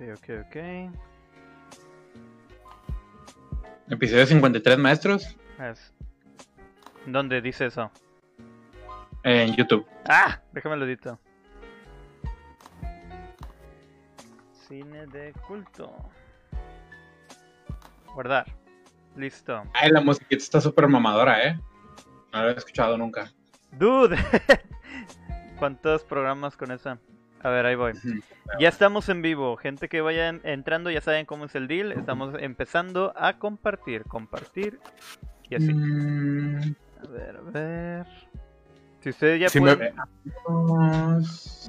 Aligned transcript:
Ok, 0.00 0.08
ok, 0.16 0.30
ok. 0.46 0.56
Episodio 3.90 4.24
53, 4.26 4.78
maestros, 4.78 5.36
Es- 5.58 5.92
¿Dónde 7.06 7.40
dice 7.42 7.66
eso? 7.66 7.90
en 9.24 9.54
YouTube. 9.54 9.86
¡Ah! 10.08 10.40
Déjame 10.52 10.76
lo 10.76 10.86
edito. 10.86 11.18
Cine 14.68 15.06
de 15.06 15.32
culto. 15.46 15.92
Guardar. 18.14 18.46
Listo. 19.16 19.62
Ay, 19.74 19.90
la 19.90 20.00
musiquita 20.00 20.42
está 20.42 20.60
súper 20.60 20.88
mamadora, 20.88 21.44
¿eh? 21.46 21.54
No 22.32 22.38
la 22.38 22.40
había 22.40 22.52
escuchado 22.56 22.96
nunca. 22.96 23.30
Dude. 23.72 24.16
¿Cuántos 25.58 26.04
programas 26.04 26.56
con 26.56 26.70
esa? 26.70 26.98
A 27.42 27.48
ver, 27.48 27.64
ahí 27.66 27.74
voy. 27.74 27.92
Ya 28.58 28.68
estamos 28.68 29.08
en 29.08 29.22
vivo. 29.22 29.56
Gente 29.56 29.88
que 29.88 30.00
vayan 30.00 30.40
entrando 30.44 30.90
ya 30.90 31.00
saben 31.00 31.24
cómo 31.26 31.46
es 31.46 31.54
el 31.54 31.68
deal. 31.68 31.92
Estamos 31.92 32.34
empezando 32.38 33.12
a 33.16 33.38
compartir, 33.38 34.04
compartir 34.04 34.78
y 35.48 35.54
así. 35.54 35.72
Mm, 35.72 36.74
A 37.02 37.08
ver, 37.10 37.36
a 37.36 37.50
ver. 37.50 38.06
Si 39.00 39.08
ustedes 39.08 39.40
ya 39.40 39.48
Sí 39.48 39.58
pueden, 39.60 39.94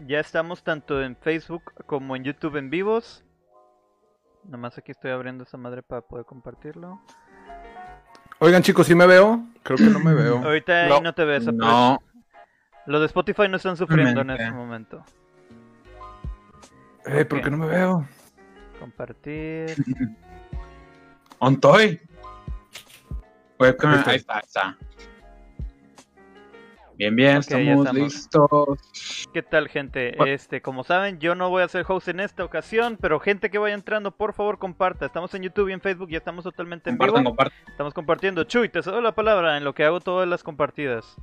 ya 0.05 0.19
estamos 0.19 0.63
tanto 0.63 1.01
en 1.01 1.15
Facebook 1.15 1.63
como 1.85 2.17
en 2.17 2.25
YouTube 2.25 2.57
en 2.57 2.69
vivos. 2.69 3.23
Nomás 4.43 4.77
aquí 4.77 4.91
estoy 4.91 5.11
abriendo 5.11 5.45
esa 5.45 5.55
madre 5.55 5.81
para 5.83 6.01
poder 6.01 6.25
compartirlo. 6.25 6.99
Oigan, 8.39 8.63
chicos, 8.63 8.87
¿sí 8.87 8.95
me 8.95 9.05
veo? 9.07 9.45
Creo 9.63 9.77
que 9.77 9.85
no 9.85 9.99
me 9.99 10.13
veo. 10.13 10.39
Ahorita 10.43 10.83
ahí 10.85 11.01
No. 11.01 11.13
te 11.13 11.23
ves. 11.23 11.45
No, 11.53 11.99
Los 12.87 12.99
de 12.99 13.05
Spotify 13.05 13.47
no 13.47 13.55
están 13.57 13.77
sufriendo 13.77 14.19
en 14.21 14.31
este 14.31 14.51
momento. 14.51 15.05
Eh, 17.05 17.25
¿por 17.25 17.41
qué 17.41 17.49
no 17.49 17.57
me 17.57 17.67
veo? 17.67 18.07
Compartir. 18.79 19.75
Ontoy. 21.39 21.99
Webcam, 23.59 23.91
Ahí 23.91 23.97
está. 23.99 24.11
ahí 24.11 24.17
está, 24.17 24.39
está. 24.39 24.77
Bien, 26.97 27.15
bien, 27.15 27.37
estamos, 27.37 27.67
estamos. 27.67 27.93
listos. 27.95 29.27
¿Qué 29.33 29.41
tal, 29.41 29.69
gente? 29.69 30.13
Bueno. 30.17 30.31
Este, 30.33 30.61
como 30.61 30.83
saben, 30.83 31.17
yo 31.19 31.33
no 31.33 31.49
voy 31.49 31.63
a 31.63 31.67
ser 31.67 31.83
host 31.87 32.09
en 32.09 32.19
esta 32.19 32.43
ocasión, 32.43 32.97
pero 33.01 33.19
gente 33.19 33.49
que 33.49 33.57
vaya 33.57 33.73
entrando, 33.73 34.11
por 34.11 34.33
favor, 34.33 34.59
comparta. 34.59 35.07
Estamos 35.07 35.33
en 35.33 35.41
YouTube 35.41 35.69
y 35.69 35.73
en 35.73 35.81
Facebook, 35.81 36.09
ya 36.09 36.19
estamos 36.19 36.43
totalmente 36.43 36.91
en 36.91 36.99
vivo. 36.99 37.13
compartan. 37.23 37.57
Estamos 37.67 37.95
compartiendo. 37.95 38.43
Chuy, 38.43 38.69
te 38.69 38.83
cedo 38.83 39.01
la 39.01 39.15
palabra 39.15 39.57
en 39.57 39.63
lo 39.63 39.73
que 39.73 39.83
hago 39.83 39.99
todas 39.99 40.27
las 40.27 40.43
compartidas. 40.43 41.17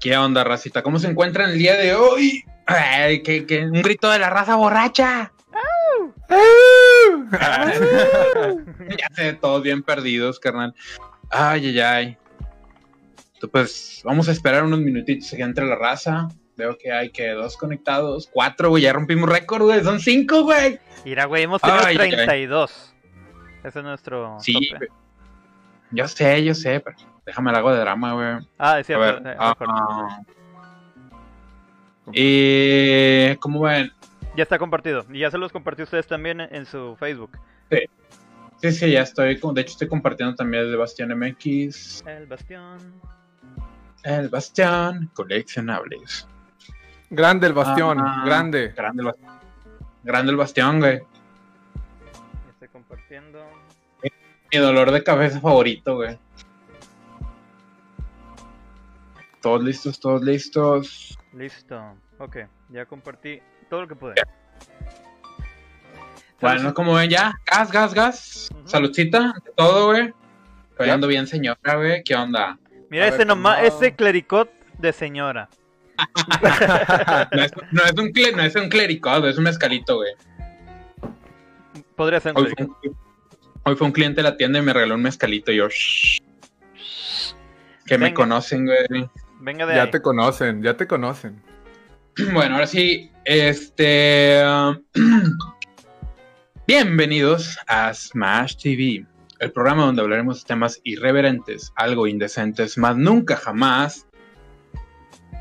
¿Qué 0.00 0.16
onda, 0.16 0.44
racita? 0.44 0.82
¿Cómo 0.82 0.98
se 0.98 1.08
encuentran 1.08 1.50
el 1.50 1.58
día 1.58 1.76
de 1.76 1.94
hoy? 1.94 2.44
Ay, 2.66 3.22
que, 3.22 3.46
que 3.46 3.64
un 3.66 3.82
grito 3.82 4.10
de 4.10 4.18
la 4.18 4.30
raza 4.30 4.56
borracha. 4.56 5.32
ya 7.30 9.08
sé, 9.14 9.34
todos 9.34 9.62
bien 9.62 9.82
perdidos, 9.82 10.38
carnal. 10.40 10.74
Ay, 11.28 11.66
ay, 11.68 11.80
ay. 11.80 12.18
Entonces, 13.34 13.50
Pues 13.50 14.02
vamos 14.04 14.28
a 14.28 14.32
esperar 14.32 14.64
unos 14.64 14.80
minutitos 14.80 15.30
que 15.30 15.42
entre 15.42 15.66
la 15.66 15.76
raza. 15.76 16.28
Veo 16.56 16.76
que 16.78 16.92
hay 16.92 17.10
que 17.10 17.28
dos 17.30 17.56
conectados, 17.56 18.28
cuatro, 18.32 18.68
güey. 18.70 18.82
Ya 18.84 18.92
rompimos 18.92 19.28
récord, 19.28 19.62
güey. 19.62 19.82
Son 19.82 19.98
cinco, 19.98 20.42
güey. 20.42 20.78
Mira, 21.04 21.24
güey, 21.24 21.44
hemos 21.44 21.60
tenido 21.60 21.80
Ay, 21.84 21.96
ay, 21.98 22.10
ay. 22.10 22.26
32. 22.26 22.94
Ese 23.64 23.78
es 23.78 23.84
nuestro 23.84 24.38
Sí, 24.40 24.54
tope. 24.70 24.88
Yo 25.90 26.06
sé, 26.06 26.44
yo 26.44 26.54
sé, 26.54 26.80
pero 26.80 26.96
déjame 27.26 27.50
el 27.50 27.56
hago 27.56 27.72
de 27.72 27.80
drama, 27.80 28.12
güey. 28.14 28.46
Ah, 28.58 28.78
es 28.78 28.84
A 28.84 28.84
cierto. 28.84 29.22
ver. 29.22 29.32
eh, 29.32 29.36
ah, 29.38 29.54
ah. 29.60 30.20
Y 32.12 33.36
¿cómo 33.36 33.60
ven? 33.60 33.92
Ya 34.36 34.42
está 34.42 34.58
compartido. 34.58 35.04
Y 35.10 35.20
ya 35.20 35.30
se 35.30 35.38
los 35.38 35.52
compartí 35.52 35.82
a 35.82 35.84
ustedes 35.84 36.06
también 36.06 36.40
en, 36.40 36.66
su 36.66 36.96
Facebook. 36.98 37.38
Sí, 38.60 38.72
sí, 38.72 38.90
ya 38.90 39.02
estoy. 39.02 39.38
con- 39.38 39.54
De 39.54 39.62
hecho, 39.62 39.72
estoy 39.72 39.88
compartiendo 39.88 40.34
también 40.34 40.64
el 40.64 40.70
de 40.70 40.76
Bastión 40.76 41.10
MX. 41.18 42.04
El 42.06 42.26
bastión. 42.26 42.78
El 44.04 44.28
Bastión. 44.28 45.10
Coleccionables. 45.14 46.26
Grande 47.10 47.48
el 47.48 47.52
bastión, 47.54 47.98
Ah, 48.00 48.22
grande. 48.24 48.68
Grande 48.76 49.00
el 49.02 49.06
Bastión. 49.06 49.30
Grande 50.04 50.30
el 50.30 50.36
Bastión, 50.36 50.78
güey. 50.78 50.98
Ya 51.00 52.50
estoy 52.52 52.68
compartiendo. 52.68 53.40
Mi 54.52 54.58
dolor 54.58 54.90
de 54.90 55.02
cabeza 55.02 55.40
favorito, 55.40 55.96
güey. 55.96 56.18
Todos 59.42 59.62
listos, 59.64 59.98
todos 60.00 60.22
listos. 60.22 61.18
Listo. 61.32 61.94
Ok, 62.18 62.36
ya 62.68 62.84
compartí 62.86 63.40
todo 63.68 63.82
lo 63.82 63.88
que 63.88 63.94
pude. 63.96 64.14
Bueno, 66.40 66.72
como 66.74 66.94
ven 66.94 67.10
ya, 67.10 67.38
gas, 67.46 67.70
gas, 67.70 67.94
gas. 67.94 68.48
Ujú. 68.54 68.68
Saludcita, 68.68 69.34
de 69.44 69.52
todo, 69.56 69.86
güey. 69.88 70.12
Ando 70.90 71.06
bien, 71.06 71.26
señora, 71.26 71.74
güey. 71.76 72.02
¿Qué 72.02 72.14
onda? 72.14 72.58
Mira 72.88 73.04
A 73.04 73.08
ese 73.08 73.18
ver, 73.18 73.26
nomás, 73.26 73.56
¿cómo? 73.58 73.68
ese 73.68 73.94
clericot 73.94 74.50
de 74.78 74.92
señora. 74.92 75.48
No 77.32 77.42
es, 77.42 77.52
no 77.72 77.82
es 77.84 77.92
un, 77.92 78.12
no 78.36 78.42
es 78.42 78.56
un 78.56 78.68
clericot, 78.70 79.22
es 79.26 79.36
un 79.36 79.44
mezcalito, 79.44 79.96
güey. 79.96 80.12
Podría 81.94 82.20
ser 82.20 82.32
un 82.32 82.38
Hoy 82.38 82.44
fue, 82.46 82.54
clericot. 82.56 82.84
un, 82.86 82.96
hoy 83.64 83.76
fue 83.76 83.86
un 83.86 83.92
cliente 83.92 84.16
de 84.16 84.22
la 84.22 84.36
tienda 84.38 84.58
y 84.58 84.62
me 84.62 84.72
regaló 84.72 84.94
un 84.94 85.02
mezcalito. 85.02 85.52
y 85.52 85.56
Yo, 85.56 85.68
shh, 85.68 86.20
que 87.84 87.98
me 87.98 88.14
conocen, 88.14 88.64
güey. 88.64 89.10
Venga 89.40 89.66
de 89.66 89.74
Ya 89.76 89.84
ahí. 89.84 89.90
te 89.90 90.02
conocen, 90.02 90.62
ya 90.62 90.76
te 90.76 90.86
conocen. 90.86 91.42
Bueno, 92.32 92.54
ahora 92.56 92.66
sí, 92.66 93.10
este. 93.24 94.42
Bienvenidos 96.66 97.58
a 97.66 97.92
Smash 97.94 98.56
TV, 98.56 99.06
el 99.38 99.52
programa 99.52 99.86
donde 99.86 100.02
hablaremos 100.02 100.42
de 100.42 100.46
temas 100.48 100.80
irreverentes, 100.84 101.72
algo 101.76 102.06
indecentes, 102.06 102.76
más 102.78 102.96
nunca 102.96 103.36
jamás. 103.36 104.06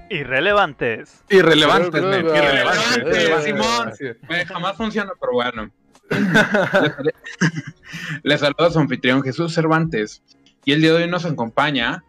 Irrelevantes. 0.09 1.24
Irrelevantes, 1.30 2.02
men, 2.02 2.26
Irrelevantes. 2.26 3.44
Simón. 3.44 3.90
Es. 3.90 4.02
Eh, 4.02 4.46
jamás 4.48 4.76
funciona, 4.78 5.12
pero 5.20 5.34
bueno. 5.34 5.70
Les- 8.24 8.40
saluda 8.40 8.68
a 8.68 8.72
su 8.72 8.80
anfitrión 8.80 9.22
Jesús 9.22 9.54
Cervantes. 9.54 10.24
Y 10.66 10.72
el 10.74 10.82
día 10.82 10.94
de 10.94 11.04
hoy 11.04 11.09
nos 11.09 11.26
acompaña. 11.26 12.04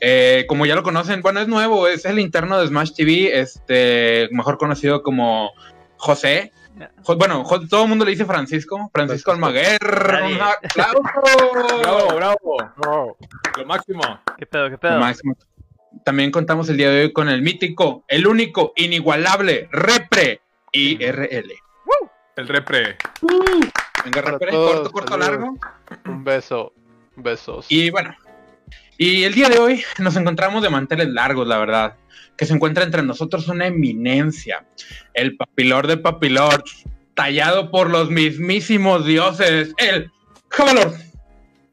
Eh, 0.00 0.44
como 0.48 0.66
ya 0.66 0.74
lo 0.74 0.82
conocen, 0.82 1.22
bueno, 1.22 1.40
es 1.40 1.48
nuevo, 1.48 1.88
es 1.88 2.04
el 2.04 2.18
interno 2.18 2.58
de 2.58 2.66
Smash 2.68 2.92
TV, 2.92 3.38
este, 3.40 4.28
mejor 4.32 4.58
conocido 4.58 5.02
como 5.02 5.50
José. 5.96 6.52
Jo- 7.04 7.16
bueno, 7.16 7.42
Jo- 7.44 7.66
todo 7.66 7.84
el 7.84 7.88
mundo 7.88 8.04
le 8.04 8.10
dice 8.10 8.26
Francisco, 8.26 8.90
Francisco. 8.92 9.30
Almaguer. 9.32 9.78
Un 9.82 10.40
aplauso. 10.42 11.02
Bravo, 11.80 12.16
bravo. 12.76 13.16
Lo 13.56 13.64
máximo. 13.64 14.02
¿Qué 14.36 14.44
pedo, 14.46 14.68
qué 14.70 14.76
pedo? 14.78 14.98
Máximo. 15.00 15.34
También 16.04 16.30
contamos 16.30 16.68
el 16.68 16.76
día 16.76 16.90
de 16.90 17.04
hoy 17.04 17.12
con 17.14 17.28
el 17.30 17.40
mítico, 17.40 18.04
el 18.08 18.26
único, 18.26 18.72
inigualable, 18.76 19.68
Repre 19.72 20.42
IRL. 20.72 21.50
El 22.36 22.48
repre. 22.48 22.98
Venga, 24.04 24.20
Repre, 24.20 24.50
corto, 24.50 24.92
corto, 24.92 25.12
saludos. 25.12 25.30
largo. 25.30 25.56
Un 26.04 26.22
beso. 26.22 26.74
Besos. 27.16 27.64
Y 27.70 27.88
bueno, 27.88 28.14
y 28.98 29.24
el 29.24 29.34
día 29.34 29.48
de 29.48 29.58
hoy 29.58 29.82
nos 29.98 30.16
encontramos 30.16 30.62
de 30.62 30.70
manteles 30.70 31.08
largos, 31.08 31.46
la 31.46 31.58
verdad. 31.58 31.94
Que 32.36 32.44
se 32.46 32.52
encuentra 32.54 32.84
entre 32.84 33.02
nosotros 33.02 33.48
una 33.48 33.66
eminencia, 33.66 34.64
el 35.14 35.36
papilor 35.36 35.86
de 35.86 35.96
papilor, 35.96 36.62
tallado 37.14 37.70
por 37.70 37.88
los 37.88 38.10
mismísimos 38.10 39.06
dioses, 39.06 39.72
el 39.78 40.10
Javalor. 40.50 40.92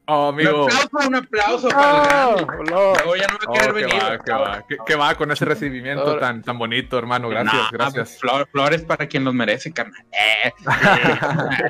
Oh, 0.06 0.28
Un 0.30 0.34
amigo. 0.34 0.64
aplauso, 0.66 1.08
un 1.08 1.14
aplauso 1.14 1.68
para 1.68 2.30
el 2.34 2.72
hola. 2.72 3.02
Luego 3.04 3.16
ya 3.16 3.26
no 3.26 3.34
va 3.38 3.44
a 3.44 3.48
Oh, 3.48 3.52
querer 3.54 3.66
qué 3.74 3.84
venir. 3.84 4.02
va, 4.02 4.18
qué 4.18 4.32
va, 4.32 4.64
qué, 4.68 4.76
qué 4.86 4.94
va 4.96 5.14
con 5.14 5.30
ese 5.32 5.44
recibimiento 5.46 6.18
tan, 6.18 6.42
tan 6.42 6.58
bonito, 6.58 6.98
hermano. 6.98 7.28
Gracias, 7.30 7.54
Nah, 7.54 7.68
gracias. 7.70 8.18
flor- 8.20 8.46
flores 8.50 8.82
para 8.84 9.06
quien 9.06 9.24
los 9.24 9.32
merece, 9.34 9.72
carnal. 9.72 10.02
Eh, 10.12 10.52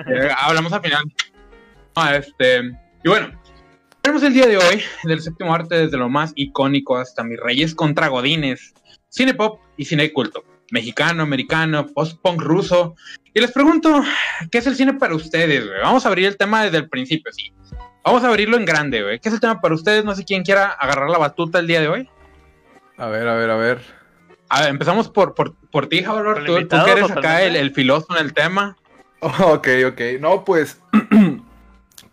eh, 0.09 0.29
hablamos 0.37 0.73
al 0.73 0.83
final. 0.83 1.05
Ah, 1.95 2.17
este, 2.17 2.73
y 3.05 3.09
bueno, 3.09 3.29
tenemos 4.05 4.23
el 4.23 4.35
día 4.35 4.47
de 4.47 4.59
hoy 4.59 4.83
del 5.05 5.23
séptimo 5.23 5.55
arte 5.55 5.77
desde 5.77 5.97
lo 5.97 6.11
más 6.11 6.35
icónico 6.37 6.99
hasta 6.99 7.25
mis 7.25 7.41
reyes 7.41 7.75
contra 7.75 8.09
godines, 8.09 8.75
cine 9.09 9.33
pop 9.33 9.63
y 9.79 9.87
cine 9.87 10.13
culto, 10.13 10.45
mexicano, 10.71 11.23
americano, 11.23 11.87
post-punk 11.87 12.43
ruso. 12.43 12.97
Y 13.33 13.41
les 13.41 13.51
pregunto, 13.51 14.05
¿qué 14.51 14.59
es 14.59 14.67
el 14.67 14.77
cine 14.77 14.93
para 14.93 15.15
ustedes? 15.15 15.67
güey? 15.67 15.81
Vamos 15.81 16.05
a 16.05 16.11
abrir 16.11 16.27
el 16.27 16.37
tema 16.37 16.65
desde 16.65 16.77
el 16.77 16.91
principio, 16.91 17.33
sí. 17.33 17.51
Vamos 18.05 18.23
a 18.25 18.29
abrirlo 18.29 18.59
en 18.59 18.67
grande, 18.67 19.03
güey. 19.03 19.21
¿Qué 19.21 19.31
es 19.31 19.35
el 19.35 19.41
tema 19.41 19.63
para 19.63 19.75
ustedes? 19.75 20.05
No 20.05 20.15
sé 20.15 20.27
quién 20.27 20.43
quiera 20.43 20.67
agarrar 20.67 21.09
la 21.09 21.17
batuta 21.17 21.59
el 21.59 21.67
día 21.67 21.81
de 21.81 21.89
hoy. 21.89 22.11
A 22.99 23.07
ver, 23.07 23.27
a 23.27 23.35
ver, 23.37 23.49
a 23.49 23.57
ver. 23.57 23.81
A 24.51 24.61
ver, 24.61 24.69
empezamos 24.69 25.09
por, 25.09 25.35
por, 25.35 25.55
por 25.71 25.87
ti, 25.87 26.01
el 26.01 26.05
Tú, 26.45 26.69
tú 26.69 26.85
que 26.85 26.91
eres 26.91 27.11
acá 27.11 27.43
el, 27.43 27.57
el 27.57 27.73
filósofo 27.73 28.19
en 28.19 28.27
el 28.27 28.35
tema. 28.35 28.77
Ok, 29.21 29.69
ok. 29.87 30.01
No, 30.21 30.45
pues 30.45 30.83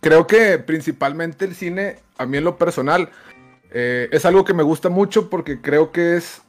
creo 0.02 0.26
que 0.26 0.58
principalmente 0.58 1.44
el 1.44 1.54
cine, 1.54 2.00
a 2.18 2.26
mí 2.26 2.36
en 2.36 2.44
lo 2.44 2.58
personal, 2.58 3.08
eh, 3.70 4.08
es 4.10 4.26
algo 4.26 4.44
que 4.44 4.52
me 4.52 4.64
gusta 4.64 4.90
mucho 4.90 5.30
porque 5.30 5.62
creo 5.62 5.92
que 5.92 6.16
es 6.16 6.42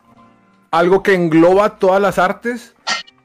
algo 0.71 1.03
que 1.03 1.13
engloba 1.13 1.77
todas 1.77 2.01
las 2.01 2.17
artes 2.17 2.75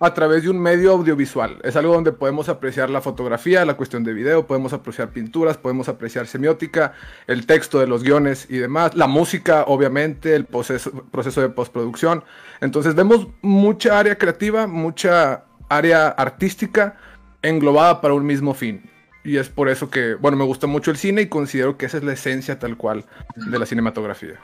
a 0.00 0.14
través 0.14 0.42
de 0.42 0.50
un 0.50 0.60
medio 0.60 0.92
audiovisual. 0.92 1.58
Es 1.64 1.76
algo 1.76 1.94
donde 1.94 2.12
podemos 2.12 2.50
apreciar 2.50 2.90
la 2.90 3.00
fotografía, 3.00 3.64
la 3.64 3.74
cuestión 3.74 4.04
de 4.04 4.12
video, 4.12 4.46
podemos 4.46 4.74
apreciar 4.74 5.08
pinturas, 5.10 5.56
podemos 5.56 5.88
apreciar 5.88 6.26
semiótica, 6.26 6.92
el 7.26 7.46
texto 7.46 7.80
de 7.80 7.86
los 7.86 8.04
guiones 8.04 8.46
y 8.50 8.58
demás, 8.58 8.94
la 8.94 9.06
música, 9.06 9.64
obviamente, 9.66 10.36
el 10.36 10.44
proceso, 10.44 10.92
proceso 11.10 11.40
de 11.40 11.48
postproducción. 11.48 12.22
Entonces 12.60 12.94
vemos 12.94 13.28
mucha 13.40 13.98
área 13.98 14.18
creativa, 14.18 14.66
mucha 14.66 15.44
área 15.70 16.08
artística 16.08 16.96
englobada 17.40 18.02
para 18.02 18.12
un 18.12 18.26
mismo 18.26 18.52
fin. 18.52 18.97
Y 19.28 19.36
es 19.36 19.50
por 19.50 19.68
eso 19.68 19.90
que, 19.90 20.14
bueno, 20.14 20.38
me 20.38 20.44
gusta 20.44 20.66
mucho 20.66 20.90
el 20.90 20.96
cine 20.96 21.20
y 21.22 21.26
considero 21.28 21.76
que 21.76 21.84
esa 21.84 21.98
es 21.98 22.04
la 22.04 22.14
esencia 22.14 22.58
tal 22.58 22.78
cual 22.78 23.04
de 23.36 23.58
la 23.58 23.66
cinematografía. 23.66 24.34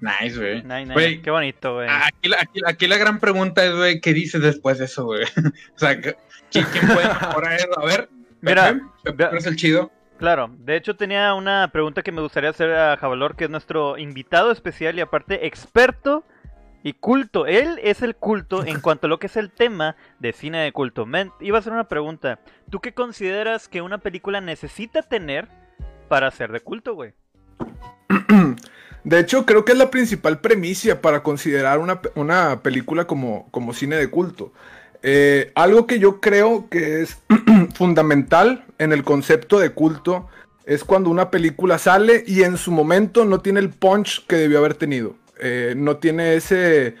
Nice, 0.00 0.36
güey. 0.38 0.62
Nice, 0.62 0.84
nice. 0.86 1.22
Qué 1.22 1.30
bonito, 1.30 1.76
güey. 1.76 1.88
Aquí, 1.88 2.28
la- 2.28 2.36
aquí- 2.40 2.60
aquí 2.66 2.86
la 2.86 2.98
gran 2.98 3.18
pregunta 3.20 3.64
es, 3.64 3.74
güey, 3.74 4.00
¿qué 4.02 4.12
dices 4.12 4.42
después 4.42 4.78
de 4.78 4.84
eso, 4.84 5.06
güey? 5.06 5.22
o 5.74 5.78
sea, 5.78 5.98
¿qui- 5.98 6.14
¿quién, 6.52 6.66
quién 6.72 6.86
puede 6.88 7.08
mejorar 7.08 7.52
eso? 7.54 7.78
A 7.80 7.84
ver, 7.86 8.08
Mira, 8.42 8.72
Pepe, 8.74 8.80
Pepe, 9.04 9.24
¿tú 9.24 9.30
eres 9.30 9.46
el 9.46 9.56
chido? 9.56 9.90
Claro, 10.18 10.50
de 10.58 10.76
hecho 10.76 10.94
tenía 10.94 11.32
una 11.32 11.68
pregunta 11.72 12.02
que 12.02 12.12
me 12.12 12.20
gustaría 12.20 12.50
hacer 12.50 12.70
a 12.72 12.96
Javalor, 12.98 13.36
que 13.36 13.44
es 13.44 13.50
nuestro 13.50 13.96
invitado 13.96 14.52
especial 14.52 14.96
y 14.98 15.00
aparte 15.00 15.46
experto 15.46 16.24
y 16.84 16.92
culto. 16.92 17.46
Él 17.46 17.80
es 17.82 18.02
el 18.02 18.14
culto 18.14 18.64
en 18.64 18.80
cuanto 18.82 19.08
a 19.08 19.10
lo 19.10 19.18
que 19.18 19.26
es 19.26 19.36
el 19.36 19.50
tema 19.50 19.96
de 20.20 20.32
cine 20.32 20.58
de 20.58 20.70
culto. 20.70 21.06
Men, 21.06 21.32
iba 21.40 21.58
a 21.58 21.60
hacer 21.60 21.72
una 21.72 21.88
pregunta. 21.88 22.38
¿Tú 22.70 22.80
qué 22.80 22.94
consideras 22.94 23.66
que 23.66 23.82
una 23.82 23.98
película 23.98 24.40
necesita 24.40 25.02
tener 25.02 25.48
para 26.08 26.30
ser 26.30 26.52
de 26.52 26.60
culto, 26.60 26.94
güey? 26.94 27.14
De 29.04 29.20
hecho, 29.20 29.44
creo 29.44 29.66
que 29.66 29.72
es 29.72 29.78
la 29.78 29.90
principal 29.90 30.40
premisa 30.40 31.02
para 31.02 31.22
considerar 31.22 31.78
una, 31.78 32.00
una 32.14 32.62
película 32.62 33.06
como, 33.06 33.48
como 33.50 33.74
cine 33.74 33.96
de 33.96 34.08
culto. 34.08 34.52
Eh, 35.02 35.52
algo 35.54 35.86
que 35.86 35.98
yo 35.98 36.22
creo 36.22 36.70
que 36.70 37.02
es 37.02 37.18
fundamental 37.74 38.64
en 38.78 38.94
el 38.94 39.04
concepto 39.04 39.58
de 39.58 39.70
culto 39.70 40.28
es 40.64 40.84
cuando 40.84 41.10
una 41.10 41.30
película 41.30 41.76
sale 41.76 42.24
y 42.26 42.44
en 42.44 42.56
su 42.56 42.72
momento 42.72 43.26
no 43.26 43.40
tiene 43.40 43.60
el 43.60 43.68
punch 43.68 44.26
que 44.26 44.36
debió 44.36 44.58
haber 44.58 44.72
tenido. 44.72 45.16
Eh, 45.46 45.74
no 45.76 45.98
tiene 45.98 46.36
ese 46.36 46.94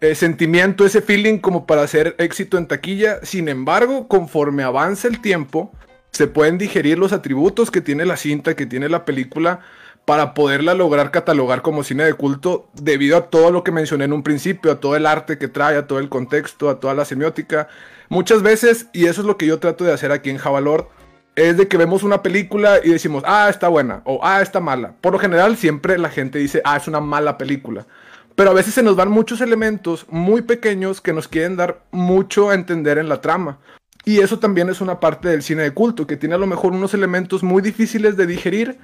eh, 0.00 0.14
sentimiento, 0.16 0.84
ese 0.84 1.00
feeling 1.00 1.38
como 1.38 1.66
para 1.66 1.82
hacer 1.82 2.16
éxito 2.18 2.58
en 2.58 2.66
taquilla. 2.66 3.20
Sin 3.22 3.48
embargo, 3.48 4.08
conforme 4.08 4.64
avanza 4.64 5.06
el 5.06 5.20
tiempo, 5.20 5.70
se 6.10 6.26
pueden 6.26 6.58
digerir 6.58 6.98
los 6.98 7.12
atributos 7.12 7.70
que 7.70 7.80
tiene 7.80 8.04
la 8.04 8.16
cinta, 8.16 8.56
que 8.56 8.66
tiene 8.66 8.88
la 8.88 9.04
película, 9.04 9.60
para 10.04 10.34
poderla 10.34 10.74
lograr 10.74 11.12
catalogar 11.12 11.62
como 11.62 11.84
cine 11.84 12.02
de 12.02 12.14
culto 12.14 12.68
debido 12.74 13.16
a 13.16 13.30
todo 13.30 13.52
lo 13.52 13.62
que 13.62 13.70
mencioné 13.70 14.06
en 14.06 14.12
un 14.12 14.24
principio, 14.24 14.72
a 14.72 14.80
todo 14.80 14.96
el 14.96 15.06
arte 15.06 15.38
que 15.38 15.46
trae, 15.46 15.76
a 15.76 15.86
todo 15.86 16.00
el 16.00 16.08
contexto, 16.08 16.68
a 16.68 16.80
toda 16.80 16.94
la 16.94 17.04
semiótica. 17.04 17.68
Muchas 18.08 18.42
veces, 18.42 18.88
y 18.92 19.06
eso 19.06 19.20
es 19.20 19.26
lo 19.28 19.36
que 19.36 19.46
yo 19.46 19.60
trato 19.60 19.84
de 19.84 19.92
hacer 19.92 20.10
aquí 20.10 20.30
en 20.30 20.38
Javalor, 20.38 20.88
es 21.36 21.58
de 21.58 21.68
que 21.68 21.76
vemos 21.76 22.02
una 22.02 22.22
película 22.22 22.80
y 22.82 22.90
decimos, 22.90 23.22
ah, 23.26 23.48
está 23.50 23.68
buena, 23.68 24.00
o 24.04 24.20
ah, 24.22 24.40
está 24.40 24.58
mala. 24.58 24.94
Por 25.00 25.12
lo 25.12 25.18
general, 25.18 25.56
siempre 25.56 25.98
la 25.98 26.08
gente 26.08 26.38
dice, 26.38 26.62
ah, 26.64 26.78
es 26.78 26.88
una 26.88 27.00
mala 27.00 27.36
película. 27.36 27.86
Pero 28.34 28.50
a 28.50 28.54
veces 28.54 28.74
se 28.74 28.82
nos 28.82 28.96
van 28.96 29.10
muchos 29.10 29.40
elementos 29.40 30.06
muy 30.08 30.42
pequeños 30.42 31.00
que 31.00 31.12
nos 31.12 31.28
quieren 31.28 31.56
dar 31.56 31.82
mucho 31.90 32.50
a 32.50 32.54
entender 32.54 32.98
en 32.98 33.08
la 33.08 33.20
trama. 33.20 33.58
Y 34.04 34.20
eso 34.20 34.38
también 34.38 34.70
es 34.70 34.80
una 34.80 34.98
parte 34.98 35.28
del 35.28 35.42
cine 35.42 35.62
de 35.62 35.72
culto, 35.72 36.06
que 36.06 36.16
tiene 36.16 36.34
a 36.36 36.38
lo 36.38 36.46
mejor 36.46 36.72
unos 36.72 36.94
elementos 36.94 37.42
muy 37.42 37.60
difíciles 37.60 38.16
de 38.16 38.26
digerir, 38.26 38.78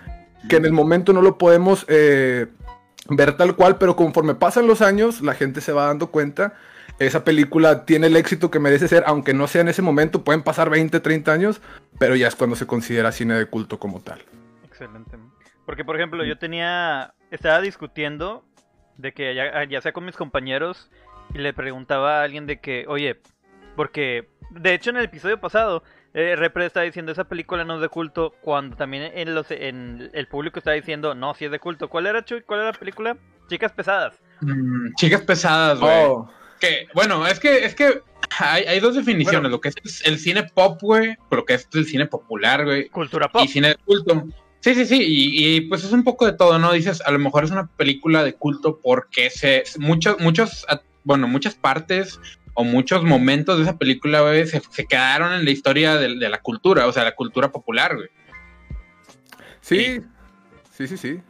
que 0.48 0.56
en 0.56 0.64
el 0.64 0.72
momento 0.72 1.12
no 1.12 1.22
lo 1.22 1.38
podemos 1.38 1.87
eh, 1.88 2.48
ver 3.08 3.37
tal 3.37 3.56
cual, 3.56 3.78
pero 3.78 3.96
conforme 3.96 4.34
pasan 4.34 4.66
los 4.66 4.82
años, 4.82 5.22
la 5.22 5.34
gente 5.34 5.60
se 5.60 5.72
va 5.72 5.87
dando 5.87 6.08
cuenta. 6.08 6.55
Esa 7.06 7.25
película 7.25 7.84
tiene 7.84 8.06
el 8.06 8.16
éxito 8.16 8.50
que 8.50 8.58
merece 8.58 8.88
ser, 8.88 9.04
aunque 9.06 9.34
no 9.34 9.46
sea 9.46 9.62
en 9.62 9.69
ese 9.69 9.82
momento, 9.82 10.25
pueden 10.25 10.43
pasar 10.43 10.70
20, 10.70 11.00
30 11.00 11.32
años, 11.32 11.60
pero 11.99 12.16
ya 12.16 12.28
es 12.28 12.37
cuando 12.37 12.56
se 12.56 12.66
considera 12.66 13.12
cine 13.12 13.34
de 13.34 13.46
culto 13.46 13.78
como 13.78 14.00
tal. 14.00 14.20
Excelente. 14.64 15.16
Porque, 15.66 15.84
por 15.84 15.96
ejemplo, 15.96 16.25
yo 16.25 16.38
tenía. 16.38 17.14
Estaba 17.31 17.60
discutiendo 17.60 18.44
de 18.99 19.12
que 19.12 19.34
ya, 19.34 19.64
ya 19.64 19.81
sea 19.81 19.93
con 19.93 20.04
mis 20.04 20.16
compañeros 20.16 20.90
y 21.34 21.38
le 21.38 21.52
preguntaba 21.52 22.20
a 22.20 22.25
alguien 22.25 22.46
de 22.46 22.60
que, 22.60 22.84
oye, 22.88 23.20
porque 23.75 24.28
de 24.50 24.75
hecho 24.75 24.90
en 24.90 24.98
el 24.98 25.05
episodio 25.05 25.40
pasado, 25.40 25.82
eh, 26.14 26.37
Repre 26.37 26.66
estaba 26.66 26.84
diciendo 26.84 27.12
esa 27.12 27.25
película 27.25 27.64
no 27.64 27.76
es 27.76 27.81
de 27.81 27.88
culto, 27.88 28.34
cuando 28.43 28.76
también 28.76 29.10
en, 29.14 29.34
los, 29.34 29.50
en 29.50 30.10
el 30.12 30.26
público 30.26 30.58
estaba 30.58 30.75
diciendo, 30.75 31.14
no, 31.14 31.34
sí 31.34 31.46
es 31.46 31.50
de 31.50 31.58
culto. 31.58 31.88
¿Cuál 31.88 32.06
era, 32.06 32.25
Chuy? 32.25 32.43
¿Cuál 32.43 32.60
era 32.60 32.72
la 32.72 32.78
película? 32.78 33.16
Chicas 33.48 33.72
pesadas. 33.72 34.20
Mm, 34.40 34.94
chicas 34.96 35.22
pesadas, 35.22 35.81
güey. 35.81 36.05
Oh, 36.05 36.31
Que, 36.62 36.87
bueno, 36.94 37.26
es 37.26 37.41
que, 37.41 37.64
es 37.64 37.75
que 37.75 38.03
hay, 38.38 38.62
hay 38.64 38.79
dos 38.79 38.94
definiciones. 38.94 39.41
Bueno. 39.43 39.56
Lo 39.56 39.61
que 39.61 39.70
es 39.70 40.03
el 40.06 40.19
cine 40.20 40.44
pop, 40.44 40.79
güey, 40.81 41.17
lo 41.31 41.44
que 41.44 41.55
es 41.55 41.69
el 41.75 41.87
cine 41.87 42.06
popular, 42.06 42.64
güey, 42.64 42.88
Cultura 42.88 43.29
pop. 43.29 43.43
y 43.44 43.49
cine 43.49 43.69
de 43.70 43.75
culto. 43.75 44.29
Sí, 44.61 44.76
sí, 44.76 44.87
sí, 44.87 45.03
y, 45.05 45.56
y, 45.56 45.61
pues 45.62 45.82
es 45.82 45.91
un 45.91 46.05
poco 46.05 46.25
de 46.25 46.35
todo, 46.35 46.61
¿no? 46.61 46.73
Dices, 46.73 47.00
a 47.05 47.11
lo 47.11 47.19
mejor 47.19 47.43
es 47.43 47.50
una 47.50 47.67
película 47.67 48.23
de 48.23 48.35
culto 48.35 48.79
porque 48.81 49.29
se 49.29 49.64
muchos, 49.79 50.20
muchos, 50.20 50.64
bueno, 51.03 51.26
muchas 51.26 51.56
partes 51.56 52.20
o 52.55 52.62
muchos 52.62 53.03
momentos 53.03 53.56
de 53.56 53.65
esa 53.65 53.76
película, 53.76 54.20
güey, 54.20 54.47
se, 54.47 54.62
se 54.70 54.87
quedaron 54.87 55.32
en 55.32 55.44
la 55.44 55.50
historia 55.50 55.97
de, 55.97 56.15
de 56.17 56.29
la 56.29 56.41
cultura, 56.41 56.87
o 56.87 56.93
sea, 56.93 57.03
la 57.03 57.17
cultura 57.17 57.50
popular, 57.50 57.97
güey. 57.97 58.08
sí, 59.61 60.00
sí, 60.76 60.87
sí, 60.87 60.97
sí. 60.97 61.20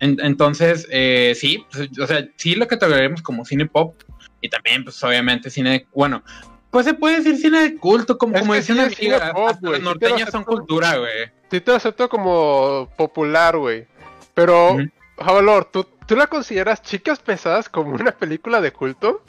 En- 0.00 0.18
entonces, 0.22 0.86
eh, 0.90 1.32
sí, 1.36 1.64
pues, 1.72 1.88
o 1.98 2.06
sea, 2.06 2.26
sí 2.36 2.54
lo 2.56 2.66
catalogaremos 2.66 3.22
como 3.22 3.44
cine 3.46 3.66
pop 3.66 3.94
y 4.40 4.48
también, 4.48 4.84
pues, 4.84 5.02
obviamente, 5.02 5.50
cine 5.50 5.70
de, 5.70 5.86
bueno, 5.92 6.22
pues 6.70 6.86
se 6.86 6.94
puede 6.94 7.16
decir 7.16 7.36
cine 7.36 7.60
de 7.62 7.76
culto, 7.76 8.16
como, 8.16 8.34
Es 8.34 8.40
como 8.42 8.54
sí 8.54 8.60
es 8.60 8.66
cine 8.66 8.88
ligas, 8.88 9.32
pop, 9.32 9.56
las 9.62 9.78
sí 9.78 9.84
norteñas 9.84 10.30
son 10.30 10.44
cultura, 10.44 10.96
güey. 10.96 11.30
Sí 11.50 11.60
te 11.60 11.70
lo 11.70 11.76
acepto 11.76 12.08
como 12.08 12.88
popular, 12.96 13.56
güey. 13.56 13.86
Pero, 14.34 14.74
Ujú. 14.74 14.82
Javalor, 15.18 15.64
¿tú, 15.66 15.86
¿tú 16.06 16.16
la 16.16 16.28
consideras 16.28 16.82
Chicas 16.82 17.18
Pesadas 17.18 17.68
como 17.68 17.90
una 17.90 18.12
película 18.12 18.60
de 18.60 18.72
culto? 18.72 19.22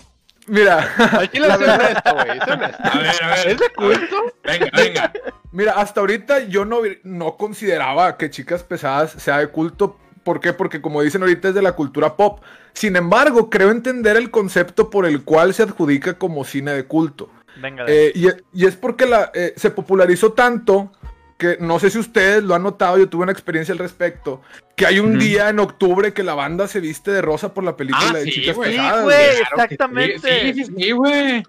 Mira, 0.47 0.93
Aquí 1.19 1.39
la 1.39 1.55
honesto, 1.55 2.13
güey. 2.13 2.39
A 2.39 2.55
ver, 2.99 3.23
a 3.23 3.27
ver. 3.35 3.47
¿Es 3.47 3.59
de 3.59 3.69
culto? 3.69 4.33
Venga, 4.43 4.69
venga. 4.73 5.13
Mira, 5.51 5.73
hasta 5.73 5.99
ahorita 5.99 6.39
yo 6.41 6.65
no, 6.65 6.81
no 7.03 7.37
consideraba 7.37 8.17
que 8.17 8.29
Chicas 8.29 8.63
Pesadas 8.63 9.11
sea 9.11 9.37
de 9.37 9.47
culto. 9.47 9.99
¿Por 10.23 10.39
qué? 10.39 10.53
Porque 10.53 10.81
como 10.81 11.01
dicen 11.01 11.21
ahorita 11.21 11.49
es 11.49 11.55
de 11.55 11.61
la 11.61 11.73
cultura 11.73 12.15
pop. 12.15 12.41
Sin 12.73 12.95
embargo, 12.95 13.49
creo 13.49 13.71
entender 13.71 14.17
el 14.17 14.29
concepto 14.31 14.89
por 14.89 15.05
el 15.05 15.23
cual 15.23 15.53
se 15.53 15.63
adjudica 15.63 16.13
como 16.17 16.43
cine 16.43 16.71
de 16.73 16.85
culto. 16.85 17.29
Venga, 17.61 17.83
de- 17.85 18.07
Eh, 18.07 18.11
y, 18.15 18.27
y 18.61 18.65
es 18.65 18.75
porque 18.75 19.05
la, 19.05 19.31
eh, 19.33 19.53
se 19.57 19.71
popularizó 19.71 20.33
tanto 20.33 20.91
que 21.37 21.57
no 21.59 21.79
sé 21.79 21.89
si 21.89 21.97
ustedes 21.97 22.43
lo 22.43 22.53
han 22.53 22.61
notado, 22.61 22.99
yo 22.99 23.09
tuve 23.09 23.23
una 23.23 23.31
experiencia 23.31 23.71
al 23.73 23.79
respecto, 23.79 24.41
que 24.75 24.85
hay 24.85 24.99
un 24.99 25.17
día 25.17 25.49
en 25.49 25.57
octubre 25.59 26.13
que 26.13 26.21
la 26.21 26.35
banda 26.35 26.67
se 26.67 26.79
viste 26.79 27.09
de 27.09 27.19
rosa 27.23 27.51
por 27.51 27.63
la 27.63 27.75
película 27.75 28.09
Ah, 28.11 28.13
de 28.13 28.25
sí, 28.25 28.31
Chicas. 28.31 28.55
Sí, 28.55 28.61
Pesadas. 28.61 29.05
Claro 29.05 29.63
exactamente. 29.63 30.53
Sí, 30.53 30.63
sí, 30.65 30.71
sí, 30.77 30.91
güey. 30.91 31.43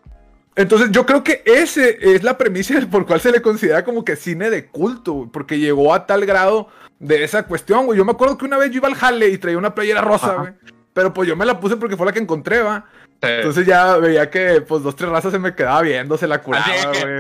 Entonces 0.57 0.91
yo 0.93 1.05
creo 1.07 1.23
que 1.23 1.43
ese 1.45 1.99
es 2.01 2.23
la 2.23 2.39
premisa 2.39 2.75
por 2.91 3.07
cual 3.07 3.21
se 3.21 3.33
le 3.33 3.43
considera 3.43 3.85
como 3.85 4.03
que 4.05 4.17
cine 4.17 4.49
de 4.49 4.67
culto, 4.67 5.13
güey, 5.13 5.29
porque 5.31 5.59
llegó 5.59 5.93
a 5.95 6.07
tal 6.07 6.25
grado 6.25 6.69
de 7.03 7.25
esa 7.25 7.43
cuestión, 7.43 7.87
güey. 7.87 7.99
Yo 7.99 8.05
me 8.05 8.13
acuerdo 8.13 8.39
que 8.39 8.45
una 8.45 8.57
vez 8.57 8.71
yo 8.71 8.77
iba 8.77 8.89
al 8.89 8.95
jale 8.95 9.29
y 9.29 9.39
traía 9.39 9.59
una 9.59 9.75
playera 9.75 10.01
rosa, 10.01 10.35
güey. 10.35 10.53
Pero 10.95 11.13
pues 11.13 11.29
yo 11.29 11.37
me 11.37 11.45
la 11.45 11.59
puse 11.59 11.77
porque 11.77 11.97
fue 11.97 12.07
la 12.07 12.13
que 12.13 12.21
encontré, 12.21 12.63
va. 12.63 12.87
Sí. 13.21 13.29
Entonces 13.29 13.67
ya 13.67 13.97
veía 13.97 14.31
que 14.31 14.61
pues 14.61 14.83
dos, 14.83 14.95
tres 14.95 15.11
razas 15.11 15.33
se 15.33 15.39
me 15.39 15.55
quedaba 15.55 15.83
viendo, 15.83 16.17
se 16.17 16.29
la 16.29 16.41
curaba, 16.41 16.67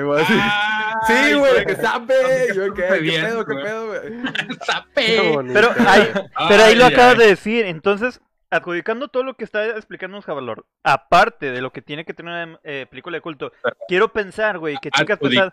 güey. 0.04 0.24
Sí, 1.06 1.34
güey, 1.34 1.64
que. 1.66 1.74
¿qué 1.74 2.54
Yo, 2.54 2.74
¿qué, 2.74 2.82
está 2.82 2.98
¿Qué 2.98 3.10
pedo, 3.10 3.44
qué 3.44 3.54
pedo, 3.54 3.86
güey? 3.88 5.32
Bonito. 5.34 5.54
Pero 5.54 5.74
ahí, 5.88 6.12
Pero 6.48 6.64
ahí 6.64 6.74
lo 6.76 6.86
acabas 6.86 7.18
de 7.18 7.26
decir, 7.26 7.66
entonces, 7.66 8.20
adjudicando 8.50 9.08
todo 9.08 9.24
lo 9.24 9.34
que 9.34 9.42
está 9.42 9.64
explicándonos 9.66 10.24
Javalor, 10.24 10.64
aparte 10.84 11.50
de 11.50 11.60
lo 11.60 11.72
que 11.72 11.82
tiene 11.82 12.04
que 12.04 12.14
tener 12.14 12.32
una 12.32 12.60
eh, 12.62 12.86
película 12.88 13.16
de 13.16 13.20
culto, 13.20 13.52
quiero 13.88 14.12
pensar, 14.12 14.58
güey, 14.58 14.76
que 14.80 14.92
chicas 14.92 15.18
pesadas... 15.18 15.52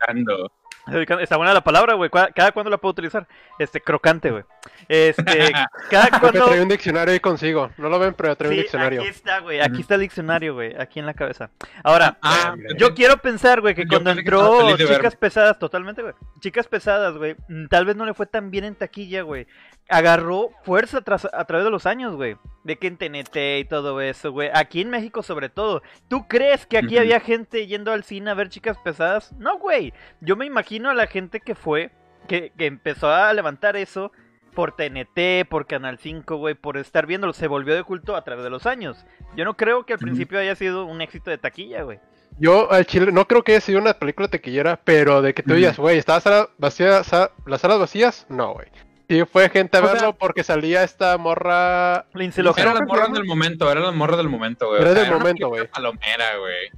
Está 1.21 1.37
buena 1.37 1.53
la 1.53 1.63
palabra, 1.63 1.93
güey, 1.93 2.09
¿cuá- 2.09 2.31
cada 2.33 2.51
cuándo 2.51 2.69
la 2.69 2.77
puedo 2.77 2.91
utilizar. 2.91 3.27
Este, 3.59 3.81
crocante, 3.81 4.31
güey. 4.31 4.43
Este, 4.89 5.23
cada 5.91 6.05
Pepe 6.07 6.19
cuándo... 6.19 6.45
trae 6.47 6.61
un 6.63 6.67
diccionario 6.67 7.13
ahí 7.13 7.19
consigo. 7.19 7.69
No 7.77 7.89
lo 7.89 7.99
ven, 7.99 8.15
pero 8.15 8.35
trae 8.35 8.49
un 8.49 8.55
Sí, 8.55 8.61
diccionario. 8.63 9.01
aquí 9.01 9.09
está, 9.09 9.39
güey, 9.39 9.61
aquí 9.61 9.81
está 9.81 9.95
el 9.95 10.01
diccionario, 10.01 10.55
güey, 10.55 10.75
aquí 10.81 10.99
en 10.99 11.05
la 11.05 11.13
cabeza. 11.13 11.51
Ahora, 11.83 12.17
Ah, 12.23 12.55
yo 12.77 12.95
quiero 12.95 13.17
pensar, 13.17 13.61
güey, 13.61 13.75
que 13.75 13.83
Yo 13.83 13.89
cuando 13.89 14.13
que 14.15 14.19
entró 14.21 14.75
Chicas 14.75 14.89
verme. 14.89 15.11
Pesadas, 15.11 15.59
totalmente, 15.59 16.01
güey. 16.01 16.13
Chicas 16.39 16.67
Pesadas, 16.67 17.15
güey, 17.15 17.35
mm, 17.47 17.67
tal 17.67 17.85
vez 17.85 17.95
no 17.95 18.05
le 18.05 18.13
fue 18.15 18.25
tan 18.25 18.49
bien 18.49 18.63
en 18.65 18.73
taquilla, 18.75 19.21
güey. 19.21 19.45
Agarró 19.87 20.49
fuerza 20.63 21.01
tras, 21.01 21.25
a 21.31 21.45
través 21.45 21.65
de 21.65 21.71
los 21.71 21.85
años, 21.85 22.15
güey. 22.15 22.35
De 22.63 22.77
que 22.77 22.87
en 22.87 22.97
TNT 22.97 23.59
y 23.59 23.65
todo 23.65 24.01
eso, 24.01 24.31
güey. 24.31 24.49
Aquí 24.53 24.81
en 24.81 24.89
México, 24.89 25.23
sobre 25.23 25.49
todo. 25.49 25.81
¿Tú 26.07 26.27
crees 26.27 26.65
que 26.65 26.77
aquí 26.77 26.97
había 26.97 27.19
gente 27.19 27.65
yendo 27.67 27.91
al 27.91 28.03
cine 28.03 28.29
a 28.31 28.35
ver 28.35 28.49
Chicas 28.49 28.77
Pesadas? 28.83 29.31
No, 29.33 29.57
güey. 29.57 29.93
Yo 30.21 30.35
me 30.35 30.45
imagino 30.45 30.89
a 30.89 30.93
la 30.95 31.07
gente 31.07 31.39
que 31.39 31.55
fue, 31.55 31.91
que, 32.27 32.51
que 32.57 32.65
empezó 32.67 33.09
a 33.11 33.31
levantar 33.33 33.75
eso. 33.77 34.11
Por 34.49 34.73
TNT, 34.73 35.47
por 35.49 35.65
Canal 35.67 35.97
5, 35.99 36.37
güey, 36.37 36.55
por 36.55 36.77
estar 36.77 37.05
viéndolo, 37.05 37.33
se 37.33 37.47
volvió 37.47 37.75
de 37.75 37.83
culto 37.83 38.15
a 38.15 38.23
través 38.23 38.43
de 38.43 38.49
los 38.49 38.65
años. 38.65 39.05
Yo 39.35 39.45
no 39.45 39.55
creo 39.55 39.85
que 39.85 39.93
al 39.93 39.99
principio 39.99 40.39
haya 40.39 40.55
sido 40.55 40.85
un 40.85 41.01
éxito 41.01 41.29
de 41.31 41.37
taquilla, 41.37 41.83
güey. 41.83 41.99
Yo 42.39 42.71
al 42.71 42.85
chile 42.85 43.11
no 43.11 43.25
creo 43.27 43.43
que 43.43 43.51
haya 43.53 43.61
sido 43.61 43.79
una 43.79 43.93
película 43.93 44.27
tequillera, 44.27 44.79
pero 44.83 45.21
de 45.21 45.33
que 45.33 45.43
tú 45.43 45.53
digas, 45.55 45.77
güey, 45.77 45.97
¿estaba 45.97 46.19
sala 46.21 46.49
vacía, 46.57 47.01
las 47.45 47.61
salas 47.61 47.79
vacías? 47.79 48.25
No, 48.29 48.53
güey. 48.53 48.67
Sí 49.09 49.23
fue 49.25 49.49
gente 49.49 49.75
a 49.77 49.81
O 49.81 49.83
sea- 49.85 49.93
verlo 49.93 50.13
porque 50.13 50.43
salía 50.43 50.83
esta 50.83 51.17
morra... 51.17 52.05
Lindsay 52.13 52.41
Era 52.43 52.51
Lohan. 52.51 52.59
Era 52.61 52.73
la 52.75 52.79
¿cómo 52.81 52.93
se 52.95 53.01
morra 53.01 53.13
del 53.13 53.25
momento, 53.25 53.71
era 53.71 53.81
la 53.81 53.91
morra 53.91 54.17
del 54.17 54.29
momento, 54.29 54.67
güey. 54.67 54.81
Era 54.81 54.91
O 54.91 54.93
sea, 54.93 55.03
del 55.03 55.13
momento, 55.13 55.49
güey. 55.49 55.67
Palomera, 55.67 56.37
güey. 56.37 56.69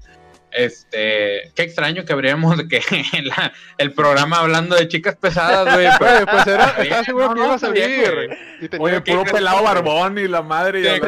Este, 0.51 1.51
qué 1.55 1.63
extraño 1.63 2.03
que 2.05 2.13
habríamos 2.13 2.57
de 2.57 2.67
que 2.67 2.81
la- 3.23 3.53
el 3.77 3.93
programa 3.93 4.39
hablando 4.39 4.75
de 4.75 4.87
chicas 4.87 5.15
pesadas, 5.15 5.73
güey. 5.73 5.87
pero- 5.99 6.25
pues 6.25 6.47
era, 6.47 6.65
estaba 6.79 7.03
seguro 7.03 7.27
no, 7.29 7.33
que 7.33 7.39
no, 7.39 7.45
iba 7.45 7.55
a 7.55 7.59
salir. 7.59 8.13
güey. 8.13 8.29
Y 8.61 8.67
tenía 8.69 8.85
Oye, 8.85 9.01
puro 9.01 9.23
pelado 9.25 9.63
barbón 9.63 10.17
y 10.17 10.27
la 10.27 10.41
madre. 10.41 10.81
y 10.81 10.83
Sí. 10.83 10.89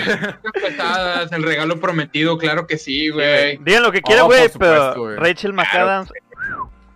Chicas 0.00 0.38
pesadas, 0.62 1.32
el 1.32 1.42
regalo 1.42 1.80
prometido, 1.80 2.38
claro 2.38 2.66
que 2.66 2.78
sí, 2.78 3.08
güey. 3.10 3.58
Digan 3.58 3.82
lo 3.82 3.92
que 3.92 4.02
quieran, 4.02 4.24
Oh, 4.24 4.28
güey, 4.28 4.48
pero 4.58 4.94
güey. 4.94 5.16
Rachel 5.16 5.52
McAdams. 5.52 6.12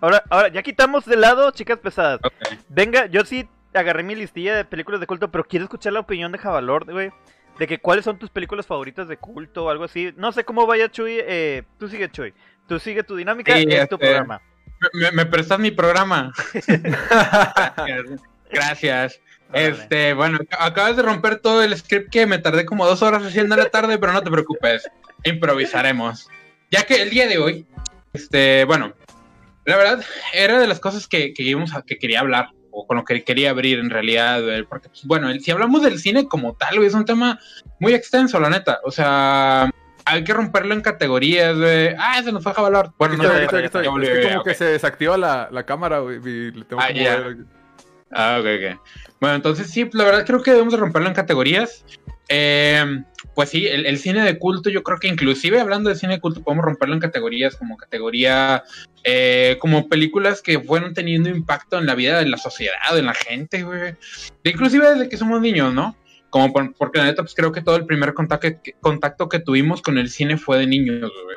Ahora, 0.01 0.23
ahora, 0.29 0.49
ya 0.49 0.63
quitamos 0.63 1.05
de 1.07 1.17
lado 1.17 1.51
chicas 1.53 1.79
pesadas. 1.79 2.21
Venga, 2.69 3.07
yo 3.07 3.25
sí 3.25 3.49
agarré 3.73 4.03
mi 4.03 4.15
listilla 4.15 4.55
de 4.55 4.65
películas 4.65 5.01
de 5.01 5.07
culto, 5.07 5.31
pero 5.31 5.45
quiero 5.45 5.65
escuchar 5.65 5.93
la 5.95 6.01
opinión 6.01 6.31
de 6.33 6.39
Javalor, 6.39 6.85
güey. 6.91 7.11
De 7.59 7.67
que 7.67 7.79
cuáles 7.79 8.05
son 8.05 8.19
tus 8.19 8.31
películas 8.31 8.67
favoritas 8.67 9.07
de 9.09 9.17
culto 9.17 9.65
o 9.67 9.71
algo 9.71 9.85
así. 9.85 10.13
No 10.17 10.33
sé 10.33 10.45
cómo 10.45 10.67
vaya 10.67 10.91
Chuy. 10.91 11.19
Eh, 11.21 11.63
tú 11.79 11.89
sigue, 11.89 12.11
Chuy. 12.11 12.35
Tú 12.67 12.79
sigue 12.79 13.03
tu 13.03 13.15
dinámica, 13.17 13.55
Sí, 13.57 13.67
es 13.69 13.89
tu 13.89 13.95
este, 13.95 13.99
programa. 13.99 14.41
¿Me, 14.93 15.13
me 15.13 15.27
prestas 15.27 15.59
mi 15.61 15.71
programa? 15.71 16.33
Gracias. 18.51 19.21
Este, 19.53 20.15
bueno, 20.15 20.39
acabas 20.59 20.97
de 20.97 21.03
romper 21.03 21.39
todo 21.39 21.63
el 21.63 21.77
script 21.77 22.11
que 22.11 22.27
me 22.27 22.39
tardé 22.39 22.65
como 22.67 22.87
dos 22.87 23.03
horas 23.03 23.23
haciendo 23.25 23.55
en 23.55 23.61
la 23.63 23.71
tarde, 23.71 23.99
pero 23.99 24.13
no 24.13 24.23
te 24.23 24.31
preocupes, 24.31 24.91
improvisaremos. 25.23 26.29
Ya 26.71 26.83
que 26.85 27.03
el 27.03 27.11
día 27.11 27.29
de 27.29 27.39
hoy, 27.39 27.67
este, 28.13 28.65
bueno, 28.65 28.95
la 29.65 29.77
verdad, 29.77 30.05
era 30.33 30.59
de 30.59 30.67
las 30.67 30.81
cosas 30.81 31.07
que, 31.07 31.33
que, 31.35 31.45
íbamos 31.45 31.73
a- 31.75 31.83
que 31.83 31.99
quería 31.99 32.21
hablar, 32.21 32.49
o 32.75 32.87
con 32.87 32.97
lo 32.97 33.05
que 33.05 33.23
quería 33.23 33.51
abrir 33.51 33.79
en 33.79 33.91
realidad, 33.91 34.43
porque, 34.69 34.89
pues, 34.89 35.05
bueno, 35.05 35.33
si 35.41 35.51
hablamos 35.51 35.83
del 35.83 35.99
cine 35.99 36.27
como 36.27 36.55
tal, 36.55 36.77
güey, 36.77 36.89
es 36.89 36.95
un 36.95 37.05
tema 37.05 37.39
muy 37.79 37.95
extenso, 37.95 38.41
la 38.41 38.51
neta, 38.51 38.81
o 38.85 38.91
sea, 38.91 39.71
hay 40.05 40.25
que 40.25 40.35
romperlo 40.35 40.75
en 40.75 40.81
categorías, 40.81 41.57
güey. 41.57 41.95
Ah, 41.99 42.21
se 42.23 42.33
nos 42.33 42.43
fue 42.43 42.53
a 42.53 42.57
jabalar. 42.57 42.91
Bueno, 42.99 43.17
no, 43.17 43.25
estoy, 43.25 43.59
aquí 43.59 43.67
estoy, 43.67 43.85
ya 43.85 43.91
Es 44.03 44.27
que 44.27 44.33
como 44.33 44.45
que 44.45 44.55
se 44.55 44.65
desactiva 44.67 45.17
la, 45.17 45.49
la 45.51 45.65
cámara, 45.65 46.01
güey, 46.01 46.17
y 46.19 46.51
le 46.51 46.65
tengo 46.65 46.83
Ah, 46.83 46.89
que 46.89 47.01
mover. 47.01 47.37
Ah, 48.11 48.39
ok, 48.41 48.47
ok. 48.47 48.81
Bueno, 49.21 49.37
entonces 49.37 49.71
sí, 49.71 49.89
la 49.93 50.05
verdad 50.05 50.27
creo 50.27 50.43
que 50.43 50.51
debemos 50.51 50.73
de 50.73 50.79
romperlo 50.79 51.09
en 51.09 51.15
categorías. 51.15 51.85
Eh, 52.29 53.03
pues 53.35 53.51
sí, 53.51 53.67
el, 53.67 53.99
cine 53.99 54.23
de 54.23 54.39
culto, 54.39 54.71
yo 54.71 54.83
creo 54.83 54.99
que 54.99 55.09
inclusive 55.09 55.61
hablando 55.61 55.91
de 55.91 55.97
cine 55.97 56.15
de 56.15 56.21
culto, 56.21 56.43
podemos 56.43 56.65
romperlo 56.65 56.95
en 56.95 57.01
categorías 57.01 57.57
como 57.57 57.77
categoría, 57.77 58.63
eh, 59.03 59.57
como 59.61 59.89
películas 59.89 60.41
que 60.41 60.61
fueron 60.61 60.95
teniendo 60.95 61.29
impacto 61.29 61.79
en 61.79 61.87
la 61.87 61.95
vida 61.95 62.19
de 62.19 62.27
la 62.29 62.39
sociedad, 62.39 62.97
en 62.97 63.07
la 63.07 63.15
gente, 63.15 63.63
güey. 63.63 63.97
Inclusive 64.45 64.91
desde 64.91 65.09
que 65.09 65.17
somos 65.17 65.41
niños, 65.41 65.75
¿no? 65.75 65.97
Como 66.31 66.53
por- 66.53 66.75
porque 66.75 66.99
la 66.99 67.05
neta, 67.07 67.23
pues 67.23 67.35
creo 67.35 67.53
que 67.53 67.61
todo 67.61 67.77
el 67.77 67.87
primer 67.87 68.15
contacto 68.15 68.49
que, 68.63 68.73
contacto 68.81 69.29
que 69.29 69.41
tuvimos 69.41 69.83
con 69.83 69.99
el 69.99 70.09
cine 70.09 70.37
fue 70.37 70.59
de 70.59 70.67
niños, 70.67 71.13
güey. 71.25 71.37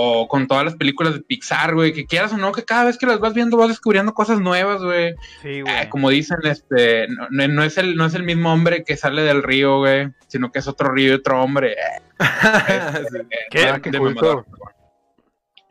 O 0.00 0.28
con 0.28 0.46
todas 0.46 0.64
las 0.64 0.76
películas 0.76 1.14
de 1.14 1.20
Pixar, 1.22 1.74
güey, 1.74 1.92
que 1.92 2.06
quieras 2.06 2.32
o 2.32 2.36
no, 2.36 2.52
que 2.52 2.64
cada 2.64 2.84
vez 2.84 2.96
que 2.98 3.06
las 3.06 3.18
vas 3.18 3.34
viendo 3.34 3.56
vas 3.56 3.66
descubriendo 3.68 4.14
cosas 4.14 4.38
nuevas, 4.40 4.80
güey. 4.80 5.14
Sí, 5.42 5.48
Eh, 5.48 5.62
güey. 5.62 5.88
como 5.88 6.08
dicen, 6.10 6.36
este, 6.44 7.08
no, 7.30 7.64
es 7.64 7.78
el, 7.78 7.96
no 7.96 8.06
es 8.06 8.14
el 8.14 8.22
mismo 8.22 8.52
hombre 8.52 8.84
que 8.84 8.96
sale 8.96 9.22
del 9.22 9.42
río, 9.42 9.78
güey, 9.78 10.08
sino 10.28 10.52
que 10.52 10.60
es 10.60 10.68
otro 10.68 10.92
río 10.92 11.08
y 11.10 11.14
otro 11.16 11.42
hombre. 11.42 11.72
Eh. 11.72 12.02
¿Qué? 13.50 13.66
Ah, 13.66 13.80
qué 13.82 13.90
de 13.90 13.98
mamador. 13.98 14.46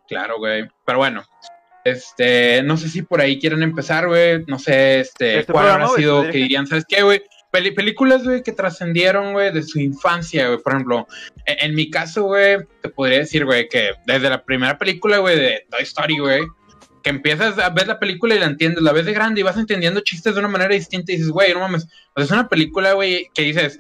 Claro, 0.10 0.40
güey. 0.40 0.68
Pero 0.86 0.98
bueno, 0.98 1.24
este, 1.86 2.64
no 2.64 2.76
sé 2.76 2.90
si 2.90 3.04
por 3.04 3.22
ahí 3.22 3.40
quieren 3.40 3.64
empezar, 3.64 4.08
güey. 4.08 4.44
No 4.46 4.60
sé, 4.60 5.00
este, 5.00 5.40
Este 5.40 5.54
cuál 5.54 5.66
programa, 5.68 5.86
habrá 5.86 5.98
sido 5.98 6.24
que 6.24 6.38
dirían, 6.38 6.68
¿sabes 6.68 6.84
qué, 6.86 7.02
güey? 7.02 7.22
Películas, 7.52 8.24
güey, 8.24 8.44
que 8.44 8.52
trascendieron, 8.52 9.34
güey, 9.34 9.52
de 9.52 9.64
su 9.64 9.80
infancia, 9.80 10.48
güey. 10.48 10.60
Por 10.60 10.74
ejemplo, 10.74 11.08
en, 11.46 11.70
en 11.70 11.76
mi 11.76 11.90
caso, 11.90 12.24
güey, 12.24 12.58
te 12.82 12.90
podría 12.90 13.20
decir, 13.20 13.46
güey, 13.46 13.68
que 13.70 13.92
desde 14.06 14.30
la 14.30 14.44
primera 14.44 14.78
película, 14.78 15.18
güey, 15.20 15.38
de 15.38 15.66
Toy 15.70 15.84
Story, 15.84 16.20
güey, 16.20 16.42
que 17.04 17.10
empiezas 17.10 17.58
a 17.58 17.70
ver 17.70 17.88
la 17.88 18.00
película 18.00 18.36
y 18.36 18.40
la 18.40 18.46
entiendes, 18.48 18.84
la 18.84 18.92
ves 18.92 19.06
de 19.06 19.14
grande 19.14 19.42
y 19.42 19.44
vas 19.44 19.58
entendiendo 19.58 20.02
chistes 20.02 20.34
de 20.34 20.40
una 20.40 20.50
manera 20.50 20.74
distinta 20.74 21.12
y 21.12 21.16
dices, 21.16 21.32
güey, 21.32 21.54
no 21.54 21.62
mames. 21.62 21.86
O 21.86 22.20
sea, 22.20 22.26
es 22.26 22.32
una 22.32 22.50
película, 22.50 22.94
güey, 22.94 23.30
que 23.34 23.44
dices, 23.44 23.80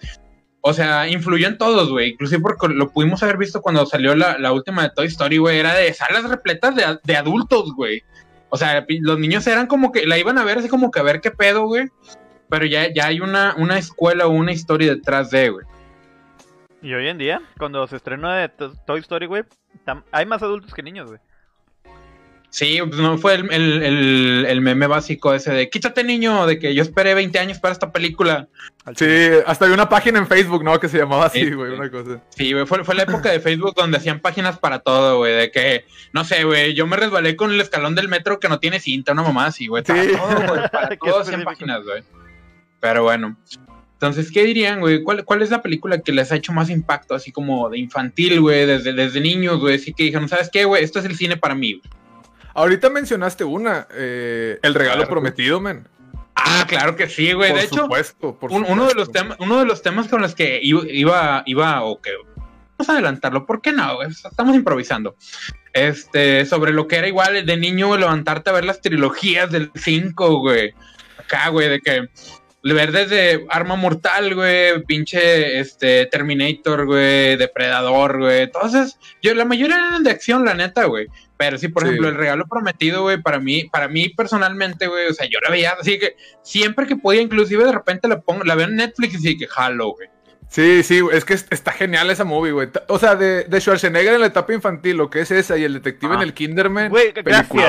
o 0.61 0.73
sea, 0.73 1.07
influyó 1.07 1.47
en 1.47 1.57
todos, 1.57 1.89
güey. 1.89 2.11
Inclusive 2.11 2.41
porque 2.41 2.67
lo 2.69 2.89
pudimos 2.89 3.21
haber 3.23 3.37
visto 3.37 3.61
cuando 3.61 3.85
salió 3.85 4.15
la, 4.15 4.37
la 4.37 4.51
última 4.51 4.83
de 4.83 4.89
Toy 4.89 5.07
Story, 5.07 5.37
güey. 5.37 5.59
Era 5.59 5.73
de 5.75 5.93
salas 5.93 6.23
repletas 6.23 6.75
de, 6.75 6.83
de 7.03 7.15
adultos, 7.15 7.73
güey. 7.75 8.01
O 8.49 8.57
sea, 8.57 8.85
los 9.01 9.19
niños 9.19 9.45
eran 9.47 9.67
como 9.67 9.91
que 9.91 10.05
la 10.05 10.17
iban 10.17 10.37
a 10.37 10.43
ver 10.43 10.59
así 10.59 10.69
como 10.69 10.91
que 10.91 10.99
a 10.99 11.03
ver 11.03 11.21
qué 11.21 11.31
pedo, 11.31 11.67
güey. 11.67 11.87
Pero 12.49 12.65
ya, 12.65 12.91
ya 12.93 13.07
hay 13.07 13.19
una, 13.19 13.53
una 13.57 13.77
escuela 13.77 14.27
o 14.27 14.29
una 14.29 14.51
historia 14.51 14.95
detrás 14.95 15.29
de, 15.31 15.49
güey. 15.49 15.65
Y 16.81 16.93
hoy 16.93 17.07
en 17.07 17.17
día, 17.17 17.41
cuando 17.57 17.85
se 17.87 17.95
estrenó 17.97 18.31
de 18.31 18.49
To- 18.49 18.73
Toy 18.85 18.99
Story, 19.01 19.25
güey, 19.25 19.43
hay 20.11 20.25
más 20.25 20.41
adultos 20.43 20.73
que 20.73 20.83
niños, 20.83 21.07
güey. 21.07 21.19
Sí, 22.49 22.79
pues 22.87 22.99
no 23.01 23.17
fue 23.17 23.33
el, 23.35 23.51
el, 23.51 23.83
el, 23.83 24.45
el 24.47 24.61
meme 24.61 24.87
básico 24.87 25.33
ese 25.33 25.51
de 25.51 25.69
quítate 25.69 26.03
niño, 26.05 26.45
de 26.47 26.57
que 26.57 26.73
yo 26.73 26.81
esperé 26.81 27.13
20 27.13 27.37
años 27.39 27.59
para 27.59 27.73
esta 27.73 27.91
película. 27.91 28.47
Sí, 28.95 29.05
hasta 29.45 29.65
hay 29.65 29.71
una 29.73 29.89
página 29.89 30.17
en 30.19 30.27
Facebook, 30.27 30.63
¿no? 30.63 30.79
Que 30.79 30.87
se 30.87 30.97
llamaba 30.97 31.25
así, 31.25 31.41
Sí, 31.45 31.51
güey, 31.51 31.71
sí. 31.71 31.77
una 31.77 31.91
cosa. 31.91 32.21
Sí, 32.29 32.53
güey, 32.53 32.65
fue, 32.65 32.85
fue 32.85 32.95
la 32.95 33.03
época 33.03 33.29
de 33.31 33.41
Facebook 33.41 33.75
donde 33.75 33.97
hacían 33.97 34.21
páginas 34.21 34.57
para 34.57 34.79
todo, 34.79 35.17
güey, 35.17 35.33
de 35.35 35.51
que, 35.51 35.85
no 36.13 36.23
sé, 36.23 36.45
güey, 36.45 36.73
yo 36.73 36.87
me 36.87 36.95
resbalé 36.95 37.35
con 37.35 37.51
el 37.51 37.59
escalón 37.59 37.95
del 37.95 38.07
metro 38.07 38.39
que 38.39 38.47
no 38.47 38.59
tiene 38.59 38.79
cinta, 38.79 39.11
una 39.11 39.23
mamá 39.23 39.47
así, 39.47 39.67
güey. 39.67 39.83
Para 39.83 40.03
Sí. 40.03 40.11
todo, 40.15 40.47
güey, 40.47 40.69
para 40.71 40.89
Qué 40.89 40.97
todo 40.97 41.19
hacían 41.19 41.43
páginas, 41.43 41.83
güey. 41.83 42.01
Pero 42.79 43.03
bueno. 43.03 43.37
Entonces, 43.93 44.31
¿qué 44.31 44.43
dirían, 44.43 44.79
güey? 44.79 45.01
¿Cuál, 45.03 45.25
¿Cuál 45.25 45.41
es 45.41 45.49
la 45.49 45.63
película 45.63 45.99
que 46.01 46.11
les 46.11 46.31
ha 46.31 46.35
hecho 46.35 46.53
más 46.53 46.69
impacto, 46.69 47.15
así 47.15 47.31
como 47.31 47.67
de 47.69 47.79
infantil, 47.79 48.39
güey, 48.41 48.65
desde, 48.67 48.93
desde 48.93 49.19
niños, 49.19 49.59
güey? 49.59 49.75
Así 49.75 49.91
que 49.93 50.03
dijeron, 50.03 50.29
¿sabes 50.29 50.49
qué, 50.53 50.65
güey? 50.65 50.83
Esto 50.83 50.99
es 50.99 51.05
el 51.05 51.15
cine 51.15 51.35
para 51.37 51.55
mí, 51.55 51.73
güey. 51.73 51.91
Ahorita 52.53 52.89
mencionaste 52.91 53.43
una, 53.43 53.87
eh, 53.95 54.59
El 54.61 54.73
regalo 54.75 54.97
Claro. 54.97 55.09
prometido, 55.11 55.59
men. 55.59 55.87
Ah, 56.35 56.65
claro 56.67 56.95
que 56.95 57.07
sí, 57.09 57.33
güey. 57.33 57.49
Por 57.49 57.59
De 57.59 57.65
hecho, 57.65 57.75
supuesto, 57.83 58.37
por 58.37 58.51
un- 58.51 58.65
uno 58.69 58.87
de 58.87 58.93
los 58.93 59.11
temas, 59.11 59.37
uno 59.39 59.57
de 59.59 59.65
los 59.65 59.81
temas 59.81 60.07
con 60.07 60.21
los 60.21 60.35
que 60.35 60.59
iba, 60.61 61.41
iba, 61.47 61.83
o 61.83 61.99
que 61.99 62.11
vamos 62.77 62.89
a 62.89 62.93
adelantarlo, 62.93 63.45
¿por 63.47 63.61
qué 63.61 63.71
no? 63.71 63.95
güey? 63.95 64.09
Estamos 64.09 64.55
improvisando. 64.55 65.15
Este, 65.73 66.45
sobre 66.45 66.71
lo 66.71 66.87
que 66.87 66.97
era 66.97 67.07
igual 67.07 67.43
de 67.45 67.57
niño 67.57 67.87
güey, 67.87 67.99
levantarte 67.99 68.49
a 68.51 68.53
ver 68.53 68.65
las 68.65 68.81
trilogías 68.81 69.51
del 69.51 69.71
5, 69.75 70.39
güey. 70.39 70.73
Acá, 71.17 71.49
güey, 71.49 71.69
de 71.69 71.79
que 71.79 72.09
ver 72.73 72.91
desde 72.91 73.45
Arma 73.49 73.75
Mortal, 73.75 74.33
güey, 74.35 74.83
pinche 74.83 75.59
este 75.59 76.05
Terminator, 76.07 76.85
güey, 76.85 77.35
Depredador, 77.37 78.19
güey. 78.19 78.41
Entonces, 78.43 78.97
yo 79.21 79.33
la 79.35 79.45
mayoría 79.45 79.75
eran 79.77 80.03
de 80.03 80.11
acción, 80.11 80.45
la 80.45 80.53
neta, 80.53 80.85
güey. 80.85 81.07
Pero 81.37 81.57
sí, 81.57 81.67
por 81.67 81.83
Sí. 81.83 81.89
ejemplo, 81.89 82.09
el 82.09 82.15
regalo 82.15 82.45
prometido, 82.47 83.03
güey, 83.03 83.21
para 83.21 83.39
mí, 83.39 83.65
para 83.65 83.87
mí 83.87 84.09
personalmente, 84.09 84.87
güey, 84.87 85.07
o 85.07 85.13
sea, 85.13 85.27
yo 85.27 85.39
la 85.43 85.51
veía 85.51 85.73
así 85.79 85.99
que 85.99 86.15
siempre 86.41 86.87
que 86.87 86.95
podía, 86.95 87.21
inclusive 87.21 87.63
de 87.63 87.71
repente 87.71 88.07
la 88.07 88.19
pongo, 88.21 88.43
la 88.43 88.55
veo 88.55 88.65
en 88.67 88.75
Netflix 88.75 89.13
y 89.15 89.17
sí 89.19 89.37
que 89.37 89.47
jalo, 89.47 89.89
güey. 89.91 90.09
Sí, 90.49 90.81
sí, 90.81 91.01
es 91.11 91.25
que 91.25 91.33
es- 91.33 91.45
está 91.49 91.73
genial 91.73 92.09
esa 92.09 92.23
movie, 92.23 92.53
güey. 92.53 92.69
O 92.87 92.97
sea, 92.97 93.15
de, 93.15 93.43
de 93.43 93.59
Schwarzenegger 93.59 94.13
en 94.13 94.21
la 94.21 94.27
etapa 94.27 94.53
infantil, 94.53 94.95
lo 94.95 95.09
que 95.09 95.19
es 95.19 95.29
esa, 95.29 95.57
y 95.57 95.65
el 95.65 95.73
detective 95.73 96.13
Ah. 96.13 96.15
en 96.15 96.21
el 96.23 96.33
Kinderman. 96.33 96.89
Güey, 96.89 97.11
gracias. 97.11 97.49
güey. 97.49 97.65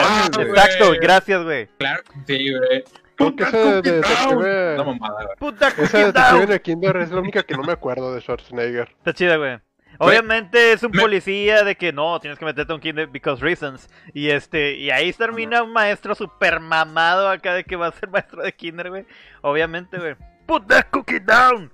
Exacto, 0.49 0.93
gracias, 1.01 1.43
güey. 1.43 1.67
Claro, 1.77 2.03
sí, 2.27 2.53
güey. 2.53 2.85
Creo 3.19 3.37
que 3.37 3.43
ese 3.45 3.57
de 3.59 3.83
detective- 3.83 4.77
No 4.77 4.85
mamada, 4.85 5.25
güey. 5.25 5.37
Puta 5.39 5.69
Esa 5.69 5.77
cookie 5.77 5.99
detective 5.99 6.55
el 6.55 6.61
Kinder 6.63 6.97
es 6.99 7.11
la 7.11 7.21
única 7.21 7.43
que 7.43 7.55
no 7.55 7.63
me 7.65 7.73
acuerdo 7.73 8.15
de 8.15 8.21
Schwarzenegger. 8.21 8.89
Está 8.99 9.13
chida, 9.13 9.37
güey. 9.37 9.59
Obviamente 10.01 10.73
es 10.73 10.83
un 10.85 10.93
me- 10.93 11.01
policía 11.03 11.65
de 11.65 11.75
que 11.75 11.93
no, 11.93 12.21
tienes 12.21 12.39
que 12.39 12.45
meterte 12.45 12.71
a 12.73 12.77
un 12.77 12.81
kinder 12.81 13.09
because 13.09 13.43
reasons. 13.43 13.89
Y 14.15 14.31
este, 14.31 14.77
y 14.77 14.91
ahí 14.91 15.13
termina 15.13 15.63
un 15.65 15.73
maestro 15.73 16.15
super 16.15 16.61
mamado 16.61 17.29
acá 17.29 17.55
de 17.55 17.65
que 17.65 17.75
va 17.75 17.89
a 17.89 17.93
ser 17.93 18.09
maestro 18.09 18.43
de 18.43 18.53
kinder, 18.53 18.91
güey. 18.91 19.07
Obviamente, 19.43 19.99
güey. 19.99 20.15
Put 20.47 20.69
that 20.69 20.87
cookie 20.93 21.19
down. 21.19 21.73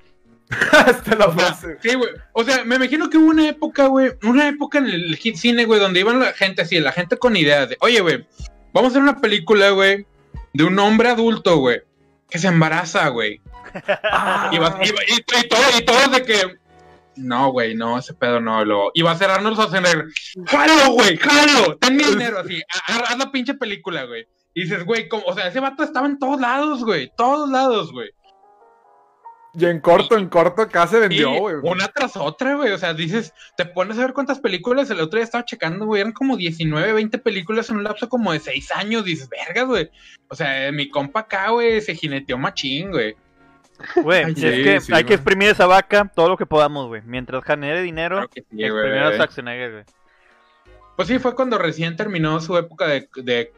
Hasta 0.72 1.16
la 1.16 1.30
frase. 1.30 1.76
Sí, 1.82 1.94
güey. 1.94 2.10
O 2.32 2.42
sea, 2.44 2.64
me 2.64 2.76
imagino 2.76 3.10
que 3.10 3.18
hubo 3.18 3.28
una 3.30 3.48
época, 3.48 3.86
güey, 3.88 4.12
una 4.22 4.48
época 4.48 4.78
en 4.78 4.86
el 4.86 5.16
hit 5.16 5.36
cine, 5.36 5.64
güey, 5.66 5.78
donde 5.80 6.00
iban 6.00 6.18
la 6.20 6.32
gente 6.32 6.62
así, 6.62 6.80
la 6.80 6.92
gente 6.92 7.18
con 7.18 7.36
ideas 7.36 7.68
de, 7.68 7.76
oye, 7.80 8.00
güey, 8.00 8.26
vamos 8.72 8.88
a 8.88 8.92
hacer 8.92 9.02
una 9.02 9.20
película, 9.20 9.70
güey, 9.70 10.06
de 10.54 10.64
un 10.64 10.78
hombre 10.78 11.10
adulto, 11.10 11.58
güey, 11.58 11.82
que 12.30 12.38
se 12.38 12.48
embaraza, 12.48 13.08
güey. 13.08 13.40
Ah, 14.02 14.50
Y, 14.52 14.58
vas- 14.58 14.76
y, 14.82 15.22
todo- 15.46 15.78
y 15.78 15.84
todos 15.84 16.10
de 16.12 16.22
que, 16.22 16.56
no, 17.16 17.50
güey, 17.52 17.74
no, 17.74 17.98
ese 17.98 18.14
pedo 18.14 18.40
no, 18.40 18.64
lo... 18.64 18.90
Y 18.94 19.02
va 19.02 19.10
a 19.12 19.18
ser 19.18 19.30
Arnold 19.30 19.56
Schwarzenegger, 19.56 20.06
jalo, 20.46 20.92
güey, 20.92 21.16
jalo, 21.16 21.76
ten 21.76 21.96
mi 21.96 22.04
dinero, 22.04 22.38
así, 22.40 22.60
ha- 22.88 22.96
haz 23.10 23.18
la 23.18 23.30
pinche 23.30 23.54
película, 23.54 24.04
güey. 24.04 24.26
Y 24.54 24.62
dices, 24.62 24.84
güey, 24.84 25.08
¿cómo? 25.08 25.24
o 25.26 25.34
sea, 25.34 25.48
ese 25.48 25.60
vato 25.60 25.82
estaba 25.82 26.06
en 26.06 26.18
todos 26.18 26.40
lados, 26.40 26.84
güey, 26.84 27.10
todos 27.16 27.48
lados, 27.50 27.92
güey. 27.92 28.10
Y 29.56 29.66
en 29.66 29.80
corto, 29.80 30.16
en 30.16 30.28
corto, 30.28 30.62
acá 30.62 30.86
se 30.86 30.98
vendió, 30.98 31.30
güey. 31.38 31.56
una 31.62 31.88
tras 31.88 32.16
otra, 32.16 32.56
güey. 32.56 32.72
O 32.72 32.78
sea, 32.78 32.92
dices, 32.92 33.32
te 33.56 33.64
pones 33.64 33.98
a 33.98 34.02
ver 34.02 34.12
cuántas 34.12 34.40
películas. 34.40 34.90
El 34.90 35.00
otro 35.00 35.18
día 35.18 35.24
estaba 35.24 35.44
checando, 35.44 35.86
güey. 35.86 36.00
Eran 36.00 36.12
como 36.12 36.36
19, 36.36 36.92
20 36.92 37.18
películas 37.18 37.70
en 37.70 37.76
un 37.76 37.84
lapso 37.84 38.08
como 38.08 38.32
de 38.32 38.40
6 38.40 38.72
años. 38.72 39.04
Dices, 39.04 39.28
vergas, 39.28 39.66
güey. 39.66 39.90
O 40.28 40.34
sea, 40.34 40.72
mi 40.72 40.88
compa 40.88 41.20
acá, 41.20 41.50
güey, 41.50 41.80
se 41.80 41.94
jineteó 41.94 42.36
machín, 42.38 42.90
güey. 42.90 43.14
Güey, 44.02 44.22
es 44.22 44.34
sí, 44.34 44.40
que 44.40 44.80
sí, 44.80 44.92
hay 44.94 45.04
que 45.04 45.14
exprimir 45.14 45.48
esa 45.48 45.66
vaca 45.66 46.10
todo 46.14 46.28
lo 46.28 46.36
que 46.36 46.46
podamos, 46.46 46.86
güey. 46.86 47.02
Mientras 47.04 47.44
genere 47.44 47.82
dinero, 47.82 48.16
Claro 48.16 48.30
sí, 48.32 48.40
exprimir 48.40 48.98
a 48.98 49.12
Schwarzenegger, 49.12 49.72
güey. 49.72 49.84
Pues 50.96 51.08
sí, 51.08 51.18
fue 51.18 51.34
cuando 51.34 51.58
recién 51.58 51.96
terminó 51.96 52.40
su 52.40 52.56
época 52.56 52.86
de, 52.86 53.08
de 53.16 53.52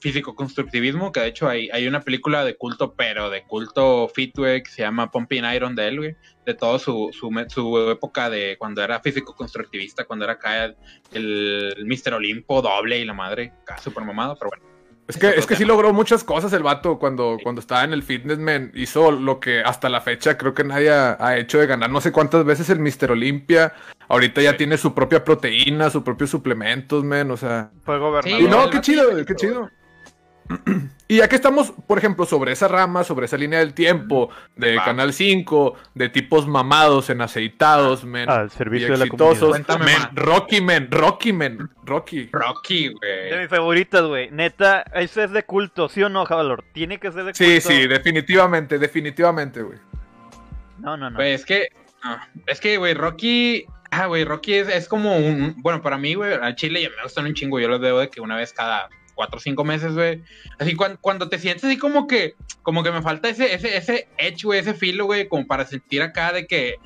físico-constructivismo, 0.00 1.12
que 1.12 1.20
de 1.20 1.28
hecho 1.28 1.48
hay, 1.48 1.70
hay 1.70 1.86
una 1.86 2.02
película 2.02 2.44
de 2.44 2.56
culto, 2.56 2.92
pero 2.92 3.30
de 3.30 3.42
culto 3.44 4.06
fit, 4.14 4.36
güey, 4.36 4.62
que 4.62 4.70
se 4.70 4.82
llama 4.82 5.10
Pumping 5.10 5.44
Iron 5.54 5.74
de 5.74 5.88
él, 5.88 6.16
de 6.44 6.54
todo 6.54 6.78
su, 6.78 7.08
su, 7.12 7.30
su 7.48 7.90
época 7.90 8.28
de 8.28 8.56
cuando 8.58 8.82
era 8.82 9.00
físico-constructivista, 9.00 10.04
cuando 10.04 10.26
era 10.26 10.34
acá 10.34 10.66
el, 10.66 10.76
el 11.12 11.86
Mr. 11.86 12.14
Olimpo 12.14 12.60
doble 12.60 12.98
y 12.98 13.04
la 13.06 13.14
madre, 13.14 13.54
acá 13.62 13.78
súper 13.78 14.04
mamado, 14.04 14.36
pero 14.38 14.50
bueno. 14.50 14.73
Es 15.06 15.18
que, 15.18 15.28
es 15.30 15.46
que 15.46 15.56
sí 15.56 15.64
logró 15.66 15.92
muchas 15.92 16.24
cosas 16.24 16.52
el 16.52 16.62
vato 16.62 16.98
cuando, 16.98 17.36
cuando 17.42 17.60
estaba 17.60 17.84
en 17.84 17.92
el 17.92 18.02
Fitness 18.02 18.38
Man. 18.38 18.72
Hizo 18.74 19.10
lo 19.10 19.38
que 19.40 19.62
hasta 19.62 19.88
la 19.88 20.00
fecha 20.00 20.38
creo 20.38 20.54
que 20.54 20.64
nadie 20.64 20.90
ha, 20.90 21.16
ha 21.20 21.36
hecho 21.36 21.58
de 21.58 21.66
ganar 21.66 21.90
no 21.90 22.00
sé 22.00 22.12
cuántas 22.12 22.44
veces 22.44 22.70
el 22.70 22.80
Mr. 22.80 23.12
Olympia. 23.12 23.72
Ahorita 24.08 24.40
ya 24.42 24.52
Sí. 24.52 24.58
tiene 24.58 24.76
su 24.78 24.94
propia 24.94 25.24
proteína, 25.24 25.90
sus 25.90 26.02
propios 26.02 26.30
suplementos, 26.30 27.04
man. 27.04 27.30
O 27.30 27.36
sea. 27.36 27.70
Fue 27.84 27.96
Y 27.96 28.00
gobernador. 28.00 28.40
Sí, 28.40 28.48
no, 28.48 28.70
qué 28.70 28.80
chido, 28.80 29.24
qué 29.26 29.34
chido. 29.34 29.70
Y 31.06 31.18
ya 31.18 31.28
que 31.28 31.36
estamos, 31.36 31.70
por 31.86 31.98
ejemplo, 31.98 32.24
sobre 32.24 32.52
esa 32.52 32.66
rama, 32.66 33.04
sobre 33.04 33.26
esa 33.26 33.36
línea 33.36 33.58
del 33.58 33.74
tiempo, 33.74 34.30
de 34.56 34.76
Va. 34.76 34.84
Canal 34.86 35.12
5, 35.12 35.76
de 35.94 36.08
tipos 36.08 36.46
mamados, 36.46 37.10
en 37.10 37.20
aceitados, 37.20 38.04
men. 38.04 38.28
Al 38.30 38.46
y 38.46 38.50
servicio 38.50 38.96
de 38.96 39.04
la 39.04 39.06
comunidad. 39.06 39.78
Men. 39.80 39.98
Rocky, 40.14 40.62
men, 40.62 40.90
Rocky, 40.90 41.32
men, 41.34 41.68
Rocky. 41.84 42.30
Rocky, 42.32 42.88
De 42.88 42.94
güey. 43.28 43.40
mis 43.40 43.48
favoritas, 43.50 44.02
güey. 44.02 44.30
Neta, 44.30 44.82
eso 44.94 45.22
es 45.22 45.30
de 45.30 45.42
culto, 45.42 45.90
¿sí 45.90 46.02
o 46.02 46.08
no, 46.08 46.24
Javalor? 46.24 46.64
Tiene 46.72 46.98
que 46.98 47.12
ser 47.12 47.24
de 47.24 47.32
culto. 47.32 47.44
Sí, 47.44 47.60
sí, 47.60 47.86
definitivamente, 47.86 48.78
definitivamente, 48.78 49.60
güey. 49.60 49.78
No, 50.78 50.96
no, 50.96 51.10
no. 51.10 51.20
Es 51.20 51.44
que, 51.44 51.68
no, 52.02 52.18
es 52.46 52.60
que, 52.60 52.78
güey, 52.78 52.94
Rocky, 52.94 53.66
ah, 53.90 54.06
güey, 54.06 54.24
Rocky 54.24 54.54
es, 54.54 54.68
es 54.68 54.88
como 54.88 55.18
un, 55.18 55.54
bueno, 55.58 55.82
para 55.82 55.98
mí, 55.98 56.14
güey, 56.14 56.32
al 56.32 56.56
Chile 56.56 56.80
ya 56.80 56.88
me 56.88 57.02
gustan 57.02 57.26
un 57.26 57.34
chingo, 57.34 57.60
yo 57.60 57.68
los 57.68 57.80
veo 57.80 57.98
de 57.98 58.08
que 58.08 58.22
una 58.22 58.36
vez 58.36 58.54
cada 58.54 58.88
cuatro 59.14 59.38
o 59.38 59.40
cinco 59.40 59.64
meses, 59.64 59.94
güey, 59.94 60.22
así 60.58 60.74
cuan- 60.74 60.98
cuando, 61.00 61.28
te 61.28 61.38
sientes 61.38 61.64
así 61.64 61.78
como 61.78 62.06
que, 62.06 62.34
como 62.62 62.82
que 62.82 62.90
me 62.92 63.02
falta 63.02 63.28
ese, 63.28 63.54
ese, 63.54 63.76
ese 63.76 64.08
edge, 64.18 64.44
güey, 64.44 64.60
ese 64.60 64.74
filo, 64.74 65.06
güey, 65.06 65.28
como 65.28 65.46
para 65.46 65.66
sentir 65.66 66.02
acá 66.02 66.32
de 66.32 66.46
que, 66.46 66.76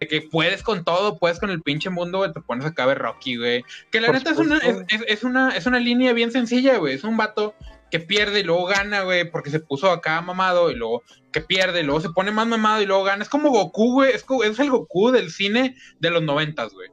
de 0.00 0.06
que 0.06 0.22
puedes 0.22 0.62
con 0.62 0.84
todo, 0.84 1.18
puedes 1.18 1.40
con 1.40 1.50
el 1.50 1.62
pinche 1.62 1.90
mundo, 1.90 2.18
güey, 2.18 2.32
te 2.32 2.40
pones 2.40 2.64
acá 2.66 2.84
a 2.84 2.86
ver 2.86 2.98
Rocky, 2.98 3.36
güey, 3.36 3.64
que 3.90 4.00
la 4.00 4.06
Por 4.08 4.16
neta 4.16 4.30
es 4.30 4.38
una, 4.38 4.58
es, 4.58 4.76
es- 4.88 5.04
es 5.08 5.24
una, 5.24 5.50
es 5.56 5.66
una 5.66 5.80
línea 5.80 6.12
bien 6.12 6.30
sencilla, 6.30 6.76
güey, 6.78 6.94
es 6.94 7.04
un 7.04 7.16
vato 7.16 7.54
que 7.90 8.00
pierde 8.00 8.40
y 8.40 8.42
luego 8.42 8.66
gana, 8.66 9.00
güey, 9.02 9.30
porque 9.30 9.48
se 9.48 9.60
puso 9.60 9.90
acá 9.90 10.20
mamado 10.20 10.70
y 10.70 10.74
luego 10.74 11.02
que 11.32 11.40
pierde, 11.40 11.80
y 11.80 11.84
luego 11.84 12.00
se 12.02 12.10
pone 12.10 12.30
más 12.30 12.46
mamado 12.46 12.82
y 12.82 12.86
luego 12.86 13.02
gana. 13.04 13.22
Es 13.22 13.30
como 13.30 13.48
Goku, 13.48 13.92
güey. 13.94 14.12
Es, 14.12 14.26
es 14.44 14.58
el 14.58 14.68
Goku 14.70 15.10
del 15.10 15.30
cine 15.30 15.74
de 15.98 16.10
los 16.10 16.22
noventas, 16.22 16.74
güey. 16.74 16.90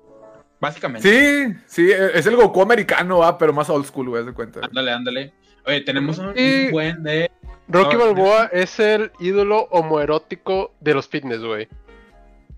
Básicamente. 0.66 1.08
Sí, 1.08 1.56
sí, 1.68 1.92
e- 1.92 2.18
es 2.18 2.26
el 2.26 2.36
Goku 2.36 2.60
americano, 2.62 3.24
ah, 3.24 3.38
pero 3.38 3.54
más 3.54 3.70
old 3.70 3.86
school, 3.86 4.10
güey, 4.10 4.26
de 4.26 4.34
cuenta. 4.34 4.62
Ándale, 4.64 4.92
ándale. 4.92 5.34
Oye, 5.68 5.82
tenemos 5.82 6.18
un, 6.18 6.34
buen 6.72 7.04
de. 7.04 7.30
Rocky 7.68 7.96
No, 7.98 8.06
Balboa 8.06 8.50
es 8.52 8.80
el 8.80 9.12
ídolo 9.20 9.68
homoerótico 9.72 10.74
de 10.80 10.94
los 10.96 11.08
fitness, 11.08 11.42
güey. 11.42 11.68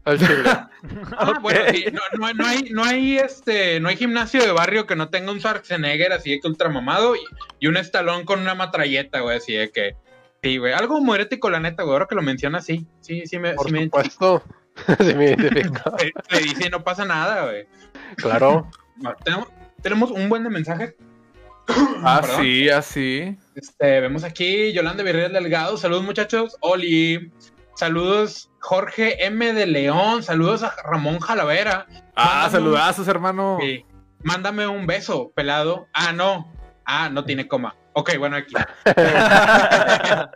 Al 0.06 0.20
chile. 0.26 0.44
Ah, 1.18 1.38
bueno, 1.42 1.60
sí, 1.72 1.86
no, 1.92 2.00
no, 2.18 2.34
no 2.34 2.46
hay, 2.46 2.70
no 2.72 2.84
hay 2.86 3.18
este, 3.18 3.82
no 3.82 3.90
hay 3.90 3.98
gimnasio 3.98 4.42
de 4.42 4.52
barrio 4.54 4.88
que 4.88 4.96
no 4.96 5.10
tenga 5.10 5.32
un 5.34 5.40
Schwarzenegger 5.40 6.14
así 6.14 6.32
de 6.32 6.40
que 6.40 6.48
ultra 6.48 6.70
mamado 6.70 7.14
y, 7.18 7.20
y 7.60 7.68
un 7.68 7.76
estalón 7.76 8.24
con 8.24 8.40
una 8.40 8.56
matralleta, 8.56 9.20
güey, 9.20 9.36
así 9.38 9.52
de 9.54 9.70
que. 9.70 9.96
Sí, 10.42 10.58
güey. 10.58 10.72
Algo 10.72 11.02
muerético, 11.02 11.50
la 11.50 11.60
neta, 11.60 11.84
güey. 11.84 11.94
Ahora 11.94 12.06
que 12.08 12.16
lo 12.16 12.22
mencionas, 12.22 12.64
sí. 12.66 12.88
Sí, 13.02 13.24
sí 13.26 13.38
me, 13.38 13.54
Por 13.54 13.68
sí 13.68 13.74
me 13.74 13.84
supuesto. 13.84 14.44
Sí, 15.00 15.16
me 15.16 15.32
identifico. 15.32 15.98
le, 15.98 16.14
le 16.30 16.44
dice 16.44 16.70
no 16.70 16.84
pasa 16.84 17.04
nada, 17.04 17.46
güey. 17.46 17.66
Claro. 18.16 18.70
Tenemos, 19.24 19.48
tenemos 19.82 20.12
un 20.12 20.30
buen 20.30 20.44
de 20.44 20.50
mensajes. 20.50 20.96
Ah, 22.04 22.20
Perdón. 22.22 22.42
sí, 22.42 22.70
así. 22.70 23.38
Este, 23.56 24.00
vemos 24.00 24.24
aquí 24.24 24.72
Yolanda 24.72 25.04
Virreyes 25.04 25.34
Delgado. 25.34 25.76
Saludos, 25.78 26.04
muchachos. 26.04 26.56
Oli. 26.62 27.32
Saludos, 27.76 28.50
Jorge 28.62 29.26
M. 29.26 29.54
de 29.54 29.66
León. 29.68 30.24
Saludos 30.24 30.64
a 30.64 30.74
Ramón 30.84 31.20
Jalavera. 31.20 31.86
Ah, 32.16 32.44
Mándame 32.44 32.52
saludazos, 32.52 33.08
hermano. 33.08 33.58
Sí. 33.60 33.84
Mándame 34.24 34.66
un 34.68 34.88
beso, 34.88 35.32
pelado. 35.36 35.88
Ah, 35.94 36.14
no. 36.14 36.52
Ah, 36.86 37.10
no 37.10 37.26
tiene 37.26 37.48
coma. 37.48 37.76
Ok, 37.94 38.18
bueno, 38.18 38.38
aquí. 38.38 38.54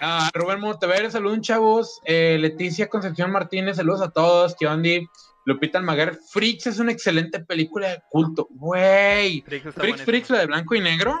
Ah, 0.00 0.30
Rubén 0.32 0.60
Montever, 0.60 1.10
saludos, 1.10 1.40
chavos. 1.40 2.00
Eh, 2.04 2.38
Leticia 2.40 2.88
Concepción 2.88 3.30
Martínez, 3.32 3.76
saludos 3.76 4.00
a 4.02 4.10
todos. 4.10 4.54
Kiondi. 4.54 5.06
Lupita 5.48 5.78
Almaguer. 5.78 6.18
Freaks 6.30 6.66
es 6.66 6.78
una 6.78 6.92
excelente 6.92 7.40
película 7.40 7.88
de 7.88 8.02
culto. 8.10 8.48
Güey. 8.50 9.40
Freaks 9.40 10.02
Freaks, 10.04 10.28
la 10.28 10.40
de 10.40 10.46
blanco 10.46 10.74
y 10.74 10.80
negro. 10.80 11.18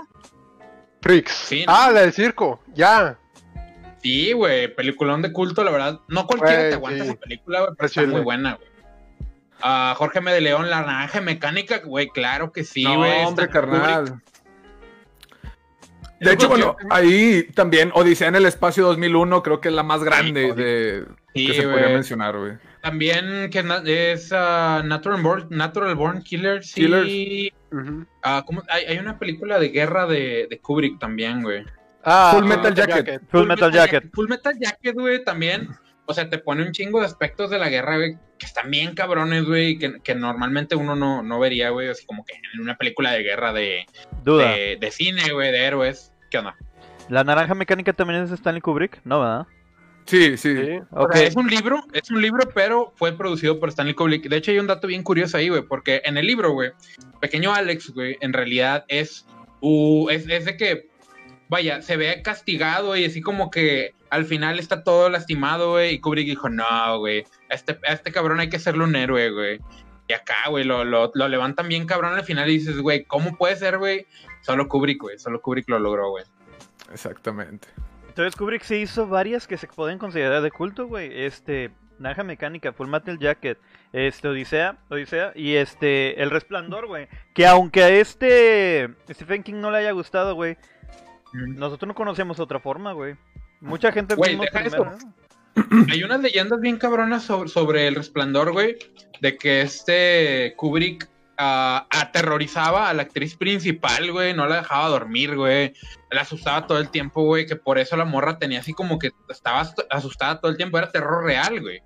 Freaks. 1.00 1.32
Sí, 1.32 1.64
¿no? 1.66 1.72
Ah, 1.74 1.90
la 1.90 2.02
del 2.02 2.12
circo. 2.12 2.60
Ya. 2.74 3.18
Sí, 4.02 4.32
güey, 4.32 4.74
peliculón 4.74 5.22
de 5.22 5.32
culto, 5.32 5.64
la 5.64 5.70
verdad. 5.70 6.00
No 6.08 6.26
cualquiera 6.26 6.68
te 6.68 6.74
aguanta 6.74 7.04
sí. 7.04 7.10
esa 7.10 7.18
película, 7.18 7.60
güey, 7.60 7.72
pero 7.76 7.86
Está 7.86 8.02
muy 8.06 8.20
buena, 8.20 8.56
güey. 8.56 8.68
Ah, 9.62 9.94
Jorge 9.96 10.18
M. 10.18 10.30
de 10.30 10.42
León, 10.42 10.68
La 10.68 10.82
Naranja 10.82 11.22
Mecánica, 11.22 11.78
güey, 11.78 12.08
claro 12.08 12.52
que 12.52 12.64
sí, 12.64 12.84
no, 12.84 12.96
güey. 12.96 13.24
hombre, 13.24 13.46
está 13.46 13.60
Kubrick. 13.60 13.80
carnal. 13.82 14.22
De 16.20 16.32
hecho, 16.32 16.48
bueno, 16.48 16.76
ahí 16.90 17.44
también 17.54 17.92
Odisea 17.94 18.28
en 18.28 18.36
el 18.36 18.44
Espacio 18.46 18.84
2001 18.84 19.42
creo 19.42 19.60
que 19.60 19.68
es 19.68 19.74
la 19.74 19.84
más 19.84 20.04
grande 20.04 20.52
de, 20.52 21.04
Sí, 21.34 21.46
que 21.46 21.54
se 21.54 21.62
podría 21.62 21.82
güey. 21.84 21.94
mencionar, 21.94 22.36
güey. 22.36 22.52
También 22.82 23.50
que 23.50 23.64
es 24.12 24.32
ah, 24.32 24.82
Natural, 24.84 25.20
Born, 25.20 25.46
Natural 25.50 25.94
Born 25.94 26.22
Killer, 26.22 26.62
sí. 26.62 26.82
Killers. 26.82 27.54
Ujú. 27.72 28.06
Ah, 28.22 28.42
¿cómo? 28.46 28.62
Hay, 28.68 28.84
hay 28.84 28.98
una 28.98 29.18
película 29.18 29.58
de 29.58 29.68
guerra 29.68 30.06
de, 30.06 30.46
de 30.48 30.58
Kubrick 30.60 30.98
también, 30.98 31.42
güey. 31.42 31.64
Ah, 32.04 32.32
Full 32.34 32.46
Metal 32.46 32.74
Jacket. 32.74 33.22
Full 33.28 33.46
Metal 33.46 33.72
Jacket. 33.72 34.04
Full 34.14 34.28
Metal 34.28 34.58
Jacket, 34.58 34.94
güey, 34.94 35.24
también. 35.24 35.68
O 36.06 36.14
sea, 36.14 36.30
te 36.30 36.38
pone 36.38 36.62
un 36.62 36.72
chingo 36.72 37.00
de 37.00 37.06
aspectos 37.06 37.50
de 37.50 37.58
la 37.58 37.68
guerra, 37.68 37.96
güey, 37.96 38.16
que 38.38 38.46
están 38.46 38.70
bien 38.70 38.94
cabrones, 38.94 39.44
güey, 39.44 39.76
que, 39.78 40.00
que 40.02 40.14
normalmente 40.14 40.74
uno 40.74 40.96
no, 40.96 41.22
no 41.22 41.38
vería, 41.38 41.68
güey, 41.68 41.88
así 41.88 42.06
como 42.06 42.24
que 42.24 42.34
en 42.54 42.60
una 42.62 42.76
película 42.76 43.12
de 43.12 43.22
guerra 43.22 43.52
de, 43.52 43.84
Duda. 44.24 44.52
de, 44.52 44.78
de 44.80 44.90
cine, 44.90 45.30
güey, 45.32 45.52
de 45.52 45.58
héroes. 45.58 46.14
¿Qué 46.30 46.38
onda? 46.38 46.56
¿La 47.10 47.24
naranja 47.24 47.54
mecánica 47.54 47.92
también 47.92 48.22
es 48.22 48.30
de 48.30 48.36
Stanley 48.36 48.62
Kubrick? 48.62 49.00
No, 49.04 49.20
¿verdad? 49.20 49.46
Sí, 50.08 50.38
sí. 50.38 50.56
Sí. 50.56 50.78
O 50.92 51.04
Ok. 51.04 51.14
sea, 51.16 51.26
es 51.26 51.36
un 51.36 51.48
libro, 51.48 51.84
es 51.92 52.10
un 52.10 52.22
libro, 52.22 52.48
pero 52.54 52.92
fue 52.96 53.12
producido 53.12 53.60
por 53.60 53.68
Stanley 53.68 53.94
Kubrick. 53.94 54.26
De 54.28 54.36
hecho, 54.38 54.50
hay 54.50 54.58
un 54.58 54.66
dato 54.66 54.86
bien 54.86 55.02
curioso 55.02 55.36
ahí, 55.36 55.50
güey, 55.50 55.60
porque 55.62 56.00
en 56.04 56.16
el 56.16 56.26
libro, 56.26 56.52
güey, 56.52 56.72
pequeño 57.20 57.52
Alex, 57.52 57.90
güey, 57.90 58.16
en 58.22 58.32
realidad 58.32 58.86
es, 58.88 59.26
uh, 59.60 60.08
es, 60.08 60.26
es 60.26 60.46
de 60.46 60.56
que, 60.56 60.88
vaya, 61.50 61.82
se 61.82 61.98
ve 61.98 62.22
castigado 62.24 62.96
y 62.96 63.04
así 63.04 63.20
como 63.20 63.50
que 63.50 63.92
al 64.08 64.24
final 64.24 64.58
está 64.58 64.82
todo 64.82 65.10
lastimado, 65.10 65.72
güey, 65.72 65.94
y 65.94 66.00
Kubrick 66.00 66.26
dijo, 66.26 66.48
no, 66.48 66.98
güey, 67.00 67.26
a 67.50 67.54
este, 67.54 67.78
a 67.86 67.92
este 67.92 68.10
cabrón 68.10 68.40
hay 68.40 68.48
que 68.48 68.56
hacerle 68.56 68.84
un 68.84 68.96
héroe, 68.96 69.30
güey. 69.30 69.60
Y 70.08 70.14
acá, 70.14 70.48
güey, 70.48 70.64
lo, 70.64 70.84
lo, 70.84 71.10
lo 71.14 71.28
levantan 71.28 71.68
bien 71.68 71.84
cabrón 71.84 72.14
al 72.14 72.24
final 72.24 72.48
y 72.48 72.54
dices, 72.54 72.78
güey, 72.78 73.04
¿cómo 73.04 73.36
puede 73.36 73.56
ser, 73.56 73.76
güey? 73.76 74.06
Solo 74.40 74.66
Kubrick, 74.68 75.02
güey, 75.02 75.18
solo 75.18 75.42
Kubrick 75.42 75.68
lo 75.68 75.78
logró, 75.78 76.08
güey. 76.08 76.24
Exactamente. 76.90 77.68
Entonces 78.18 78.36
Kubrick 78.36 78.64
se 78.64 78.76
hizo 78.76 79.06
varias 79.06 79.46
que 79.46 79.56
se 79.56 79.68
pueden 79.68 79.96
considerar 79.96 80.42
de 80.42 80.50
culto, 80.50 80.88
güey. 80.88 81.24
Este, 81.24 81.70
Naranja 82.00 82.24
Mecánica, 82.24 82.72
Full 82.72 82.88
Metal 82.88 83.16
Jacket, 83.16 83.58
este, 83.92 84.26
Odisea, 84.26 84.76
Odisea 84.88 85.30
y 85.36 85.54
este, 85.54 86.20
El 86.20 86.32
Resplandor, 86.32 86.88
güey. 86.88 87.06
Que 87.32 87.46
aunque 87.46 87.84
a 87.84 87.90
este 87.90 88.92
Stephen 89.08 89.44
King 89.44 89.60
no 89.60 89.70
le 89.70 89.78
haya 89.78 89.92
gustado, 89.92 90.34
güey, 90.34 90.56
nosotros 91.32 91.86
no 91.86 91.94
conocemos 91.94 92.40
otra 92.40 92.58
forma, 92.58 92.90
güey. 92.90 93.14
Mucha 93.60 93.92
gente 93.92 94.16
Güey, 94.16 94.34
deja 94.36 94.62
primero, 94.62 94.94
eso. 94.96 95.06
¿no? 95.54 95.86
Hay 95.92 96.02
unas 96.02 96.20
leyendas 96.20 96.60
bien 96.60 96.76
cabronas 96.76 97.22
sobre, 97.22 97.48
sobre 97.48 97.86
el 97.86 97.94
resplandor, 97.94 98.50
güey, 98.50 98.78
de 99.20 99.36
que 99.36 99.60
este 99.60 100.54
Kubrick 100.56 101.08
ah, 101.38 101.86
aterrorizaba 101.90 102.88
a 102.88 102.94
la 102.94 103.02
actriz 103.02 103.36
principal, 103.36 104.12
güey, 104.12 104.34
no 104.34 104.46
la 104.46 104.56
dejaba 104.56 104.88
dormir, 104.88 105.36
güey, 105.36 105.72
la 106.10 106.22
asustaba 106.22 106.66
todo 106.66 106.78
el 106.78 106.90
tiempo, 106.90 107.22
güey, 107.22 107.46
que 107.46 107.56
por 107.56 107.78
eso 107.78 107.96
la 107.96 108.04
morra 108.04 108.38
tenía 108.38 108.60
así 108.60 108.74
como 108.74 108.98
que 108.98 109.12
estaba 109.28 109.66
asustada 109.90 110.40
todo 110.40 110.50
el 110.50 110.56
tiempo, 110.56 110.78
era 110.78 110.90
terror 110.90 111.24
real, 111.24 111.60
güey. 111.60 111.82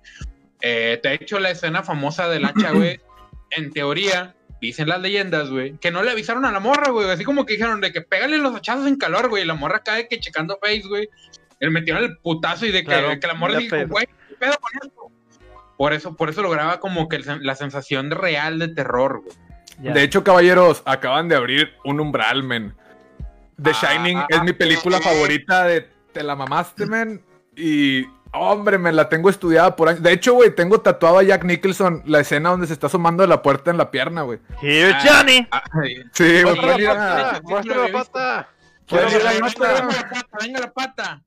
Eh, 0.61 0.99
de 1.03 1.13
hecho, 1.13 1.39
la 1.39 1.51
escena 1.51 1.83
famosa 1.83 2.27
del 2.27 2.45
hacha, 2.45 2.71
güey, 2.71 2.99
en 3.51 3.71
teoría, 3.71 4.35
dicen 4.61 4.87
las 4.87 5.01
leyendas, 5.01 5.49
güey, 5.49 5.77
que 5.77 5.91
no 5.91 6.03
le 6.03 6.11
avisaron 6.11 6.45
a 6.45 6.51
la 6.51 6.59
morra, 6.59 6.89
güey. 6.89 7.09
Así 7.09 7.23
como 7.23 7.45
que 7.45 7.53
dijeron 7.53 7.81
de 7.81 7.91
que 7.91 8.01
pégale 8.01 8.37
los 8.37 8.55
hachazos 8.55 8.87
en 8.87 8.95
calor, 8.95 9.29
güey. 9.29 9.43
Y 9.43 9.45
la 9.45 9.55
morra 9.55 9.83
cae 9.83 10.07
que 10.07 10.19
checando 10.19 10.57
face, 10.61 10.83
güey. 10.87 11.09
Le 11.59 11.69
metieron 11.69 12.03
el 12.03 12.17
putazo 12.17 12.65
y 12.65 12.71
de 12.71 12.79
que, 12.79 12.85
Claro, 12.85 13.19
que 13.19 13.27
la 13.27 13.33
morra 13.33 13.57
dijo, 13.57 13.75
güey, 13.87 14.05
¿qué 14.29 14.35
pedo 14.35 14.57
con 14.59 14.71
esto? 14.81 15.11
Por 15.77 15.93
eso, 15.93 16.15
por 16.15 16.29
eso 16.29 16.41
lograba 16.41 16.79
como 16.79 17.09
que 17.09 17.19
la 17.19 17.55
sensación 17.55 18.11
real 18.11 18.57
de 18.59 18.69
terror, 18.69 19.21
güey. 19.21 19.35
Ya. 19.81 19.93
De 19.93 20.03
hecho, 20.03 20.23
caballeros, 20.23 20.81
acaban 20.85 21.27
de 21.27 21.35
abrir 21.35 21.73
un 21.83 21.99
umbral, 21.99 22.43
men. 22.43 22.75
The 23.61 23.71
Ah, 23.71 23.73
Shining 23.81 24.19
es 24.29 24.43
mi 24.43 24.53
película 24.53 24.97
sí. 24.97 25.03
favorita 25.03 25.65
de 25.65 25.89
Te 26.11 26.23
la 26.23 26.35
mamaste, 26.35 26.85
men. 26.85 27.23
Y, 27.55 28.05
hombre, 28.33 28.77
me 28.77 28.91
la 28.91 29.09
tengo 29.09 29.29
estudiada 29.29 29.75
por 29.75 29.89
años. 29.89 30.03
De 30.03 30.11
hecho, 30.11 30.33
güey, 30.33 30.53
tengo 30.53 30.81
tatuado 30.81 31.19
a 31.19 31.23
Jack 31.23 31.43
Nicholson 31.43 32.03
la 32.05 32.19
escena 32.19 32.49
donde 32.49 32.67
se 32.67 32.73
está 32.73 32.87
asomando 32.87 33.23
de 33.23 33.27
la 33.29 33.41
puerta 33.41 33.71
en 33.71 33.77
la 33.77 33.89
pierna, 33.91 34.21
güey. 34.23 34.39
Here, 34.61 34.95
Johnny. 35.03 35.47
Ah. 35.51 35.63
Sí, 36.11 36.43
güey, 36.43 36.55
¡Muestra 36.55 36.77
la 36.77 37.91
pata! 37.91 38.49
¡Muestra 38.89 39.73
la 39.73 39.89
pata, 39.89 40.27
venga 40.41 40.59
la 40.59 40.71
pata. 40.71 41.23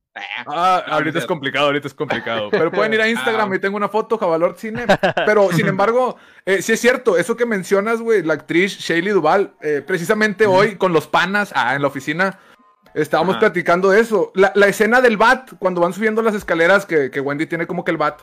Ah, 0.47 0.83
ahorita 0.89 1.19
es 1.19 1.27
complicado, 1.27 1.67
ahorita 1.67 1.89
es 1.89 1.95
complicado. 1.95 2.49
Pero 2.51 2.71
pueden 2.71 2.95
ir 2.95 3.01
a 3.01 3.09
Instagram 3.09 3.53
y 3.55 3.59
tengo 3.59 3.77
una 3.77 3.89
foto, 3.89 4.19
Javalor 4.19 4.57
Cine. 4.57 4.87
Pero, 5.27 5.51
sin 5.53 5.67
embargo, 5.69 6.17
eh, 6.45 6.63
sí 6.63 6.73
es 6.73 6.81
cierto, 6.81 7.17
eso 7.17 7.37
que 7.37 7.47
mencionas, 7.47 8.01
güey, 8.01 8.23
la 8.23 8.35
actriz 8.35 8.79
Shaylee 8.79 9.13
Duval, 9.13 9.55
eh, 9.61 9.83
precisamente 9.87 10.47
hoy 10.47 10.77
con 10.77 10.93
los 10.93 11.07
panas 11.07 11.53
ah, 11.55 11.75
en 11.75 11.83
la 11.83 11.89
oficina, 11.89 12.39
estábamos 12.95 13.35
Ajá. 13.35 13.41
platicando 13.41 13.91
de 13.91 14.01
eso. 14.01 14.33
La, 14.35 14.53
la 14.55 14.69
escena 14.69 15.01
del 15.01 15.17
bat, 15.17 15.51
cuando 15.59 15.81
van 15.81 15.93
subiendo 15.93 16.23
las 16.23 16.35
escaleras, 16.35 16.87
que, 16.87 17.11
que 17.11 17.21
Wendy 17.21 17.47
tiene 17.47 17.67
como 17.67 17.85
que 17.85 17.91
el 17.91 17.97
bat. 17.97 18.21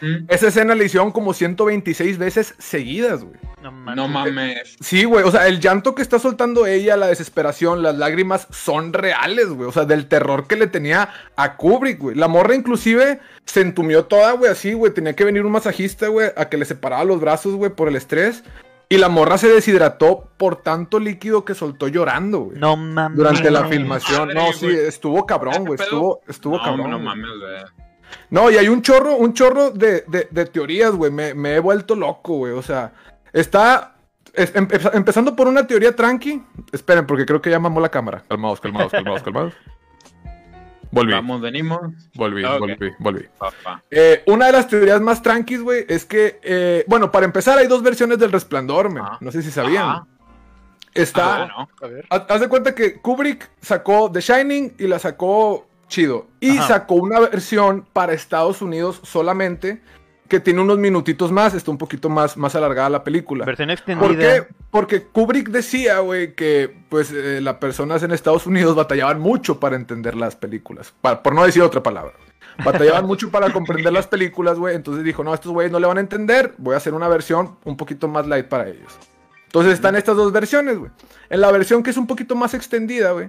Mm, 0.00 0.26
esa 0.28 0.48
escena 0.48 0.74
la 0.74 0.84
hicieron 0.84 1.10
como 1.10 1.32
126 1.32 2.18
veces 2.18 2.54
seguidas, 2.58 3.24
güey. 3.24 3.38
No 3.66 3.72
mames. 3.72 3.96
No 3.96 4.08
mames. 4.08 4.76
Sí, 4.80 5.02
güey, 5.04 5.24
o 5.24 5.30
sea, 5.32 5.48
el 5.48 5.58
llanto 5.58 5.94
que 5.96 6.02
está 6.02 6.18
soltando 6.20 6.66
ella, 6.66 6.96
la 6.96 7.08
desesperación, 7.08 7.82
las 7.82 7.96
lágrimas 7.96 8.46
son 8.50 8.92
reales, 8.92 9.48
güey. 9.48 9.68
O 9.68 9.72
sea, 9.72 9.84
del 9.86 10.06
terror 10.06 10.46
que 10.46 10.54
le 10.54 10.68
tenía 10.68 11.08
a 11.34 11.56
Kubrick, 11.56 11.98
güey. 11.98 12.14
La 12.16 12.28
morra 12.28 12.54
inclusive 12.54 13.18
se 13.44 13.60
entumió 13.62 14.04
toda, 14.04 14.32
güey, 14.32 14.52
así, 14.52 14.72
güey. 14.72 14.94
Tenía 14.94 15.16
que 15.16 15.24
venir 15.24 15.44
un 15.44 15.50
masajista, 15.52 16.06
güey, 16.08 16.30
a 16.36 16.48
que 16.48 16.56
le 16.58 16.64
separara 16.64 17.02
los 17.04 17.20
brazos, 17.20 17.54
güey, 17.56 17.72
por 17.72 17.88
el 17.88 17.96
estrés. 17.96 18.44
Y 18.88 18.98
la 18.98 19.08
morra 19.08 19.36
se 19.36 19.48
deshidrató 19.48 20.30
por 20.36 20.62
tanto 20.62 21.00
líquido 21.00 21.44
que 21.44 21.56
soltó 21.56 21.88
llorando, 21.88 22.38
güey. 22.42 22.58
No 22.60 22.76
mames. 22.76 23.16
Durante 23.18 23.50
la 23.50 23.64
filmación. 23.64 24.28
madre, 24.28 24.34
No, 24.34 24.52
sí, 24.52 24.68
estuvo 24.68 25.26
cabrón, 25.26 25.64
güey. 25.64 25.80
Estuvo, 25.80 26.20
estuvo 26.28 26.56
no, 26.58 26.62
cabrón. 26.62 26.90
no 26.92 26.98
mames, 27.00 27.26
güey. 27.40 27.62
No, 28.30 28.48
y 28.48 28.56
hay 28.56 28.68
un 28.68 28.82
chorro, 28.82 29.16
un 29.16 29.34
chorro 29.34 29.72
de, 29.72 30.04
de- 30.06 30.28
de 30.30 30.46
teorías, 30.46 30.92
güey. 30.92 31.10
Me, 31.10 31.34
me 31.34 31.56
he 31.56 31.58
vuelto 31.58 31.96
loco, 31.96 32.34
güey. 32.36 32.52
O 32.52 32.62
sea, 32.62 32.92
está 33.40 33.94
es- 34.34 34.54
empe- 34.54 34.90
empezando 34.94 35.34
por 35.36 35.46
una 35.48 35.66
teoría 35.66 35.94
tranqui. 35.96 36.42
Esperen, 36.72 37.06
porque 37.06 37.24
creo 37.24 37.40
que 37.40 37.50
ya 37.50 37.58
mamó 37.58 37.80
la 37.80 37.88
cámara. 37.88 38.22
Calmados, 38.28 38.60
calmados, 38.60 38.92
calmados, 38.92 39.22
calmados. 39.22 39.54
Volví, 40.92 41.12
Vamos, 41.12 41.40
venimos, 41.40 41.80
volví, 42.14 42.44
Ok. 42.44 42.58
volví, 42.60 42.92
volví. 42.98 43.24
Eh, 43.90 44.22
una 44.26 44.46
de 44.46 44.52
las 44.52 44.68
teorías 44.68 45.00
más 45.00 45.20
tranquis, 45.20 45.60
güey, 45.60 45.84
es 45.88 46.04
que, 46.04 46.38
eh, 46.42 46.84
bueno, 46.86 47.10
para 47.10 47.26
empezar, 47.26 47.58
hay 47.58 47.66
dos 47.66 47.82
versiones 47.82 48.18
del 48.18 48.32
resplandor, 48.32 48.88
men. 48.90 49.02
Ah. 49.04 49.18
No 49.20 49.30
sé 49.32 49.42
si 49.42 49.50
sabían. 49.50 49.84
Ah, 49.84 50.06
Está. 50.94 51.42
ah, 51.42 51.46
no. 51.48 51.68
A 51.86 51.90
ver. 51.90 52.06
Haz 52.08 52.22
haz 52.28 52.40
de 52.40 52.48
cuenta 52.48 52.74
que 52.74 53.00
Kubrick 53.00 53.50
sacó 53.60 54.10
The 54.10 54.20
Shining 54.20 54.74
y 54.78 54.86
la 54.86 54.98
sacó 54.98 55.66
chido. 55.88 56.28
Y 56.40 56.56
Ajá. 56.56 56.68
sacó 56.68 56.94
una 56.94 57.20
versión 57.20 57.86
para 57.92 58.12
Estados 58.14 58.62
Unidos 58.62 59.00
solamente 59.02 59.82
que 60.28 60.40
tiene 60.40 60.60
unos 60.60 60.78
minutitos 60.78 61.30
más, 61.32 61.54
está 61.54 61.70
un 61.70 61.78
poquito 61.78 62.08
más, 62.08 62.36
más 62.36 62.54
alargada 62.54 62.88
la 62.90 63.04
película. 63.04 63.44
Versión 63.44 63.68
¿Por 63.68 63.74
extendida. 63.74 64.16
qué? 64.18 64.46
Porque 64.70 65.02
Kubrick 65.04 65.48
decía, 65.50 66.00
güey, 66.00 66.34
que 66.34 66.74
pues 66.88 67.12
eh, 67.12 67.40
las 67.40 67.54
personas 67.56 68.02
en 68.02 68.12
Estados 68.12 68.46
Unidos 68.46 68.74
batallaban 68.74 69.20
mucho 69.20 69.60
para 69.60 69.76
entender 69.76 70.14
las 70.16 70.36
películas. 70.36 70.92
Por 71.00 71.34
no 71.34 71.44
decir 71.44 71.62
otra 71.62 71.82
palabra. 71.82 72.12
Batallaban 72.64 73.04
mucho 73.06 73.30
para 73.30 73.52
comprender 73.52 73.92
las 73.92 74.06
películas, 74.06 74.58
güey. 74.58 74.74
Entonces 74.74 75.04
dijo, 75.04 75.22
no, 75.24 75.32
estos 75.34 75.52
güeyes 75.52 75.72
no 75.72 75.78
le 75.80 75.86
van 75.86 75.98
a 75.98 76.00
entender. 76.00 76.54
Voy 76.58 76.74
a 76.74 76.78
hacer 76.78 76.94
una 76.94 77.08
versión 77.08 77.56
un 77.64 77.76
poquito 77.76 78.08
más 78.08 78.26
light 78.26 78.46
para 78.46 78.68
ellos. 78.68 78.92
Entonces 79.46 79.74
están 79.74 79.96
estas 79.96 80.16
dos 80.16 80.32
versiones, 80.32 80.78
güey. 80.78 80.90
En 81.30 81.40
la 81.40 81.50
versión 81.50 81.82
que 81.82 81.90
es 81.90 81.96
un 81.96 82.06
poquito 82.06 82.34
más 82.34 82.52
extendida, 82.54 83.12
güey. 83.12 83.28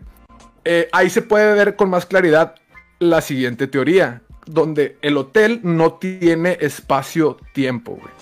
eh, 0.65 0.89
ahí 0.91 1.10
se 1.10 1.21
puede 1.21 1.53
ver 1.53 1.75
con 1.75 1.89
más 1.89 2.05
claridad 2.05 2.55
la 2.99 3.21
siguiente 3.21 3.67
teoría. 3.67 4.21
Donde 4.47 4.97
el 5.01 5.17
hotel 5.17 5.60
no 5.63 5.93
tiene 5.93 6.57
espacio-tiempo, 6.62 7.91
güey. 7.93 8.13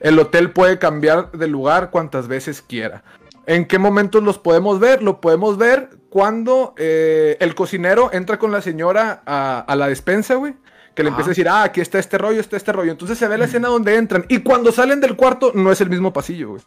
El 0.00 0.18
hotel 0.18 0.50
puede 0.50 0.78
cambiar 0.78 1.30
de 1.32 1.46
lugar 1.46 1.90
cuantas 1.90 2.28
veces 2.28 2.60
quiera. 2.62 3.04
¿En 3.46 3.66
qué 3.66 3.78
momentos 3.78 4.22
los 4.22 4.38
podemos 4.38 4.80
ver? 4.80 5.02
Lo 5.02 5.20
podemos 5.20 5.56
ver 5.58 5.90
cuando 6.10 6.74
eh, 6.76 7.36
el 7.40 7.54
cocinero 7.54 8.10
entra 8.12 8.38
con 8.38 8.52
la 8.52 8.60
señora 8.62 9.22
a, 9.26 9.60
a 9.60 9.76
la 9.76 9.88
despensa, 9.88 10.34
güey. 10.34 10.54
Que 10.94 11.02
le 11.02 11.08
Ajá. 11.08 11.14
empieza 11.14 11.28
a 11.28 11.32
decir, 11.32 11.48
ah, 11.48 11.62
aquí 11.62 11.80
está 11.80 11.98
este 11.98 12.18
rollo, 12.18 12.40
está 12.40 12.56
este 12.56 12.72
rollo. 12.72 12.92
Entonces 12.92 13.16
se 13.16 13.26
ve 13.26 13.38
la 13.38 13.46
escena 13.46 13.68
donde 13.68 13.94
entran. 13.96 14.26
Y 14.28 14.40
cuando 14.40 14.72
salen 14.72 15.00
del 15.00 15.16
cuarto, 15.16 15.52
no 15.54 15.72
es 15.72 15.80
el 15.80 15.88
mismo 15.88 16.12
pasillo, 16.12 16.50
güey. 16.50 16.62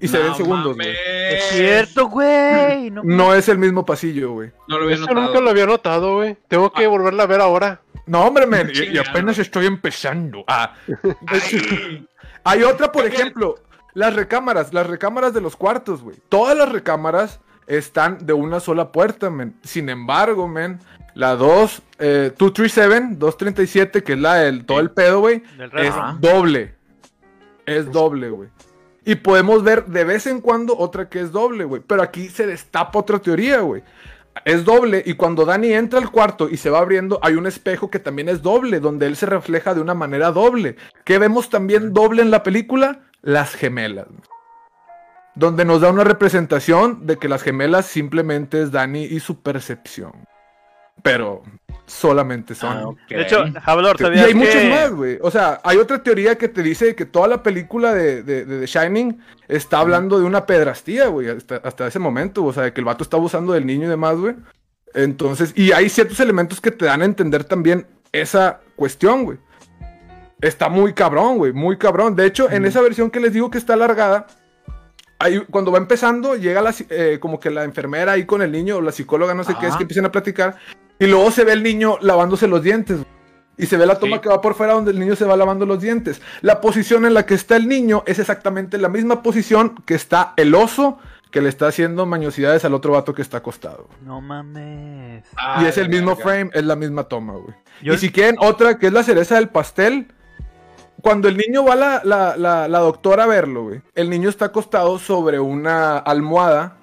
Y 0.00 0.08
se 0.08 0.18
No 0.18 0.24
ven 0.24 0.34
segundos, 0.34 0.74
güey. 0.76 0.88
Es 0.90 1.44
cierto, 1.52 2.08
güey. 2.08 2.90
No, 2.90 3.02
No 3.04 3.34
es 3.34 3.48
el 3.48 3.56
mismo 3.58 3.86
pasillo, 3.86 4.32
güey. 4.32 4.50
No 4.68 4.76
lo 4.78 4.84
había 4.84 4.96
Eso 4.96 5.06
notado. 5.06 5.26
nunca 5.26 5.40
lo 5.40 5.50
había 5.50 5.66
notado, 5.66 6.16
güey. 6.16 6.36
Tengo 6.48 6.72
que 6.72 6.86
volverla 6.88 7.22
a 7.22 7.26
ver 7.26 7.40
ahora. 7.40 7.80
No, 8.06 8.24
hombre, 8.26 8.46
men. 8.46 8.70
Y, 8.74 8.98
apenas 8.98 9.38
estoy 9.38 9.66
empezando. 9.66 10.44
Ah. 10.46 10.74
Ay, 11.26 12.06
Hay 12.44 12.62
otra, 12.62 12.90
por 12.90 13.06
ejemplo, 13.06 13.56
las 13.94 14.14
recámaras, 14.14 14.72
las 14.72 14.86
recámaras 14.86 15.34
de 15.34 15.40
los 15.40 15.56
cuartos, 15.56 16.02
güey. 16.02 16.16
Todas 16.28 16.56
las 16.56 16.70
recámaras 16.70 17.40
están 17.66 18.26
de 18.26 18.32
una 18.32 18.60
sola 18.60 18.92
puerta, 18.92 19.30
men. 19.30 19.54
Sin 19.62 19.88
embargo, 19.88 20.48
men, 20.48 20.80
la 21.14 21.36
2, 21.36 21.82
eh, 21.98 22.32
237, 22.36 23.16
237, 23.16 24.02
que 24.02 24.12
es 24.14 24.18
la 24.18 24.34
del 24.36 24.64
todo 24.64 24.80
el 24.80 24.90
pedo, 24.90 25.20
güey, 25.20 25.42
es 25.76 25.94
doble. 26.20 26.74
Es 27.66 27.90
doble, 27.92 28.30
güey. 28.30 28.48
Y 29.04 29.16
podemos 29.16 29.62
ver 29.62 29.86
de 29.86 30.04
vez 30.04 30.26
en 30.26 30.40
cuando 30.40 30.76
otra 30.76 31.08
que 31.08 31.20
es 31.20 31.32
doble, 31.32 31.64
güey. 31.64 31.82
Pero 31.84 32.02
aquí 32.02 32.28
se 32.28 32.46
destapa 32.46 32.98
otra 32.98 33.18
teoría, 33.18 33.60
güey. 33.60 33.82
Es 34.44 34.64
doble 34.64 35.02
y 35.04 35.14
cuando 35.14 35.44
Danny 35.44 35.72
entra 35.72 35.98
al 35.98 36.10
cuarto 36.10 36.48
y 36.48 36.56
se 36.56 36.70
va 36.70 36.78
abriendo, 36.78 37.20
hay 37.22 37.34
un 37.34 37.46
espejo 37.46 37.90
que 37.90 37.98
también 37.98 38.28
es 38.28 38.42
doble, 38.42 38.80
donde 38.80 39.06
él 39.06 39.16
se 39.16 39.26
refleja 39.26 39.74
de 39.74 39.80
una 39.80 39.94
manera 39.94 40.32
doble. 40.32 40.76
¿Qué 41.04 41.18
vemos 41.18 41.50
también 41.50 41.92
doble 41.92 42.22
en 42.22 42.30
la 42.30 42.42
película? 42.42 43.00
Las 43.20 43.54
gemelas. 43.54 44.08
Donde 45.34 45.64
nos 45.64 45.80
da 45.80 45.90
una 45.90 46.04
representación 46.04 47.06
de 47.06 47.18
que 47.18 47.28
las 47.28 47.42
gemelas 47.42 47.86
simplemente 47.86 48.62
es 48.62 48.72
Danny 48.72 49.04
y 49.04 49.20
su 49.20 49.42
percepción. 49.42 50.12
Pero 51.02 51.42
solamente 51.92 52.54
son. 52.54 52.96
Ah. 52.98 53.04
De 53.08 53.22
hecho, 53.22 53.44
Javalor, 53.62 53.96
Y 53.98 54.02
¿sabías 54.02 54.26
hay 54.26 54.34
muchos 54.34 54.54
que... 54.54 54.70
más, 54.70 54.90
güey. 54.92 55.18
O 55.20 55.30
sea, 55.30 55.60
hay 55.62 55.76
otra 55.76 56.02
teoría 56.02 56.36
que 56.36 56.48
te 56.48 56.62
dice 56.62 56.94
que 56.94 57.04
toda 57.04 57.28
la 57.28 57.42
película 57.42 57.92
de, 57.94 58.22
de- 58.22 58.44
de 58.44 58.60
The 58.60 58.66
Shining 58.66 59.20
está 59.48 59.78
hablando 59.80 60.18
de 60.18 60.24
una 60.24 60.46
pedrastía, 60.46 61.06
güey, 61.08 61.28
hasta, 61.28 61.56
hasta 61.56 61.86
ese 61.86 61.98
momento. 61.98 62.44
O 62.44 62.52
sea, 62.52 62.64
de 62.64 62.72
que 62.72 62.80
el 62.80 62.84
vato 62.86 63.04
está 63.04 63.16
abusando 63.18 63.52
del 63.52 63.66
niño 63.66 63.86
y 63.86 63.90
demás, 63.90 64.16
güey. 64.16 64.34
Entonces, 64.94 65.52
y 65.56 65.72
hay 65.72 65.88
ciertos 65.88 66.18
elementos 66.20 66.60
que 66.60 66.70
te 66.70 66.86
dan 66.86 67.02
a 67.02 67.04
entender 67.04 67.44
también 67.44 67.86
esa 68.12 68.60
cuestión, 68.76 69.24
güey. 69.24 69.38
Está 70.40 70.68
muy 70.68 70.92
cabrón, 70.92 71.38
güey, 71.38 71.52
muy 71.52 71.78
cabrón. 71.78 72.16
De 72.16 72.26
hecho, 72.26 72.50
en 72.50 72.64
esa 72.64 72.80
versión 72.80 73.10
que 73.10 73.20
les 73.20 73.32
digo 73.32 73.50
que 73.50 73.58
está 73.58 73.74
alargada, 73.74 74.26
hay- 75.18 75.40
cuando 75.50 75.70
va 75.70 75.78
empezando, 75.78 76.34
llega 76.36 76.60
la, 76.60 76.74
eh, 76.90 77.18
como 77.20 77.38
que 77.38 77.48
la 77.50 77.62
enfermera 77.64 78.12
ahí 78.12 78.24
con 78.26 78.42
el 78.42 78.50
niño, 78.50 78.78
o 78.78 78.80
la 78.80 78.90
psicóloga, 78.92 79.34
no 79.34 79.44
sé 79.44 79.54
qué 79.54 79.66
es, 79.66 79.70
Ajá. 79.70 79.78
que 79.78 79.84
empiezan 79.84 80.06
a 80.06 80.10
platicar. 80.12 80.56
Y 80.98 81.06
luego 81.06 81.30
se 81.30 81.44
ve 81.44 81.52
el 81.52 81.62
niño 81.62 81.98
lavándose 82.00 82.46
los 82.46 82.62
dientes. 82.62 82.98
güey. 82.98 83.08
Y 83.58 83.66
se 83.66 83.76
ve 83.76 83.86
la 83.86 83.98
toma 83.98 84.16
Sí. 84.16 84.22
que 84.22 84.28
va 84.30 84.40
por 84.40 84.54
fuera 84.54 84.72
donde 84.72 84.92
el 84.92 84.98
niño 84.98 85.14
se 85.14 85.24
va 85.26 85.36
lavando 85.36 85.66
los 85.66 85.80
dientes. 85.80 86.22
La 86.40 86.60
posición 86.60 87.04
en 87.04 87.14
la 87.14 87.26
que 87.26 87.34
está 87.34 87.56
el 87.56 87.68
niño 87.68 88.02
es 88.06 88.18
exactamente 88.18 88.78
la 88.78 88.88
misma 88.88 89.22
posición 89.22 89.74
que 89.84 89.94
está 89.94 90.32
el 90.36 90.54
oso 90.54 90.98
que 91.30 91.40
le 91.42 91.48
está 91.48 91.66
haciendo 91.68 92.04
mañosidades 92.06 92.64
al 92.64 92.74
otro 92.74 92.92
vato 92.92 93.14
que 93.14 93.22
está 93.22 93.38
acostado. 93.38 93.88
No 94.04 94.20
mames. 94.20 95.24
Ah, 95.36 95.60
y 95.62 95.66
es 95.66 95.78
el 95.78 95.88
mismo 95.88 96.10
verga. 96.16 96.22
frame, 96.22 96.50
es 96.52 96.64
la 96.64 96.76
misma 96.76 97.04
toma, 97.04 97.34
güey. 97.34 97.54
Yo- 97.82 97.94
Y 97.94 97.98
si 97.98 98.10
quieren 98.10 98.36
otra, 98.38 98.78
que 98.78 98.88
es 98.88 98.92
la 98.92 99.02
cereza 99.02 99.36
del 99.36 99.48
pastel, 99.48 100.08
cuando 101.00 101.28
el 101.28 101.36
niño 101.36 101.64
va 101.64 101.74
la, 101.74 102.00
la, 102.04 102.36
la, 102.36 102.68
la 102.68 102.78
doctora 102.80 103.24
a 103.24 103.26
verlo, 103.26 103.64
güey, 103.64 103.80
el 103.94 104.10
niño 104.10 104.28
está 104.28 104.46
acostado 104.46 104.98
sobre 104.98 105.40
una 105.40 105.98
almohada 105.98 106.76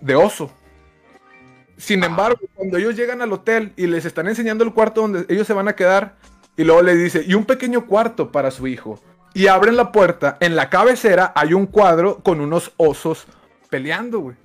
de 0.00 0.14
oso. 0.16 0.50
Sin 1.82 2.04
Ah. 2.04 2.06
embargo, 2.06 2.38
cuando 2.54 2.78
ellos 2.78 2.94
llegan 2.94 3.22
al 3.22 3.32
hotel 3.32 3.72
y 3.76 3.88
les 3.88 4.04
están 4.04 4.28
enseñando 4.28 4.62
el 4.62 4.72
cuarto 4.72 5.00
donde 5.00 5.26
ellos 5.28 5.46
se 5.48 5.52
van 5.52 5.66
a 5.66 5.74
quedar, 5.74 6.14
y 6.56 6.62
luego 6.62 6.80
le 6.82 6.94
dice, 6.94 7.24
y 7.26 7.34
un 7.34 7.44
pequeño 7.44 7.86
cuarto 7.86 8.30
para 8.30 8.52
su 8.52 8.68
hijo. 8.68 9.00
Y 9.34 9.48
abren 9.48 9.76
la 9.76 9.90
puerta, 9.90 10.36
en 10.40 10.54
la 10.54 10.70
cabecera 10.70 11.32
hay 11.34 11.54
un 11.54 11.66
cuadro 11.66 12.18
con 12.18 12.40
unos 12.40 12.72
osos 12.76 13.26
peleando, 13.68 14.20
güey. 14.20 14.36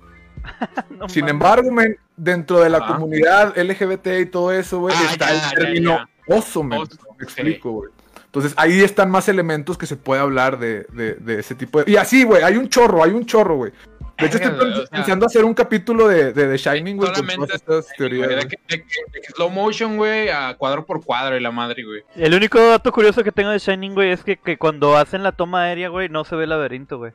No 0.98 1.08
Sin 1.08 1.28
embargo, 1.28 1.70
men, 1.70 1.96
dentro 2.16 2.58
de 2.60 2.70
la 2.70 2.78
Ajá. 2.78 2.94
comunidad 2.94 3.56
LGBT 3.56 4.06
y 4.20 4.26
todo 4.26 4.50
eso, 4.52 4.80
güey, 4.80 4.94
Ah, 4.98 5.08
está 5.12 5.26
ya, 5.32 5.48
el 5.50 5.54
término 5.54 5.90
ya. 6.26 6.34
oso, 6.36 6.62
men. 6.64 6.80
Oso, 6.80 6.96
Me 7.18 7.24
explico, 7.24 7.70
güey. 7.70 7.90
Entonces 8.24 8.52
ahí 8.56 8.80
están 8.82 9.10
más 9.10 9.28
elementos 9.28 9.78
que 9.78 9.86
se 9.86 9.96
puede 9.96 10.20
hablar 10.20 10.58
de, 10.58 10.86
de, 10.92 11.14
de 11.14 11.38
ese 11.40 11.54
tipo 11.54 11.82
de... 11.82 11.90
Y 11.90 11.96
así, 11.96 12.24
güey, 12.24 12.42
hay 12.42 12.56
un 12.56 12.68
chorro, 12.68 13.02
hay 13.04 13.12
un 13.12 13.24
chorro, 13.26 13.56
güey. 13.56 13.72
De 14.18 14.26
hecho, 14.26 14.38
estoy 14.38 14.70
o 14.72 14.76
sea- 14.76 14.86
pensando 14.90 15.26
hacer 15.26 15.44
un 15.44 15.54
capítulo 15.54 16.08
de, 16.08 16.32
de 16.32 16.48
The 16.48 16.56
Shining, 16.56 16.96
güey, 16.96 17.08
con 17.08 17.16
Solamente 17.16 17.46
todas 17.46 17.84
estas 17.86 17.96
teorías. 17.96 18.28
de, 18.28 18.48
que, 18.48 18.56
de 18.68 18.76
de 18.78 19.22
slow 19.34 19.48
motion, 19.50 19.96
güey, 19.96 20.28
a 20.28 20.54
cuadro 20.56 20.84
por 20.84 21.04
cuadro 21.04 21.36
y 21.36 21.40
la 21.40 21.50
madre, 21.52 21.84
güey. 21.84 22.02
El 22.16 22.34
único 22.34 22.58
dato 22.60 22.90
curioso 22.92 23.22
que 23.22 23.30
tengo 23.32 23.50
de 23.50 23.58
Shining, 23.58 23.94
güey, 23.94 24.10
es 24.10 24.24
que, 24.24 24.36
que 24.36 24.58
cuando 24.58 24.96
hacen 24.96 25.22
la 25.22 25.32
toma 25.32 25.62
aérea, 25.64 25.88
güey, 25.88 26.08
no 26.08 26.24
se 26.24 26.34
ve 26.36 26.44
el 26.44 26.50
laberinto, 26.50 26.98
güey. 26.98 27.12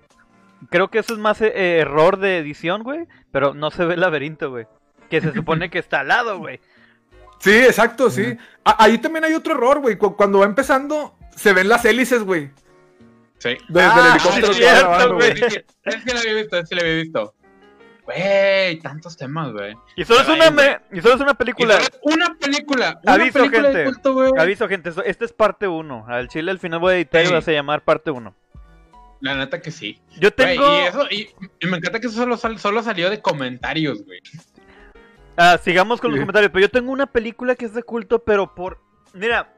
Creo 0.70 0.88
que 0.90 1.00
eso 1.00 1.14
es 1.14 1.20
más 1.20 1.42
eh, 1.42 1.80
error 1.80 2.18
de 2.20 2.38
edición, 2.38 2.84
güey, 2.84 3.06
pero 3.32 3.54
no 3.54 3.70
se 3.70 3.84
ve 3.84 3.96
el 3.96 4.00
laberinto, 4.00 4.50
güey. 4.50 4.66
Que 5.10 5.20
se 5.20 5.34
supone 5.34 5.70
que 5.70 5.80
está 5.80 6.00
al 6.00 6.08
lado, 6.08 6.38
güey. 6.40 6.62
Sí, 7.40 7.52
exacto, 7.52 8.10
sí. 8.10 8.38
Ah, 8.64 8.78
ahí 8.80 8.98
también 8.98 9.26
hay 9.26 9.34
otro 9.34 9.56
error, 9.56 9.82
güey. 9.82 9.98
Cu- 9.98 10.16
Cuando 10.16 10.40
va 10.40 10.46
empezando, 10.46 11.16
se 11.36 11.52
ven 11.52 11.68
las 11.68 11.84
hélices, 11.84 12.24
güey. 12.24 12.50
Sí. 13.44 13.50
de- 13.50 13.82
del 13.82 13.90
Ah, 13.92 14.10
helicóptero 14.16 14.48
que 14.48 14.48
va 14.48 14.54
cierto, 14.54 14.90
grabando, 14.90 15.16
güey. 15.16 15.32
Es 15.32 15.40
que, 15.40 15.66
es 15.84 16.14
la 16.14 16.20
había 16.22 16.34
visto, 16.36 16.58
es 16.58 16.70
que 16.70 16.76
la 16.76 16.82
había 16.82 16.96
visto. 16.96 17.36
Güey, 18.06 18.80
tantos 18.80 19.16
temas, 19.18 19.52
güey. 19.54 19.76
Y 19.96 20.04
solo 20.06 20.22
es 20.22 20.28
una, 20.28 20.46
ahí, 20.46 20.54
güey. 20.54 20.68
me- 20.92 20.98
y 20.98 21.02
solo 21.02 21.16
es 21.16 21.22
una 21.22 21.34
película. 21.34 21.76
es 21.78 21.92
Una 22.02 22.36
película, 22.40 23.00
una 23.04 23.14
Aviso, 23.14 23.40
película 23.40 23.62
gente. 23.64 23.78
de 23.80 23.86
culto, 23.86 24.14
güey. 24.14 24.32
Aviso, 24.38 24.68
gente, 24.68 24.90
esto- 24.90 25.04
esta 25.04 25.26
es 25.26 25.34
parte 25.34 25.68
1. 25.68 26.06
Al 26.08 26.28
chile 26.28 26.52
al 26.52 26.60
final 26.60 26.80
voy 26.80 26.94
a 26.94 26.96
editar 26.98 27.26
y 27.26 27.32
vas 27.32 27.48
a 27.48 27.52
llamar 27.52 27.84
parte 27.84 28.12
1. 28.12 28.34
La 29.22 29.36
neta 29.36 29.62
que 29.62 29.72
sí. 29.72 30.02
Yo 30.20 30.32
Güey, 30.38 30.56
tengo... 30.58 30.76
y, 30.76 30.80
eso, 30.86 31.08
y, 31.10 31.30
y 31.62 31.68
me 31.68 31.78
encanta 31.78 32.00
que 32.02 32.08
eso 32.08 32.16
solo, 32.18 32.36
sal- 32.36 32.60
solo 32.60 32.84
salió 32.84 33.10
de 33.10 33.22
comentarios, 33.22 34.04
güey. 34.04 34.20
Ah, 35.38 35.58
sigamos 35.62 36.02
con 36.02 36.12
los 36.12 36.18
Sí. 36.18 36.22
comentarios. 36.24 36.52
Pero 36.52 36.62
yo 36.66 36.70
tengo 36.70 36.92
una 36.92 37.08
película 37.08 37.56
que 37.56 37.66
es 37.66 37.74
de 37.74 37.84
culto, 37.84 38.20
pero 38.24 38.54
por. 38.54 38.80
Mira, 39.14 39.54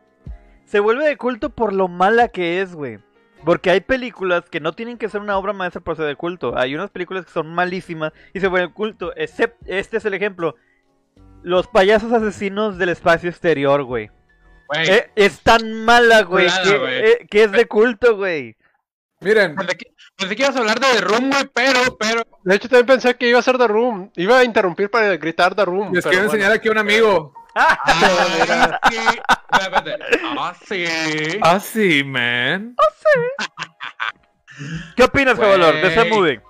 se 0.65 0.79
vuelve 0.79 1.07
de 1.07 1.17
culto 1.17 1.49
por 1.49 1.73
lo 1.73 1.87
mala 1.87 2.27
que 2.27 2.61
es, 2.61 2.75
güey. 2.75 2.99
Porque 3.45 3.69
hay 3.69 3.81
películas 3.81 4.49
que 4.49 4.59
no 4.59 4.73
tienen 4.73 4.97
que 4.97 5.07
ser 5.07 5.21
una 5.21 5.37
obra 5.37 5.53
maestra 5.53 5.81
para 5.81 5.97
ser 5.97 6.05
de 6.07 6.15
culto. 6.15 6.57
Hay 6.57 6.73
unas 6.73 6.89
películas 6.89 7.25
que 7.25 7.31
son 7.31 7.53
malísimas 7.53 8.11
y 8.33 8.39
se 8.39 8.47
vuelven 8.47 8.71
culto. 8.71 9.13
Except, 9.15 9.61
este 9.67 9.97
es 9.97 10.05
el 10.05 10.15
ejemplo. 10.15 10.55
Los 11.43 11.67
payasos 11.67 12.11
asesinos 12.11 12.79
del 12.79 12.89
espacio 12.89 13.29
exterior, 13.29 13.83
güey. 13.83 14.09
Eh, 14.75 15.11
es 15.15 15.41
tan 15.41 15.85
mala, 15.85 16.23
güey, 16.23 16.47
Chulada, 16.47 16.63
que, 16.63 16.77
güey. 16.79 17.05
eh, 17.05 17.27
que 17.29 17.43
es 17.43 17.51
de 17.51 17.67
culto, 17.67 18.17
güey. 18.17 18.57
Miren, 19.21 19.55
pensé, 19.55 19.77
que, 19.77 19.85
pensé 20.17 20.35
que 20.35 20.43
ibas 20.43 20.55
a 20.55 20.59
hablar 20.59 20.79
de 20.79 20.87
The 20.87 21.01
Room, 21.01 21.29
güey, 21.29 21.49
pero, 21.53 21.97
pero... 21.97 22.23
De 22.43 22.55
hecho, 22.55 22.67
también 22.67 22.87
pensé 22.87 23.15
que 23.15 23.29
iba 23.29 23.39
a 23.39 23.43
ser 23.43 23.59
The 23.59 23.67
Room. 23.67 24.11
Iba 24.15 24.39
a 24.39 24.43
interrumpir 24.43 24.89
para 24.89 25.15
gritar 25.17 25.55
The 25.55 25.65
Room. 25.65 25.93
les 25.93 26.03
quiero 26.03 26.17
bueno. 26.17 26.33
enseñar 26.33 26.51
aquí 26.51 26.67
a 26.67 26.71
un 26.71 26.77
amigo. 26.79 27.33
Sí. 28.91 28.97
Espérate, 29.51 29.91
espérate. 29.91 31.39
Ah, 31.41 31.59
sí. 31.59 32.01
Ah, 32.03 32.05
man. 32.05 32.75
¿Qué 34.95 35.03
opinas. 35.03 35.37
Javalor, 35.37 35.75
de 35.75 35.87
ese 35.87 36.05
movie? 36.05 36.41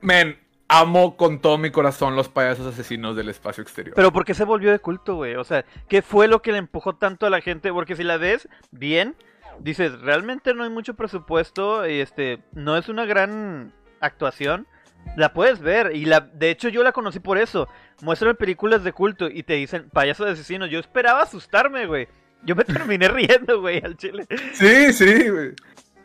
Men, 0.00 0.38
amo 0.68 1.16
con 1.16 1.40
todo 1.40 1.58
mi 1.58 1.70
corazón 1.70 2.16
los 2.16 2.28
payasos 2.28 2.66
asesinos 2.66 3.16
del 3.16 3.28
espacio 3.28 3.62
exterior. 3.62 3.94
Pero 3.94 4.12
¿por 4.12 4.24
qué 4.24 4.34
se 4.34 4.44
volvió 4.44 4.70
de 4.70 4.78
culto, 4.78 5.16
güey? 5.16 5.36
O 5.36 5.44
sea, 5.44 5.64
¿qué 5.88 6.02
fue 6.02 6.28
lo 6.28 6.42
que 6.42 6.52
le 6.52 6.58
empujó 6.58 6.94
tanto 6.96 7.26
a 7.26 7.30
la 7.30 7.40
gente? 7.40 7.72
Porque 7.72 7.96
si 7.96 8.04
la 8.04 8.16
ves 8.16 8.48
bien, 8.70 9.16
dices, 9.60 10.00
realmente 10.00 10.54
no 10.54 10.64
hay 10.64 10.70
mucho 10.70 10.94
presupuesto 10.94 11.88
y 11.88 12.00
este, 12.00 12.42
no 12.52 12.76
es 12.76 12.88
una 12.88 13.04
gran 13.04 13.72
actuación. 14.00 14.66
La 15.16 15.32
puedes 15.32 15.60
ver 15.60 15.94
y 15.94 16.04
la, 16.04 16.20
de 16.20 16.50
hecho 16.50 16.68
yo 16.68 16.82
la 16.82 16.92
conocí 16.92 17.20
por 17.20 17.38
eso. 17.38 17.68
Muestran 18.02 18.36
películas 18.36 18.84
de 18.84 18.92
culto 18.92 19.28
y 19.28 19.42
te 19.42 19.54
dicen 19.54 19.88
payasos 19.90 20.28
asesinos. 20.28 20.68
Yo 20.70 20.78
esperaba 20.78 21.22
asustarme, 21.22 21.86
güey. 21.86 22.08
Yo 22.42 22.54
me 22.54 22.64
terminé 22.64 23.08
riendo, 23.08 23.60
güey, 23.60 23.80
al 23.84 23.96
chile. 23.96 24.26
Sí, 24.52 24.92
sí, 24.92 25.28
güey. 25.30 25.52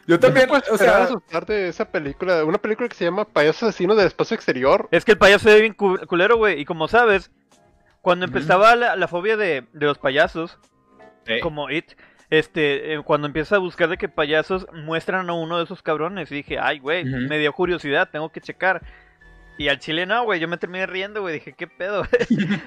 Yo 0.08 0.20
también, 0.20 0.48
Pues 0.50 0.64
o 0.70 0.74
esperaba 0.74 0.98
sea, 1.00 1.06
asustarte 1.06 1.54
de 1.54 1.68
esa 1.70 1.86
película, 1.92 2.44
una 2.44 2.58
película 2.58 2.90
que 2.90 2.96
se 2.96 3.06
llama 3.06 3.26
Payasos 3.26 3.64
Asesinos 3.70 3.98
del 3.98 4.08
Espacio 4.08 4.36
Exterior. 4.36 4.88
Es 4.92 5.06
que 5.06 5.12
el 5.12 5.18
payaso 5.18 5.50
es 5.50 5.62
bien 5.62 5.74
cu- 5.74 6.00
culero, 6.08 6.38
güey. 6.38 6.60
Y 6.60 6.66
como 6.66 6.88
sabes, 6.88 7.32
cuando 8.02 8.26
empezaba 8.26 8.76
la, 8.76 8.96
la 8.96 9.08
fobia 9.08 9.38
de, 9.38 9.66
de 9.74 9.86
los 9.86 9.98
payasos, 9.98 10.58
Sí. 11.28 11.40
como 11.42 11.70
It, 11.70 11.92
este, 12.32 12.94
eh, 12.94 13.02
cuando 13.04 13.28
empieza 13.28 13.58
a 13.58 13.60
buscar 13.60 13.90
de 13.90 13.98
que 13.98 14.08
payasos 14.08 14.66
muestran 14.74 15.30
a 15.30 15.34
uno 15.34 15.58
de 15.58 15.66
esos 15.66 15.84
cabrones, 15.84 16.32
y 16.32 16.36
dije, 16.36 16.58
ay, 16.58 16.80
güey, 16.80 17.04
me 17.04 17.38
dio 17.38 17.52
curiosidad, 17.52 18.10
tengo 18.10 18.30
que 18.30 18.42
checar. 18.42 18.82
Y 19.58 19.68
al 19.68 19.80
chile 19.80 20.06
no, 20.06 20.24
güey, 20.24 20.40
yo 20.40 20.48
me 20.48 20.58
terminé 20.58 20.86
riendo, 20.88 21.22
güey, 21.22 21.36
dije, 21.36 21.54
¿qué 21.54 21.68
pedo? 21.68 22.04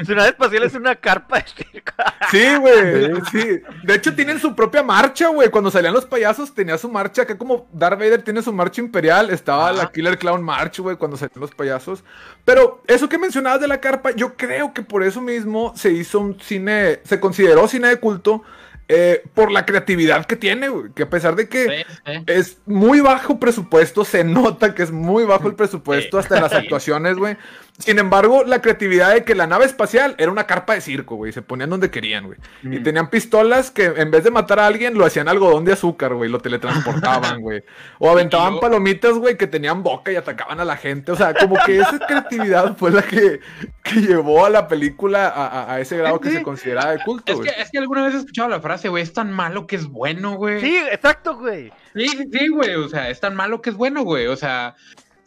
Su 0.07 0.15
nave 0.15 0.29
espacial 0.29 0.63
es 0.65 0.75
una 0.75 0.95
carpa 0.95 1.39
de 1.39 1.47
circo. 1.47 1.93
sí, 2.31 2.55
güey, 2.57 3.11
sí. 3.33 3.63
De 3.83 3.95
hecho, 3.95 4.15
tienen 4.15 4.39
su 4.39 4.55
propia 4.55 4.83
marcha, 4.83 5.29
güey. 5.29 5.49
Cuando 5.49 5.71
salían 5.71 5.95
los 5.95 6.05
payasos, 6.05 6.55
tenía 6.55 6.77
su 6.77 6.89
marcha. 6.91 7.23
Acá 7.23 7.37
como 7.37 7.67
Darth 7.73 7.99
Vader 7.99 8.23
tiene 8.23 8.43
su 8.43 8.53
marcha 8.53 8.83
imperial. 8.83 9.31
Estaba 9.31 9.71
Ajá. 9.71 9.79
la 9.79 9.91
Killer 9.91 10.19
Clown 10.19 10.43
March, 10.43 10.79
güey, 10.79 10.97
cuando 10.97 11.17
salían 11.17 11.41
los 11.41 11.53
payasos. 11.53 12.05
Pero 12.45 12.83
eso 12.87 13.09
que 13.09 13.19
mencionabas 13.19 13.63
de 13.63 13.67
la 13.67 13.81
carpa, 13.81 14.13
yo 14.13 14.37
creo 14.37 14.75
que 14.75 14.83
por 14.83 15.03
eso 15.03 15.21
mismo 15.23 15.73
se 15.75 15.91
hizo 15.91 16.21
un 16.21 16.39
cine, 16.39 17.01
se 17.03 17.19
consideró 17.19 17.67
cine 17.67 17.89
de 17.89 17.97
culto. 17.97 18.45
Eh, 18.89 19.23
por 19.35 19.51
la 19.51 19.65
creatividad 19.65 20.27
que 20.27 20.37
tiene, 20.37 20.69
güey. 20.69 20.93
Que 20.93 21.05
a 21.05 21.11
pesar 21.11 21.37
de 21.37 21.49
que 21.49 21.65
Sí, 21.87 21.95
sí. 22.07 22.23
es 22.27 22.59
muy 22.67 23.01
bajo 23.01 23.39
presupuesto, 23.41 24.05
se 24.05 24.25
nota 24.25 24.75
que 24.75 24.83
es 24.83 24.91
muy 24.91 25.25
bajo 25.25 25.49
el 25.49 25.55
presupuesto 25.55 26.19
Sí. 26.19 26.23
hasta 26.23 26.37
en 26.37 26.43
las 26.43 26.53
actuaciones, 26.53 27.17
güey. 27.17 27.37
Sin 27.77 27.99
embargo, 27.99 28.45
la 28.45 28.63
creatividad 28.63 29.13
de 29.15 29.25
que 29.25 29.35
la 29.35 29.49
nave 29.49 29.65
espacial 29.65 30.15
era 30.19 30.31
una 30.31 30.47
carpa 30.47 30.75
de 30.75 30.81
circo, 30.81 31.17
güey. 31.17 31.33
Se 31.33 31.43
ponían 31.43 31.71
donde 31.71 31.91
querían, 31.91 32.25
güey. 32.27 32.39
Y 32.63 32.79
Mm. 32.79 32.83
tenían 32.85 33.11
pistolas 33.11 33.73
que 33.73 33.87
en 33.87 34.13
vez 34.13 34.23
de 34.23 34.31
matar 34.31 34.61
a 34.61 34.67
alguien, 34.69 34.95
lo 34.97 35.05
hacían 35.05 35.27
algodón 35.27 35.65
de 35.65 35.73
azúcar, 35.73 36.15
güey. 36.15 36.31
Lo 36.31 36.39
teletransportaban, 36.39 37.41
güey. 37.43 37.65
O 37.99 38.09
aventaban 38.09 38.53
luego- 38.53 38.61
palomitas, 38.61 39.15
güey, 39.15 39.37
que 39.37 39.49
tenían 39.49 39.83
boca 39.83 40.13
y 40.13 40.17
atacaban 40.17 40.61
a 40.61 40.65
la 40.65 40.77
gente. 40.77 41.11
O 41.11 41.17
sea, 41.17 41.35
como 41.35 41.57
que 41.67 41.79
esa 41.81 41.99
creatividad 41.99 42.77
fue 42.77 42.93
la 42.93 43.03
que, 43.03 43.41
que 43.83 44.01
llevó 44.01 44.47
a 44.47 44.51
la 44.51 44.69
película 44.69 45.27
a, 45.27 45.47
a- 45.49 45.75
a 45.75 45.81
ese 45.81 45.97
grado 45.97 46.21
que 46.21 46.31
Sí. 46.31 46.37
se 46.37 46.43
considera 46.45 46.91
de 46.93 47.01
culto, 47.03 47.33
Es 47.33 47.39
güey. 47.39 47.51
que, 47.53 47.61
es 47.61 47.71
que 47.73 47.79
alguna 47.79 48.05
vez 48.05 48.15
he 48.15 48.19
escuchado 48.19 48.49
la 48.51 48.61
frase, 48.61 48.89
güey, 48.89 49.03
es 49.03 49.13
tan 49.13 49.33
malo 49.33 49.67
que 49.67 49.75
es 49.75 49.87
bueno, 49.87 50.35
güey. 50.37 50.61
Sí, 50.61 50.77
exacto, 50.93 51.37
güey. 51.39 51.73
Sí, 51.93 52.07
sí, 52.09 52.25
sí, 52.33 52.49
güey. 52.49 52.75
O 52.77 52.89
sea, 52.89 53.11
es 53.11 53.19
tan 53.19 53.35
malo 53.35 53.61
que 53.61 53.71
es 53.71 53.77
bueno, 53.77 54.03
güey. 54.05 54.27
O 54.29 54.37
sea, 54.37 54.75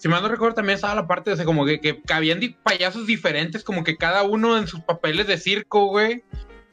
si 0.07 0.11
mal 0.11 0.23
no 0.23 0.29
recuerdo, 0.29 0.55
también 0.55 0.75
estaba 0.75 0.95
la 0.95 1.05
parte 1.05 1.29
de, 1.29 1.33
o 1.33 1.35
sea, 1.35 1.45
como 1.45 1.65
que, 1.65 1.81
que 1.81 2.01
habían 2.09 2.39
payasos 2.63 3.05
diferentes, 3.05 3.63
como 3.63 3.83
que 3.83 3.97
cada 3.97 4.23
uno 4.23 4.57
en 4.57 4.65
sus 4.65 4.79
papeles 4.79 5.27
de 5.27 5.37
circo, 5.37 5.87
güey. 5.87 6.23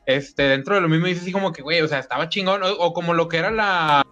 Este, 0.06 0.44
dentro 0.44 0.76
de 0.76 0.80
lo 0.80 0.88
mismo 0.88 1.06
dice 1.06 1.22
así 1.22 1.32
como 1.32 1.52
que, 1.52 1.62
güey, 1.62 1.80
o 1.80 1.88
sea, 1.88 1.98
estaba 1.98 2.28
chingón. 2.28 2.62
O, 2.62 2.72
o 2.74 2.92
como 2.92 3.12
lo 3.12 3.28
que 3.28 3.38
era 3.38 3.50
la. 3.50 4.06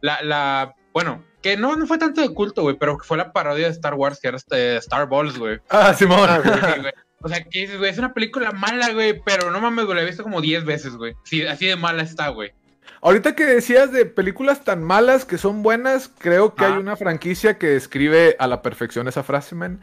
La, 0.00 0.22
la. 0.22 0.74
Bueno, 0.94 1.22
que 1.42 1.58
no, 1.58 1.76
no 1.76 1.86
fue 1.86 1.98
tanto 1.98 2.22
de 2.22 2.32
culto, 2.32 2.62
güey, 2.62 2.76
pero 2.78 2.96
que 2.96 3.06
fue 3.06 3.18
la 3.18 3.32
parodia 3.32 3.66
de 3.66 3.72
Star 3.72 3.94
Wars, 3.94 4.18
que 4.18 4.28
era 4.28 4.38
este 4.38 4.76
Star 4.76 5.08
Balls, 5.08 5.38
güey. 5.38 5.58
Ah, 5.68 5.92
Simón. 5.92 6.28
Sí, 6.42 6.80
güey. 6.80 6.92
O 7.20 7.28
sea, 7.28 7.42
que 7.42 7.60
dices, 7.60 7.78
güey, 7.78 7.90
es 7.90 7.98
una 7.98 8.14
película 8.14 8.52
mala, 8.52 8.92
güey, 8.92 9.20
pero 9.26 9.50
no 9.50 9.60
mames, 9.60 9.84
güey, 9.84 9.96
la 9.96 10.02
he 10.02 10.06
visto 10.06 10.22
como 10.22 10.40
10 10.40 10.64
veces, 10.64 10.96
güey. 10.96 11.14
Sí, 11.24 11.44
así 11.46 11.66
de 11.66 11.76
mala 11.76 12.02
está, 12.02 12.28
güey. 12.28 12.52
Ahorita 13.00 13.34
que 13.36 13.44
decías 13.46 13.92
de 13.92 14.04
películas 14.06 14.64
tan 14.64 14.82
malas 14.82 15.24
que 15.24 15.38
son 15.38 15.62
buenas, 15.62 16.10
creo 16.18 16.54
que 16.54 16.64
Ah. 16.64 16.68
hay 16.74 16.78
una 16.78 16.96
franquicia 16.96 17.56
que 17.58 17.68
describe 17.68 18.36
a 18.38 18.46
la 18.46 18.60
perfección 18.62 19.06
esa 19.08 19.22
frase, 19.22 19.54
man. 19.54 19.80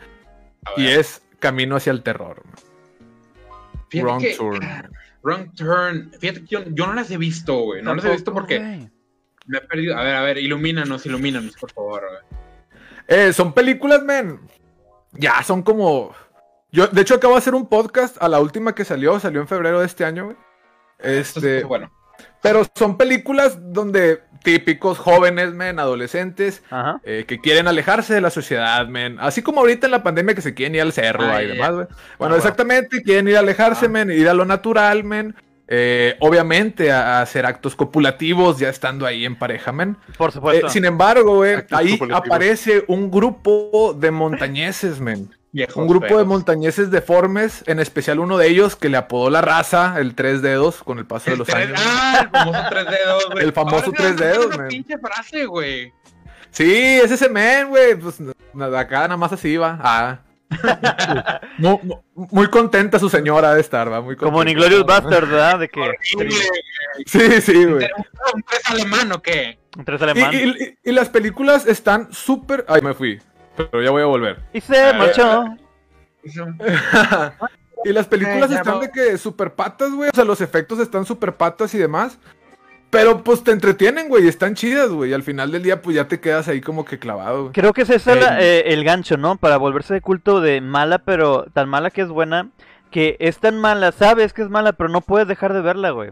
Y 0.77 0.87
es 0.87 1.21
Camino 1.39 1.75
hacia 1.75 1.91
el 1.91 2.03
terror. 2.03 2.41
Wrong 3.93 4.19
que- 4.21 4.35
Turn. 4.35 4.59
man. 4.65 4.91
Wrong 5.23 5.53
Turn. 5.55 6.11
Fíjate 6.19 6.41
que 6.41 6.47
yo, 6.47 6.63
yo 6.65 6.87
no 6.87 6.93
las 6.93 7.09
he 7.11 7.17
visto, 7.17 7.55
güey. 7.61 7.81
No 7.81 7.95
las 7.95 8.05
he 8.05 8.11
visto 8.11 8.33
porque 8.33 8.59
me 9.47 9.57
he 9.57 9.61
perdido. 9.61 9.97
A 9.97 10.03
ver, 10.03 10.15
a 10.15 10.21
ver, 10.21 10.37
ilumínanos, 10.37 11.05
ilumínanos, 11.05 11.55
por 11.55 11.71
favor. 11.71 12.01
güey. 12.07 12.41
Eh, 13.07 13.33
son 13.33 13.53
películas, 13.53 14.03
man. 14.03 14.39
Ya, 15.13 15.41
son 15.43 15.61
como... 15.63 16.13
Yo, 16.71 16.87
de 16.87 17.01
hecho, 17.01 17.15
acabo 17.15 17.33
de 17.35 17.39
hacer 17.39 17.55
un 17.55 17.67
podcast 17.69 18.21
a 18.21 18.27
la 18.27 18.39
última 18.39 18.75
que 18.75 18.83
salió. 18.85 19.19
Salió 19.19 19.39
en 19.41 19.47
febrero 19.47 19.79
de 19.79 19.85
este 19.85 20.03
año, 20.05 20.25
güey. 20.25 20.37
Esto 20.99 21.39
Este... 21.39 21.59
es 21.59 21.63
bueno. 21.65 21.91
Pero 22.41 22.65
son 22.75 22.97
películas 22.97 23.57
donde 23.73 24.21
típicos 24.43 24.99
jóvenes, 24.99 25.53
men, 25.53 25.79
adolescentes, 25.79 26.61
eh, 27.03 27.25
que 27.27 27.39
quieren 27.39 27.67
alejarse 27.67 28.13
de 28.13 28.21
la 28.21 28.29
sociedad, 28.29 28.87
men. 28.87 29.17
Así 29.19 29.41
como 29.41 29.61
ahorita 29.61 29.87
en 29.87 29.91
la 29.91 30.03
pandemia 30.03 30.35
que 30.35 30.41
se 30.41 30.53
quieren 30.53 30.75
ir 30.75 30.81
al 30.81 30.93
cerro 30.93 31.23
Ah, 31.25 31.41
y 31.41 31.47
demás, 31.47 31.71
güey. 31.71 31.87
Ah, 31.89 31.95
Bueno, 31.95 32.07
bueno. 32.19 32.35
exactamente, 32.35 33.01
quieren 33.01 33.27
ir 33.27 33.37
a 33.37 33.39
alejarse, 33.39 33.87
Ah. 33.87 33.89
men, 33.89 34.11
ir 34.11 34.29
a 34.29 34.35
lo 34.35 34.45
natural, 34.45 35.03
men. 35.03 35.35
Eh, 35.67 36.15
obviamente 36.19 36.91
a, 36.91 37.17
a 37.17 37.21
hacer 37.23 37.43
actos 37.47 37.75
copulativos 37.75 38.59
ya 38.59 38.69
estando 38.69 39.07
ahí 39.07 39.25
en 39.25 39.35
pareja, 39.35 39.71
men. 39.71 39.97
Por 40.15 40.29
Eh, 40.29 40.33
supuesto. 40.33 40.69
sin 40.69 40.85
embargo, 40.85 41.41
ahí 41.71 41.99
aparece 42.13 42.83
un 42.87 43.09
grupo 43.09 43.95
de 43.99 44.11
montañeses, 44.11 44.99
men. 44.99 45.34
Viejos 45.55 45.77
Un 45.77 45.87
grupo 45.87 46.17
de 46.17 46.25
montañeses 46.25 46.91
deformes, 46.91 47.63
en 47.65 47.79
especial 47.79 48.19
uno 48.19 48.37
de 48.37 48.49
ellos 48.49 48.75
que 48.75 48.89
le 48.89 48.97
apodó 48.97 49.29
la 49.29 49.39
raza, 49.39 49.95
el 49.99 50.13
tres 50.13 50.41
dedos, 50.41 50.83
con 50.83 50.99
el 50.99 51.05
paso 51.05 51.31
de 51.31 51.37
los 51.37 51.47
tres- 51.47 51.67
años. 51.69 51.81
Ah, 51.81 52.19
el 52.25 52.29
famoso 52.33 52.63
tres 52.69 52.85
dedos, 52.89 53.25
güey. 53.31 53.43
El 53.45 53.53
famoso 53.53 53.85
Ahora 53.85 53.97
tres 53.97 54.17
dedos, 54.17 54.57
man. 54.57 54.67
pinche 54.67 54.97
frase, 54.97 55.45
güey. 55.45 55.93
Sí, 56.51 56.73
es 57.01 57.09
ese 57.09 57.29
men, 57.29 57.69
güey. 57.69 57.95
Pues 57.95 58.17
nada, 58.53 58.79
acá 58.81 58.99
nada 59.03 59.15
más 59.15 59.31
así 59.31 59.55
va. 59.55 59.79
Ah. 59.81 60.19
Muy, 62.13 62.47
contenta 62.49 62.99
su 62.99 63.09
señora 63.09 63.53
de 63.53 63.61
estar, 63.61 63.91
va. 63.91 64.01
Muy 64.01 64.15
Como 64.15 64.41
en 64.41 64.47
contenta. 64.47 64.51
Inglorious 64.51 64.85
Bastard, 64.85 65.29
¿verdad? 65.29 65.59
De 65.59 65.69
que 65.69 65.79
Horrible. 65.81 66.35
Sí, 67.05 67.41
sí, 67.41 67.65
güey. 67.65 67.87
¿Un 68.33 68.41
pez 68.43 68.61
alemán 68.69 69.11
o 69.13 69.21
qué? 69.21 69.57
un 69.77 69.85
tres 69.85 69.99
Y, 69.99 70.03
alemán. 70.03 70.33
Y, 70.33 70.37
y- 70.37 70.49
y- 70.83 70.89
y 70.89 70.91
las 70.91 71.09
películas 71.09 71.65
están 71.65 72.11
súper. 72.11 72.65
Ay, 72.67 72.81
me 72.81 72.93
fui. 72.93 73.19
Pero 73.55 73.81
ya 73.81 73.91
voy 73.91 74.01
a 74.01 74.05
volver. 74.05 74.41
se 74.61 74.93
marchó. 74.93 75.45
y 77.85 77.93
las 77.93 78.07
películas 78.07 78.51
Eh, 78.51 78.55
están 78.55 78.79
de 78.79 78.91
que 78.91 79.17
super 79.17 79.53
patas, 79.53 79.91
güey. 79.91 80.09
O 80.11 80.15
sea, 80.15 80.25
los 80.25 80.41
efectos 80.41 80.79
están 80.79 81.05
super 81.05 81.33
patas 81.35 81.73
y 81.73 81.77
demás. 81.77 82.17
Pero 82.89 83.23
pues 83.23 83.43
te 83.43 83.51
entretienen, 83.51 84.07
güey. 84.09 84.25
y 84.25 84.27
Están 84.27 84.55
chidas, 84.55 84.89
güey. 84.89 85.11
Y 85.11 85.13
al 85.13 85.23
final 85.23 85.51
del 85.51 85.63
día, 85.63 85.81
pues 85.81 85.95
ya 85.95 86.07
te 86.07 86.19
quedas 86.19 86.47
ahí 86.47 86.61
como 86.61 86.85
que 86.85 86.97
clavado, 86.99 87.41
güey. 87.43 87.53
Creo 87.53 87.73
que 87.73 87.81
ese 87.81 87.95
es 87.95 88.07
el, 88.07 88.19
eh, 88.39 88.73
el 88.73 88.83
gancho, 88.83 89.17
¿no? 89.17 89.35
Para 89.37 89.57
volverse 89.57 89.93
de 89.93 90.01
culto 90.01 90.39
de 90.41 90.61
mala, 90.61 90.99
pero 90.99 91.45
tan 91.53 91.67
mala 91.69 91.89
que 91.91 92.01
es 92.01 92.07
buena. 92.07 92.49
Que 92.91 93.17
es 93.19 93.39
tan 93.39 93.57
mala, 93.59 93.91
sabes 93.91 94.31
que 94.31 94.41
es 94.41 94.49
mala, 94.49 94.73
pero 94.73 94.87
no 94.89 95.01
puedes 95.01 95.27
dejar 95.27 95.51
de 95.53 95.61
verla, 95.61 95.89
güey. 95.89 96.11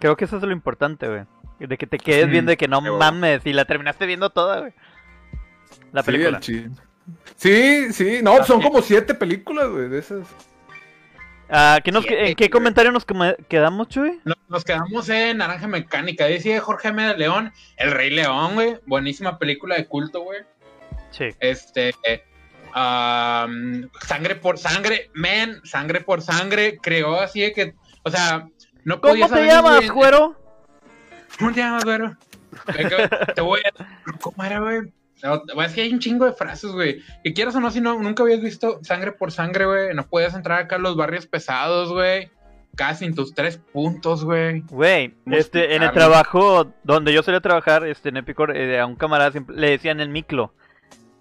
Creo 0.00 0.16
que 0.16 0.24
eso 0.24 0.38
es 0.38 0.42
lo 0.42 0.50
importante, 0.52 1.06
güey. 1.08 1.22
De 1.60 1.78
que 1.78 1.86
te 1.86 1.98
quedes 1.98 2.26
Mm, 2.26 2.30
viendo 2.30 2.50
de 2.50 2.56
que 2.56 2.66
no 2.68 2.80
mames 2.80 3.42
y 3.46 3.52
la 3.52 3.64
terminaste 3.64 4.04
viendo 4.06 4.30
toda, 4.30 4.60
güey. 4.60 4.72
La 5.96 6.02
Sí, 6.02 6.06
película. 6.12 6.36
el 6.36 6.42
chi- 6.42 6.66
Sí, 7.36 7.92
sí. 7.92 8.18
No, 8.22 8.44
son 8.44 8.60
como 8.60 8.82
siete 8.82 9.14
películas, 9.14 9.68
güey, 9.70 9.88
de 9.88 9.98
esas. 9.98 10.26
Ah, 11.48 11.78
¿qué 11.82 11.90
nos- 11.90 12.04
Siete, 12.04 12.28
¿En 12.28 12.34
qué 12.36 12.44
güey. 12.44 12.50
comentario 12.50 12.92
nos 12.92 13.06
quedamos, 13.48 13.88
Chuy? 13.88 14.20
Nos, 14.24 14.36
nos 14.48 14.62
quedamos 14.64 15.08
en 15.08 15.38
Naranja 15.38 15.66
Mecánica. 15.68 16.26
Dice 16.26 16.60
Jorge 16.60 16.88
M. 16.88 17.02
de 17.02 17.16
León, 17.16 17.50
El 17.78 17.92
Rey 17.92 18.10
León, 18.10 18.54
güey. 18.54 18.76
Buenísima 18.84 19.38
película 19.38 19.76
de 19.76 19.86
culto, 19.86 20.20
güey. 20.20 20.40
Sí. 21.12 21.28
Este. 21.40 21.94
eh, 22.04 22.22
sangre 24.06 24.34
por 24.36 24.58
sangre, 24.58 25.10
men, 25.14 25.60
sangre 25.64 26.02
por 26.02 26.20
sangre. 26.20 26.78
Creó 26.82 27.20
así 27.20 27.40
de 27.40 27.52
que. 27.54 27.74
O 28.02 28.10
sea, 28.10 28.48
no 28.84 29.00
¿Cómo 29.00 29.28
te 29.28 29.46
llamas, 29.46 29.90
güero? 29.90 30.36
¿Cómo 31.38 31.52
te 31.52 31.60
llamas, 31.60 31.84
güero? 31.84 32.16
Venga, 32.76 33.08
Te 33.34 33.40
voy 33.40 33.60
a... 33.60 34.12
¿Cómo 34.20 34.44
era, 34.44 34.60
güey? 34.60 34.80
No, 35.22 35.42
Es 35.62 35.72
que 35.72 35.82
hay 35.82 35.92
un 35.92 35.98
chingo 35.98 36.26
de 36.26 36.32
frases, 36.32 36.72
güey. 36.72 37.02
Que 37.24 37.32
quieras 37.32 37.54
o 37.56 37.60
no, 37.60 37.70
si 37.70 37.80
no, 37.80 37.98
nunca 37.98 38.22
habías 38.22 38.40
visto 38.40 38.80
sangre 38.82 39.12
por 39.12 39.32
sangre, 39.32 39.64
güey. 39.66 39.94
No 39.94 40.06
puedes 40.06 40.34
entrar 40.34 40.60
acá 40.60 40.76
a 40.76 40.78
los 40.78 40.96
barrios 40.96 41.26
pesados, 41.26 41.90
güey. 41.90 42.30
Casi 42.74 43.06
en 43.06 43.14
tus 43.14 43.34
tres 43.34 43.58
puntos, 43.72 44.24
güey. 44.24 44.60
Güey, 44.68 45.14
¿Cómo 45.24 45.36
este, 45.36 45.74
en 45.74 45.82
el 45.82 45.92
trabajo 45.92 46.72
donde 46.84 47.14
yo 47.14 47.22
solía 47.22 47.40
trabajar, 47.40 47.86
este, 47.86 48.10
en 48.10 48.18
Epicor, 48.18 48.54
eh, 48.54 48.78
a 48.78 48.84
un 48.84 48.96
camarada 48.96 49.30
siempre 49.30 49.56
le 49.56 49.70
decían 49.70 50.00
el 50.00 50.10
miclo. 50.10 50.52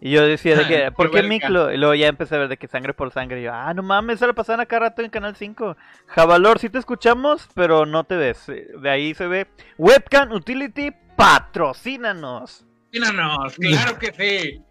Y 0.02 0.12
yo 0.12 0.26
decía 0.26 0.58
de 0.58 0.68
que, 0.68 0.92
¿por 0.96 1.10
qué 1.10 1.24
miclo? 1.24 1.72
Y 1.72 1.78
luego 1.78 1.96
ya 1.96 2.08
empecé 2.08 2.36
a 2.36 2.40
ver 2.40 2.50
de 2.50 2.58
que 2.58 2.68
sangre 2.68 2.94
por 2.94 3.12
sangre. 3.12 3.40
Y 3.40 3.46
yo, 3.46 3.54
ah, 3.54 3.74
no 3.74 3.82
mames, 3.82 4.18
eso 4.18 4.28
lo 4.28 4.36
pasaban 4.36 4.60
acá 4.60 4.80
rato 4.80 5.02
en 5.02 5.10
Canal 5.10 5.38
5. 5.38 5.78
Javalor, 6.08 6.60
sí 6.60 6.70
te 6.70 6.78
escuchamos, 6.78 7.48
pero 7.54 7.86
no 7.86 8.04
te 8.04 8.18
ves. 8.18 8.50
Eh, 8.50 8.68
De 8.82 8.90
ahí 8.90 9.14
se 9.14 9.26
ve. 9.26 9.48
Webcam 9.78 10.34
Utility, 10.34 10.92
patrocínanos. 11.16 12.66
Míranos, 13.00 13.56
claro 13.60 14.00
que 14.00 14.14
sí. 14.14 14.62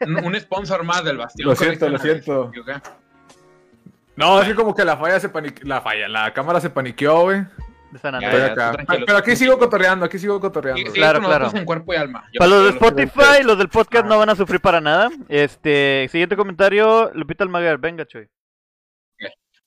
Un, 0.00 0.34
sponsor 0.40 0.84
más 0.84 1.04
del 1.04 1.18
Bastión. 1.18 1.48
Lo 1.48 1.54
siento, 1.54 1.88
lo 1.88 1.98
siento. 1.98 2.50
No, 4.16 4.40
es 4.40 4.48
que 4.48 4.54
como 4.54 4.74
que 4.74 4.84
la 4.84 4.96
falla 4.96 5.20
se 5.20 5.28
paniqueó. 5.28 5.66
La 5.66 5.80
falla, 5.80 6.08
la 6.08 6.32
cámara 6.32 6.60
se 6.60 6.70
paniqueó, 6.70 7.22
güey. 7.22 7.44
Ya, 8.02 8.20
ya, 8.20 8.46
acá. 8.46 8.84
Pero 8.88 9.16
aquí 9.16 9.36
sigo 9.36 9.56
cotorreando, 9.58 10.04
aquí 10.06 10.18
sigo 10.18 10.40
cotorreando. 10.40 10.80
Sí, 10.82 10.86
sí, 10.88 10.94
Claro, 10.94 11.20
claro. 11.20 11.50
en 11.54 11.64
cuerpo 11.64 11.94
y 11.94 11.96
alma. 11.96 12.24
Yo- 12.32 12.38
Para 12.38 12.50
los 12.50 12.64
de 12.64 12.70
Spotify, 12.70 13.44
los 13.44 13.56
del 13.56 13.68
podcast 13.68 14.06
no 14.06 14.18
van 14.18 14.30
a 14.30 14.34
sufrir 14.34 14.60
para 14.60 14.80
nada. 14.80 15.10
Este, 15.28 16.08
siguiente 16.10 16.36
comentario, 16.36 17.12
Lupita 17.14 17.44
Almaguer, 17.44 17.78
venga, 17.78 18.04
Chuy. 18.04 18.28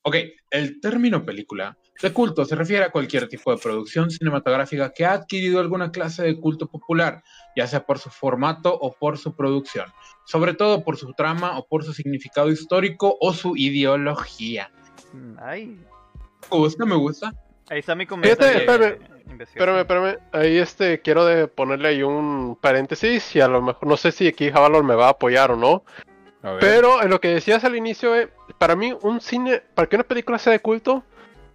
Ok, 0.02 0.16
el 0.52 0.80
término 0.80 1.26
película 1.26 1.78
de 2.02 2.14
culto 2.14 2.46
se 2.46 2.56
refiere 2.56 2.86
a 2.86 2.92
cualquier 2.92 3.28
tipo 3.28 3.52
de 3.52 3.58
producción 3.58 4.10
cinematográfica 4.12 4.92
que 4.94 5.06
ha 5.06 5.14
adquirido 5.14 5.60
alguna 5.60 5.92
clase 5.92 6.24
de 6.24 6.40
culto 6.40 6.68
popular, 6.68 7.24
ya 7.56 7.68
sea 7.68 7.86
por 7.86 8.00
su 8.00 8.10
formato 8.10 8.78
o 8.80 8.94
por 8.94 9.18
su 9.18 9.36
producción, 9.36 9.92
sobre 10.26 10.54
todo 10.54 10.84
por 10.84 10.98
su 10.98 11.14
trama 11.14 11.58
o 11.58 11.66
por 11.68 11.84
su 11.84 11.94
significado 11.94 12.52
histórico 12.52 13.18
o 13.20 13.34
su 13.34 13.56
ideología. 13.56 14.72
Mm, 15.14 15.36
Ay, 15.42 15.66
¿Me 16.52 16.58
gusta? 16.58 16.86
¿Me 16.86 16.96
gusta? 16.96 17.34
ahí 17.70 17.80
está 17.80 17.96
mi 17.96 18.06
comentario. 18.06 18.60
Espérame. 18.60 18.98
Espérame, 19.40 19.80
espérame. 19.80 20.18
Ahí 20.32 20.58
este 20.58 21.02
quiero 21.02 21.26
de 21.26 21.48
ponerle 21.48 21.90
ahí 21.90 22.04
un 22.04 22.58
paréntesis 22.62 23.36
y 23.36 23.42
a 23.42 23.48
lo 23.48 23.62
mejor 23.62 23.88
no 23.88 23.98
sé 23.98 24.12
si 24.12 24.28
aquí 24.28 24.50
Javalor 24.50 24.84
me 24.84 24.96
va 24.96 25.08
a 25.08 25.12
apoyar 25.12 25.52
o 25.52 25.58
no. 25.58 25.84
A 26.44 26.52
ver. 26.52 26.60
Pero 26.62 27.02
en 27.02 27.10
lo 27.10 27.20
que 27.20 27.30
decías 27.30 27.66
al 27.66 27.76
inicio, 27.76 28.16
eh, 28.16 28.30
para 28.58 28.76
mí 28.76 28.96
un 29.02 29.20
cine, 29.20 29.62
para 29.76 29.90
que 29.90 29.98
una 29.98 30.06
película 30.06 30.38
sea 30.38 30.54
de 30.54 30.60
culto, 30.60 31.04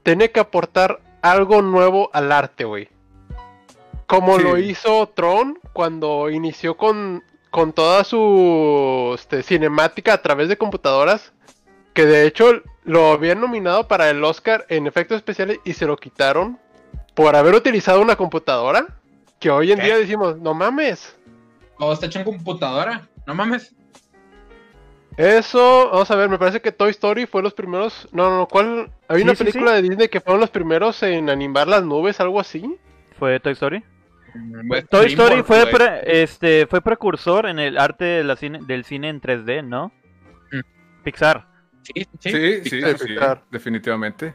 tiene 0.02 0.30
que 0.30 0.40
aportar 0.40 1.00
algo 1.22 1.62
nuevo 1.62 2.10
al 2.12 2.32
arte, 2.32 2.64
güey. 2.64 2.88
Como 4.06 4.36
Sí. 4.36 4.42
lo 4.42 4.58
hizo 4.58 5.08
Tron 5.08 5.58
cuando 5.72 6.28
inició 6.30 6.76
con, 6.76 7.22
con 7.50 7.72
toda 7.72 8.04
su 8.04 9.12
este, 9.14 9.42
cinemática 9.42 10.12
a 10.14 10.22
través 10.22 10.48
de 10.48 10.58
computadoras. 10.58 11.32
Que 11.94 12.06
de 12.06 12.26
hecho 12.26 12.62
lo 12.84 13.12
habían 13.12 13.40
nominado 13.40 13.86
para 13.86 14.10
el 14.10 14.22
Oscar 14.24 14.64
en 14.68 14.86
efectos 14.86 15.16
especiales 15.16 15.60
y 15.64 15.74
se 15.74 15.86
lo 15.86 15.96
quitaron 15.96 16.58
por 17.14 17.36
haber 17.36 17.54
utilizado 17.54 18.00
una 18.00 18.16
computadora. 18.16 18.86
Que 19.38 19.50
hoy 19.50 19.72
en 19.72 19.78
¿Qué? 19.78 19.84
día 19.86 19.96
decimos, 19.98 20.38
no 20.38 20.54
mames. 20.54 21.14
¿O 21.78 21.92
está 21.92 22.06
hecho 22.06 22.18
en 22.20 22.24
computadora? 22.24 23.08
No 23.26 23.34
mames. 23.34 23.74
Eso, 25.16 25.90
vamos 25.90 26.10
a 26.10 26.16
ver, 26.16 26.28
me 26.28 26.38
parece 26.38 26.60
que 26.60 26.72
Toy 26.72 26.90
Story 26.90 27.26
fue 27.26 27.42
los 27.42 27.52
primeros. 27.54 28.08
No, 28.12 28.30
no, 28.38 28.46
¿cuál? 28.48 28.90
Hay 29.08 29.18
Sí, 29.18 29.22
una 29.24 29.34
sí, 29.34 29.44
película 29.44 29.72
de 29.72 29.82
Disney 29.82 30.08
que 30.08 30.20
fueron 30.20 30.40
los 30.40 30.50
primeros 30.50 31.02
en 31.02 31.28
animar 31.28 31.68
las 31.68 31.82
nubes, 31.84 32.18
algo 32.20 32.40
así. 32.40 32.78
¿Fue 33.18 33.38
Toy 33.40 33.52
Story? 33.52 33.84
Pues, 34.66 34.88
Toy 34.88 35.06
Story 35.08 35.42
fue, 35.42 35.66
pre- 35.66 36.22
este, 36.22 36.66
fue 36.66 36.80
precursor 36.80 37.46
en 37.46 37.58
el 37.58 37.76
arte 37.76 38.04
de 38.04 38.24
la 38.24 38.36
cine, 38.36 38.60
del 38.66 38.84
cine 38.84 39.10
en 39.10 39.20
3D, 39.20 39.62
¿no? 39.62 39.92
Mm. 40.50 40.60
Pixar. 41.04 41.46
Sí, 41.82 41.92
sí, 42.18 42.30
Sí, 42.30 42.30
sí, 42.64 42.70
Pixar. 42.70 42.98
sí, 42.98 43.06
Pixar. 43.08 43.42
definitivamente. 43.50 44.34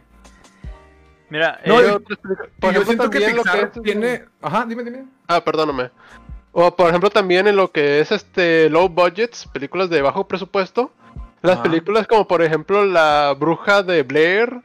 Mira, 1.29 1.59
No, 1.65 1.81
eh, 1.81 1.87
y- 1.87 1.91
otras 1.91 2.19
películas- 2.19 2.49
Y 2.55 2.61
por 2.61 2.73
yo 2.73 2.81
ejemplo, 2.81 2.85
siento 2.85 3.09
que 3.09 3.19
lo 3.35 3.43
Pixar 3.43 3.71
es- 3.75 3.81
tiene... 3.81 4.25
Ajá, 4.41 4.65
dime, 4.67 4.83
dime. 4.83 5.05
Ah, 5.27 5.43
perdóname. 5.43 5.89
O 6.59 6.75
por 6.75 6.89
ejemplo 6.89 7.11
también 7.11 7.45
en 7.45 7.55
lo 7.55 7.71
que 7.71 7.99
es 7.99 8.11
este 8.11 8.67
low 8.71 8.89
budgets, 8.89 9.45
películas 9.45 9.91
de 9.91 10.01
bajo 10.01 10.27
presupuesto. 10.27 10.91
Las 11.43 11.59
películas 11.59 12.07
como 12.07 12.27
por 12.27 12.41
ejemplo 12.41 12.83
La 12.83 13.35
Bruja 13.39 13.83
de 13.83 14.01
Blair, 14.01 14.61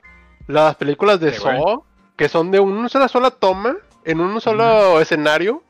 las 0.46 0.74
películas 0.76 1.20
de. 1.20 1.34
Saw, 1.34 1.84
que 2.16 2.30
son 2.30 2.50
de 2.50 2.60
una 2.60 2.88
sola 2.88 3.08
sola 3.08 3.30
toma, 3.30 3.76
en 4.06 4.20
un 4.20 4.40
solo 4.40 5.02
escenario, 5.02 5.62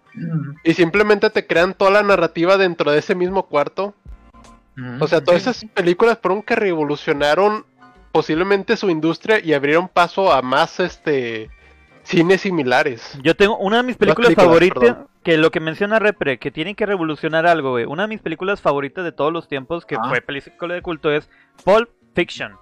y 0.63 0.75
simplemente 0.75 1.29
te 1.29 1.45
crean 1.45 1.75
toda 1.75 1.91
la 1.91 2.05
narrativa 2.05 2.57
dentro 2.57 2.93
de 2.93 3.01
ese 3.01 3.17
mismo 3.17 3.43
cuarto. 3.47 3.93
O 5.01 5.09
sea, 5.09 5.25
todas 5.25 5.43
esas 5.43 5.65
películas 5.75 6.21
fueron 6.23 6.41
que 6.45 6.55
revolucionaron 6.55 7.67
posiblemente 8.13 8.77
su 8.77 8.91
industria 8.91 9.41
y 9.41 9.55
abrieron 9.55 9.89
paso 9.89 10.33
a 10.33 10.41
más 10.41 10.79
este 10.79 11.51
cines 12.03 12.41
similares. 12.41 13.19
yo 13.23 13.35
tengo 13.37 13.57
una 13.59 13.79
de 13.79 13.83
mis 13.85 13.97
películas, 13.97 14.29
películas, 14.29 14.47
favoritas, 14.47 14.79
perdón. 14.81 15.09
que 15.23 15.37
lo 15.39 15.51
que 15.51 15.61
menciona 15.61 15.99
Repre, 15.99 16.39
que 16.39 16.51
tienen 16.51 16.75
que 16.75 16.87
revolucionar 16.87 17.47
algo, 17.47 17.71
güey. 17.73 17.85
Una 17.85 18.03
de 18.03 18.09
mis 18.09 18.21
películas 18.21 18.61
favoritas 18.61 19.05
de 19.05 19.13
todos 19.13 19.33
los 19.33 19.49
tiempos, 19.49 19.87
que 19.87 19.97
Ah. 19.97 20.09
fue 20.09 20.21
película 20.21 20.75
de 20.75 20.83
culto, 20.83 21.11
es 21.13 21.29
Pulp 21.65 21.91
Fiction. 22.15 22.53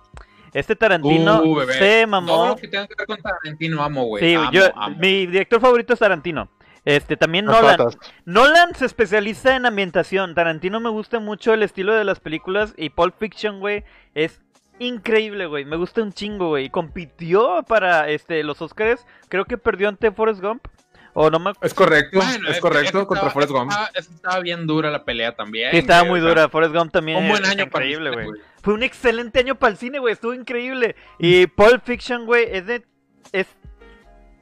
Este 0.53 0.75
Tarantino 0.75 1.43
Uh, 1.43 1.61
se 1.71 2.01
Todo 2.03 2.07
mamó. 2.09 2.49
lo 2.49 2.57
que 2.57 2.67
tenga 2.69 2.87
que 2.87 2.95
ver 2.99 3.07
con 3.07 3.19
Tarantino 3.23 3.83
amo, 3.85 4.05
güey. 4.05 4.25
Sí, 4.25 4.35
Amo, 4.35 4.51
yo, 4.51 4.63
amo. 4.75 4.97
mi 4.99 5.27
director 5.27 5.61
favorito 5.61 5.93
es 5.95 5.99
Tarantino. 6.01 6.49
Este, 6.85 7.17
también 7.17 7.47
Las 7.47 7.61
Nolan. 7.61 7.77
patas. 7.77 7.99
Nolan 8.25 8.75
se 8.75 8.87
especializa 8.87 9.55
en 9.55 9.67
ambientación. 9.67 10.35
Tarantino 10.35 10.81
me 10.81 10.89
gusta 10.89 11.21
mucho 11.21 11.53
el 11.55 11.63
estilo 11.63 11.95
de 11.95 12.05
las 12.05 12.21
películas 12.21 12.75
y 12.77 12.91
Pulp 12.91 13.15
Fiction, 13.19 13.61
güey, 13.61 13.85
es 14.15 14.41
increíble, 14.81 15.47
güey. 15.47 15.65
Me 15.65 15.77
gusta 15.77 16.03
un 16.03 16.13
chingo, 16.13 16.49
güey. 16.49 16.69
Compitió 16.71 17.63
para 17.69 18.09
este 18.11 18.43
los 18.43 18.61
Oscars. 18.61 19.07
Creo 19.29 19.45
que 19.45 19.57
perdió 19.57 19.89
ante 19.89 20.11
Forrest 20.11 20.41
Gump. 20.43 20.67
O 21.13 21.29
no 21.29 21.41
me 21.41 21.53
Es 21.61 21.75
correcto, 21.75 22.19
Bueno, 22.19 22.49
es 22.49 22.61
correcto 22.61 23.07
contra 23.07 23.29
estaba- 23.29 23.31
Forrest 23.33 23.53
Gump. 23.53 23.71
Estaba, 23.71 23.91
es 23.95 24.09
que 24.09 24.15
estaba 24.15 24.41
bien 24.41 24.67
dura 24.67 24.91
la 24.91 25.05
pelea 25.05 25.35
también. 25.35 25.73
Sí, 25.73 25.79
estaba 25.79 26.01
güey, 26.03 26.11
muy 26.13 26.21
dura. 26.21 26.49
Forrest 26.49 26.75
Gump 26.75 26.93
también 26.93 27.19
Un 27.19 27.29
buen 27.29 27.45
año 27.45 27.69
para 27.69 27.85
increíble, 27.85 28.11
güey. 28.11 28.41
Fue 28.63 28.75
un 28.75 28.83
excelente 28.83 29.41
año 29.41 29.55
para 29.57 29.73
el 29.73 29.77
cine, 29.77 29.99
güey. 29.99 30.13
Estuvo 30.13 30.35
increíble. 30.35 30.95
Y 31.19 31.47
Pulp 31.49 31.83
Fiction, 31.85 32.27
güey, 32.27 32.47
es 32.51 32.67
de. 32.67 32.85
Es 33.33 33.49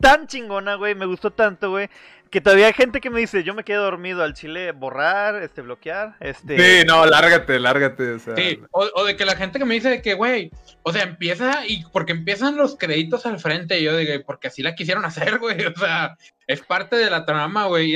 tan 0.00 0.26
chingona, 0.26 0.74
güey. 0.74 0.94
Me 0.94 1.06
gustó 1.06 1.30
tanto, 1.30 1.70
güey. 1.70 1.88
Que 2.30 2.40
todavía 2.40 2.66
hay 2.66 2.72
gente 2.72 3.00
que 3.00 3.10
me 3.10 3.20
dice, 3.20 3.42
yo 3.42 3.54
me 3.54 3.64
quedo 3.64 3.84
dormido 3.84 4.22
al 4.22 4.34
chile, 4.34 4.72
borrar, 4.72 5.42
este, 5.42 5.62
bloquear, 5.62 6.16
este. 6.20 6.58
Sí, 6.80 6.86
no, 6.86 7.06
lárgate, 7.06 7.58
lárgate. 7.58 8.12
O 8.12 8.18
sea, 8.18 8.36
Sí, 8.36 8.60
o, 8.70 8.86
o 8.94 9.04
de 9.04 9.16
que 9.16 9.24
la 9.24 9.34
gente 9.36 9.58
que 9.58 9.64
me 9.64 9.74
dice 9.74 9.88
de 9.88 10.02
que, 10.02 10.14
güey, 10.14 10.50
o 10.82 10.92
sea, 10.92 11.04
empieza 11.04 11.66
y 11.66 11.84
porque 11.92 12.12
empiezan 12.12 12.56
los 12.56 12.76
créditos 12.76 13.24
al 13.26 13.38
frente, 13.40 13.78
y 13.80 13.84
yo 13.84 13.96
digo, 13.96 14.12
porque 14.26 14.48
así 14.48 14.62
la 14.62 14.74
quisieron 14.74 15.04
hacer, 15.04 15.38
güey, 15.40 15.64
o 15.66 15.74
sea, 15.78 16.16
es 16.46 16.60
parte 16.62 16.96
de 16.96 17.10
la 17.10 17.24
trama, 17.24 17.66
güey. 17.66 17.94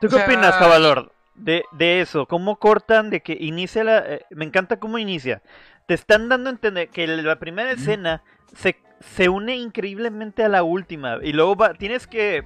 ¿Tú 0.00 0.08
qué 0.08 0.14
o 0.14 0.18
sea- 0.18 0.24
opinas, 0.24 0.56
Cabalor? 0.56 1.12
de, 1.34 1.62
de 1.72 2.00
eso, 2.00 2.26
cómo 2.26 2.56
cortan, 2.56 3.10
de 3.10 3.20
que 3.20 3.36
inicia 3.38 3.84
la... 3.84 3.98
eh, 3.98 4.24
me 4.30 4.44
encanta 4.44 4.80
cómo 4.80 4.98
inicia. 4.98 5.40
Te 5.86 5.94
están 5.94 6.28
dando 6.28 6.50
a 6.50 6.52
entender 6.52 6.88
que 6.88 7.06
la 7.06 7.38
primera 7.38 7.70
escena 7.70 8.22
se, 8.54 8.76
se 9.00 9.28
une 9.28 9.56
increíblemente 9.56 10.42
a 10.42 10.48
la 10.48 10.64
última. 10.64 11.18
Y 11.22 11.32
luego 11.32 11.54
va, 11.56 11.74
tienes 11.74 12.06
que... 12.08 12.42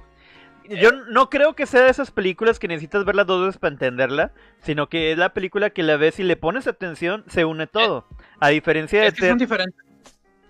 Yo 0.69 0.91
no 0.91 1.29
creo 1.29 1.53
que 1.53 1.65
sea 1.65 1.83
de 1.83 1.89
esas 1.89 2.11
películas 2.11 2.59
que 2.59 2.67
necesitas 2.67 3.05
verla 3.05 3.23
dos 3.23 3.45
veces 3.45 3.59
para 3.59 3.73
entenderla, 3.73 4.31
sino 4.61 4.87
que 4.87 5.11
es 5.11 5.17
la 5.17 5.33
película 5.33 5.69
que 5.69 5.83
la 5.83 5.97
ves 5.97 6.19
y 6.19 6.23
le 6.23 6.35
pones 6.35 6.67
atención, 6.67 7.23
se 7.27 7.45
une 7.45 7.67
todo. 7.67 8.07
A 8.39 8.49
diferencia 8.49 9.01
de... 9.01 9.07
Es 9.07 9.13
que 9.13 9.27
son 9.27 9.37
diferentes. 9.37 9.83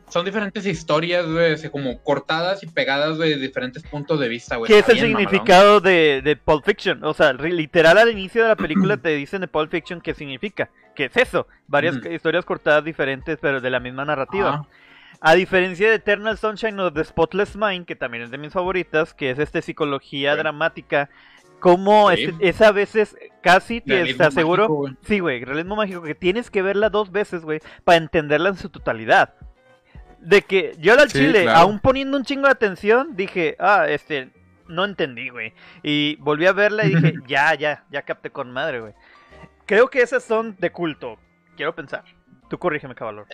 Son 0.09 0.25
diferentes 0.25 0.63
historias, 0.67 1.25
güey, 1.25 1.55
como 1.71 1.99
cortadas 2.03 2.61
y 2.61 2.67
pegadas, 2.67 3.17
de 3.17 3.35
diferentes 3.37 3.81
puntos 3.81 4.19
de 4.19 4.27
vista, 4.27 4.57
güey. 4.57 4.71
¿Qué 4.71 4.79
es 4.79 4.89
el 4.89 4.95
bien, 4.95 5.07
significado 5.07 5.79
de, 5.79 6.21
de 6.23 6.35
Pulp 6.35 6.63
Fiction? 6.63 7.03
O 7.03 7.15
sea, 7.15 7.33
literal 7.33 7.97
al 7.97 8.11
inicio 8.11 8.43
de 8.43 8.49
la 8.49 8.55
película 8.55 8.97
te 9.01 9.09
dicen 9.09 9.41
de 9.41 9.47
Pulp 9.47 9.71
Fiction 9.71 10.01
qué 10.01 10.13
significa. 10.13 10.69
¿Qué 10.93 11.05
es 11.05 11.17
eso? 11.17 11.47
Varias 11.65 11.95
historias 12.05 12.45
cortadas 12.45 12.83
diferentes, 12.83 13.39
pero 13.41 13.59
de 13.59 13.69
la 13.71 13.79
misma 13.79 14.05
narrativa. 14.05 14.49
Ajá. 14.49 14.67
A 15.19 15.35
diferencia 15.35 15.89
de 15.89 15.95
Eternal 15.95 16.37
Sunshine 16.37 16.79
of 16.79 16.93
the 16.93 17.03
Spotless 17.03 17.55
Mind, 17.55 17.85
que 17.85 17.95
también 17.95 18.23
es 18.23 18.31
de 18.31 18.37
mis 18.37 18.51
favoritas, 18.53 19.13
que 19.13 19.29
es 19.31 19.39
este 19.39 19.61
psicología 19.61 20.33
Sí. 20.33 20.39
dramática, 20.39 21.09
como 21.59 22.11
Sí. 22.11 22.23
es, 22.23 22.33
es 22.41 22.61
a 22.61 22.71
veces 22.73 23.15
casi 23.41 23.79
te, 23.79 23.93
Realismo 23.95 24.17
te 24.17 24.23
aseguro. 24.25 24.63
mágico, 24.63 24.75
güey. 24.79 24.93
sí, 25.03 25.19
güey, 25.19 25.45
realismo 25.45 25.75
mágico, 25.77 26.01
que 26.01 26.15
tienes 26.15 26.51
que 26.51 26.61
verla 26.61 26.89
dos 26.89 27.11
veces, 27.11 27.43
güey, 27.43 27.61
para 27.85 27.97
entenderla 27.97 28.49
en 28.49 28.57
su 28.57 28.69
totalidad. 28.69 29.33
De 30.19 30.41
que 30.41 30.75
yo 30.79 30.93
al 30.93 31.09
Sí, 31.09 31.19
chile, 31.19 31.43
claro. 31.43 31.59
aún 31.59 31.79
poniendo 31.79 32.17
un 32.17 32.23
chingo 32.23 32.45
de 32.47 32.51
atención, 32.51 33.15
dije, 33.15 33.55
ah, 33.59 33.85
este, 33.89 34.29
no 34.67 34.83
entendí, 34.85 35.29
güey. 35.29 35.53
Y 35.83 36.15
volví 36.17 36.45
a 36.47 36.53
verla 36.53 36.85
y 36.85 36.95
dije, 36.95 37.13
ya, 37.27 37.53
ya, 37.55 37.85
ya 37.91 38.01
capté 38.03 38.29
con 38.29 38.51
madre, 38.51 38.79
güey. 38.81 38.93
Creo 39.65 39.89
que 39.89 40.01
esas 40.01 40.23
son 40.23 40.55
de 40.59 40.71
culto, 40.71 41.17
quiero 41.55 41.73
pensar. 41.75 42.03
Tú 42.49 42.57
corrígeme, 42.57 42.93
caballo. 42.95 43.25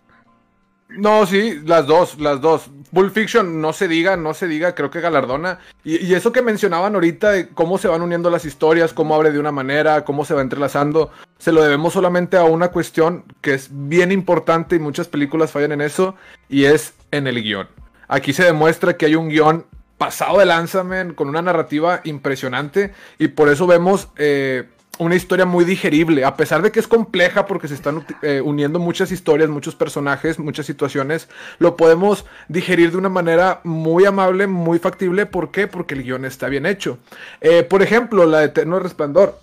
No, 0.89 1.27
sí, 1.27 1.61
las 1.65 1.85
dos, 1.85 2.19
las 2.19 2.41
dos. 2.41 2.69
Pulp 2.91 3.13
Fiction, 3.13 3.61
no 3.61 3.73
se 3.73 3.87
diga, 3.87 4.17
no 4.17 4.33
se 4.33 4.47
diga, 4.47 4.73
creo 4.73 4.89
que 4.89 5.01
galardona. 5.01 5.59
Y, 5.83 6.13
eso 6.15 6.31
que 6.31 6.41
mencionaban 6.41 6.95
ahorita 6.95 7.31
de 7.31 7.49
cómo 7.49 7.77
se 7.77 7.87
van 7.87 8.01
uniendo 8.01 8.31
las 8.31 8.43
historias, 8.43 8.91
cómo 8.91 9.13
abre 9.13 9.31
de 9.31 9.39
una 9.39 9.51
manera, 9.51 10.03
cómo 10.03 10.25
se 10.25 10.33
va 10.33 10.41
entrelazando, 10.41 11.11
se 11.37 11.51
lo 11.51 11.61
debemos 11.61 11.93
solamente 11.93 12.37
a 12.37 12.43
una 12.43 12.69
cuestión 12.69 13.23
que 13.41 13.53
es 13.53 13.69
bien 13.71 14.11
importante 14.11 14.75
y 14.75 14.79
muchas 14.79 15.07
películas 15.07 15.51
fallan 15.51 15.73
en 15.73 15.81
eso, 15.81 16.15
y 16.49 16.65
es 16.65 16.95
en 17.11 17.27
el 17.27 17.43
guion. 17.43 17.67
Aquí 18.07 18.33
se 18.33 18.43
demuestra 18.43 18.97
que 18.97 19.05
hay 19.05 19.15
un 19.15 19.29
guion 19.29 19.67
pasado 19.99 20.39
de 20.39 20.47
lanza, 20.47 20.83
man, 20.83 21.13
con 21.13 21.29
una 21.29 21.43
narrativa 21.43 22.01
impresionante, 22.03 22.93
y 23.19 23.27
por 23.27 23.49
eso 23.49 23.67
vemos 23.67 24.09
eh, 24.17 24.67
una 24.99 25.15
historia 25.15 25.45
muy 25.45 25.63
digerible, 25.63 26.25
a 26.25 26.35
pesar 26.35 26.61
de 26.61 26.71
que 26.71 26.79
es 26.79 26.87
compleja 26.87 27.45
porque 27.45 27.69
se 27.69 27.73
están 27.73 28.05
eh, 28.21 28.41
uniendo 28.41 28.79
muchas 28.79 29.11
historias, 29.11 29.49
muchos 29.49 29.73
personajes, 29.73 30.37
muchas 30.37 30.65
situaciones, 30.65 31.29
lo 31.57 31.77
podemos 31.77 32.25
digerir 32.49 32.91
de 32.91 32.97
una 32.97 33.07
manera 33.07 33.61
muy 33.63 34.05
amable, 34.05 34.45
muy 34.45 34.77
factible. 34.77 35.25
¿Por 35.25 35.51
qué? 35.51 35.67
Porque 35.67 35.95
el 35.95 36.03
guion 36.03 36.25
está 36.25 36.49
bien 36.49 36.65
hecho. 36.65 36.99
Eh, 37.39 37.63
por 37.63 37.81
ejemplo, 37.81 38.25
la 38.25 38.39
de 38.39 38.45
Eterno 38.47 38.77
Resplandor. 38.79 39.39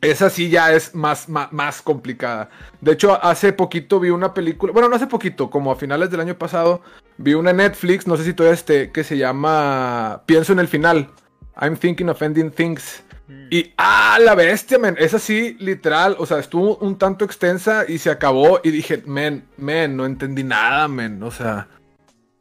Esa 0.00 0.30
sí 0.30 0.48
ya 0.48 0.72
es 0.72 0.94
más, 0.94 1.28
más, 1.28 1.82
complicada. 1.82 2.48
De 2.80 2.92
hecho, 2.92 3.22
hace 3.22 3.52
poquito 3.52 3.98
vi 3.98 4.10
una 4.10 4.32
película, 4.32 4.72
bueno, 4.72 4.88
no 4.88 4.94
hace 4.94 5.08
poquito, 5.08 5.50
como 5.50 5.72
a 5.72 5.76
finales 5.76 6.08
del 6.08 6.20
año 6.20 6.38
pasado, 6.38 6.82
vi 7.16 7.34
una 7.34 7.52
Netflix, 7.52 8.06
no 8.06 8.16
sé 8.16 8.22
si 8.22 8.32
todavía 8.32 8.54
esté, 8.54 8.92
que 8.92 9.02
se 9.02 9.18
llama 9.18 10.22
Pienso 10.24 10.52
en 10.52 10.60
el 10.60 10.68
final. 10.68 11.10
I'm 11.60 11.76
thinking 11.76 12.08
of 12.08 12.22
ending 12.22 12.52
things. 12.52 13.02
Y, 13.50 13.74
ah, 13.76 14.18
la 14.20 14.34
bestia, 14.34 14.78
men. 14.78 14.96
Es 14.98 15.12
así, 15.14 15.56
literal. 15.60 16.16
O 16.18 16.26
sea, 16.26 16.38
estuvo 16.38 16.76
un 16.76 16.96
tanto 16.98 17.24
extensa 17.24 17.84
y 17.86 17.98
se 17.98 18.10
acabó. 18.10 18.60
Y 18.62 18.70
dije, 18.70 19.02
men, 19.06 19.46
men, 19.56 19.96
no 19.96 20.06
entendí 20.06 20.44
nada, 20.44 20.88
men. 20.88 21.22
O 21.22 21.30
sea, 21.30 21.68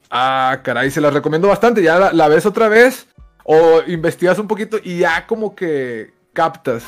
ah, 0.10 0.60
caray, 0.64 0.90
se 0.92 1.02
las 1.02 1.14
recomiendo 1.14 1.48
bastante. 1.48 1.82
Ya 1.84 2.00
la, 2.00 2.14
la 2.14 2.28
ves 2.28 2.46
otra 2.46 2.70
vez 2.70 3.08
o 3.44 3.82
investigas 3.88 4.40
un 4.40 4.48
poquito 4.48 4.78
y 4.82 5.00
ya 5.00 5.28
como 5.28 5.56
que 5.56 6.14
captas 6.34 6.84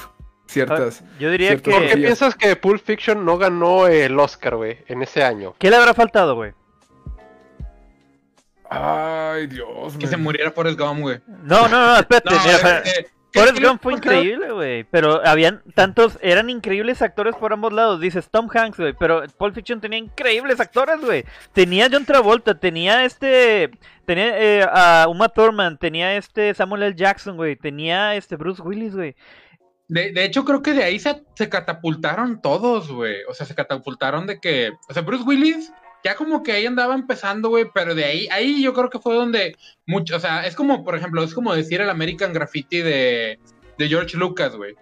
ciertas. 0.47 1.01
Ah, 1.03 1.09
Yo 1.19 1.31
diría 1.31 1.49
ciertas 1.49 1.73
¿Por 1.73 1.83
qué 1.83 1.89
que... 1.89 1.97
piensas 1.97 2.35
que 2.35 2.55
Pulp 2.55 2.83
Fiction 2.83 3.23
no 3.25 3.37
ganó 3.37 3.87
el 3.87 4.17
Oscar, 4.19 4.55
güey, 4.55 4.79
en 4.87 5.01
ese 5.01 5.23
año? 5.23 5.55
¿Qué 5.59 5.69
le 5.69 5.75
habrá 5.75 5.93
faltado, 5.93 6.35
güey? 6.35 6.53
Ay, 8.69 9.47
Dios, 9.47 9.97
Que 9.97 10.05
se 10.07 10.15
muriera 10.17 10.51
Forrest 10.51 10.79
Gump, 10.79 11.01
güey. 11.01 11.19
No, 11.43 11.67
no, 11.67 11.87
no, 11.87 11.95
espérate. 11.97 12.29
No, 12.35 12.43
mira, 12.43 12.77
este, 12.77 12.91
¿qué- 13.03 13.18
Forrest 13.33 13.59
Gump 13.59 13.81
fue 13.81 13.93
increíble, 13.93 14.51
güey. 14.51 14.83
Pero 14.85 15.25
habían 15.25 15.61
tantos, 15.75 16.17
eran 16.21 16.49
increíbles 16.49 17.01
actores 17.01 17.35
por 17.35 17.53
ambos 17.53 17.71
lados. 17.73 17.99
Dices 17.99 18.29
Tom 18.29 18.49
Hanks, 18.51 18.77
güey. 18.77 18.93
Pero 18.93 19.23
Pulp 19.37 19.55
Fiction 19.55 19.79
tenía 19.79 19.99
increíbles 19.99 20.59
actores, 20.59 20.99
güey. 21.01 21.23
Tenía 21.53 21.87
John 21.91 22.05
Travolta, 22.05 22.59
tenía 22.59 23.05
este. 23.05 23.71
Tenía 24.05 24.39
eh, 24.39 24.63
a 24.63 25.07
Uma 25.07 25.29
Thurman, 25.29 25.77
tenía 25.77 26.15
este 26.15 26.53
Samuel 26.55 26.83
L. 26.83 26.95
Jackson, 26.95 27.37
güey. 27.37 27.55
Tenía 27.55 28.15
este 28.15 28.35
Bruce 28.35 28.61
Willis, 28.61 28.95
güey. 28.95 29.15
De, 29.87 30.11
de 30.11 30.25
hecho, 30.25 30.45
creo 30.45 30.61
que 30.61 30.73
de 30.73 30.83
ahí 30.83 30.99
se, 30.99 31.23
se 31.35 31.49
catapultaron 31.49 32.41
todos, 32.41 32.91
güey. 32.91 33.17
O 33.27 33.33
sea, 33.33 33.45
se 33.45 33.55
catapultaron 33.55 34.25
de 34.25 34.39
que. 34.39 34.71
O 34.87 34.93
sea, 34.93 35.03
Bruce 35.03 35.23
Willis 35.23 35.71
ya 36.03 36.15
como 36.15 36.43
que 36.43 36.51
ahí 36.53 36.65
andaba 36.65 36.95
empezando, 36.95 37.49
güey. 37.49 37.65
Pero 37.73 37.95
de 37.95 38.05
ahí, 38.05 38.27
ahí 38.31 38.61
yo 38.63 38.73
creo 38.73 38.89
que 38.89 38.99
fue 38.99 39.15
donde 39.15 39.55
mucho. 39.85 40.15
O 40.15 40.19
sea, 40.19 40.45
es 40.45 40.55
como, 40.55 40.83
por 40.83 40.95
ejemplo, 40.95 41.23
es 41.23 41.33
como 41.33 41.53
decir 41.53 41.81
el 41.81 41.89
American 41.89 42.33
Graffiti 42.33 42.81
de, 42.81 43.39
de 43.77 43.87
George 43.87 44.17
Lucas, 44.17 44.55
güey. 44.55 44.75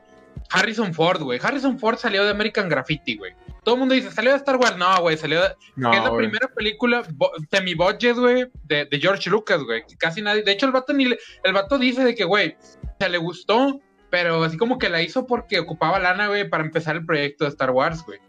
Harrison 0.50 0.94
Ford, 0.94 1.22
güey. 1.22 1.40
Harrison 1.42 1.78
Ford 1.80 1.98
salió 1.98 2.24
de 2.24 2.32
American 2.32 2.70
Graffiti, 2.70 3.18
güey. 3.18 3.34
Todo 3.64 3.76
el 3.76 3.80
mundo 3.80 3.96
dice, 3.96 4.12
salió 4.12 4.32
de 4.32 4.38
Star 4.38 4.56
Wars. 4.56 4.78
No, 4.78 5.02
güey, 5.02 5.18
salió 5.18 5.42
de, 5.42 5.50
No, 5.76 5.92
es 5.92 6.02
la 6.02 6.16
primera 6.16 6.48
película 6.48 7.04
semi-budget, 7.52 8.16
güey, 8.16 8.46
de, 8.64 8.86
de 8.86 9.00
George 9.00 9.30
Lucas, 9.30 9.62
güey. 9.64 9.84
Casi 10.00 10.22
nadie. 10.22 10.44
De 10.44 10.52
hecho, 10.54 10.66
el 10.66 10.72
vato, 10.72 10.94
ni 10.94 11.06
le- 11.06 11.20
el 11.44 11.52
vato 11.54 11.78
dice 11.78 12.04
de 12.06 12.16
que, 12.16 12.24
güey, 12.24 12.56
se 12.98 13.10
le 13.10 13.18
gustó, 13.18 13.82
pero 14.10 14.42
así 14.44 14.56
como 14.58 14.78
que 14.78 14.88
la 14.88 15.02
hizo 15.02 15.26
porque 15.28 15.60
ocupaba 15.60 16.00
lana, 16.00 16.28
güey, 16.28 16.48
para 16.50 16.64
empezar 16.64 16.96
el 16.96 17.06
proyecto 17.06 17.44
de 17.44 17.50
Star 17.50 17.72
Wars, 17.72 18.06
güey. 18.06 18.20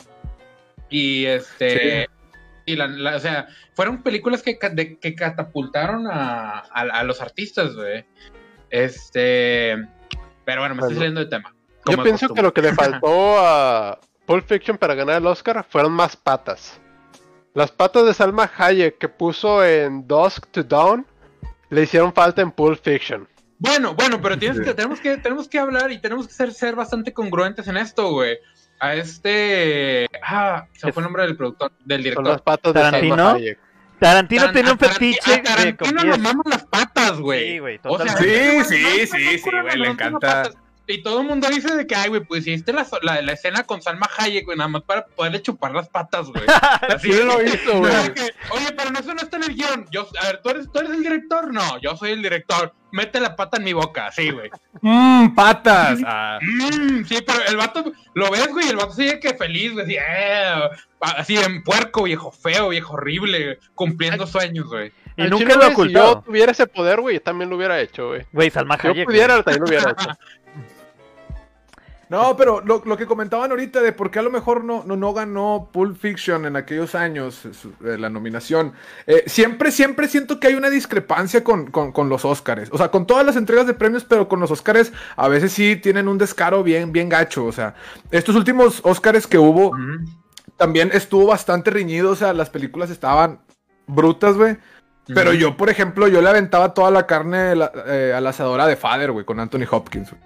Y 0.90 1.26
este. 1.26 2.08
Y 2.68 2.76
la, 2.76 2.86
la- 2.86 3.16
o 3.16 3.20
sea, 3.20 3.46
fueron 3.74 4.02
películas 4.02 4.42
que, 4.42 4.58
de- 4.72 4.98
que 4.98 5.14
catapultaron 5.14 6.06
a, 6.06 6.58
a, 6.60 6.80
a 6.80 7.02
los 7.04 7.20
artistas, 7.20 7.74
güey. 7.74 8.04
Este. 8.70 9.76
Pero 10.44 10.60
bueno, 10.62 10.74
me 10.74 10.80
estoy 10.82 10.96
saliendo 10.96 11.20
de 11.20 11.26
tema. 11.26 11.54
Yo 11.86 12.02
pienso 12.02 12.28
que 12.34 12.42
lo 12.42 12.52
que 12.52 12.62
le 12.62 12.74
faltó 12.74 13.38
a 13.38 13.98
Pulp 14.26 14.46
Fiction 14.46 14.76
para 14.78 14.94
ganar 14.94 15.16
el 15.20 15.26
Oscar 15.26 15.64
fueron 15.68 15.92
más 15.92 16.16
patas. 16.16 16.80
Las 17.54 17.70
patas 17.72 18.04
de 18.06 18.14
Salma 18.14 18.50
Hayek 18.56 18.98
que 18.98 19.08
puso 19.08 19.64
en 19.64 20.06
Dusk 20.06 20.46
to 20.50 20.62
Dawn 20.62 21.06
le 21.70 21.82
hicieron 21.82 22.12
falta 22.12 22.42
en 22.42 22.50
Pulp 22.50 22.80
Fiction. 22.82 23.26
Bueno, 23.58 23.94
bueno, 23.94 24.20
pero 24.20 24.38
tienes 24.38 24.60
que, 24.60 24.72
tenemos, 24.74 25.00
que, 25.00 25.16
tenemos 25.16 25.48
que 25.48 25.58
hablar 25.58 25.90
y 25.90 25.98
tenemos 26.00 26.28
que 26.28 26.32
ser, 26.34 26.52
ser 26.52 26.76
bastante 26.76 27.12
congruentes 27.12 27.66
en 27.66 27.76
esto, 27.76 28.12
güey. 28.12 28.38
A 28.80 28.94
este. 28.94 30.06
Ah, 30.22 30.66
se 30.72 30.92
fue 30.92 31.00
el 31.00 31.04
nombre 31.04 31.24
del 31.24 31.36
productor, 31.36 31.72
del 31.84 31.98
Son 31.98 32.02
director. 32.04 32.24
las 32.26 32.42
patas 32.42 32.74
de 32.74 32.80
¿Tarantino? 32.80 33.36
Tarantino 33.98 34.42
Taran- 34.44 34.52
tenía 34.52 34.72
un 34.72 34.78
fetiche 34.78 35.34
a 35.34 35.42
Tarantino 35.42 36.04
le 36.04 36.18
maman 36.18 36.44
las 36.48 36.64
patas, 36.66 37.18
güey. 37.18 37.52
Sí, 37.54 37.58
güey, 37.58 37.80
O 37.82 37.98
sea. 37.98 38.16
Sí, 38.16 38.64
sí, 38.64 39.06
sí, 39.06 39.38
sí, 39.38 39.50
güey, 39.50 39.76
le 39.76 39.88
encanta. 39.88 40.50
Y 40.90 41.02
todo 41.02 41.20
el 41.20 41.26
mundo 41.26 41.46
dice 41.48 41.76
de 41.76 41.86
que, 41.86 41.94
ay, 41.94 42.08
güey, 42.08 42.22
pues 42.24 42.46
hiciste 42.46 42.72
la, 42.72 42.86
la, 43.02 43.20
la 43.20 43.32
escena 43.32 43.64
con 43.64 43.82
Salma 43.82 44.08
Hayek, 44.16 44.46
güey, 44.46 44.56
nada 44.56 44.68
más 44.68 44.82
para 44.84 45.04
poderle 45.04 45.42
chupar 45.42 45.72
las 45.72 45.88
patas, 45.90 46.28
güey. 46.28 46.42
Así 46.88 47.12
Sí 47.12 47.22
lo 47.22 47.42
hizo, 47.42 47.78
güey. 47.78 47.92
Oye, 48.50 48.72
pero 48.74 48.90
no, 48.90 48.98
eso 48.98 49.12
no 49.12 49.20
está 49.20 49.36
en 49.36 49.42
el 49.44 49.54
guion. 49.54 49.86
Yo, 49.90 50.08
a 50.22 50.26
ver, 50.28 50.40
¿tú 50.42 50.48
eres, 50.48 50.72
¿tú 50.72 50.78
eres 50.80 50.92
el 50.92 51.02
director? 51.02 51.52
No, 51.52 51.78
yo 51.80 51.94
soy 51.96 52.12
el 52.12 52.22
director. 52.22 52.72
Mete 52.90 53.20
la 53.20 53.36
pata 53.36 53.58
en 53.58 53.64
mi 53.64 53.74
boca, 53.74 54.10
sí, 54.12 54.30
güey. 54.30 54.50
Mmm, 54.80 55.34
patas. 55.34 55.98
Ah. 56.06 56.38
Mm, 56.40 57.04
sí, 57.04 57.18
pero 57.26 57.38
el 57.46 57.56
vato, 57.58 57.92
lo 58.14 58.30
ves, 58.30 58.48
güey, 58.48 58.70
el 58.70 58.76
vato 58.76 58.92
sigue 58.92 59.20
que 59.20 59.34
feliz, 59.34 59.72
güey, 59.74 59.84
así, 59.84 59.96
eh, 59.96 60.60
así 61.00 61.36
en 61.36 61.62
puerco, 61.64 62.04
viejo 62.04 62.32
feo, 62.32 62.70
viejo 62.70 62.94
horrible, 62.94 63.58
cumpliendo 63.74 64.26
sueños, 64.26 64.66
güey. 64.68 64.90
Y 65.18 65.24
nunca 65.24 65.54
lo 65.54 65.56
güey, 65.56 65.66
Si 65.68 65.72
ocultó. 65.74 66.14
yo 66.14 66.22
tuviera 66.22 66.52
ese 66.52 66.66
poder, 66.66 67.00
güey, 67.02 67.20
también 67.20 67.50
lo 67.50 67.56
hubiera 67.56 67.78
hecho, 67.78 68.08
güey. 68.08 68.24
Güey, 68.32 68.48
Salma 68.50 68.76
Si 68.78 68.84
yo 68.84 68.92
Hayek. 68.92 69.04
pudiera, 69.04 69.34
güey. 69.34 69.44
también 69.44 69.60
lo 69.62 69.68
hubiera 69.68 69.90
hecho. 69.90 70.08
No, 72.10 72.36
pero 72.38 72.62
lo, 72.64 72.82
lo 72.86 72.96
que 72.96 73.06
comentaban 73.06 73.50
ahorita 73.50 73.82
de 73.82 73.92
por 73.92 74.10
qué 74.10 74.18
a 74.18 74.22
lo 74.22 74.30
mejor 74.30 74.64
no, 74.64 74.82
no, 74.86 74.96
no 74.96 75.12
ganó 75.12 75.68
Pulp 75.72 75.98
Fiction 75.98 76.46
en 76.46 76.56
aquellos 76.56 76.94
años, 76.94 77.44
eh, 77.84 77.98
la 77.98 78.08
nominación. 78.08 78.72
Eh, 79.06 79.24
siempre, 79.26 79.70
siempre 79.70 80.08
siento 80.08 80.40
que 80.40 80.46
hay 80.46 80.54
una 80.54 80.70
discrepancia 80.70 81.44
con, 81.44 81.70
con- 81.70 81.92
con 81.92 82.08
los 82.08 82.24
Oscars. 82.24 82.70
O 82.72 82.78
sea, 82.78 82.88
con 82.90 83.06
todas 83.06 83.26
las 83.26 83.36
entregas 83.36 83.66
de 83.66 83.74
premios, 83.74 84.04
pero 84.04 84.26
con 84.26 84.40
los 84.40 84.50
Oscars 84.50 84.90
a 85.16 85.28
veces 85.28 85.52
sí 85.52 85.76
tienen 85.76 86.08
un 86.08 86.16
descaro 86.16 86.62
bien, 86.62 86.92
bien 86.92 87.10
gacho. 87.10 87.44
O 87.44 87.52
sea, 87.52 87.74
estos 88.10 88.34
últimos 88.36 88.80
Oscars 88.84 89.26
que 89.26 89.36
hubo 89.38 89.72
también 90.56 90.90
estuvo 90.94 91.26
bastante 91.26 91.70
reñido. 91.70 92.10
O 92.12 92.16
sea, 92.16 92.32
las 92.32 92.48
películas 92.48 92.88
estaban 92.90 93.40
brutas, 93.86 94.34
güey. 94.36 94.56
Pero 95.14 95.32
yo, 95.32 95.56
por 95.56 95.70
ejemplo, 95.70 96.08
yo 96.08 96.20
le 96.22 96.28
aventaba 96.28 96.74
toda 96.74 96.90
la 96.90 97.06
carne 97.06 97.54
la- 97.54 97.72
eh, 97.86 98.12
a 98.16 98.20
la 98.20 98.30
asadora 98.30 98.66
de 98.66 98.76
Father, 98.76 99.10
güey, 99.12 99.24
con 99.24 99.40
Anthony 99.40 99.64
Hopkins. 99.70 100.10
güey. 100.10 100.22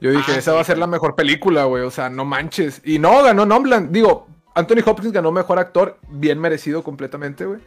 Yo 0.00 0.10
dije, 0.10 0.32
Ah, 0.32 0.38
esa 0.38 0.50
sí, 0.50 0.54
va 0.54 0.60
a 0.60 0.64
ser 0.64 0.78
la 0.78 0.86
mejor 0.86 1.14
película, 1.16 1.64
güey. 1.64 1.82
O 1.84 1.90
sea, 1.90 2.10
no 2.10 2.24
manches. 2.24 2.80
Y 2.84 2.98
no, 2.98 3.22
ganó 3.22 3.46
Nolan. 3.46 3.92
Digo, 3.92 4.28
Anthony 4.54 4.82
Hopkins 4.84 5.12
ganó 5.12 5.32
mejor 5.32 5.58
actor, 5.58 5.98
bien 6.08 6.38
merecido 6.38 6.82
completamente, 6.84 7.44
güey. 7.46 7.60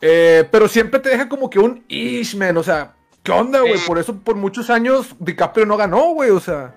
Eh, 0.00 0.48
pero 0.50 0.68
siempre 0.68 1.00
te 1.00 1.10
deja 1.10 1.28
como 1.28 1.50
que 1.50 1.58
un 1.58 1.84
ish, 1.88 2.34
man. 2.36 2.56
O 2.56 2.62
sea, 2.62 2.94
¿qué 3.22 3.32
onda, 3.32 3.60
güey? 3.60 3.78
Por 3.86 3.98
eso, 3.98 4.16
por 4.18 4.36
muchos 4.36 4.70
años, 4.70 5.14
DiCaprio 5.18 5.66
no 5.66 5.76
ganó, 5.76 6.12
güey. 6.14 6.30
O 6.30 6.40
sea, 6.40 6.74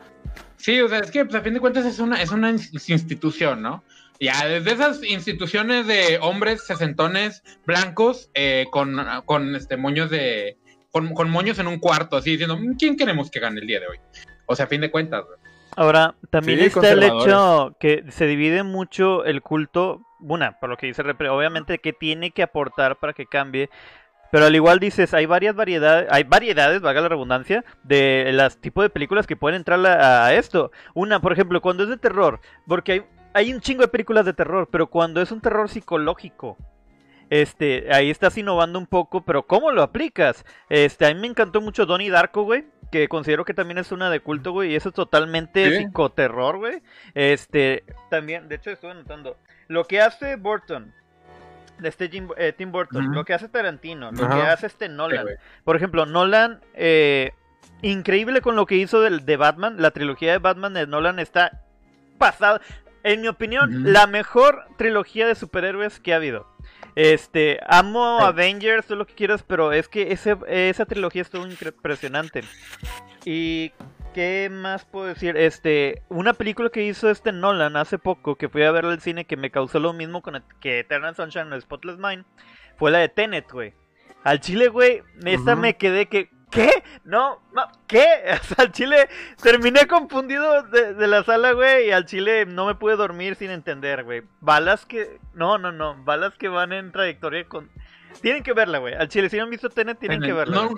Sí, 0.57 0.79
o 0.79 0.87
sea, 0.87 0.99
es 0.99 1.11
que 1.11 1.25
pues, 1.25 1.35
a 1.35 1.41
fin 1.41 1.53
de 1.53 1.59
cuentas 1.59 1.85
es 1.85 1.99
una, 1.99 2.21
es 2.21 2.31
una 2.31 2.49
ins- 2.51 2.89
institución, 2.89 3.61
¿no? 3.61 3.83
Ya, 4.19 4.45
desde 4.47 4.71
esas 4.71 5.03
instituciones 5.03 5.87
de 5.87 6.19
hombres 6.21 6.65
sesentones 6.65 7.43
blancos 7.65 8.29
eh, 8.33 8.65
con, 8.71 8.95
con 9.25 9.55
este 9.55 9.75
moños 9.75 10.09
de. 10.09 10.57
Con, 10.91 11.13
con 11.15 11.29
moños 11.29 11.57
en 11.59 11.67
un 11.67 11.79
cuarto, 11.79 12.15
así 12.17 12.31
diciendo, 12.31 12.55
"Mm, 12.57 12.75
¿quién 12.77 12.95
queremos 12.95 13.29
que 13.31 13.39
gane 13.39 13.59
el 13.59 13.67
día 13.67 13.79
de 13.79 13.87
hoy? 13.87 13.97
O 14.45 14.55
sea, 14.55 14.65
a 14.65 14.69
fin 14.69 14.81
de 14.81 14.91
cuentas, 14.91 15.25
güey. 15.25 15.37
Ahora, 15.75 16.15
también 16.29 16.59
Sí, 16.59 16.65
está 16.65 16.91
el 16.91 17.03
hecho 17.03 17.75
que 17.79 18.05
se 18.09 18.27
divide 18.27 18.63
mucho 18.63 19.25
el 19.25 19.41
culto, 19.41 20.01
una, 20.19 20.59
por 20.59 20.69
lo 20.69 20.77
que 20.77 20.85
dice 20.87 21.03
Repre, 21.03 21.29
obviamente 21.29 21.79
que 21.79 21.93
tiene 21.93 22.31
que 22.31 22.43
aportar 22.43 22.97
para 22.97 23.13
que 23.13 23.25
cambie, 23.25 23.69
pero 24.31 24.45
al 24.45 24.55
igual 24.55 24.79
dices, 24.79 25.13
hay 25.13 25.25
varias 25.25 25.55
variedades, 25.55 26.07
hay 26.11 26.23
variedades, 26.23 26.81
valga 26.81 27.01
la 27.01 27.09
redundancia, 27.09 27.63
de 27.83 28.31
las 28.33 28.57
tipos 28.57 28.83
de 28.83 28.89
películas 28.89 29.27
que 29.27 29.35
pueden 29.35 29.57
entrar 29.57 29.83
a, 29.85 30.25
a 30.25 30.33
esto. 30.33 30.71
Una, 30.93 31.19
por 31.21 31.33
ejemplo, 31.33 31.61
cuando 31.61 31.83
es 31.83 31.89
de 31.89 31.97
terror, 31.97 32.39
porque 32.67 32.91
hay, 32.91 33.03
hay 33.33 33.53
un 33.53 33.61
chingo 33.61 33.81
de 33.81 33.89
películas 33.89 34.25
de 34.25 34.33
terror, 34.33 34.69
pero 34.71 34.87
cuando 34.87 35.21
es 35.21 35.31
un 35.31 35.41
terror 35.41 35.69
psicológico, 35.69 36.57
este, 37.29 37.87
ahí 37.93 38.09
estás 38.09 38.37
innovando 38.37 38.77
un 38.79 38.87
poco, 38.87 39.21
pero 39.25 39.43
¿cómo 39.47 39.71
lo 39.71 39.81
aplicas? 39.83 40.45
Este, 40.69 41.05
a 41.05 41.13
mí 41.13 41.19
me 41.19 41.27
encantó 41.27 41.61
mucho 41.61 41.85
Donnie 41.85 42.09
Darko, 42.09 42.43
güey, 42.43 42.65
que 42.91 43.07
considero 43.07 43.43
que 43.45 43.53
también 43.53 43.77
es 43.79 43.91
una 43.91 44.09
de 44.09 44.19
culto, 44.19 44.51
güey, 44.51 44.71
y 44.71 44.75
eso 44.75 44.89
es 44.89 44.95
totalmente 44.95 45.67
psicoterror, 45.77 46.57
güey. 46.57 46.81
Este, 47.15 47.83
también, 48.09 48.47
de 48.49 48.55
hecho 48.55 48.69
estuve 48.71 48.93
notando, 48.93 49.37
lo 49.67 49.85
que 49.85 49.99
hace 50.01 50.35
Burton, 50.35 50.93
este 51.81 52.07
Jim- 52.09 52.29
eh, 52.37 52.53
Tim 52.55 52.71
Burton, 52.71 53.05
lo 53.15 53.25
que 53.25 53.33
hace 53.33 53.49
Tarantino, 53.49 54.11
lo 54.11 54.17
que 54.29 54.41
hace 54.47 54.67
este 54.67 54.89
Nolan. 54.89 55.25
Por 55.63 55.75
ejemplo, 55.75 56.05
Nolan, 56.05 56.61
eh, 56.75 57.31
increíble 57.81 58.41
con 58.41 58.55
lo 58.55 58.65
que 58.67 58.75
hizo 58.75 59.01
del, 59.01 59.25
de 59.25 59.37
Batman, 59.37 59.77
la 59.79 59.91
trilogía 59.91 60.31
de 60.31 60.37
Batman 60.37 60.73
de 60.75 60.85
Nolan 60.85 61.17
está 61.19 61.61
pasada. 62.19 62.61
En 63.03 63.21
mi 63.21 63.27
opinión, 63.27 63.91
la 63.91 64.07
mejor 64.07 64.65
trilogía 64.77 65.27
de 65.27 65.35
superhéroes 65.35 65.99
que 65.99 66.13
ha 66.13 66.17
habido. 66.17 66.47
Este, 66.95 67.59
amo 67.65 68.19
Sí. 68.19 68.25
Avengers, 68.25 68.85
todo 68.85 68.97
lo 68.97 69.07
que 69.07 69.15
quieras, 69.15 69.43
pero 69.43 69.71
es 69.71 69.87
que 69.87 70.11
ese, 70.11 70.35
esa 70.47 70.85
trilogía 70.85 71.21
estuvo 71.23 71.45
impresionante. 71.47 72.41
Y 73.25 73.71
qué 74.13 74.49
más 74.51 74.85
puedo 74.85 75.07
decir, 75.07 75.35
este, 75.37 76.03
una 76.09 76.33
película 76.33 76.69
que 76.69 76.83
hizo 76.83 77.09
este 77.09 77.31
Nolan 77.31 77.75
hace 77.77 77.97
poco, 77.97 78.35
que 78.35 78.49
fui 78.49 78.63
a 78.63 78.71
ver 78.71 78.85
al 78.85 79.01
cine, 79.01 79.25
que 79.25 79.37
me 79.37 79.49
causó 79.49 79.79
lo 79.79 79.93
mismo 79.93 80.21
con 80.21 80.35
el- 80.35 80.43
que 80.59 80.79
Eternal 80.79 81.15
Sunshine 81.15 81.49
the 81.49 81.61
Spotless 81.61 81.97
Mind, 81.97 82.25
fue 82.77 82.91
la 82.91 82.99
de 82.99 83.09
Tenet, 83.09 83.51
güey. 83.51 83.73
Al 84.23 84.39
chile, 84.39 84.67
güey, 84.69 85.01
esta 85.25 85.55
me 85.55 85.75
quedé 85.77 86.05
que, 86.07 86.29
¿qué? 86.53 86.83
No, 87.03 87.41
no, 87.53 87.63
¿qué? 87.87 88.05
O 88.41 88.43
sea, 88.43 88.57
al 88.59 88.71
chile 88.71 89.09
terminé 89.41 89.87
confundido 89.87 90.63
de, 90.63 90.93
de 90.93 91.07
la 91.07 91.23
sala, 91.23 91.51
güey, 91.53 91.87
y 91.87 91.91
al 91.91 92.05
chile 92.05 92.45
no 92.45 92.65
me 92.65 92.75
pude 92.75 92.95
dormir 92.95 93.35
sin 93.35 93.49
entender, 93.51 94.03
güey. 94.03 94.23
Balas 94.41 94.85
que, 94.85 95.19
no, 95.33 95.57
no, 95.57 95.71
no, 95.71 95.95
balas 96.03 96.33
que 96.37 96.47
van 96.47 96.71
en 96.73 96.91
trayectoria 96.91 97.45
con... 97.47 97.69
Tienen 98.21 98.43
que 98.43 98.53
verla, 98.53 98.77
güey. 98.77 98.93
Al 98.93 99.09
chile, 99.09 99.29
si 99.29 99.37
no 99.37 99.43
han 99.43 99.49
visto 99.49 99.69
Tenet, 99.69 99.97
tienen 99.99 100.21
que 100.21 100.33
verla. 100.33 100.55
No, 100.55 100.69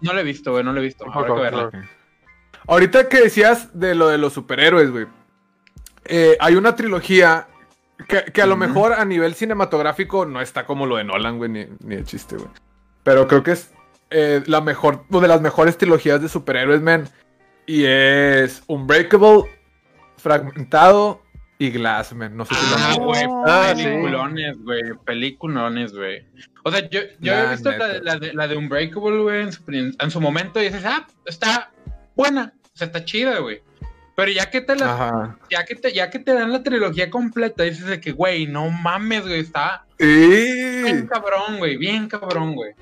no 0.00 0.12
lo 0.12 0.20
he 0.20 0.24
visto, 0.24 0.52
güey, 0.52 0.62
no 0.64 0.72
lo 0.72 0.80
he 0.80 0.84
visto. 0.84 1.04
Habrá 1.12 1.34
que 1.34 1.40
verla. 1.40 1.70
ahorita 2.66 3.08
que 3.08 3.20
decías 3.22 3.78
de 3.78 3.94
lo 3.94 4.08
de 4.08 4.18
los 4.18 4.32
superhéroes, 4.32 4.90
güey. 4.90 5.06
eh, 6.04 6.36
hay 6.40 6.54
una 6.54 6.76
trilogía 6.76 7.48
que, 8.06 8.24
que 8.32 8.42
a 8.42 8.46
lo 8.46 8.56
mejor 8.56 8.92
a 8.92 9.04
nivel 9.04 9.34
cinematográfico 9.34 10.24
no 10.24 10.40
está 10.40 10.64
como 10.66 10.86
lo 10.86 10.96
de 10.96 11.04
Nolan, 11.04 11.38
güey, 11.38 11.50
ni, 11.50 11.66
ni 11.80 11.96
de 11.96 12.04
chiste, 12.04 12.36
güey. 12.36 12.48
Pero 13.02 13.26
creo 13.26 13.42
que 13.42 13.52
es 13.52 13.72
eh, 14.10 14.42
la 14.46 14.60
mejor, 14.60 15.06
de 15.08 15.28
las 15.28 15.40
mejores 15.40 15.76
trilogías 15.78 16.20
de 16.22 16.28
superhéroes, 16.28 16.80
man. 16.82 17.08
Y 17.66 17.84
es 17.84 18.62
Unbreakable, 18.66 19.42
Fragmentado 20.16 21.22
y 21.58 21.70
Glass, 21.70 22.12
man. 22.14 22.36
No 22.36 22.44
sé 22.44 22.54
si 22.54 22.70
lo 22.70 22.76
han 22.76 22.82
Ah, 22.82 22.88
visto. 22.88 23.04
güey, 23.04 23.24
Ah, 23.46 23.72
sí. 23.76 23.84
peliculones, 23.84 24.56
güey, 24.64 24.82
peliculones, 25.04 25.92
güey. 25.92 26.26
O 26.64 26.70
sea, 26.70 26.88
yo, 26.88 27.00
yo 27.20 27.32
Nah, 27.34 27.44
he 27.44 27.50
visto 27.50 27.70
la, 27.70 27.98
la 28.00 28.16
de, 28.18 28.32
la 28.34 28.48
de 28.48 28.56
Unbreakable, 28.56 29.22
güey, 29.22 29.42
en 29.68 29.94
en 29.98 30.10
su 30.10 30.20
momento 30.20 30.60
y 30.60 30.64
dices, 30.64 30.84
ah, 30.84 31.06
está 31.26 31.70
buena, 32.16 32.52
o 32.74 32.76
sea, 32.76 32.86
está 32.86 33.04
chida, 33.04 33.38
güey. 33.38 33.62
Pero 34.16 34.32
ya 34.32 34.50
que 34.50 34.60
te 34.60 34.74
la, 34.74 34.92
Ajá. 34.92 35.38
ya 35.48 35.64
que 35.64 35.76
te, 35.76 35.92
ya 35.92 36.10
que 36.10 36.18
te 36.18 36.34
dan 36.34 36.52
la 36.52 36.62
trilogía 36.64 37.08
completa, 37.08 37.62
dices 37.62 37.86
de 37.86 38.00
que, 38.00 38.10
güey, 38.12 38.46
no 38.46 38.68
mames, 38.68 39.22
güey, 39.22 39.40
está 39.40 39.84
bien 39.98 41.06
cabrón, 41.06 41.58
güey, 41.58 41.76
bien 41.76 42.08
cabrón, 42.08 42.54
güey. 42.54 42.72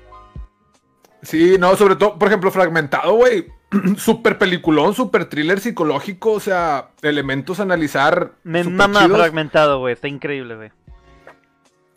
Sí, 1.21 1.57
no, 1.59 1.75
sobre 1.75 1.95
todo, 1.95 2.17
por 2.17 2.27
ejemplo, 2.27 2.51
Fragmentado, 2.51 3.13
güey. 3.13 3.47
Super 3.97 4.37
peliculón, 4.37 4.93
super 4.93 5.25
thriller 5.25 5.59
psicológico, 5.59 6.31
o 6.31 6.39
sea, 6.39 6.89
elementos 7.01 7.59
a 7.59 7.63
analizar. 7.63 8.33
Me 8.43 8.63
mama 8.63 9.03
chidos. 9.03 9.17
fragmentado, 9.17 9.79
güey. 9.79 9.93
Está 9.93 10.07
increíble, 10.07 10.55
güey. 10.55 10.71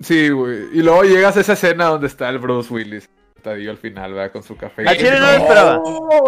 Sí, 0.01 0.31
güey. 0.31 0.69
Y 0.73 0.83
luego 0.83 1.05
llegas 1.05 1.37
a 1.37 1.41
esa 1.41 1.53
escena 1.53 1.87
donde 1.87 2.09
está 2.09 2.29
el 2.29 2.39
Bruce 2.39 2.73
Willis. 2.73 3.09
Tadillo 3.41 3.71
al 3.71 3.79
final, 3.79 4.13
¿verdad? 4.13 4.33
Con 4.33 4.43
su 4.43 4.57
café. 4.57 4.87
Al 4.87 4.97
chile 4.97 5.19
no 5.19 5.27
lo 5.27 5.33
esperaba. 5.33 5.81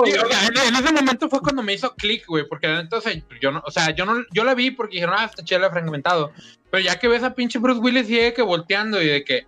Sí, 0.05 0.13
o 0.13 0.27
sea, 0.27 0.47
en, 0.47 0.75
en 0.75 0.83
ese 0.83 0.93
momento 0.93 1.29
fue 1.29 1.41
cuando 1.41 1.63
me 1.63 1.75
hizo 1.75 1.95
click, 1.95 2.27
güey, 2.27 2.47
porque 2.49 2.67
entonces 2.67 3.23
yo 3.41 3.51
no, 3.51 3.63
o 3.67 3.71
sea, 3.71 3.91
yo 3.91 4.07
no, 4.07 4.25
yo 4.33 4.45
la 4.45 4.55
vi 4.55 4.71
porque 4.71 4.95
dijeron, 4.95 5.17
ah, 5.19 5.25
está 5.27 5.45
chela 5.45 5.71
fragmentado. 5.71 6.33
Pero 6.71 6.85
ya 6.85 6.99
que 6.99 7.09
ves 7.09 7.23
a 7.23 7.35
pinche 7.35 7.59
Bruce 7.59 7.81
Willis 7.81 8.09
y 8.09 8.17
de 8.17 8.33
que 8.33 8.43
volteando 8.43 9.01
y 9.03 9.07
de 9.07 9.25
que, 9.25 9.47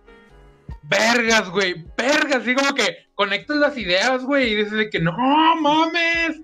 vergas, 0.87 1.49
güey, 1.49 1.85
vergas, 1.97 2.41
así 2.41 2.55
como 2.55 2.73
que 2.73 3.07
conectas 3.15 3.57
las 3.57 3.77
ideas, 3.77 4.23
güey, 4.23 4.51
y 4.51 4.55
dices 4.55 4.73
de 4.73 4.89
que, 4.89 4.99
no 4.99 5.11
mames. 5.13 6.41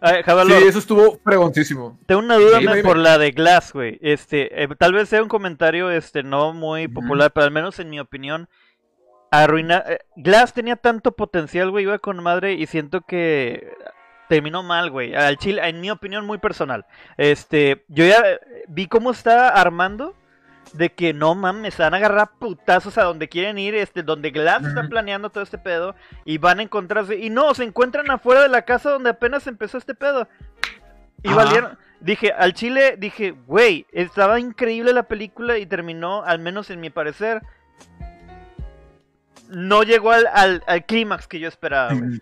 A 0.00 0.12
ver, 0.12 0.24
Sí, 0.46 0.52
eso 0.68 0.78
estuvo 0.78 1.18
pregontísimo. 1.18 1.98
tengo 2.06 2.20
una 2.20 2.36
duda 2.36 2.58
Sí, 2.60 2.82
por 2.82 2.98
la 2.98 3.16
de 3.18 3.30
Glass, 3.30 3.72
güey. 3.72 3.98
Este, 4.02 4.62
eh, 4.62 4.68
tal 4.78 4.92
vez 4.92 5.08
sea 5.08 5.22
un 5.22 5.28
comentario, 5.28 5.90
este, 5.90 6.22
no 6.22 6.52
muy 6.52 6.86
popular, 6.86 7.32
pero 7.32 7.44
al 7.44 7.50
menos 7.50 7.78
en 7.78 7.88
mi 7.88 7.98
opinión, 7.98 8.48
arruina. 9.30 9.82
eh, 9.86 9.98
Glass 10.16 10.52
tenía 10.52 10.76
tanto 10.76 11.12
potencial, 11.12 11.70
güey, 11.70 11.84
iba 11.84 11.98
con 11.98 12.22
madre 12.22 12.52
y 12.54 12.66
siento 12.66 13.00
que 13.00 13.72
terminó 14.28 14.62
mal, 14.62 14.90
güey. 14.90 15.14
Al 15.14 15.38
chile, 15.38 15.66
en 15.66 15.80
mi 15.80 15.90
opinión 15.90 16.26
muy 16.26 16.38
personal. 16.38 16.84
Este, 17.16 17.84
yo 17.88 18.04
ya 18.04 18.18
eh, 18.18 18.40
vi 18.68 18.88
cómo 18.88 19.10
está 19.12 19.48
armando. 19.48 20.14
De 20.72 20.92
que 20.92 21.12
no 21.12 21.34
mames, 21.34 21.74
se 21.74 21.82
van 21.82 21.94
a 21.94 21.98
agarrar 21.98 22.32
putazos 22.38 22.98
a 22.98 23.04
donde 23.04 23.28
quieren 23.28 23.58
ir, 23.58 23.74
este, 23.74 24.02
donde 24.02 24.30
Glass 24.30 24.64
está 24.64 24.88
planeando 24.88 25.30
todo 25.30 25.44
este 25.44 25.58
pedo 25.58 25.94
y 26.24 26.38
van 26.38 26.58
a 26.58 26.62
encontrarse. 26.62 27.16
Y 27.16 27.30
no, 27.30 27.54
se 27.54 27.64
encuentran 27.64 28.10
afuera 28.10 28.42
de 28.42 28.48
la 28.48 28.62
casa 28.62 28.90
donde 28.90 29.10
apenas 29.10 29.46
empezó 29.46 29.78
este 29.78 29.94
pedo. 29.94 30.28
Y 31.22 31.28
Ajá. 31.28 31.36
valieron. 31.36 31.78
Dije, 32.00 32.32
al 32.32 32.52
chile, 32.52 32.96
dije, 32.98 33.30
güey, 33.30 33.86
estaba 33.92 34.38
increíble 34.38 34.92
la 34.92 35.04
película 35.04 35.56
y 35.56 35.66
terminó, 35.66 36.22
al 36.24 36.40
menos 36.40 36.70
en 36.70 36.80
mi 36.80 36.90
parecer, 36.90 37.42
no 39.48 39.82
llegó 39.82 40.12
al, 40.12 40.26
al, 40.32 40.62
al 40.66 40.84
clímax 40.84 41.26
que 41.26 41.40
yo 41.40 41.48
esperaba, 41.48 41.94
güey. 41.94 42.20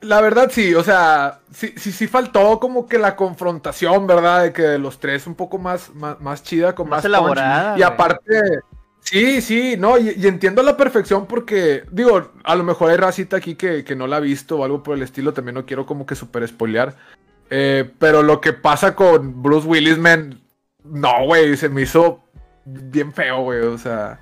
La 0.00 0.20
verdad, 0.20 0.48
sí, 0.52 0.74
o 0.74 0.84
sea, 0.84 1.40
sí, 1.52 1.74
sí, 1.76 1.90
sí 1.90 2.06
faltó 2.06 2.60
como 2.60 2.86
que 2.86 2.98
la 2.98 3.16
confrontación, 3.16 4.06
¿verdad? 4.06 4.44
De 4.44 4.52
que 4.52 4.62
de 4.62 4.78
los 4.78 5.00
tres 5.00 5.26
un 5.26 5.34
poco 5.34 5.58
más, 5.58 5.92
más, 5.94 6.20
más 6.20 6.42
chida, 6.44 6.74
con 6.74 6.88
Más 6.88 6.98
más, 6.98 7.04
elaborada, 7.04 7.70
punch. 7.70 7.80
Y 7.80 7.82
aparte, 7.82 8.42
sí, 9.00 9.40
sí, 9.40 9.76
no, 9.76 9.98
y, 9.98 10.14
y 10.16 10.26
entiendo 10.28 10.60
a 10.60 10.64
la 10.64 10.76
perfección 10.76 11.26
porque, 11.26 11.82
digo, 11.90 12.30
a 12.44 12.54
lo 12.54 12.62
mejor 12.62 12.90
hay 12.90 12.96
racita 12.96 13.38
aquí 13.38 13.56
que, 13.56 13.82
que 13.82 13.96
no 13.96 14.06
la 14.06 14.18
ha 14.18 14.20
visto 14.20 14.58
o 14.58 14.64
algo 14.64 14.84
por 14.84 14.96
el 14.96 15.02
estilo, 15.02 15.32
también 15.32 15.56
no 15.56 15.66
quiero 15.66 15.84
como 15.84 16.06
que 16.06 16.14
super 16.14 16.46
spoilear. 16.46 16.94
Eh, 17.50 17.90
pero 17.98 18.22
lo 18.22 18.40
que 18.40 18.52
pasa 18.52 18.94
con 18.94 19.42
Bruce 19.42 19.66
Willis, 19.66 19.98
man, 19.98 20.40
no, 20.84 21.24
güey, 21.24 21.56
se 21.56 21.68
me 21.68 21.82
hizo 21.82 22.22
bien 22.64 23.12
feo, 23.12 23.42
güey, 23.42 23.60
o 23.62 23.78
sea... 23.78 24.20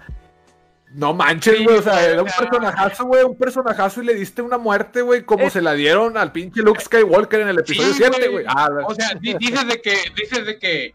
No 0.94 1.12
manches, 1.12 1.58
Sí, 1.58 1.64
güey, 1.64 1.78
o 1.78 1.82
sea, 1.82 2.04
era 2.04 2.22
un 2.22 2.28
sea- 2.28 2.38
personajazo, 2.38 3.04
güey, 3.04 3.24
un 3.24 3.36
personajazo 3.36 4.02
y 4.02 4.06
le 4.06 4.14
diste 4.14 4.40
una 4.40 4.56
muerte, 4.56 5.02
güey, 5.02 5.24
como 5.24 5.44
Es- 5.44 5.52
se 5.52 5.60
la 5.60 5.74
dieron 5.74 6.16
al 6.16 6.32
pinche 6.32 6.62
Luke 6.62 6.80
Skywalker 6.80 7.40
en 7.40 7.48
el 7.48 7.58
episodio 7.58 7.88
Sí, 7.92 7.94
7, 7.98 8.28
güey. 8.28 8.44
Ah, 8.48 8.68
O 8.86 8.94
sea, 8.94 9.10
di- 9.20 9.34
dices 9.38 9.66
de 9.66 9.82
que, 9.82 9.94
dices 10.16 10.46
de 10.46 10.58
que, 10.58 10.94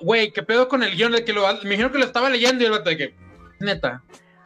güey, 0.00 0.32
¿qué 0.32 0.42
pedo 0.42 0.68
con 0.68 0.82
el 0.82 0.94
guion? 0.96 1.12
De 1.12 1.24
que 1.24 1.32
lo, 1.32 1.42
me 1.64 1.70
dijeron 1.70 1.92
que 1.92 1.98
lo 1.98 2.04
estaba 2.04 2.30
leyendo 2.30 2.62
y 2.62 2.66
el 2.66 2.72
vato 2.72 2.88
de 2.90 2.96
que, 2.96 3.14
neta, 3.60 4.02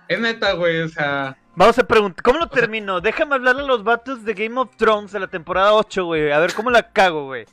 es 0.09 0.19
neta, 0.21 0.53
güey, 0.53 0.81
o 0.83 0.89
sea... 0.89 1.37
Vamos 1.55 1.79
a 1.79 1.85
preguntar, 1.87 2.23
¿cómo 2.23 2.39
lo 2.39 2.45
sea- 2.47 2.55
termino? 2.61 3.01
Déjame 3.01 3.35
hablarle 3.35 3.63
a 3.63 3.67
los 3.67 3.85
vatos 3.85 4.25
de 4.25 4.35
Game 4.35 4.59
of 4.61 4.77
Thrones 4.77 5.13
de 5.13 5.21
la 5.21 5.27
temporada 5.27 5.75
8, 5.75 6.05
güey. 6.05 6.31
A 6.33 6.39
ver 6.39 6.55
cómo 6.55 6.71
la 6.71 6.91
cago, 6.93 7.27
güey. 7.27 7.47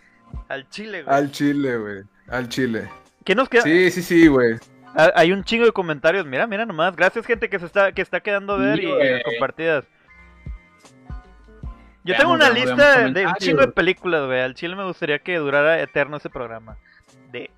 Al 0.47 0.69
chile, 0.69 1.03
güey. 1.03 1.15
al 1.15 1.31
chile, 1.31 1.77
güey, 1.77 2.03
al 2.29 2.47
chile. 2.49 2.87
¿Qué 3.23 3.33
nos 3.33 3.49
queda? 3.49 3.63
Sí, 3.63 3.89
sí, 3.91 4.03
sí, 4.03 4.27
güey. 4.27 4.57
Ah, 4.95 5.11
Hay 5.15 5.31
un 5.31 5.43
chingo 5.43 5.65
de 5.65 5.71
comentarios. 5.71 6.25
Mira, 6.25 6.47
mira 6.47 6.65
nomás. 6.65 6.95
Gracias, 6.95 7.25
gente 7.25 7.49
que 7.49 7.59
se 7.59 7.65
está, 7.65 7.91
que 7.91 8.01
está 8.01 8.19
quedando 8.21 8.53
a 8.53 8.57
ver 8.57 8.79
Sí, 8.79 8.85
y 8.87 9.23
compartidas. 9.23 9.85
Yo 12.03 12.15
tengo 12.17 12.33
una 12.33 12.49
Veamos, 12.51 12.69
lista 12.77 12.95
veamos 12.97 13.13
de 13.15 13.27
un 13.27 13.33
chingo 13.35 13.61
de 13.61 13.67
películas, 13.69 14.25
güey. 14.27 14.39
Al 14.41 14.53
chile 14.53 14.75
me 14.75 14.85
gustaría 14.85 15.19
que 15.19 15.37
durara 15.37 15.81
eterno 15.81 16.17
ese 16.17 16.29
programa. 16.29 16.77
De. 17.31 17.49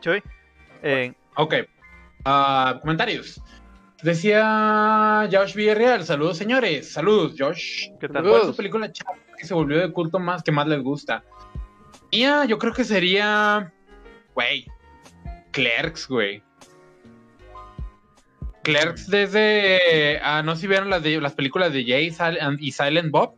Choy. 0.00 0.22
Eh, 0.82 1.12
Ok. 1.36 1.54
Ah, 2.24 2.78
comentarios. 2.82 3.40
Decía 4.02 5.28
Josh 5.32 5.54
Villarreal, 5.54 6.04
saludos 6.04 6.36
señores, 6.36 6.92
saludos 6.92 7.34
Josh. 7.38 7.86
¿Qué 8.00 8.08
tal? 8.08 8.24
¿Cuál 8.24 8.40
es 8.42 8.46
su 8.48 8.56
película 8.56 8.90
que 9.38 9.46
se 9.46 9.54
volvió 9.54 9.78
de 9.78 9.92
culto 9.92 10.18
más 10.18 10.42
que 10.42 10.50
más 10.52 10.66
les 10.66 10.82
gusta? 10.82 11.22
Mía, 12.10 12.44
yo 12.44 12.58
creo 12.58 12.72
que 12.74 12.84
sería, 12.84 13.72
güey, 14.34 14.66
Clerks, 15.52 16.08
güey. 16.08 16.42
Clerks 18.62 19.08
desde, 19.08 20.20
ah, 20.22 20.42
no 20.44 20.54
sé 20.54 20.62
si 20.62 20.66
vieron 20.68 20.88
las, 20.88 21.02
de, 21.02 21.20
las 21.20 21.32
películas 21.34 21.72
de 21.72 21.84
Jay 21.84 22.14
y 22.60 22.72
Silent 22.72 23.10
Bob. 23.10 23.34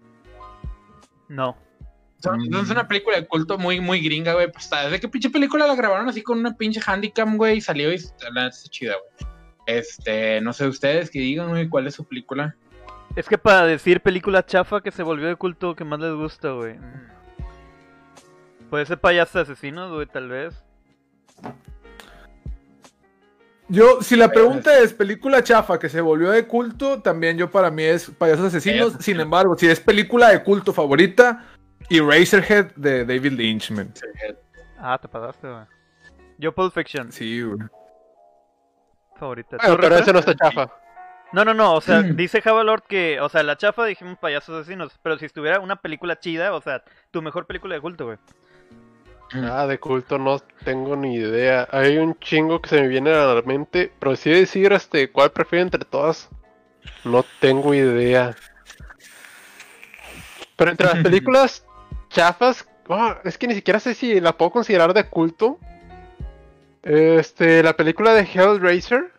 no. 1.29 1.57
Son- 2.23 2.39
Mm. 2.41 2.55
Es 2.57 2.71
una 2.71 2.89
película 2.89 3.19
de 3.21 3.27
culto 3.27 3.59
muy, 3.59 3.81
muy 3.83 4.01
gringa, 4.01 4.33
güey. 4.33 4.51
Pues, 4.51 4.71
¿desde 4.71 4.99
qué 4.99 5.09
pinche 5.09 5.29
película 5.29 5.67
la 5.67 5.75
grabaron 5.75 6.09
así 6.09 6.23
con 6.23 6.39
una 6.39 6.57
pinche 6.57 6.81
handicam, 6.87 7.37
güey? 7.37 7.59
Y 7.59 7.61
salió 7.61 7.93
y 7.93 7.99
la 8.33 8.47
está 8.47 8.71
chida, 8.71 8.95
güey. 8.95 9.31
Este, 9.67 10.41
no 10.41 10.55
sé 10.55 10.67
ustedes 10.67 11.11
que 11.11 11.19
digan, 11.19 11.51
güey, 11.51 11.69
cuál 11.69 11.87
es 11.87 11.95
su 11.97 12.05
película. 12.07 12.57
Es 13.15 13.29
que 13.29 13.37
para 13.37 13.67
decir 13.67 14.01
película 14.01 14.45
chafa 14.47 14.81
que 14.81 14.91
se 14.91 15.03
volvió 15.03 15.27
de 15.29 15.37
culto 15.37 15.77
que 15.77 15.85
más 15.85 16.01
les 16.01 16.15
gusta, 16.15 16.53
güey. 16.53 16.79
mm. 16.79 17.09
Puede 18.71 18.87
ser 18.87 18.99
payaso 18.99 19.41
asesinos, 19.41 19.93
güey, 19.93 20.07
tal 20.07 20.29
vez. 20.29 20.65
Yo, 23.69 24.03
si 24.03 24.15
la 24.17 24.29
pregunta 24.29 24.79
es 24.79 24.93
película 24.93 25.43
chafa 25.43 25.79
que 25.79 25.89
se 25.89 26.01
volvió 26.03 26.31
de 26.31 26.47
culto, 26.47 27.01
también 27.01 27.39
yo 27.39 27.51
para 27.51 27.71
mí 27.71 27.83
es 27.83 28.11
Payasos 28.11 28.47
Asesinos. 28.47 28.89
Payasos 28.89 29.05
Sin 29.05 29.19
embargo, 29.21 29.57
si 29.57 29.69
es 29.69 29.81
película 29.81 30.29
de 30.31 30.43
culto 30.43 30.73
favorita, 30.73 31.47
Eraserhead 31.89 32.73
de 32.77 33.05
David 33.07 33.33
Lynch, 33.33 33.71
man. 33.71 33.93
Ah, 34.79 34.99
te 35.01 35.09
pasaste, 35.09 35.49
güey. 35.49 35.65
Yo 36.39 36.55
Pulp 36.55 36.75
Fiction, 36.75 37.11
Sí, 37.11 37.41
güey. 37.43 37.59
favorita. 39.17 39.57
Bueno, 39.57 39.77
¿Tú, 39.77 39.81
pero 39.81 39.97
ese 39.97 40.13
no 40.13 40.19
está 40.19 40.35
chafa. 40.35 40.71
No, 41.33 41.45
no, 41.45 41.55
no, 41.55 41.75
o 41.75 41.81
sea, 41.81 42.01
Mm. 42.01 42.17
dice 42.17 42.41
Java 42.43 42.63
Lord 42.65 42.83
que, 42.87 43.21
o 43.21 43.29
sea, 43.29 43.43
la 43.43 43.57
chafa 43.57 43.85
dijimos 43.87 44.19
payasos 44.19 44.61
asesinos, 44.61 44.93
pero 45.03 45.19
si 45.19 45.25
estuviera 45.25 45.59
una 45.61 45.77
película 45.77 46.19
chida, 46.19 46.53
o 46.55 46.61
sea, 46.61 46.83
tu 47.11 47.23
mejor 47.23 47.47
película 47.47 47.75
de 47.75 47.81
culto, 47.81 48.07
güey. 48.07 48.19
Ah, 49.35 49.67
de 49.67 49.79
culto 49.79 50.19
no 50.19 50.39
tengo 50.65 50.95
ni 50.97 51.17
idea. 51.17 51.69
Hay 51.73 51.99
un 51.99 52.19
chingo 52.21 52.61
que 52.63 52.69
se 52.69 52.81
me 52.81 52.89
viene 52.89 53.11
a 53.11 53.35
la 53.35 53.43
mente, 53.43 53.93
pero 53.99 54.15
sí 54.15 54.31
decir 54.31 54.73
este 54.73 55.11
cuál 55.11 55.33
prefiero 55.33 55.65
entre 55.65 55.85
todas. 55.85 56.29
No 57.05 57.25
tengo 57.41 57.75
idea. 57.75 58.37
Pero 60.57 60.71
entre 60.71 60.87
las 60.87 60.99
películas 61.03 61.65
chafas, 62.11 62.69
ah, 62.89 63.19
es 63.25 63.37
que 63.37 63.49
ni 63.49 63.55
siquiera 63.55 63.81
sé 63.81 63.95
si 63.95 64.21
la 64.21 64.37
puedo 64.37 64.53
considerar 64.53 64.95
de 64.95 65.05
culto. 65.05 65.59
Este, 66.83 67.63
la 67.63 67.75
película 67.75 68.13
de 68.13 68.23
Hellraiser. 68.23 69.11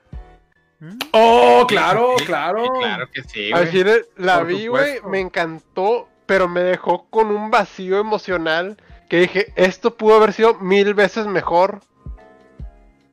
¿Mm? 0.80 0.98
Oh, 1.12 1.66
claro, 1.68 2.16
Sí, 2.20 2.26
claro. 2.26 2.64
sí, 2.64 2.70
claro 2.80 3.10
que 3.12 3.24
sí, 3.24 3.52
güey. 3.52 3.64
Así 3.64 3.84
la 4.18 4.38
Por 4.38 4.48
vi, 4.48 4.68
güey, 4.68 5.02
me 5.10 5.20
encantó, 5.20 6.08
pero 6.26 6.48
me 6.48 6.62
dejó 6.62 7.06
con 7.10 7.28
un 7.32 7.50
vacío 7.50 8.00
emocional 8.00 8.78
que 9.10 9.20
dije, 9.22 9.54
esto 9.56 9.96
pudo 9.96 10.16
haber 10.16 10.34
sido 10.34 10.56
mil 10.56 10.94
veces 10.94 11.28
mejor, 11.28 11.80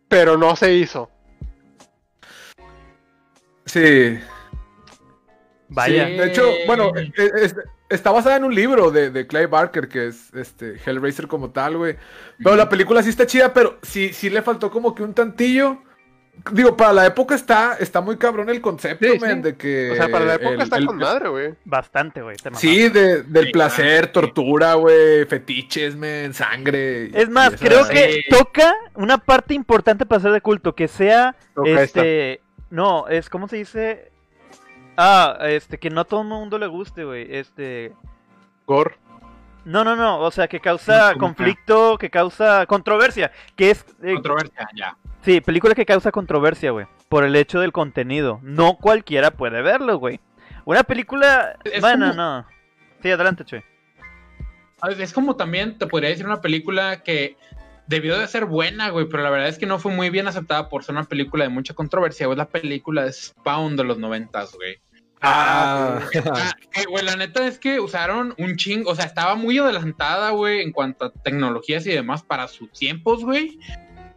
pero 0.09 0.37
no 0.37 0.57
se 0.57 0.75
hizo. 0.75 1.11
Sí. 3.67 4.19
Vaya. 5.69 6.07
Sí, 6.07 6.13
de 6.15 6.27
hecho, 6.27 6.43
bueno, 6.67 6.93
e- 6.97 7.13
e- 7.17 7.45
es- 7.45 7.57
está 7.89 8.11
basada 8.11 8.37
en 8.37 8.45
un 8.45 8.55
libro 8.55 8.91
de, 8.91 9.11
de 9.11 9.27
Clay 9.27 9.47
Barker, 9.47 9.89
que 9.89 10.09
es 10.09 10.33
este 10.35 10.77
Hellraiser 10.85 11.29
como 11.29 11.51
tal, 11.51 11.77
güey. 11.79 11.97
Pero 12.43 12.57
la 12.57 12.69
película 12.69 13.03
sí 13.03 13.11
está 13.11 13.27
chida, 13.27 13.53
pero 13.55 13.79
sí, 13.83 14.13
sí 14.13 14.29
le 14.31 14.43
faltó 14.43 14.71
como 14.71 14.95
que 14.95 15.03
un 15.03 15.15
tantillo. 15.15 15.83
Digo, 16.51 16.77
para 16.77 16.93
la 16.93 17.07
época 17.07 17.35
está, 17.35 17.77
está 17.79 18.01
muy 18.01 18.17
cabrón 18.17 18.49
el 18.49 18.61
concepto, 18.61 19.07
Sí, 19.13 19.19
man, 19.21 19.37
sí. 19.37 19.43
de 19.43 19.57
que. 19.57 19.91
O 19.93 19.95
sea, 19.97 20.09
para 20.09 20.25
la 20.25 20.35
época 20.35 20.55
el- 20.55 20.61
está 20.63 20.77
el- 20.79 20.87
con 20.87 20.97
madre, 20.97 21.29
güey. 21.29 21.55
Bastante, 21.65 22.21
güey. 22.23 22.37
Sí, 22.55 22.89
de- 22.89 23.23
del 23.23 23.47
Sí, 23.47 23.53
placer, 23.53 24.09
tortura, 24.11 24.75
güey, 24.75 25.25
fetiches, 25.27 25.95
men, 25.95 26.35
sangre. 26.35 27.11
Es 27.19 27.29
más, 27.29 27.55
creo 27.57 27.87
que 27.89 28.13
Sí. 28.13 28.25
toca 28.31 28.75
una 28.95 29.19
parte 29.19 29.55
importante 29.55 30.05
para 30.07 30.21
ser 30.23 30.33
de 30.33 30.41
culto, 30.41 30.75
que 30.75 30.89
sea, 30.89 31.37
Toca 31.55 31.69
este, 31.83 32.41
no, 32.71 33.07
es, 33.09 33.29
¿cómo 33.29 33.47
se 33.47 33.57
dice? 33.59 34.11
Ah, 34.97 35.39
este, 35.43 35.79
que 35.79 35.91
no 35.91 36.01
a 36.01 36.05
todo 36.05 36.23
el 36.23 36.29
mundo 36.29 36.59
le 36.59 36.67
guste, 36.67 37.05
güey, 37.05 37.27
este, 37.37 37.93
Gore. 38.67 38.97
No, 39.65 39.85
no, 39.85 39.97
no, 39.97 40.19
o 40.21 40.31
sea, 40.31 40.49
que 40.49 40.61
causa 40.61 41.15
conflicto, 41.19 41.99
que 41.99 42.11
causa 42.11 42.67
controversia, 42.67 43.31
que 43.57 43.71
es, 43.71 43.85
eh, 44.03 44.15
Controversia, 44.15 44.69
ya. 44.75 44.97
sí, 45.23 45.41
película 45.41 45.75
que 45.75 45.87
causa 45.87 46.11
controversia, 46.13 46.71
güey, 46.71 46.87
por 47.09 47.25
el 47.25 47.35
hecho 47.37 47.61
del 47.61 47.73
contenido, 47.73 48.41
no 48.43 48.77
cualquiera 48.77 49.31
puede 49.31 49.63
verlo, 49.63 49.99
güey, 49.99 50.21
una 50.65 50.83
película, 50.85 51.57
Es 51.65 51.81
bueno, 51.81 52.09
como- 52.11 52.17
no, 52.23 52.47
sí, 53.03 53.11
adelante, 53.11 53.45
Chuy. 53.45 53.63
Es 54.99 55.13
como 55.13 55.37
también, 55.37 55.79
te 55.79 55.87
podría 55.87 56.11
decir 56.11 56.27
una 56.27 56.41
película 56.41 57.03
que 57.05 57.37
debió 57.87 58.19
de 58.19 58.27
ser 58.27 58.47
buena, 58.47 58.91
güey, 58.91 59.07
pero 59.09 59.23
la 59.23 59.31
verdad 59.31 59.49
es 59.49 59.59
que 59.59 59.67
no 59.67 59.79
fue 59.79 59.93
muy 59.93 60.11
bien 60.11 60.27
aceptada 60.27 60.69
por 60.69 60.83
ser 60.83 60.95
una 60.97 61.05
película 61.05 61.45
de 61.45 61.51
mucha 61.51 61.75
controversia, 61.75 62.27
güey. 62.27 62.35
Es 62.35 62.39
la 62.39 62.49
película 62.49 63.05
de 63.05 63.13
Spawn 63.13 63.77
de 63.77 63.85
los 63.85 63.99
noventas, 63.99 64.55
güey. 64.55 64.81
Ah, 65.23 66.01
Ah, 66.27 66.53
que, 66.73 66.85
güey, 66.85 67.05
la 67.05 67.17
neta 67.17 67.47
es 67.47 67.59
que 67.59 67.81
usaron 67.81 68.35
un 68.39 68.57
chingo, 68.57 68.91
o 68.91 68.95
sea, 68.95 69.05
estaba 69.05 69.35
muy 69.35 69.59
adelantada, 69.59 70.31
güey, 70.31 70.61
en 70.63 70.73
cuanto 70.73 71.07
a 71.07 71.13
tecnologías 71.13 71.87
y 71.87 71.91
demás 71.93 72.23
para 72.23 72.49
sus 72.49 72.71
tiempos, 72.73 73.25
güey. 73.25 73.59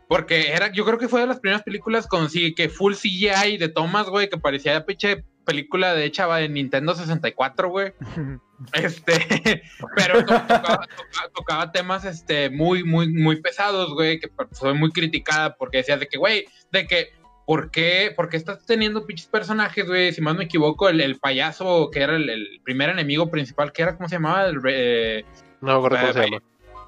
Porque 0.07 0.51
era, 0.51 0.71
yo 0.71 0.85
creo 0.85 0.97
que 0.99 1.07
fue 1.07 1.21
de 1.21 1.27
las 1.27 1.39
primeras 1.39 1.63
películas 1.63 2.05
con 2.07 2.29
sí, 2.29 2.53
que 2.53 2.69
full 2.69 2.93
CGI 2.93 3.57
de 3.57 3.69
tomas, 3.69 4.07
güey, 4.07 4.29
que 4.29 4.37
parecía 4.37 4.85
pinche 4.85 5.23
película 5.45 5.93
de 5.93 6.05
hecha 6.05 6.27
de 6.35 6.49
Nintendo 6.49 6.93
64, 6.95 7.69
güey. 7.69 7.93
Este, 8.71 9.61
pero 9.97 10.19
to- 10.25 10.33
tocaba, 10.41 10.87
tocaba- 10.87 11.29
tocaba 11.35 11.71
temas 11.73 12.05
este, 12.05 12.49
muy, 12.49 12.85
muy, 12.85 13.11
muy 13.11 13.41
pesados, 13.41 13.93
güey, 13.93 14.17
que 14.17 14.29
fue 14.53 14.73
muy 14.73 14.91
criticada 14.91 15.55
porque 15.57 15.79
decía 15.79 15.97
de 15.97 16.07
que, 16.07 16.17
güey, 16.17 16.45
de 16.71 16.87
que, 16.87 17.09
¿por 17.45 17.71
qué, 17.71 18.11
por 18.15 18.29
qué 18.29 18.37
estás 18.37 18.65
teniendo 18.65 19.05
pinches 19.05 19.27
personajes, 19.27 19.85
güey? 19.87 20.11
Si 20.13 20.21
más 20.21 20.35
me 20.35 20.45
equivoco, 20.45 20.89
el, 20.89 20.99
el 21.01 21.17
payaso 21.17 21.89
que 21.91 22.01
era 22.01 22.15
el, 22.15 22.29
el 22.29 22.59
primer 22.63 22.89
enemigo 22.89 23.29
principal, 23.29 23.71
que 23.71 23.83
era, 23.83 23.95
¿cómo 23.97 24.09
se 24.09 24.15
llamaba? 24.15 24.45
El, 24.47 24.61
re- 24.61 25.19
eh, 25.19 25.25
No 25.61 25.67
me 25.71 25.73
acuerdo 25.77 25.97
cómo 26.01 26.13
se 26.13 26.23
llama. 26.23 26.41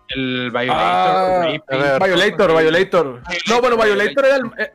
el 0.09 0.51
Violator. 0.51 0.75
Ah, 0.75 1.41
Raping. 1.45 1.61
a 1.69 1.77
ver. 1.77 2.03
Violator, 2.03 2.57
Violator. 2.61 3.21
No, 3.49 3.61
bueno, 3.61 3.77
Violator. 3.77 4.25
Era 4.25 4.35
el. 4.37 4.45
eh, 4.57 4.71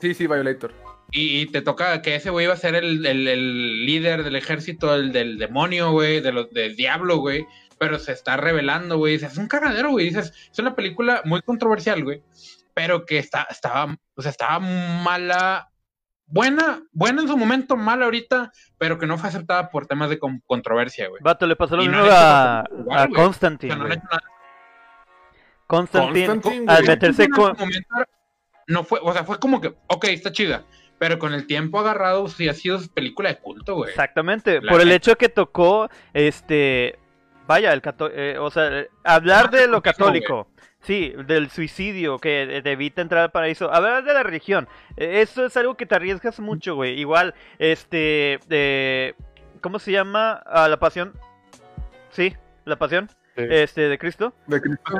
sí, 0.00 0.14
sí, 0.14 0.26
Violator. 0.26 0.72
Y, 1.14 1.40
y 1.42 1.46
te 1.46 1.60
toca 1.60 2.00
que 2.02 2.14
ese 2.14 2.30
güey 2.30 2.44
iba 2.46 2.54
a 2.54 2.58
ser 2.58 2.74
el, 2.74 3.04
el- 3.04 3.28
el 3.28 3.86
líder 3.86 4.24
del 4.24 4.36
ejército 4.36 4.94
el, 4.94 5.12
del 5.12 5.38
demonio, 5.38 5.90
güey, 5.92 6.20
de 6.20 6.32
los 6.32 6.50
del 6.50 6.74
diablo, 6.76 7.16
güey. 7.18 7.44
Pero 7.78 7.98
se 7.98 8.12
está 8.12 8.36
revelando, 8.36 8.96
güey. 8.96 9.14
Dices, 9.14 9.32
es 9.32 9.38
un 9.38 9.48
cagadero, 9.48 9.90
güey. 9.90 10.06
Dices, 10.06 10.32
es 10.52 10.58
una 10.58 10.74
película 10.76 11.20
muy 11.24 11.42
controversial, 11.42 12.02
güey. 12.04 12.22
Pero 12.74 13.04
que 13.04 13.18
está, 13.18 13.46
estaba, 13.50 13.94
o 14.14 14.22
sea, 14.22 14.30
estaba 14.30 14.58
mala. 14.58 15.68
Buena, 16.26 16.82
buena 16.92 17.20
en 17.20 17.28
su 17.28 17.36
momento, 17.36 17.76
mala 17.76 18.06
ahorita, 18.06 18.52
pero 18.78 18.98
que 18.98 19.06
no 19.06 19.18
fue 19.18 19.28
aceptada 19.28 19.68
por 19.68 19.86
temas 19.86 20.08
de 20.08 20.18
con- 20.18 20.40
controversia, 20.46 21.08
güey. 21.08 21.20
Vato, 21.22 21.46
le 21.46 21.56
pasó 21.56 21.76
lo 21.76 21.84
no 21.84 21.90
mismo 21.90 22.06
a, 22.10 22.60
a. 22.60 22.64
O 23.04 23.12
Constantine, 23.14 23.74
sea, 23.74 23.82
no. 23.84 23.88
Constantine, 25.66 26.26
Constantine, 26.26 26.72
al 26.72 26.84
meterse 26.86 27.28
con... 27.28 27.56
momento, 27.58 27.88
no 28.66 28.84
fue, 28.84 29.00
o 29.02 29.12
sea, 29.12 29.24
fue 29.24 29.38
como 29.38 29.60
que, 29.60 29.74
ok, 29.88 30.04
está 30.04 30.32
chida, 30.32 30.64
pero 30.98 31.18
con 31.18 31.32
el 31.34 31.46
tiempo 31.46 31.80
agarrado 31.80 32.28
sí 32.28 32.48
ha 32.48 32.54
sido 32.54 32.78
película 32.94 33.30
de 33.30 33.38
culto, 33.38 33.74
güey. 33.76 33.90
Exactamente, 33.90 34.60
La 34.60 34.70
por 34.72 34.80
el 34.80 34.92
hecho 34.92 35.16
que 35.16 35.28
tocó, 35.28 35.88
este, 36.12 36.98
vaya, 37.46 37.72
el 37.72 37.80
cato- 37.82 38.10
eh, 38.12 38.38
o 38.38 38.50
sea, 38.50 38.84
hablar 39.04 39.50
de 39.50 39.66
lo 39.66 39.82
católico, 39.82 40.46
católico, 40.46 40.51
sí, 40.82 41.14
del 41.26 41.50
suicidio, 41.50 42.18
que 42.18 42.60
te 42.62 42.72
evita 42.72 43.02
entrar 43.02 43.22
al 43.24 43.30
paraíso, 43.30 43.72
hablar 43.72 44.04
de 44.04 44.12
la 44.14 44.22
religión, 44.22 44.68
eh, 44.96 45.20
eso 45.22 45.46
es 45.46 45.56
algo 45.56 45.76
que 45.76 45.86
te 45.86 45.94
arriesgas 45.94 46.40
mucho, 46.40 46.74
güey, 46.74 46.98
igual, 46.98 47.34
este, 47.58 48.38
eh, 48.50 49.14
¿cómo 49.60 49.78
se 49.78 49.92
llama? 49.92 50.42
Ah, 50.46 50.68
la 50.68 50.78
pasión, 50.78 51.12
sí, 52.10 52.36
la 52.64 52.76
pasión, 52.76 53.08
Sí. 53.34 53.44
este, 53.48 53.88
de 53.88 53.96
Cristo, 53.98 54.34
De 54.46 54.60
Cristo. 54.60 54.92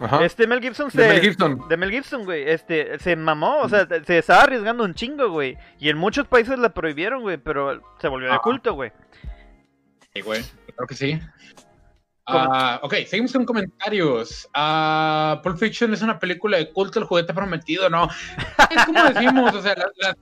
Ajá. 0.00 0.24
este 0.24 0.48
Mel 0.48 0.60
Gibson 0.60 0.90
se... 0.90 1.00
De 1.00 1.08
Mel 1.10 1.20
Gibson. 1.20 1.68
De 1.68 1.76
Mel 1.76 1.90
Gibson, 1.92 2.24
güey, 2.24 2.42
este, 2.50 2.98
se 2.98 3.14
mamó, 3.14 3.60
o 3.62 3.68
sea, 3.68 3.86
se 4.04 4.18
estaba 4.18 4.42
arriesgando 4.42 4.82
un 4.82 4.94
chingo, 4.94 5.30
güey. 5.30 5.56
Y 5.78 5.88
en 5.88 5.96
muchos 5.96 6.26
países 6.26 6.58
la 6.58 6.70
prohibieron, 6.70 7.22
güey, 7.22 7.36
pero 7.36 7.80
se 8.00 8.08
volvió 8.08 8.32
de 8.32 8.38
culto, 8.40 8.74
güey. 8.74 8.90
Sí, 10.12 10.22
güey, 10.22 10.42
creo 10.74 10.88
que 10.88 10.94
sí. 10.96 11.20
Ah, 12.30 12.80
ok, 12.82 12.94
seguimos 13.06 13.32
con 13.32 13.44
comentarios. 13.44 14.48
Ah, 14.54 15.40
Pulp 15.42 15.58
Fiction 15.58 15.92
es 15.94 16.02
una 16.02 16.18
película 16.18 16.58
de 16.58 16.70
culto, 16.72 16.98
el 16.98 17.06
juguete 17.06 17.32
prometido, 17.32 17.88
¿no? 17.88 18.08
Es 18.70 18.84
como 18.84 19.02
decimos, 19.04 19.54
o 19.54 19.62
sea, 19.62 19.74
las, 19.76 19.88
las- 19.96 20.16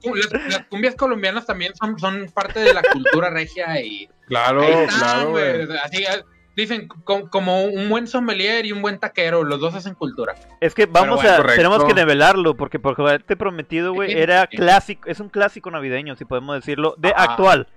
las 0.49 0.65
cumbias 0.67 0.95
colombianas 0.95 1.45
también 1.45 1.73
son, 1.75 1.99
son 1.99 2.27
parte 2.33 2.59
de 2.61 2.73
la 2.73 2.81
cultura 2.81 3.29
regia 3.29 3.81
y... 3.81 4.07
Claro, 4.27 4.63
están, 4.63 5.31
claro. 5.33 5.73
Así, 5.83 6.05
ah, 6.05 6.21
dicen, 6.55 6.87
co- 6.87 7.29
como 7.29 7.65
un 7.65 7.89
buen 7.89 8.07
sommelier 8.07 8.65
y 8.65 8.71
un 8.71 8.81
buen 8.81 8.99
taquero, 8.99 9.43
los 9.43 9.59
dos 9.59 9.75
hacen 9.75 9.93
cultura. 9.93 10.35
Es 10.61 10.73
que 10.73 10.85
vamos 10.85 11.17
bueno, 11.17 11.31
a, 11.31 11.37
correcto. 11.37 11.57
tenemos 11.57 11.83
que 11.85 11.93
nivelarlo, 11.93 12.55
porque 12.55 12.79
por 12.79 12.95
juguete 12.95 13.35
prometido, 13.35 13.93
güey, 13.93 14.13
era 14.13 14.47
clásico, 14.47 15.09
es 15.09 15.19
un 15.19 15.29
clásico 15.29 15.69
navideño, 15.71 16.15
si 16.15 16.25
podemos 16.25 16.55
decirlo, 16.55 16.95
de 16.97 17.09
Ajá. 17.09 17.23
actual. 17.31 17.67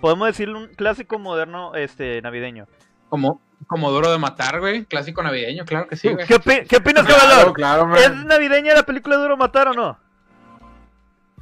Podemos 0.00 0.28
decirlo 0.28 0.58
un 0.58 0.68
clásico 0.68 1.18
moderno, 1.18 1.74
este, 1.74 2.22
navideño. 2.22 2.66
Como, 3.10 3.40
como 3.66 3.90
duro 3.90 4.10
de 4.10 4.18
matar, 4.18 4.60
güey, 4.60 4.84
clásico 4.84 5.22
navideño, 5.22 5.64
claro 5.64 5.86
que 5.86 5.96
sí, 5.96 6.08
güey. 6.08 6.26
¿Qué, 6.26 6.34
opi- 6.36 6.66
qué 6.66 6.76
opinas, 6.76 7.06
Claro, 7.06 7.52
claro, 7.52 7.94
¿Es 7.96 8.10
navideña 8.24 8.74
la 8.74 8.82
película 8.84 9.16
Duro 9.16 9.36
Matar 9.36 9.68
o 9.68 9.74
no? 9.74 9.98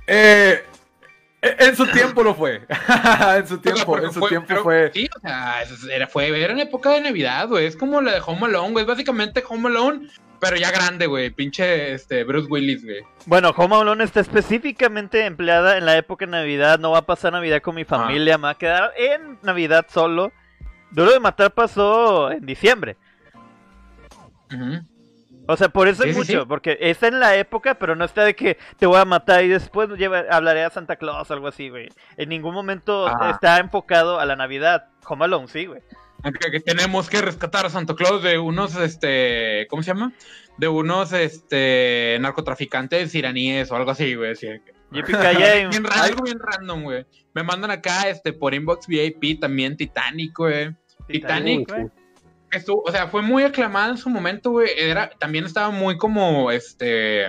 Eh, 0.06 0.62
en 1.40 1.76
su 1.76 1.86
tiempo 1.86 2.22
lo 2.22 2.34
fue. 2.34 2.62
en 3.36 3.46
su 3.46 3.54
O 3.54 3.62
sea, 3.62 3.72
tiempo, 3.74 3.98
en 3.98 4.12
su 4.12 4.20
tiempo 4.28 4.46
pero 4.48 4.62
fue. 4.62 4.90
Sí, 4.92 5.08
o 5.16 5.20
sea, 5.20 5.62
era, 5.92 6.06
fue, 6.06 6.28
era 6.42 6.52
en 6.52 6.60
época 6.60 6.90
de 6.90 7.00
Navidad, 7.00 7.48
güey. 7.48 7.66
Es 7.66 7.76
como 7.76 8.00
la 8.00 8.12
de 8.14 8.22
Home 8.26 8.46
Alone, 8.46 8.72
güey. 8.72 8.82
Es 8.82 8.88
básicamente 8.88 9.44
Home 9.48 9.68
Alone, 9.68 10.08
pero 10.40 10.56
ya 10.56 10.70
grande, 10.70 11.06
güey. 11.06 11.30
Pinche 11.30 11.92
este, 11.92 12.24
Bruce 12.24 12.48
Willis, 12.50 12.84
güey. 12.84 13.02
Bueno, 13.26 13.50
Home 13.56 13.76
Alone 13.76 14.02
está 14.04 14.20
específicamente 14.20 15.24
empleada 15.26 15.76
en 15.78 15.86
la 15.86 15.96
época 15.96 16.24
de 16.26 16.32
Navidad. 16.32 16.78
No 16.78 16.90
va 16.92 16.98
a 16.98 17.06
pasar 17.06 17.32
Navidad 17.32 17.62
con 17.62 17.74
mi 17.76 17.84
familia, 17.84 18.36
me 18.38 18.44
va 18.44 18.50
a 18.50 18.58
quedar 18.58 18.92
en 18.96 19.38
Navidad 19.42 19.86
solo. 19.88 20.32
Duro 20.90 21.12
de 21.12 21.20
Matar 21.20 21.52
pasó 21.52 22.30
en 22.30 22.44
diciembre. 22.46 22.96
O 25.50 25.56
sea, 25.56 25.68
por 25.70 25.88
eso 25.88 26.02
Sí, 26.02 26.10
es 26.10 26.14
sí, 26.14 26.20
mucho, 26.20 26.40
sí. 26.42 26.46
porque 26.46 26.76
está 26.80 27.08
en 27.08 27.20
la 27.20 27.36
época, 27.36 27.74
pero 27.78 27.96
no 27.96 28.04
está 28.04 28.24
de 28.24 28.34
que 28.36 28.58
te 28.78 28.84
voy 28.86 28.98
a 29.00 29.04
matar 29.06 29.44
y 29.44 29.48
después 29.48 29.88
lleva- 29.90 30.24
hablaré 30.30 30.62
a 30.64 30.70
Santa 30.70 30.96
Claus 30.96 31.30
o 31.30 31.34
algo 31.34 31.48
así, 31.48 31.70
güey. 31.70 31.88
En 32.18 32.28
ningún 32.28 32.52
momento 32.54 33.06
Ajá. 33.08 33.30
está 33.30 33.58
enfocado 33.58 34.20
a 34.20 34.26
la 34.26 34.36
Navidad. 34.36 34.88
Home 35.06 35.24
Alone, 35.24 35.48
sí, 35.48 35.64
güey. 35.66 35.80
Que 36.52 36.60
tenemos 36.60 37.08
que 37.08 37.22
rescatar 37.22 37.64
a 37.64 37.70
Santo 37.70 37.94
Claus 37.94 38.22
de 38.22 38.38
unos, 38.38 38.74
este, 38.76 39.66
¿cómo 39.70 39.82
se 39.82 39.92
llama? 39.94 40.12
De 40.58 40.68
unos, 40.68 41.12
este, 41.12 42.18
narcotraficantes 42.20 43.14
iraníes 43.14 43.70
o 43.70 43.76
algo 43.76 43.90
así, 43.92 44.14
güey. 44.16 44.32
así 44.32 44.48
algo 44.90 46.22
bien 46.24 46.38
random, 46.40 46.82
güey. 46.82 47.06
Me 47.38 47.44
mandan 47.44 47.70
acá, 47.70 48.08
este, 48.08 48.32
por 48.32 48.52
inbox 48.52 48.88
VIP 48.88 49.38
también 49.40 49.76
Titanic, 49.76 50.36
güey. 50.36 50.74
Titanic, 51.06 51.70
güey. 51.70 51.86
Estuvo, 52.50 52.82
o 52.82 52.90
sea, 52.90 53.06
fue 53.06 53.22
muy 53.22 53.44
aclamada 53.44 53.90
en 53.90 53.96
su 53.96 54.10
momento, 54.10 54.50
güey. 54.50 54.70
Era, 54.76 55.08
también 55.20 55.44
estaba 55.44 55.70
muy 55.70 55.96
como, 55.98 56.50
este, 56.50 57.28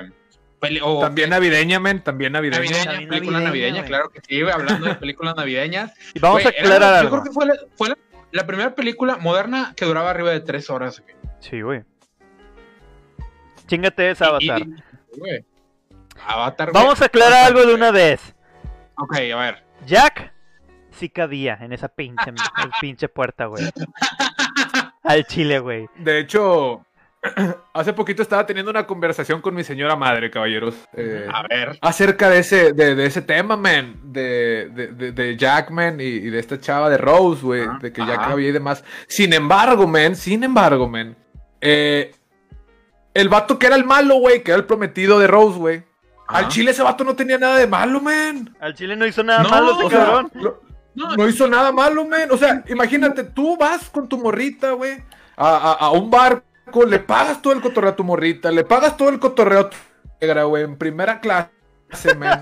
o- 0.82 1.00
También 1.00 1.30
navideña, 1.30 1.80
men. 1.80 2.04
También 2.04 2.32
navideña. 2.32 2.58
navideña, 2.62 2.86
También 2.86 3.10
película 3.10 3.40
navideña, 3.40 3.84
claro 3.86 4.10
que 4.10 4.20
sí, 4.28 4.42
güey, 4.42 4.52
hablando 4.52 4.88
de 4.88 4.96
películas 4.96 5.36
navideñas. 5.36 5.94
Y 6.16 6.20
vamos 6.20 6.42
Güey, 6.42 6.48
a 6.48 6.50
aclarar 6.60 6.82
era- 6.82 7.04
Yo 7.04 7.10
creo 7.12 7.24
que 7.24 7.32
fue, 7.32 7.46
la, 7.46 7.54
fue 7.76 7.90
la, 7.90 7.98
la 8.32 8.48
primera 8.48 8.74
película 8.74 9.18
moderna 9.18 9.74
que 9.78 9.86
duraba 9.86 10.10
arriba 10.10 10.32
de 10.32 10.40
tres 10.40 10.72
horas, 10.72 11.00
güey. 11.02 11.14
Sí, 11.40 11.62
güey. 11.62 11.84
Chingate 13.68 14.10
esa 14.10 14.26
Y- 14.40 14.46
y- 14.46 14.50
Avatar. 14.50 14.68
güey. 15.18 15.46
Avatar. 16.26 16.72
Vamos 16.74 17.00
a 17.02 17.06
aclarar 17.06 17.34
Avatar, 17.34 17.48
algo 17.58 17.68
de 17.68 17.76
una 17.76 17.92
vez. 17.92 18.36
Ok, 18.98 19.16
a 19.16 19.36
ver. 19.38 19.69
Jack 19.90 20.34
sí 20.92 21.10
cabía 21.10 21.58
en 21.62 21.74
esa 21.74 21.88
pinche, 21.90 22.30
el 22.30 22.36
pinche 22.82 23.10
puerta, 23.10 23.46
güey. 23.48 23.64
Al 25.04 25.26
chile, 25.26 25.60
güey. 25.60 25.88
De 25.98 26.20
hecho, 26.20 26.86
hace 27.74 27.94
poquito 27.94 28.22
estaba 28.22 28.46
teniendo 28.46 28.70
una 28.72 28.86
conversación 28.86 29.42
con 29.42 29.56
mi 29.56 29.64
señora 29.64 29.96
madre, 29.96 30.30
caballeros. 30.30 30.76
eh, 30.94 31.28
A 31.34 31.44
ver. 31.48 31.78
acerca 31.82 32.30
de 32.30 32.40
ese, 32.40 32.74
de, 32.74 32.96
de 32.96 33.06
ese 33.06 33.22
tema, 33.22 33.58
man. 33.58 34.00
De, 34.04 34.70
de, 34.74 34.88
de, 34.88 35.12
de 35.12 35.38
Jack, 35.38 35.72
man, 35.72 36.00
y, 36.00 36.04
y 36.04 36.30
de 36.30 36.40
esta 36.40 36.60
chava 36.60 36.90
de 36.90 36.98
Rose, 36.98 37.42
güey. 37.44 37.64
Ajá, 37.64 37.80
De 37.82 37.92
que 37.92 38.06
Jack 38.06 38.20
ajá. 38.20 38.32
había 38.34 38.50
y 38.50 38.54
demás. 38.54 38.84
Sin 39.08 39.34
embargo, 39.34 39.88
man, 39.88 40.16
sin 40.16 40.44
embargo, 40.44 40.88
man. 40.88 41.16
eh, 41.62 42.14
el 43.14 43.28
vato 43.28 43.58
que 43.58 43.66
era 43.68 43.76
el 43.76 43.86
malo, 43.86 44.16
güey, 44.18 44.44
que 44.44 44.52
era 44.52 44.60
el 44.60 44.66
prometido 44.68 45.18
de 45.20 45.28
Rose, 45.28 45.58
güey. 45.58 45.84
Al 46.30 46.44
Ajá. 46.46 46.48
chile 46.50 46.72
ese 46.72 46.84
vato 46.84 47.04
no 47.04 47.16
tenía 47.16 47.38
nada 47.38 47.58
de 47.58 47.68
malo, 47.68 48.00
man. 48.00 48.56
Al 48.60 48.74
chile 48.76 48.96
no 48.96 49.06
hizo 49.06 49.24
nada 49.24 49.44
No, 49.44 49.50
malo 49.50 49.72
ese 49.74 49.84
O 49.86 49.90
sea, 49.90 50.00
cabrón. 50.06 50.32
lo- 50.36 50.62
No, 50.96 51.16
no 51.16 51.28
hizo 51.28 51.48
nada 51.48 51.72
malo, 51.72 52.06
men. 52.06 52.32
O 52.32 52.38
sea, 52.38 52.64
imagínate, 52.68 53.24
tú 53.24 53.58
vas 53.58 53.90
con 53.90 54.08
tu 54.10 54.18
morrita, 54.18 54.72
güey, 54.72 55.04
a, 55.38 55.48
a- 55.56 55.74
a 55.74 55.92
un 55.92 56.10
barco, 56.10 56.84
le 56.88 57.00
pagas 57.00 57.42
todo 57.42 57.54
el 57.54 57.62
cotorreo 57.62 57.92
a 57.92 57.96
tu 57.96 58.04
morrita, 58.04 58.52
le 58.52 58.64
pagas 58.64 58.96
todo 58.98 59.10
el 59.10 59.20
cotorreo 59.20 59.60
a 59.62 59.70
tu 59.70 59.78
negra, 60.22 60.44
güey, 60.44 60.64
en 60.64 60.78
primera 60.78 61.20
clase, 61.20 61.50
men. 62.18 62.42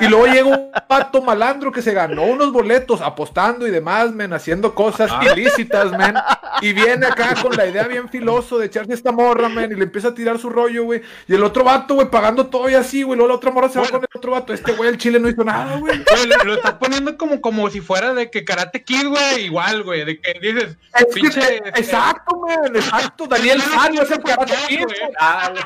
Y 0.00 0.06
luego 0.06 0.26
llega 0.26 0.44
un 0.46 0.70
pato 0.88 1.22
malandro 1.22 1.72
que 1.72 1.82
se 1.82 1.92
ganó 1.92 2.22
unos 2.24 2.52
boletos 2.52 3.00
apostando 3.00 3.66
y 3.66 3.70
demás, 3.70 4.12
men, 4.12 4.32
haciendo 4.32 4.74
cosas 4.74 5.10
Ajá. 5.10 5.32
ilícitas, 5.32 5.90
men. 5.92 6.14
Y 6.60 6.72
viene 6.72 7.06
acá 7.06 7.34
con 7.42 7.56
la 7.56 7.66
idea 7.66 7.84
bien 7.88 8.08
filoso 8.08 8.58
de 8.58 8.66
echarse 8.66 8.92
esta 8.94 9.12
morra, 9.12 9.48
men, 9.48 9.72
y 9.72 9.74
le 9.74 9.84
empieza 9.84 10.08
a 10.08 10.14
tirar 10.14 10.38
su 10.38 10.50
rollo, 10.50 10.84
güey. 10.84 11.02
Y 11.28 11.34
el 11.34 11.42
otro 11.44 11.64
vato, 11.64 11.94
güey, 11.94 12.08
pagando 12.10 12.46
todo 12.46 12.68
y 12.68 12.74
así, 12.74 13.02
güey. 13.02 13.16
Luego 13.16 13.28
la 13.28 13.36
otra 13.36 13.50
morra 13.50 13.68
se 13.68 13.80
va 13.80 13.88
con 13.88 14.00
el 14.00 14.08
otro 14.14 14.32
vato. 14.32 14.52
Este 14.52 14.72
güey, 14.72 14.90
el 14.90 14.98
chile 14.98 15.18
no 15.18 15.28
hizo 15.28 15.44
nada, 15.44 15.76
güey. 15.78 15.98
Lo, 16.26 16.44
lo 16.44 16.54
estás 16.54 16.74
poniendo 16.74 17.16
como, 17.16 17.40
como 17.40 17.68
si 17.70 17.80
fuera 17.80 18.14
de 18.14 18.30
que 18.30 18.44
Karate 18.44 18.84
Kid, 18.84 19.08
güey, 19.08 19.46
igual, 19.46 19.82
güey, 19.82 20.04
de 20.04 20.20
que 20.20 20.34
dices, 20.40 20.76
Es 20.94 21.06
que- 21.06 21.12
pinche, 21.20 21.40
este, 21.56 21.68
exacto, 21.80 22.36
man, 22.38 22.74
exacto. 22.76 23.26
Daniel 23.26 23.60
Sano 23.74 24.02
es 24.02 24.10
el 24.10 24.22
Karate 24.22 24.54
Kid. 24.68 24.84
Ah, 25.18 25.50
güey. 25.50 25.62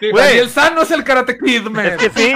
Güey. 0.00 0.12
Daniel 0.12 0.50
Sano 0.50 0.82
es 0.82 0.90
el 0.90 1.04
Karate 1.04 1.38
Kid, 1.38 1.62
man. 1.68 1.86
Es 1.86 1.96
que 1.96 2.10
sí, 2.10 2.34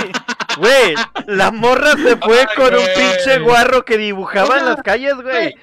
güey. 0.58 0.94
La 1.26 1.50
morra 1.50 1.92
se 1.92 2.16
fue 2.16 2.40
Ay, 2.40 2.46
con 2.56 2.74
un 2.74 2.84
pinche 2.96 3.38
guarro 3.40 3.84
que 3.84 3.98
dibujaba 3.98 4.58
en 4.58 4.66
las 4.66 4.82
calles, 4.82 5.14
güey. 5.14 5.54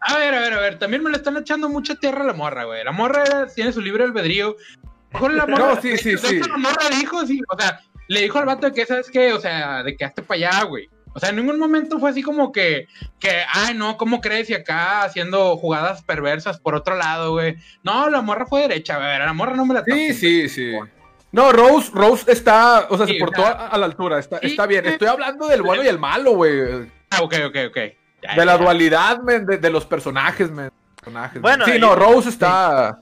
A 0.00 0.18
ver, 0.18 0.34
a 0.34 0.40
ver, 0.40 0.52
a 0.52 0.60
ver, 0.60 0.78
también 0.78 1.02
me 1.02 1.10
le 1.10 1.16
están 1.16 1.36
echando 1.36 1.68
mucha 1.68 1.94
tierra 1.94 2.22
a 2.22 2.26
la 2.26 2.34
morra, 2.34 2.64
güey. 2.64 2.84
La 2.84 2.92
morra 2.92 3.24
era- 3.24 3.46
tiene 3.46 3.72
su 3.72 3.80
libre 3.80 4.04
albedrío. 4.04 4.54
Mejor 5.12 5.32
la 5.32 5.46
morra, 5.46 5.74
No, 5.74 5.80
sí, 5.80 5.96
sí, 5.96 6.10
de 6.10 6.18
sí. 6.18 6.40
La 6.40 6.56
morra 6.58 6.88
dijo, 6.90 7.24
sí, 7.26 7.40
o 7.48 7.58
sea, 7.58 7.80
le 8.08 8.20
dijo 8.22 8.38
al 8.38 8.44
vato 8.44 8.66
de 8.66 8.74
que, 8.74 8.84
¿sabes 8.84 9.10
qué? 9.10 9.32
O 9.32 9.40
sea, 9.40 9.82
de 9.82 9.96
que 9.96 10.04
hazte 10.04 10.22
para 10.22 10.48
allá, 10.48 10.64
güey. 10.64 10.90
O 11.14 11.20
sea, 11.20 11.28
en 11.30 11.36
ningún 11.36 11.58
momento 11.60 12.00
fue 12.00 12.10
así 12.10 12.22
como 12.22 12.50
que, 12.50 12.86
que, 13.20 13.44
ay, 13.50 13.74
no, 13.74 13.96
¿cómo 13.96 14.20
crees? 14.20 14.50
Y 14.50 14.54
acá 14.54 15.04
haciendo 15.04 15.56
jugadas 15.56 16.02
perversas 16.02 16.58
por 16.58 16.74
otro 16.74 16.96
lado, 16.96 17.30
güey. 17.30 17.56
No, 17.84 18.10
la 18.10 18.20
morra 18.20 18.46
fue 18.46 18.62
derecha, 18.62 18.96
güey. 18.96 19.18
La 19.20 19.32
morra 19.32 19.54
no 19.54 19.64
me 19.64 19.74
la 19.74 19.84
Sí, 19.84 20.12
sí, 20.12 20.48
sí. 20.48 20.72
No, 21.34 21.52
Rose, 21.52 21.90
Rose 21.92 22.30
está, 22.32 22.86
o 22.88 22.96
sea, 22.96 23.06
Sí, 23.06 23.14
se 23.14 23.18
portó 23.20 23.44
a, 23.44 23.68
a 23.68 23.76
la 23.78 23.86
altura, 23.86 24.18
está, 24.18 24.38
sí. 24.38 24.46
está 24.46 24.66
bien. 24.66 24.86
Estoy 24.86 25.08
hablando 25.08 25.48
del 25.48 25.62
bueno 25.62 25.82
y 25.82 25.88
el 25.88 25.98
malo, 25.98 26.32
güey. 26.32 26.88
Ah, 27.10 27.22
ok, 27.22 27.34
ok, 27.46 27.56
ok. 27.68 27.76
Ya, 28.22 28.34
De 28.36 28.44
la 28.44 28.56
ya. 28.56 28.62
dualidad, 28.62 29.20
man, 29.22 29.44
de, 29.44 29.58
de 29.58 29.70
los 29.70 29.84
personajes, 29.84 30.50
man. 30.50 30.70
Bueno, 31.40 31.64
sí, 31.66 31.72
no, 31.78 31.94
Rose 31.94 32.28
está... 32.30 32.98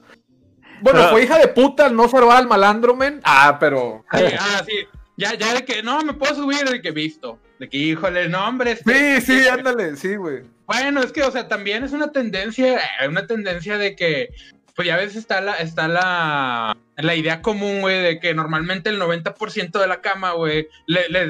Bueno, 0.81 0.99
Pero- 0.99 1.11
fue 1.11 1.23
hija 1.23 1.37
de 1.37 1.47
puta, 1.47 1.87
no 1.89 2.09
salvar 2.09 2.37
al 2.39 2.47
malandro, 2.47 2.93
man. 2.95 3.21
Ah, 3.23 3.55
pero... 3.59 4.03
Sí, 4.11 4.23
ah, 4.37 4.61
sí. 4.67 4.73
Ya, 5.15 5.35
ya 5.35 5.53
de 5.53 5.63
que, 5.63 5.81
no, 5.83 6.01
me 6.03 6.13
puedo 6.13 6.35
subir, 6.35 6.67
de 6.69 6.81
que 6.81 6.91
visto. 6.91 7.39
De 7.59 7.69
que, 7.69 7.77
híjole, 7.77 8.27
no, 8.27 8.45
hombre. 8.47 8.71
este- 8.73 9.21
Sí, 9.21 9.39
sí, 9.41 9.47
ándale, 9.47 9.95
sí, 9.95 10.15
güey. 10.15 10.41
Bueno, 10.65 11.01
es 11.01 11.11
que, 11.13 11.23
o 11.23 11.31
sea, 11.31 11.47
también 11.47 11.83
es 11.83 11.91
una 11.93 12.11
tendencia, 12.11 12.77
eh, 12.99 13.07
una 13.07 13.25
tendencia 13.27 13.77
de 13.77 13.95
que, 13.95 14.29
pues 14.75 14.87
ya 14.87 14.97
ves, 14.97 15.15
está 15.15 15.39
la, 15.41 15.53
está 15.55 15.87
la, 15.87 16.75
la 16.97 17.15
idea 17.15 17.41
común, 17.41 17.81
güey, 17.81 18.01
de 18.01 18.19
que 18.19 18.33
normalmente 18.33 18.89
el 18.89 18.99
90% 18.99 19.79
de 19.79 19.87
la 19.87 20.01
cama, 20.01 20.31
güey, 20.31 20.67
le, 20.87 21.09
le- 21.09 21.29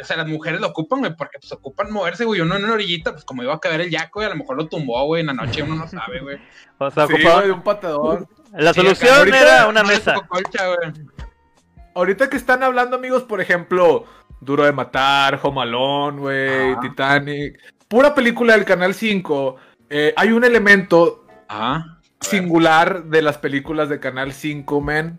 o 0.00 0.04
sea, 0.04 0.16
las 0.18 0.28
mujeres 0.28 0.60
lo 0.60 0.68
ocupan, 0.68 1.00
güey, 1.00 1.14
porque 1.16 1.38
pues 1.38 1.50
ocupan 1.52 1.90
moverse, 1.92 2.24
güey, 2.24 2.40
uno 2.42 2.56
en 2.56 2.64
una 2.64 2.74
orillita, 2.74 3.12
pues 3.12 3.24
como 3.24 3.42
iba 3.42 3.54
a 3.54 3.60
caer 3.60 3.80
el 3.82 3.90
yaco, 3.90 4.20
y 4.22 4.26
a 4.26 4.28
lo 4.28 4.36
mejor 4.36 4.56
lo 4.56 4.66
tumbó, 4.68 5.04
güey, 5.06 5.20
en 5.22 5.28
la 5.28 5.32
noche, 5.34 5.62
uno 5.62 5.74
no 5.74 5.88
sabe, 5.88 6.20
güey. 6.20 6.38
O 6.78 6.90
sea, 6.90 7.06
Sí, 7.06 7.14
ocupaba- 7.14 7.34
güey, 7.36 7.46
de 7.46 7.52
un 7.52 7.62
patador. 7.62 8.28
La 8.52 8.74
Sí, 8.74 8.80
solución 8.80 9.34
era 9.34 9.66
una 9.68 9.82
mesa. 9.82 10.14
colcha, 10.28 10.66
güey. 10.68 10.92
Ahorita 11.94 12.28
que 12.30 12.36
están 12.36 12.62
hablando, 12.62 12.96
amigos, 12.96 13.22
por 13.22 13.40
ejemplo, 13.40 14.04
Duro 14.40 14.64
de 14.64 14.72
Matar, 14.72 15.38
Home 15.42 15.62
Alone, 15.62 16.18
güey. 16.18 16.80
Titanic, 16.80 17.58
pura 17.88 18.14
película 18.14 18.54
del 18.54 18.64
Canal 18.64 18.94
5, 18.94 19.56
eh, 19.90 20.12
hay 20.16 20.32
un 20.32 20.42
elemento 20.44 21.26
Ajá. 21.48 21.91
singular 22.30 23.04
de 23.04 23.22
las 23.22 23.38
películas 23.38 23.88
de 23.88 24.00
Canal 24.00 24.32
5, 24.32 24.80
men, 24.80 25.18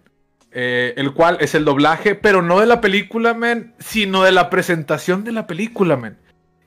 eh, 0.52 0.94
el 0.98 1.14
cual 1.14 1.38
es 1.40 1.56
el 1.56 1.66
doblaje, 1.66 2.16
pero 2.16 2.42
no 2.42 2.60
de 2.60 2.66
la 2.66 2.82
película, 2.82 3.34
men, 3.34 3.74
sino 3.80 4.24
de 4.24 4.32
la 4.32 4.50
presentación 4.50 5.24
de 5.24 5.32
la 5.32 5.48
película, 5.48 5.98
men. 5.98 6.18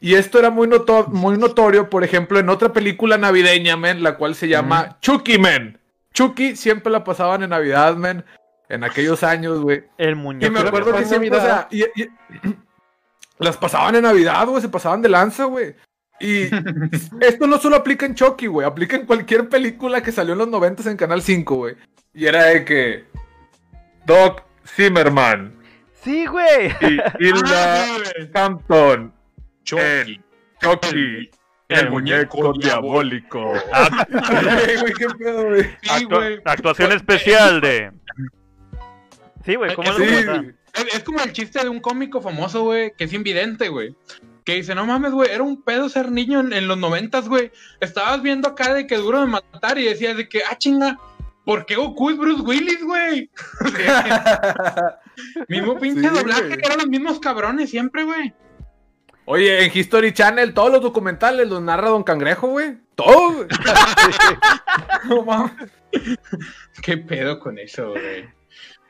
Y 0.00 0.14
esto 0.14 0.38
era 0.38 0.50
muy, 0.50 0.68
noto- 0.68 1.06
muy 1.08 1.38
notorio, 1.38 1.88
por 1.88 2.04
ejemplo, 2.04 2.38
en 2.38 2.48
otra 2.48 2.72
película 2.72 3.16
navideña, 3.16 3.76
men, 3.76 4.02
la 4.02 4.16
cual 4.16 4.34
se 4.34 4.48
llama 4.48 4.98
Chucky, 5.00 5.38
men. 5.38 5.78
Chucky 6.12 6.56
siempre 6.56 6.92
la 6.92 7.02
pasaban 7.04 7.42
en 7.42 7.50
Navidad, 7.50 7.96
men, 7.96 8.24
en 8.68 8.84
aquellos 8.84 9.22
años, 9.22 9.60
güey. 9.60 9.84
El 9.96 10.12
Y 10.12 10.14
muñeco. 10.16 10.52
me 10.52 10.60
acuerdo 10.60 10.90
fue 10.90 11.00
que 11.00 11.06
siempre, 11.06 11.30
o 11.30 11.40
sea, 11.40 11.68
y- 11.70 11.82
y- 11.82 12.08
las 13.38 13.56
pasaban 13.56 13.94
en 13.94 14.02
Navidad, 14.02 14.46
güey, 14.46 14.60
se 14.62 14.68
pasaban 14.68 15.02
de 15.02 15.08
lanza, 15.08 15.44
güey. 15.44 15.74
Y 16.20 16.42
esto 17.20 17.46
no 17.46 17.58
solo 17.58 17.76
aplica 17.76 18.06
en 18.06 18.14
Chucky, 18.14 18.46
güey, 18.46 18.66
aplica 18.66 18.96
en 18.96 19.06
cualquier 19.06 19.48
película 19.48 20.02
que 20.02 20.12
salió 20.12 20.32
en 20.32 20.38
los 20.40 20.48
90 20.48 20.90
en 20.90 20.96
Canal 20.96 21.22
5, 21.22 21.54
güey. 21.56 21.74
Y 22.14 22.26
era 22.26 22.44
de 22.46 22.64
que 22.64 23.04
Doc 24.06 24.42
Zimmerman 24.66 25.54
Sí, 26.02 26.24
güey. 26.26 26.68
y 26.80 27.24
Hilda 27.24 27.84
Ah. 27.84 27.98
Hampton 28.34 29.12
Chucky. 29.64 30.20
Chucky, 30.62 31.30
el, 31.68 31.78
el 31.78 31.90
muñeco 31.90 32.38
muñeco 32.38 32.58
diabólico. 32.60 33.52
Güey, 34.80 34.92
qué 34.94 35.06
pedo, 35.18 35.44
güey. 35.48 35.62
Sí, 35.82 35.88
Actua- 35.90 36.18
güey. 36.18 36.40
actuación 36.44 36.92
especial 36.92 37.60
de. 37.60 37.90
Sí, 39.44 39.54
güey, 39.56 39.74
¿cómo 39.74 39.90
lo 39.90 39.98
Sí. 39.98 40.04
Es, 40.74 40.94
es 40.94 41.02
como 41.04 41.20
el 41.20 41.32
chiste 41.32 41.60
de 41.62 41.68
un 41.68 41.80
cómico 41.80 42.20
famoso, 42.20 42.62
güey, 42.64 42.92
que 42.96 43.04
es 43.04 43.12
invidente, 43.12 43.68
güey. 43.68 43.94
Que 44.46 44.54
dice, 44.54 44.76
no 44.76 44.86
mames, 44.86 45.10
güey, 45.10 45.28
era 45.28 45.42
un 45.42 45.60
pedo 45.60 45.88
ser 45.88 46.12
niño 46.12 46.38
en, 46.38 46.52
en 46.52 46.68
los 46.68 46.78
noventas, 46.78 47.28
güey. 47.28 47.50
Estabas 47.80 48.22
viendo 48.22 48.48
acá 48.48 48.72
de 48.72 48.86
que 48.86 48.96
duro 48.96 49.20
de 49.20 49.26
matar 49.26 49.76
y 49.76 49.86
decías 49.86 50.16
de 50.16 50.28
que, 50.28 50.42
ah, 50.48 50.56
chinga, 50.56 51.00
¿por 51.44 51.66
qué 51.66 51.74
Goku 51.74 52.10
es 52.10 52.16
Bruce 52.16 52.42
Willis, 52.42 52.84
güey? 52.84 53.28
Mismo 55.48 55.76
pinche 55.80 56.08
Sí, 56.08 56.14
doblaje, 56.14 56.54
eran 56.64 56.78
los 56.78 56.86
mismos 56.86 57.18
cabrones 57.18 57.70
siempre, 57.70 58.04
güey. 58.04 58.32
Oye, 59.24 59.64
en 59.64 59.72
History 59.76 60.12
Channel, 60.12 60.54
todos 60.54 60.70
los 60.70 60.80
documentales 60.80 61.48
los 61.48 61.60
narra 61.60 61.88
Don 61.88 62.04
Cangrejo, 62.04 62.46
güey. 62.46 62.78
Todo, 62.94 63.32
güey. 63.32 63.48
No 65.08 65.24
mames. 65.24 65.70
¿Qué 66.82 66.98
pedo 66.98 67.40
con 67.40 67.58
eso, 67.58 67.90
güey? 67.90 68.28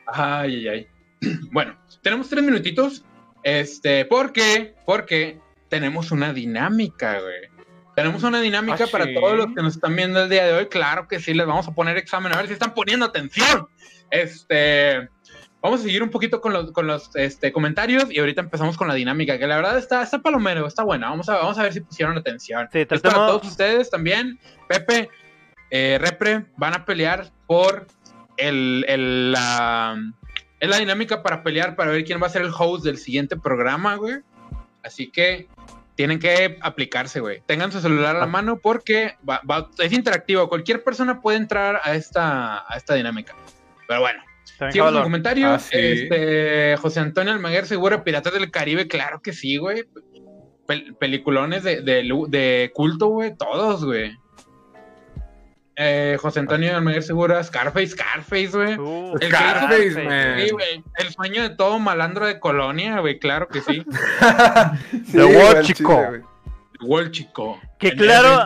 Ay, 0.05 0.67
ay, 0.67 0.67
ay. 0.67 0.87
Bueno, 1.51 1.75
tenemos 2.03 2.29
tres 2.29 2.43
minutitos. 2.43 3.03
Este, 3.41 4.05
¿por 4.05 4.33
qué? 4.33 4.75
Porque 4.85 5.39
tenemos 5.69 6.11
una 6.11 6.33
dinámica, 6.33 7.19
güey. 7.19 7.57
Tenemos 7.95 8.21
una 8.21 8.39
dinámica 8.39 8.83
¿Ah, 8.83 8.87
para 8.91 9.05
sí? 9.05 9.15
todos 9.15 9.35
los 9.35 9.47
que 9.47 9.61
nos 9.63 9.73
están 9.73 9.95
viendo 9.95 10.21
el 10.21 10.29
día 10.29 10.45
de 10.45 10.53
hoy. 10.53 10.67
Claro 10.67 11.07
que 11.07 11.19
sí, 11.19 11.33
les 11.33 11.47
vamos 11.47 11.67
a 11.67 11.73
poner 11.73 11.97
examen 11.97 12.31
a 12.31 12.37
ver 12.37 12.45
si 12.45 12.53
están 12.53 12.75
poniendo 12.75 13.07
atención. 13.07 13.67
Este, 14.11 15.09
vamos 15.61 15.79
a 15.79 15.83
seguir 15.83 16.03
un 16.03 16.11
poquito 16.11 16.39
con 16.39 16.53
los, 16.53 16.71
con 16.71 16.85
los 16.85 17.09
este, 17.15 17.51
comentarios 17.51 18.05
y 18.11 18.19
ahorita 18.19 18.41
empezamos 18.41 18.77
con 18.77 18.87
la 18.87 18.93
dinámica, 18.93 19.39
que 19.39 19.47
la 19.47 19.55
verdad 19.55 19.79
está, 19.79 20.03
está 20.03 20.19
palomero, 20.19 20.67
está 20.67 20.83
buena. 20.83 21.09
Vamos 21.09 21.27
a, 21.27 21.37
vamos 21.37 21.57
a 21.57 21.63
ver 21.63 21.73
si 21.73 21.81
pusieron 21.81 22.15
atención. 22.17 22.69
Sí, 22.71 22.85
Es 22.87 23.01
para 23.01 23.15
todos 23.15 23.47
ustedes 23.47 23.89
también. 23.89 24.39
Pepe, 24.67 25.09
eh, 25.71 25.97
Repre, 25.99 26.45
van 26.55 26.75
a 26.75 26.85
pelear 26.85 27.31
por 27.47 27.87
el, 28.37 28.85
el, 28.87 29.31
la, 29.31 29.97
es 30.59 30.69
la 30.69 30.77
dinámica 30.77 31.23
para 31.23 31.41
pelear 31.41 31.75
para 31.75 31.89
ver 31.89 32.05
quién 32.05 32.21
va 32.21 32.27
a 32.27 32.29
ser 32.29 32.43
el 32.43 32.51
host 32.55 32.85
del 32.85 32.97
siguiente 32.99 33.37
programa, 33.37 33.95
güey. 33.95 34.17
Así 34.83 35.09
que 35.09 35.47
tienen 35.97 36.19
que 36.19 36.57
aplicarse, 36.61 37.19
güey. 37.19 37.41
Tengan 37.45 37.71
su 37.73 37.81
celular 37.81 38.15
a 38.15 38.19
la 38.19 38.25
mano 38.27 38.59
porque 38.59 39.15
va- 39.27 39.41
va- 39.49 39.69
es 39.79 39.91
interactivo. 39.91 40.47
Cualquier 40.47 40.83
persona 40.83 41.19
puede 41.21 41.37
entrar 41.37 41.81
a 41.83 41.95
esta, 41.95 42.59
a 42.71 42.77
esta 42.77 42.93
dinámica. 42.93 43.35
Pero 43.87 43.99
bueno, 44.01 44.23
con 44.59 44.93
valor. 44.93 45.03
comentarios. 45.03 45.51
Ah, 45.51 45.59
sí. 45.59 45.75
este, 45.75 46.77
José 46.77 46.99
Antonio 47.01 47.33
Almaguer, 47.33 47.65
seguro 47.65 48.03
Piratas 48.03 48.33
del 48.33 48.51
Caribe, 48.51 48.87
claro 48.87 49.21
que 49.21 49.33
sí, 49.33 49.57
güey. 49.57 49.85
Pel- 50.67 50.95
peliculones 50.97 51.63
de, 51.63 51.81
de, 51.81 52.03
lu- 52.03 52.27
de 52.29 52.71
culto, 52.73 53.07
güey, 53.07 53.35
todos, 53.35 53.83
güey. 53.83 54.15
Eh, 55.79 56.17
José 56.19 56.39
Antonio 56.39 56.75
Almaguer 56.75 57.03
Segura, 57.03 57.43
Scarface, 57.43 57.87
Scarface, 57.89 58.47
güey. 58.47 58.77
Uh, 58.79 59.15
El 59.21 59.29
Scarface, 59.29 60.03
man. 60.03 60.39
Sí, 60.39 60.49
güey, 60.49 60.83
el 60.95 61.09
sueño 61.13 61.43
de 61.43 61.49
todo 61.51 61.77
malandro 61.77 62.25
de 62.25 62.39
colonia, 62.39 62.99
güey, 62.99 63.19
claro 63.19 63.47
que 63.47 63.61
sí. 63.61 63.85
Sí, 64.91 65.11
The 65.11 65.23
güey, 65.23 65.35
Wall 65.37 65.57
al 65.57 65.63
Chico. 65.65 65.93
chile, 65.93 66.07
güey. 66.09 66.21
Wall 66.81 67.11
chico. 67.11 67.59
Que 67.79 67.87
En 67.89 67.97
claro. 67.97 68.45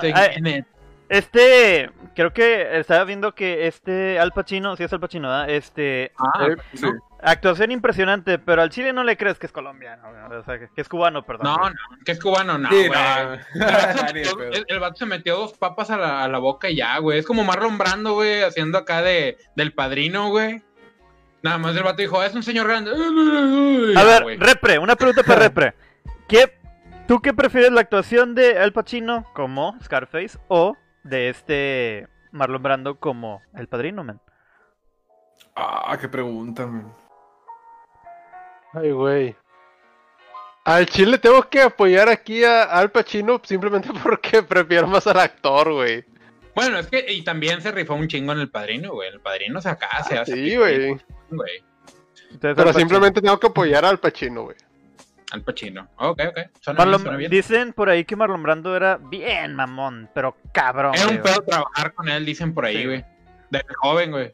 Este, 1.09 1.89
creo 2.15 2.31
que 2.31 2.79
estaba 2.79 3.03
viendo 3.03 3.35
que 3.35 3.67
este 3.67 4.17
Al 4.19 4.31
Pacino, 4.31 4.75
sí 4.77 4.83
es 4.83 4.93
Al 4.93 4.99
Pacino, 5.01 5.27
¿verdad? 5.27 5.49
Este, 5.49 6.11
Ah, 6.17 6.47
Eh, 6.47 6.55
sí. 6.73 6.85
Actuación 7.21 7.71
impresionante, 7.71 8.39
pero 8.39 8.61
al 8.61 8.69
Chile 8.69 8.93
no 8.93 9.03
le 9.03 9.17
crees 9.17 9.37
que 9.39 9.45
es 9.45 9.51
colombiano, 9.51 10.03
o 10.29 10.43
sea, 10.43 10.59
que 10.59 10.69
es 10.75 10.89
cubano, 10.89 11.23
perdón. 11.23 11.45
no, 11.45 11.69
no, 11.69 11.75
que 12.05 12.13
es 12.13 12.19
cubano, 12.19 12.57
no, 12.57 12.69
Sí, 12.69 12.89
no. 12.89 13.33
El 14.51 14.65
el, 14.67 14.79
vato 14.79 14.97
se 14.97 15.05
metió 15.05 15.37
dos 15.37 15.53
papas 15.53 15.89
a 15.91 15.97
la, 15.97 16.23
a 16.23 16.27
la 16.27 16.39
boca 16.39 16.69
y 16.69 16.77
ya, 16.77 16.97
güey. 16.99 17.19
Es 17.19 17.25
como 17.25 17.43
Marlon 17.43 17.77
Brando, 17.77 18.13
güey, 18.13 18.43
haciendo 18.43 18.77
acá 18.77 19.01
de, 19.01 19.37
del 19.55 19.73
padrino, 19.73 20.29
güey. 20.29 20.61
Nada 21.43 21.57
más 21.57 21.75
el 21.75 21.83
vato 21.83 22.01
dijo, 22.01 22.21
es 22.23 22.35
un 22.35 22.43
señor 22.43 22.67
grande. 22.67 22.91
A 22.91 24.03
ver. 24.03 24.39
Repre, 24.39 24.77
una 24.77 24.95
pregunta 24.95 25.23
para 25.23 25.39
Repre. 25.47 25.73
¿Qué, 26.27 26.57
¿Tú 27.07 27.19
qué 27.19 27.33
prefieres 27.33 27.71
la 27.71 27.81
actuación 27.81 28.35
de 28.35 28.59
Al 28.59 28.73
Pacino 28.73 29.25
como 29.33 29.75
Scarface 29.83 30.37
o 30.47 30.77
de 31.03 31.29
este 31.29 32.07
Marlon 32.31 32.61
Brando 32.61 32.99
como 32.99 33.41
El 33.53 33.67
Padrino, 33.67 34.03
man? 34.03 34.21
Ah, 35.55 35.97
qué 35.99 36.07
pregunta, 36.07 36.65
man. 36.67 36.93
Ay, 38.73 38.91
güey. 38.91 39.35
Al 40.63 40.85
chile 40.85 41.17
tengo 41.17 41.49
que 41.49 41.61
apoyar 41.61 42.07
aquí 42.09 42.43
a 42.43 42.63
Al 42.63 42.91
Pacino 42.91 43.41
simplemente 43.43 43.89
porque 44.03 44.43
prefiero 44.43 44.87
más 44.87 45.07
al 45.07 45.19
actor, 45.19 45.73
güey. 45.73 46.05
Bueno, 46.53 46.77
es 46.79 46.87
que 46.87 47.11
y 47.11 47.23
también 47.23 47.61
se 47.61 47.71
rifó 47.71 47.95
un 47.95 48.07
chingo 48.07 48.33
en 48.33 48.39
el 48.39 48.49
padrino, 48.49 48.91
güey. 48.93 49.09
El 49.09 49.21
padrino 49.21 49.61
se 49.61 49.69
acá 49.69 50.03
se 50.03 50.17
hace. 50.19 50.33
Sí, 50.33 50.55
güey. 50.57 50.97
Pero 52.39 52.73
simplemente 52.73 53.21
tengo 53.21 53.39
que 53.39 53.47
apoyar 53.47 53.85
al 53.85 53.99
Pacino, 53.99 54.43
güey. 54.43 54.57
Al 55.31 55.41
Pacino. 55.43 55.87
Ok, 55.95 56.21
ok. 56.29 56.39
Suena 56.59 56.83
bien, 56.83 56.93
Marlon- 56.95 57.01
suena 57.01 57.17
bien. 57.17 57.31
dicen 57.31 57.73
por 57.73 57.89
ahí 57.89 58.03
que 58.03 58.15
Marlon 58.17 58.43
Brando 58.43 58.75
era 58.75 58.97
bien 58.97 59.55
mamón, 59.55 60.09
pero 60.13 60.35
cabrón. 60.53 60.93
Era 60.95 61.07
un 61.07 61.21
pedo 61.21 61.41
trabajar 61.41 61.93
con 61.93 62.09
él, 62.09 62.25
dicen 62.25 62.53
por 62.53 62.65
ahí, 62.65 62.77
Sí, 62.77 62.85
güey. 62.85 63.05
Desde 63.49 63.73
joven, 63.75 64.11
güey. 64.11 64.31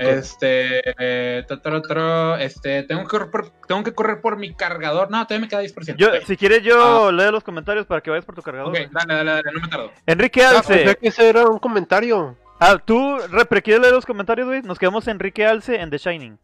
Este, 0.00 0.80
eh, 0.98 1.44
otro, 1.50 1.76
otro, 1.78 2.36
este, 2.36 2.82
tengo 2.84 3.02
que, 3.02 3.08
correr 3.08 3.30
por, 3.30 3.50
tengo 3.66 3.82
que 3.82 3.92
correr 3.94 4.20
por 4.20 4.36
mi 4.38 4.54
cargador. 4.54 5.10
No, 5.10 5.26
todavía 5.26 5.46
me 5.46 5.48
queda 5.48 5.62
10%. 5.62 5.96
Yo, 5.96 6.08
si 6.26 6.36
quieres, 6.36 6.62
yo 6.62 7.10
leo 7.12 7.30
los 7.32 7.44
comentarios 7.44 7.86
para 7.86 8.00
que 8.00 8.10
vayas 8.10 8.24
por 8.24 8.34
tu 8.34 8.42
cargador. 8.42 8.68
Ok, 8.70 8.78
dale, 8.90 9.14
dale, 9.14 9.30
dale, 9.30 9.42
no 9.54 9.60
me 9.60 9.68
tardo. 9.68 9.90
Enrique 10.06 10.42
Ah, 10.44 10.58
Alce. 10.58 10.74
pensé 10.76 10.96
que 10.96 11.08
ese 11.08 11.28
era 11.28 11.46
un 11.46 11.58
comentario. 11.58 12.36
Ah, 12.60 12.78
tú, 12.84 13.18
Repre, 13.30 13.60
¿quieres 13.62 13.80
leer 13.82 13.94
los 13.94 14.06
comentarios, 14.06 14.46
güey? 14.46 14.62
Nos 14.62 14.78
quedamos 14.78 15.08
Enrique 15.08 15.44
Alce 15.46 15.80
en 15.80 15.90
The 15.90 15.98
Shining. 15.98 16.38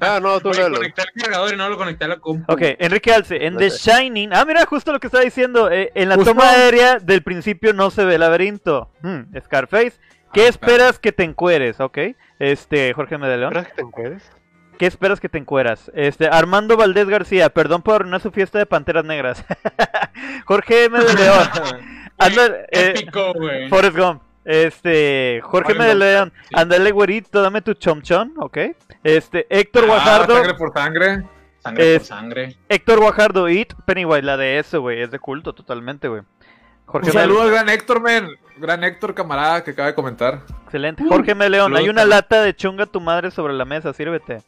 Ah, 0.00 0.20
no, 0.22 0.38
tú 0.40 0.50
léelo. 0.52 0.76
conecté 0.76 1.02
el 1.02 1.22
cargador 1.22 1.52
y 1.52 1.56
no 1.56 1.68
lo 1.68 1.76
conecté 1.76 2.04
a 2.04 2.08
la 2.08 2.18
compu. 2.20 2.52
Ok, 2.52 2.60
Enrique 2.78 3.12
Alce, 3.12 3.44
en 3.46 3.56
The. 3.56 3.68
Shining. 3.70 4.30
Ah, 4.32 4.44
mira, 4.44 4.64
justo 4.64 4.92
lo 4.92 5.00
que 5.00 5.08
estaba 5.08 5.24
diciendo. 5.24 5.70
eh, 5.72 5.90
en 5.96 6.08
la 6.08 6.14
Justo. 6.14 6.30
toma 6.30 6.50
aérea 6.50 6.98
del 7.00 7.22
principio 7.24 7.72
no 7.72 7.90
se 7.90 8.04
ve 8.04 8.14
el 8.14 8.20
laberinto. 8.20 8.92
Hmm, 9.02 9.22
Scarface. 9.44 9.94
¿Qué 10.32 10.44
Ah, 10.46 10.48
esperas 10.48 10.98
que 10.98 11.12
te 11.12 11.24
encueres? 11.24 11.80
Ok. 11.80 11.98
Este, 12.38 12.92
Jorge 12.94 13.18
Medeleón. 13.18 13.52
¿Esperas 13.56 13.68
que 13.68 13.74
te 13.76 13.82
encueres? 13.82 14.30
¿Qué 14.78 14.86
esperas 14.86 15.20
que 15.20 15.28
te 15.28 15.38
encueras? 15.38 15.90
Este, 15.94 16.26
Armando 16.28 16.76
Valdés 16.76 17.06
García, 17.08 17.50
perdón 17.50 17.82
por 17.82 17.96
arruinar 17.96 18.20
su 18.20 18.30
fiesta 18.32 18.58
de 18.58 18.66
panteras 18.66 19.04
negras. 19.04 19.44
Jorge 20.46 20.88
Medeleón. 20.88 21.48
Anda, 22.18 22.46
eh, 22.70 22.94
Épico, 22.96 23.32
güey. 23.34 23.68
Forrest 23.68 23.96
Gump. 23.96 24.22
Este, 24.44 25.40
Jorge 25.44 25.74
Medeleón, 25.74 26.32
sí. 26.48 26.54
ándale 26.56 26.90
güerito, 26.90 27.42
dame 27.42 27.62
tu 27.62 27.74
chomchón, 27.74 28.32
¿ok? 28.38 28.58
Este, 29.04 29.46
Héctor 29.48 29.84
Ah, 29.84 29.86
Guajardo, 29.86 30.34
sangre 30.34 30.54
por 30.54 30.72
sangre. 30.72 31.22
Sangre 31.62 31.94
es- 31.94 31.98
por 32.00 32.06
sangre. 32.08 32.56
Héctor 32.68 32.98
Guajardo, 32.98 33.48
It, 33.48 33.72
Pennywise, 33.84 34.22
la 34.22 34.36
de 34.36 34.58
eso, 34.58 34.80
güey, 34.80 35.00
es 35.00 35.12
de 35.12 35.20
culto 35.20 35.52
totalmente, 35.52 36.08
güey. 36.08 36.22
Jorge 36.86 37.08
Un 37.08 37.12
saludo 37.12 37.42
al 37.42 37.50
gran 37.50 37.68
Héctor, 37.68 38.00
man. 38.00 38.28
Gran 38.58 38.84
Héctor, 38.84 39.14
camarada, 39.14 39.64
que 39.64 39.70
acaba 39.72 39.88
de 39.88 39.94
comentar. 39.94 40.40
excelente. 40.64 41.04
Jorge 41.08 41.34
Meleón, 41.34 41.72
hay 41.72 41.84
saludos, 41.86 41.92
una 41.94 42.04
lata 42.04 42.42
de 42.42 42.54
chunga 42.54 42.86
tu 42.86 43.00
madre 43.00 43.30
sobre 43.30 43.54
la 43.54 43.64
mesa, 43.64 43.92
sírvete. 43.92 44.42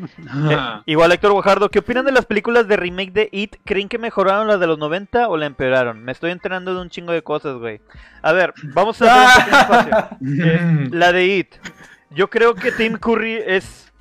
Eh, 0.00 0.56
igual 0.86 1.12
Héctor 1.12 1.32
Guajardo, 1.32 1.68
¿qué 1.68 1.80
opinan 1.80 2.06
de 2.06 2.12
las 2.12 2.24
películas 2.24 2.66
de 2.68 2.76
remake 2.76 3.12
de 3.12 3.28
It? 3.32 3.56
¿Creen 3.66 3.88
que 3.88 3.98
mejoraron 3.98 4.46
las 4.46 4.58
de 4.58 4.66
los 4.66 4.78
90 4.78 5.28
o 5.28 5.36
la 5.36 5.44
empeoraron? 5.46 6.02
Me 6.02 6.12
estoy 6.12 6.30
enterando 6.30 6.74
de 6.74 6.80
un 6.80 6.88
chingo 6.88 7.12
de 7.12 7.22
cosas, 7.22 7.56
güey. 7.58 7.80
A 8.22 8.32
ver, 8.32 8.54
vamos 8.72 9.02
a 9.02 9.26
hacer 9.26 9.42
un 9.42 9.44
pequeño 9.44 9.60
espacio. 9.60 10.18
Eh, 10.46 10.88
la 10.92 11.12
de 11.12 11.26
It. 11.26 11.54
Yo 12.10 12.30
creo 12.30 12.54
que 12.54 12.72
Tim 12.72 12.96
Curry 12.96 13.42
es. 13.46 13.92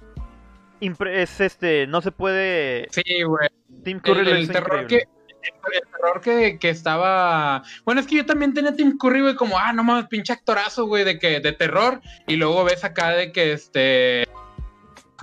impre- 0.80 1.16
es 1.18 1.42
este. 1.42 1.86
No 1.88 2.02
se 2.02 2.12
puede. 2.12 2.88
Sí, 2.92 3.24
güey. 3.24 3.50
Tim 3.84 4.00
Curry 4.00 4.20
El, 4.22 4.28
el 4.30 4.40
hizo 4.40 4.54
terror 4.54 4.84
increíble. 4.84 5.06
que. 5.06 5.19
El 5.42 5.82
terror 5.92 6.22
que, 6.22 6.60
que 6.60 6.70
estaba. 6.70 7.64
Bueno, 7.86 8.02
es 8.02 8.08
que 8.08 8.16
yo 8.16 8.26
también 8.26 8.54
tenía 8.54 8.76
Tim 8.76 8.98
Curry, 8.98 9.22
güey, 9.22 9.36
como, 9.36 9.58
ah, 9.58 9.74
no 9.74 9.84
mames, 9.84 10.08
pinche 10.08 10.34
actorazo, 10.34 10.86
güey, 10.86 11.04
de 11.04 11.20
que, 11.20 11.40
de 11.40 11.52
terror. 11.54 12.02
Y 12.28 12.36
luego 12.36 12.64
ves 12.64 12.84
acá 12.84 13.12
de 13.12 13.32
que 13.32 13.54
este. 13.54 14.28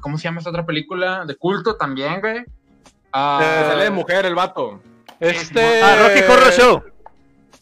¿Cómo 0.00 0.18
se 0.18 0.24
llama 0.24 0.38
esta 0.38 0.50
otra 0.50 0.66
película? 0.66 1.24
De 1.26 1.36
culto 1.36 1.76
también, 1.76 2.20
güey. 2.20 2.44
Ah, 3.12 3.38
Que 3.40 3.68
sale 3.68 3.84
de 3.84 3.90
mujer 3.90 4.26
el 4.26 4.34
vato. 4.34 4.80
Este. 5.20 5.82
Ah, 5.82 5.96
Rocky 6.08 6.20
Horror 6.30 6.52
Show. 6.52 6.82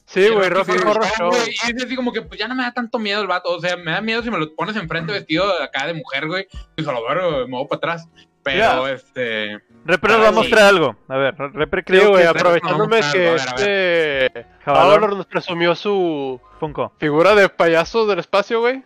Sí, 0.07 0.29
güey, 0.29 0.49
Rocky 0.49 0.73
Horror 0.73 1.07
Show, 1.19 1.33
Y 1.47 1.77
es 1.77 1.85
así 1.85 1.97
como 1.97 2.13
que 2.13 2.23
pues 2.23 2.39
ya 2.39 2.47
no 2.47 2.55
me 2.55 2.63
da 2.63 2.73
tanto 2.73 2.99
miedo 2.99 3.21
el 3.21 3.27
vato. 3.27 3.51
O 3.51 3.61
sea, 3.61 3.77
me 3.77 3.91
da 3.93 4.01
miedo 4.01 4.23
si 4.23 4.31
me 4.31 4.39
lo 4.39 4.55
pones 4.55 4.77
enfrente 4.77 5.13
vestido 5.13 5.47
de 5.59 5.65
acá 5.65 5.87
de 5.87 5.95
mujer, 5.95 6.27
güey. 6.27 6.47
Y 6.77 6.85
solo 6.85 7.03
ver, 7.03 7.49
me 7.49 7.57
voy 7.57 7.67
para 7.67 7.79
atrás. 7.79 8.09
Pero, 8.45 8.87
este... 8.89 9.61
Repre 9.87 10.13
nos 10.13 10.19
Ah, 10.19 10.23
va 10.23 10.29
a 10.29 10.33
sí. 10.33 10.37
mostrar 10.37 10.65
algo. 10.65 10.97
A 11.09 11.17
ver, 11.17 11.35
Repre 11.37 11.81
Sí, 11.81 11.85
creo 11.87 12.11
güey, 12.11 12.23
que... 12.23 12.29
aprovechándome 12.29 13.01
que 13.13 13.35
este 13.35 14.47
Jabalor. 14.65 14.95
Jabalor 14.95 15.17
nos 15.17 15.27
presumió 15.27 15.75
su 15.75 16.41
Funko. 16.61 16.93
figura 16.99 17.35
de 17.35 17.49
payaso 17.49 18.07
del 18.07 18.19
espacio, 18.21 18.61
güey. 18.61 18.83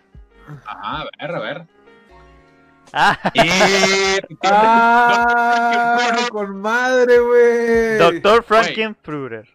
Ajá, 0.65 1.03
a 1.03 1.05
ver, 1.21 1.37
a 1.37 1.41
ver. 1.41 1.63
Ah, 2.93 3.19
Y... 3.35 3.41
¡Ah! 4.45 6.27
¡Con 6.31 6.61
madre, 6.61 7.19
güey! 7.21 7.99
Doctor 7.99 8.43
Frankenfruiter. 8.45 9.49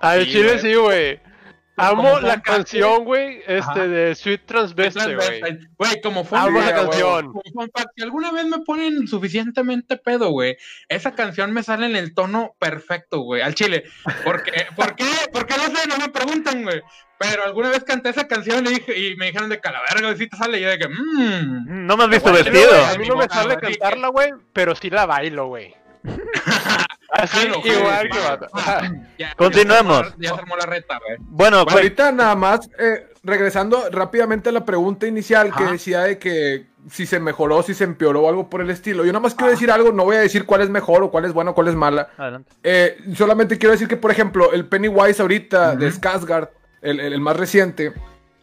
Al 0.00 0.24
Sí, 0.24 0.32
chile 0.32 0.58
sí, 0.58 0.74
güey. 0.74 1.20
Amo 1.78 2.02
Como 2.02 2.20
la 2.20 2.40
canción, 2.40 3.04
güey, 3.04 3.42
este 3.46 3.86
de 3.86 4.14
Sweet 4.14 4.46
Transvestite, 4.46 5.14
güey. 5.14 5.40
Güey, 5.76 6.00
como 6.00 6.24
fun 6.24 6.38
Amo 6.38 6.58
güey, 6.58 6.72
canción. 6.72 7.32
si 7.94 8.02
alguna 8.02 8.32
vez 8.32 8.46
me 8.46 8.60
ponen 8.60 9.06
suficientemente 9.06 9.98
pedo, 9.98 10.30
güey, 10.30 10.56
esa 10.88 11.14
canción 11.14 11.52
me 11.52 11.62
sale 11.62 11.86
en 11.86 11.96
el 11.96 12.14
tono 12.14 12.56
perfecto, 12.58 13.20
güey, 13.20 13.42
al 13.42 13.54
chile. 13.54 13.84
Porque, 14.24 14.66
¿Por 14.74 14.96
qué? 14.96 15.04
¿Por 15.30 15.46
qué 15.46 15.54
no 15.58 15.64
sé? 15.64 15.86
No 15.86 15.98
me 15.98 16.08
preguntan, 16.08 16.62
güey. 16.62 16.80
Pero 17.18 17.44
alguna 17.44 17.70
vez 17.70 17.84
canté 17.84 18.08
esa 18.10 18.26
canción 18.26 18.66
y, 18.66 18.70
dije, 18.70 18.98
y 18.98 19.16
me 19.16 19.26
dijeron 19.26 19.50
de 19.50 19.60
calaverga, 19.60 20.16
si 20.16 20.28
te 20.28 20.36
sale. 20.36 20.58
Y 20.58 20.62
yo 20.62 20.70
de 20.70 20.78
que, 20.78 20.88
mmm. 20.88 21.86
No 21.86 21.96
me 21.96 22.04
has 22.04 22.10
visto 22.10 22.32
vestido. 22.32 22.86
A 22.86 22.96
mí 22.96 23.06
no 23.06 23.16
me 23.16 23.28
sale 23.28 23.56
cantarla, 23.58 24.08
güey, 24.08 24.32
pero 24.54 24.74
sí 24.74 24.88
la 24.88 25.04
bailo, 25.04 25.48
güey. 25.48 25.74
Así, 27.10 27.46
igual 27.64 28.08
que. 28.10 28.18
Ya- 29.18 29.34
Continuemos. 29.36 30.14
Ya 30.18 30.34
se 30.34 30.40
armó 30.40 30.56
la 30.56 30.66
reta, 30.66 30.98
güey. 30.98 31.16
Bueno, 31.20 31.30
Bueno, 31.30 31.64
güey, 31.64 31.76
ahorita 31.76 32.12
nada 32.12 32.34
más, 32.36 32.68
eh, 32.78 33.08
regresando 33.22 33.88
rápidamente 33.90 34.48
a 34.48 34.52
la 34.52 34.64
pregunta 34.64 35.06
inicial 35.06 35.54
que 35.54 35.64
decía 35.64 36.00
de 36.02 36.18
que 36.18 36.66
si 36.90 37.06
se 37.06 37.18
mejoró, 37.18 37.62
si 37.62 37.74
se 37.74 37.84
empeoró 37.84 38.22
o 38.22 38.28
algo 38.28 38.48
por 38.50 38.60
el 38.60 38.70
estilo. 38.70 39.04
Yo 39.04 39.12
nada 39.12 39.20
más 39.22 39.34
quiero 39.34 39.50
decir 39.50 39.70
algo, 39.70 39.90
no 39.92 40.04
voy 40.04 40.16
a 40.16 40.20
decir 40.20 40.44
cuál 40.46 40.60
es 40.60 40.68
mejor 40.70 41.02
o 41.02 41.10
cuál 41.10 41.24
es 41.24 41.32
bueno 41.32 41.50
o 41.52 41.54
cuál 41.54 41.68
es 41.68 41.74
mala. 41.74 42.08
adelante. 42.16 42.52
Eh, 42.62 42.98
solamente 43.16 43.58
quiero 43.58 43.72
decir 43.72 43.88
que, 43.88 43.96
por 43.96 44.10
ejemplo, 44.10 44.52
el 44.52 44.66
Pennywise 44.66 45.20
ahorita 45.22 45.74
de. 45.76 45.90
Skarsgård, 45.90 46.50
el, 46.82 47.00
el- 47.00 47.12
el 47.14 47.20
más 47.20 47.36
reciente, 47.36 47.92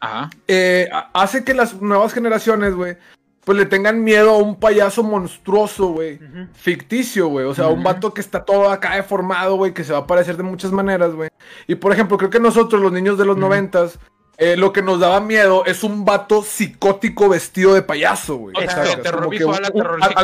Ajá. 0.01 0.29
eh, 0.47 0.89
hace 1.13 1.43
que 1.45 1.53
las 1.53 1.81
nuevas 1.81 2.11
generaciones, 2.13 2.73
güey, 2.75 2.97
pues 3.43 3.57
le 3.57 3.65
tengan 3.65 4.03
miedo 4.03 4.31
a 4.31 4.37
un 4.37 4.55
payaso 4.59 5.03
monstruoso, 5.03 5.87
güey. 5.87 6.19
Ficticio, 6.53 7.27
güey. 7.27 7.45
O 7.45 7.53
sea, 7.53 7.67
un 7.67 7.83
vato 7.83 8.13
que 8.13 8.21
está 8.21 8.45
todo 8.45 8.69
acá 8.69 8.95
deformado, 8.95 9.55
güey, 9.55 9.73
que 9.73 9.83
se 9.83 9.91
va 9.91 9.99
a 9.99 10.01
aparecer 10.03 10.37
de 10.37 10.43
muchas 10.43 10.71
maneras, 10.71 11.13
güey. 11.13 11.29
Y 11.67 11.75
por 11.75 11.91
ejemplo, 11.91 12.17
creo 12.17 12.29
que 12.29 12.39
nosotros, 12.39 12.81
los 12.81 12.91
niños 12.91 13.17
de 13.17 13.25
los 13.25 13.35
noventas, 13.37 13.99
eh, 14.37 14.57
lo 14.57 14.73
que 14.73 14.81
nos 14.81 14.99
daba 14.99 15.19
miedo 15.19 15.63
es 15.65 15.83
un 15.83 16.05
vato 16.05 16.41
psicótico 16.41 17.29
vestido 17.29 17.73
de 17.75 17.83
payaso, 17.83 18.35
güey. 18.37 18.55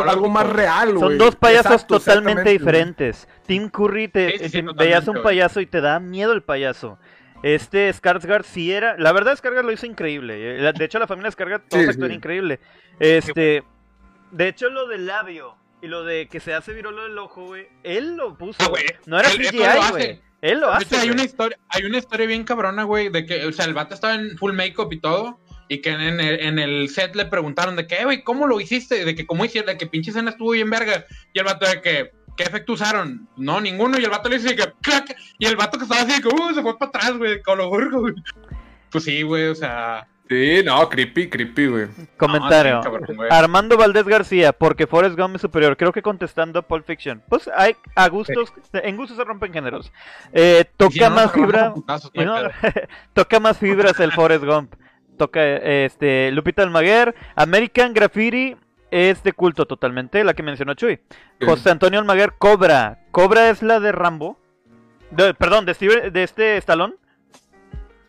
Algo 0.08 0.30
más 0.30 0.50
real, 0.50 0.96
güey. 0.96 1.10
Son 1.10 1.18
dos 1.18 1.36
payasos 1.36 1.74
Exacto, 1.74 2.00
totalmente 2.00 2.50
diferentes. 2.50 3.28
Tim 3.46 3.70
Curry 3.70 4.08
te, 4.08 4.32
Sí, 4.32 4.38
sí, 4.38 4.40
te- 4.40 4.48
totalmente, 4.64 4.84
veías 4.84 5.08
un 5.08 5.22
payaso 5.22 5.60
y 5.62 5.66
te 5.66 5.82
da 5.82 6.00
miedo 6.00 6.34
el 6.34 6.42
payaso. 6.42 6.98
Este 7.44 7.90
Skarsgård 7.94 8.44
sí 8.44 8.72
era, 8.72 8.98
la 8.98 9.12
verdad 9.14 9.38
Skarsgård 9.38 9.64
lo 9.64 9.72
hizo 9.72 9.86
increíble. 9.86 10.68
eh, 10.68 10.74
De 10.78 10.86
hecho 10.86 11.00
la 11.00 11.08
familia 11.08 11.32
Skarsgård 11.32 11.64
todos 11.70 11.84
Sí, 11.86 11.90
actúan 11.90 12.10
sí. 12.10 12.16
increíble. 12.16 12.60
Este, 13.00 13.64
de 14.32 14.48
hecho 14.48 14.70
lo 14.70 14.88
del 14.88 15.06
labio 15.06 15.56
y 15.82 15.88
lo 15.88 16.04
de 16.04 16.28
que 16.28 16.40
se 16.42 16.54
hace 16.54 16.74
virolo 16.74 17.04
del 17.04 17.18
ojo, 17.18 17.46
güey, 17.46 17.68
él 17.84 18.16
lo 18.18 18.38
puso. 18.38 18.58
Ah, 18.62 18.68
güey, 18.68 18.84
No 19.06 19.20
era 19.20 19.30
él- 19.32 19.38
él 19.38 19.44
lo 19.46 19.50
CGI, 19.52 19.64
hace. 19.64 19.92
güey. 19.92 20.22
Él 20.42 20.60
lo 20.60 20.72
hace. 20.72 20.84
hecho, 20.86 20.98
hay 21.02 21.10
una 21.10 21.24
historia, 21.24 21.58
hay 21.70 21.84
una 21.86 21.98
historia 21.98 22.26
bien 22.28 22.44
cabrona, 22.44 22.84
güey, 22.84 23.10
de 23.10 23.26
que, 23.26 23.46
o 23.46 23.52
sea, 23.52 23.66
el 23.66 23.74
vato 23.74 23.94
estaba 23.94 24.16
en 24.16 24.38
full 24.38 24.54
makeup 24.54 24.92
y 24.94 25.00
todo, 25.00 25.40
y 25.68 25.82
que 25.82 25.90
en 25.92 26.02
el, 26.20 26.40
en 26.42 26.60
el 26.60 26.90
set 26.90 27.14
le 27.16 27.26
preguntaron 27.26 27.76
de 27.76 27.86
que, 27.88 27.96
"Eh, 27.96 28.04
güey, 28.06 28.24
¿cómo 28.24 28.48
lo 28.48 28.60
hiciste? 28.60 29.04
De 29.06 29.16
que, 29.16 29.26
¿cómo 29.28 29.44
hicieron? 29.46 29.68
De 29.68 29.78
que 29.78 29.86
pinche 29.88 30.12
escena 30.12 30.32
estuvo 30.32 30.52
bien 30.52 30.70
verga. 30.70 31.06
Y 31.34 31.40
el 31.40 31.46
vato 31.46 31.66
de 31.68 31.82
que, 31.82 32.12
¿qué 32.40 32.46
efecto 32.46 32.74
usaron? 32.74 33.28
No, 33.36 33.60
ninguno. 33.60 34.00
Y 34.00 34.04
el 34.06 34.10
vato 34.10 34.30
le 34.30 34.40
dice 34.40 34.56
que, 34.56 34.64
clac, 34.82 35.14
y 35.38 35.46
el 35.46 35.58
vato 35.58 35.78
que 35.78 35.84
estaba 35.84 36.02
así, 36.02 36.22
que, 36.22 36.30
uh, 36.30 36.54
se 36.54 36.62
fue 36.62 36.78
para 36.78 36.88
atrás, 36.88 37.18
güey, 37.18 37.42
con 37.42 37.58
lo 37.58 37.68
burgo, 37.68 38.00
güey. 38.00 38.14
Pues 38.90 39.04
sí, 39.04 39.22
güey, 39.24 39.48
o 39.48 39.56
sea. 39.56 40.08
Sí, 40.30 40.62
no, 40.64 40.88
creepy, 40.88 41.28
creepy, 41.28 41.68
güey. 41.68 41.88
Comentario. 42.18 42.76
no, 42.76 42.84
sí, 42.84 42.90
cabrón, 42.90 43.16
güey. 43.18 43.30
Armando 43.30 43.76
Valdés 43.76 44.06
García, 44.06 44.54
porque 44.54 44.88
Forrest 44.88 45.20
Gump 45.20 45.36
es 45.36 45.42
superior. 45.42 45.76
Creo 45.76 45.92
que 45.92 46.02
contestando 46.02 46.64
Pulp 46.64 46.86
Fiction. 46.86 47.22
Pues 47.28 47.50
hay 47.54 47.76
a 47.96 48.08
gustos, 48.08 48.54
en 48.72 48.96
gustos 48.96 49.18
se 49.18 49.24
rompen 49.26 49.52
géneros. 49.52 49.92
Eh, 50.32 50.64
toca 50.78 50.94
si 50.94 51.00
no, 51.02 51.10
más 51.10 51.34
fibra. 51.34 51.74
putazos, 51.74 52.12
no 52.14 52.36
pedo. 52.36 52.52
toca 53.14 53.40
más 53.42 53.58
fibras 53.58 54.00
el 54.00 54.14
Forrest 54.14 54.46
Gump. 54.46 54.76
Toca 55.18 55.44
este 55.44 56.32
Lupita 56.32 56.64
Almaguer, 56.64 57.14
American 57.36 57.94
Graffiti 57.94 58.56
es 58.92 59.24
de 59.24 59.34
culto 59.34 59.66
totalmente, 59.66 60.24
la 60.24 60.34
que 60.34 60.44
mencionó 60.44 60.74
Chuy. 60.74 61.00
José 61.44 61.72
Antonio 61.72 62.00
Almaguer, 62.00 62.34
Cobra. 62.38 63.00
Cobra 63.12 63.50
es 63.50 63.62
la 63.64 63.80
de 63.80 63.92
Rambo. 63.92 64.40
De- 65.12 65.34
perdón, 65.34 65.66
de, 65.66 65.74
de 66.12 66.24
este 66.24 66.58
Estalón. 66.58 66.96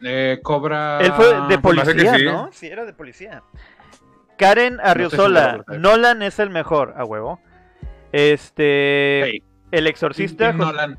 Eh, 0.02 0.38
Cobra. 0.42 0.98
Él 1.00 1.12
fue 1.12 1.46
de 1.48 1.58
policía, 1.58 2.14
sí. 2.16 2.24
¿no? 2.24 2.50
Sí, 2.52 2.66
era 2.66 2.84
de 2.84 2.92
policía. 2.92 3.42
Karen 4.38 4.78
güey. 5.66 5.78
Nolan 5.78 6.22
es 6.22 6.38
el 6.38 6.50
mejor, 6.50 6.94
a 6.96 7.04
huevo. 7.04 7.40
Este. 8.12 9.22
Hey, 9.24 9.42
El 9.70 9.86
Exorcista, 9.86 10.50
Tim 10.50 10.60
Nolan. 10.60 10.98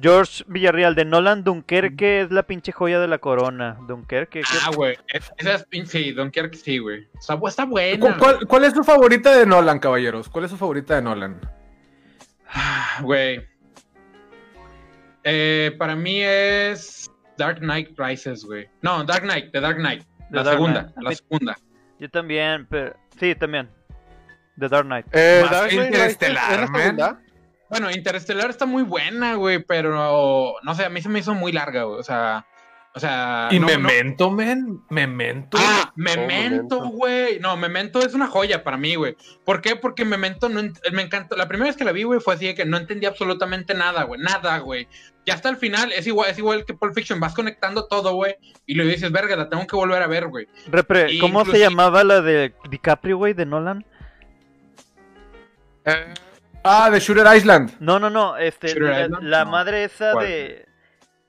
George 0.00 0.42
Villarreal 0.46 0.94
de 0.94 1.04
Nolan 1.04 1.44
Dunkerque 1.44 2.22
es 2.22 2.30
la 2.30 2.44
pinche 2.44 2.72
joya 2.72 2.98
de 2.98 3.08
la 3.08 3.18
corona. 3.18 3.76
Dunkerque, 3.86 4.40
¿qué- 4.40 4.58
Ah, 4.64 4.70
güey. 4.74 4.96
es- 5.08 5.30
Esa 5.36 5.54
es 5.54 5.64
pinche. 5.66 5.98
Sí, 6.02 6.12
Don 6.12 6.30
Quiero 6.30 6.50
que 6.50 6.56
sí, 6.56 6.78
güey. 6.78 7.08
Está, 7.18 7.38
está 7.46 7.64
¿Cu- 7.64 7.70
buena. 7.72 8.16
¿Cuál, 8.18 8.46
cuál 8.46 8.64
es 8.64 8.72
su 8.72 8.82
favorita 8.84 9.36
de 9.36 9.44
Nolan, 9.46 9.78
caballeros? 9.78 10.28
¿Cuál 10.30 10.46
es 10.46 10.50
su 10.50 10.56
favorita 10.56 10.94
de 10.94 11.02
Nolan? 11.02 11.40
Ah, 12.48 12.98
Güey. 13.02 13.46
Eh, 15.24 15.74
para 15.78 15.94
mí 15.94 16.20
es 16.22 17.10
Dark 17.38 17.58
Knight 17.60 17.90
Rises, 17.98 18.44
güey. 18.44 18.68
No, 18.80 19.04
Dark 19.04 19.22
Knight, 19.22 19.52
The 19.52 19.60
Dark 19.60 19.76
Knight. 19.76 20.02
The 20.30 20.36
La 20.36 20.42
Dark 20.42 20.56
segunda, 20.56 20.82
Knight. 20.84 20.96
la 21.02 21.12
segunda. 21.14 21.58
Yo 22.00 22.08
también, 22.10 22.66
pero. 22.68 22.94
Sí, 23.20 23.34
también. 23.34 23.70
The 24.58 24.68
Dark 24.68 24.86
Knight. 24.86 25.06
Eh, 25.12 25.40
Más 25.42 25.50
Dark 25.50 25.70
Knight 25.70 25.86
Interestelar, 25.86 26.52
¿es 26.52 26.60
la 26.60 26.66
man. 26.66 27.22
Bueno, 27.72 27.90
Interestelar 27.90 28.50
está 28.50 28.66
muy 28.66 28.82
buena, 28.82 29.34
güey, 29.36 29.58
pero 29.64 30.56
no 30.62 30.74
sé, 30.74 30.84
a 30.84 30.90
mí 30.90 31.00
se 31.00 31.08
me 31.08 31.20
hizo 31.20 31.32
muy 31.32 31.52
larga, 31.52 31.84
güey. 31.84 31.98
O 31.98 32.02
sea, 32.02 32.44
o 32.94 33.00
sea. 33.00 33.48
y 33.50 33.58
no- 33.58 33.66
no- 33.66 33.72
Memento, 33.78 34.30
men. 34.30 34.82
Memento. 34.90 35.56
Ah, 35.58 35.88
Oh, 35.88 35.92
Memento, 35.96 36.80
güey. 36.90 37.40
No, 37.40 37.56
Memento 37.56 38.00
es 38.00 38.12
una 38.12 38.26
joya 38.26 38.62
para 38.62 38.76
mí, 38.76 38.94
güey. 38.96 39.16
¿Por 39.46 39.62
qué? 39.62 39.74
Porque 39.74 40.04
Memento 40.04 40.50
no 40.50 40.60
ent- 40.60 40.80
me 40.92 41.00
encantó. 41.00 41.34
La 41.34 41.48
primera 41.48 41.68
vez 41.70 41.76
que 41.78 41.84
la 41.86 41.92
vi, 41.92 42.02
güey, 42.02 42.20
fue 42.20 42.34
así 42.34 42.44
de 42.46 42.54
que 42.54 42.66
no 42.66 42.76
entendí 42.76 43.06
absolutamente 43.06 43.72
nada, 43.72 44.02
güey. 44.02 44.20
Nada, 44.20 44.58
güey. 44.58 44.86
Ya 45.24 45.32
hasta 45.32 45.48
el 45.48 45.56
final 45.56 45.92
es 45.92 46.06
igual, 46.06 46.28
es 46.30 46.36
igual 46.36 46.66
que 46.66 46.74
Pulp 46.74 46.92
Fiction. 46.94 47.20
Vas 47.20 47.32
conectando 47.34 47.86
todo, 47.88 48.12
güey. 48.12 48.34
Y 48.66 48.74
le 48.74 48.84
dices, 48.84 49.10
verga, 49.10 49.34
la 49.36 49.48
tengo 49.48 49.66
que 49.66 49.76
volver 49.76 50.02
a 50.02 50.06
ver, 50.06 50.26
güey. 50.28 50.46
Repre, 50.70 51.18
¿Cómo 51.20 51.46
se 51.46 51.58
llamaba 51.58 52.04
la 52.04 52.20
de 52.20 52.52
DiCaprio, 52.68 53.16
güey, 53.16 53.32
de 53.32 53.46
Nolan? 53.46 53.86
Eh, 55.86 56.14
Ah, 56.64 56.90
de 56.90 57.00
Shooter 57.00 57.26
Island. 57.36 57.72
No, 57.80 57.98
no, 57.98 58.08
no. 58.10 58.36
Este, 58.36 58.78
la, 58.78 59.08
la 59.20 59.44
No. 59.44 59.50
madre 59.50 59.84
esa 59.84 60.12
¿Cuál? 60.12 60.26
de. 60.26 60.66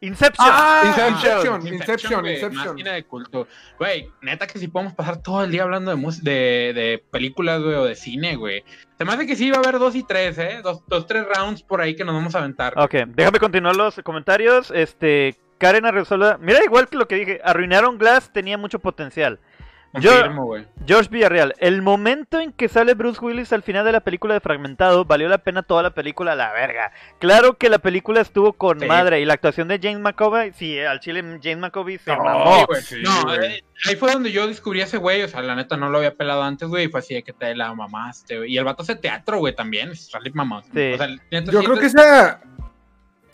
Inception. 0.02 0.48
Ah, 0.52 0.82
Inception. 0.86 1.14
Inception, 1.62 1.74
Inception, 1.74 2.22
güey, 2.22 2.34
Inception. 2.36 2.68
Máquina 2.68 2.92
de 2.92 3.04
culto. 3.06 3.48
Güey, 3.80 4.10
neta 4.22 4.48
que 4.48 4.60
si 4.60 4.68
podemos 4.68 4.94
pasar 4.94 5.22
todo 5.24 5.46
el 5.46 5.52
día 5.52 5.64
hablando 5.64 5.92
de, 5.92 5.96
mus- 5.98 6.22
de, 6.22 6.74
de 6.76 7.04
películas, 7.10 7.62
güey, 7.62 7.76
o 7.76 7.86
de 7.86 7.96
cine, 7.96 8.36
güey. 8.36 8.66
Se 8.98 9.06
me 9.06 9.14
hace 9.14 9.26
que 9.26 9.38
sí 9.38 9.50
va 9.50 9.58
a 9.58 9.60
haber 9.62 9.80
dos 9.80 9.96
y 9.96 10.04
tres, 10.04 10.38
¿eh? 10.40 10.60
Dos, 10.62 10.82
dos, 10.88 11.08
tres 11.08 11.26
rounds 11.34 11.64
por 11.64 11.80
ahí 11.80 11.96
que 11.96 12.04
nos 12.04 12.14
vamos 12.16 12.36
a 12.36 12.40
aventar. 12.40 12.74
Ok, 12.78 12.94
déjame 13.16 13.40
continuar 13.40 13.78
los 13.78 13.96
comentarios. 14.04 14.72
Este, 14.72 15.38
Karen 15.58 15.86
Arrezola, 15.86 16.38
mira 16.38 16.62
igual 16.66 16.90
que 16.90 16.98
lo 16.98 17.08
que 17.08 17.16
dije, 17.16 17.40
arruinaron 17.42 17.98
Glass, 17.98 18.30
tenía 18.34 18.58
mucho 18.58 18.80
potencial. 18.80 19.40
Yo- 20.00 20.12
Confirmo, 20.12 20.46
güey. 20.46 20.66
George 20.88 21.10
Villarreal, 21.12 21.54
el 21.60 21.82
momento 21.82 22.40
en 22.40 22.52
que 22.52 22.68
sale 22.68 22.94
Bruce 22.96 23.20
Willis 23.24 23.54
al 23.54 23.62
final 23.64 23.86
de 23.86 23.92
la 23.92 24.00
película 24.02 24.34
de 24.34 24.40
Fragmentado, 24.40 25.06
valió 25.06 25.30
la 25.30 25.38
pena 25.38 25.62
toda 25.64 25.84
la 25.84 25.92
película 25.92 26.32
a 26.32 26.36
la 26.36 26.52
verga. 26.52 26.92
Claro 27.20 27.58
que 27.58 27.70
la 27.70 27.78
película 27.80 28.20
estuvo 28.22 28.54
con 28.54 28.80
Sí. 28.80 28.86
madre 28.88 29.22
y 29.22 29.26
la 29.26 29.36
actuación 29.36 29.68
de 29.68 29.80
James 29.82 30.00
McAvoy, 30.00 30.52
sí, 30.54 30.80
al 30.80 31.00
chile 31.00 31.22
James 31.42 31.58
McAvoy 31.60 32.00
se 32.00 32.12
No, 32.16 32.24
mamó. 32.24 32.68
Sí, 32.82 33.02
no, 33.04 33.34
eh, 33.36 33.64
ahí 33.88 33.96
fue 33.96 34.12
donde 34.12 34.32
yo 34.32 34.48
descubrí 34.48 34.82
a 34.82 34.86
ese 34.86 34.98
güey, 34.98 35.22
o 35.24 35.28
sea, 35.28 35.42
la 35.42 35.56
neta 35.56 35.78
no 35.78 35.90
lo 35.90 36.00
había 36.00 36.16
pelado 36.16 36.42
antes, 36.44 36.68
güey, 36.68 36.86
y 36.86 36.88
fue 36.90 37.00
así 37.00 37.14
de 37.14 37.24
que 37.24 37.32
te 37.34 37.56
la 37.56 37.74
mamaste, 37.74 38.38
güey. 38.40 38.52
Y 38.52 38.58
el 38.58 38.64
vato 38.66 38.82
hace 38.84 38.96
teatro, 38.96 39.38
güey, 39.38 39.56
también, 39.56 39.96
sale 39.96 40.32
mamá. 40.34 40.64
Sí. 40.74 40.94
O 40.94 40.98
sea, 40.98 41.08
neta, 41.32 41.52
Yo 41.52 41.64
creo 41.64 41.76
que 41.78 41.86
es- 41.86 41.94
esa. 41.96 42.42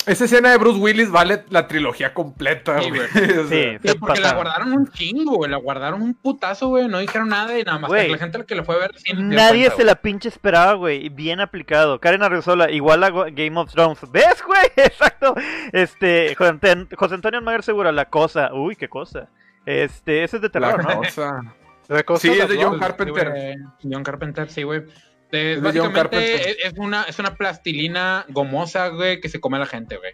Esa 0.06 0.26
escena 0.26 0.50
de 0.52 0.58
Bruce 0.58 0.80
Willis 0.80 1.12
vale 1.12 1.44
la 1.50 1.68
trilogía 1.68 2.14
completa, 2.14 2.82
Sí, 2.82 2.90
güey. 2.90 3.02
güey. 3.14 3.40
O 3.40 3.48
sea, 3.48 3.80
Sí, 3.80 3.88
Sí, 3.90 3.98
porque 4.00 4.22
la 4.22 4.34
guardaron 4.34 4.72
un 4.74 4.88
chingo, 4.92 5.36
güey, 5.36 5.52
la 5.52 5.58
guardaron 5.58 6.02
un 6.02 6.14
putazo, 6.16 6.70
güey, 6.70 6.88
no 6.88 7.00
dijeron 7.00 7.30
nada 7.30 7.60
y 7.60 7.64
nada 7.64 7.80
más. 7.80 7.90
Güey. 7.90 8.06
que 8.08 8.12
La 8.14 8.18
gente 8.18 8.46
que 8.46 8.56
le 8.56 8.64
fue 8.64 8.76
a 8.76 8.78
ver 8.80 8.92
sí, 8.98 9.14
Nadie 9.16 9.70
se 9.72 9.84
la 9.84 9.96
pinche 9.96 10.30
esperaba, 10.30 10.74
güey. 10.74 11.10
Bien 11.10 11.42
aplicado. 11.42 12.00
Karen 12.00 12.24
Arrezola, 12.24 12.72
igual 12.72 13.04
a 13.04 13.10
Game 13.12 13.58
of 13.60 13.72
Thrones. 13.72 14.00
¿Ves, 14.12 14.42
güey? 14.46 14.62
Exacto. 14.78 15.36
Este, 15.74 16.34
José 16.36 16.52
Anton- 16.54 16.88
José 16.96 17.16
Antonio 17.16 17.40
Almaguer 17.40 17.64
Segura, 17.64 17.92
la 17.92 18.06
cosa. 18.06 18.54
Uy, 18.54 18.76
qué 18.76 18.88
cosa. 18.90 19.28
Este, 19.66 20.24
ese 20.24 20.38
es 20.38 20.42
de 20.42 20.50
terror, 20.50 20.84
la 20.84 20.94
¿no? 20.96 21.00
cosa. 21.02 21.42
de 21.88 22.04
cosas, 22.04 22.22
Sí, 22.22 22.30
es 22.40 22.48
de. 22.50 22.64
John 22.64 22.80
Carpenter. 22.80 23.56
John 23.84 24.04
Carpenter, 24.04 24.50
sí, 24.50 24.64
güey. 24.64 24.84
Es 25.32 25.62
básicamente 25.62 26.52
es, 26.52 26.58
es 26.66 26.74
una, 26.78 27.04
es 27.04 27.20
una 27.20 27.36
plastilina 27.36 28.26
gomosa, 28.30 28.88
güey, 28.90 29.22
que 29.22 29.30
se 29.30 29.40
come 29.40 29.58
a 29.58 29.62
la 29.62 29.66
gente, 29.66 29.98
güey. 29.98 30.14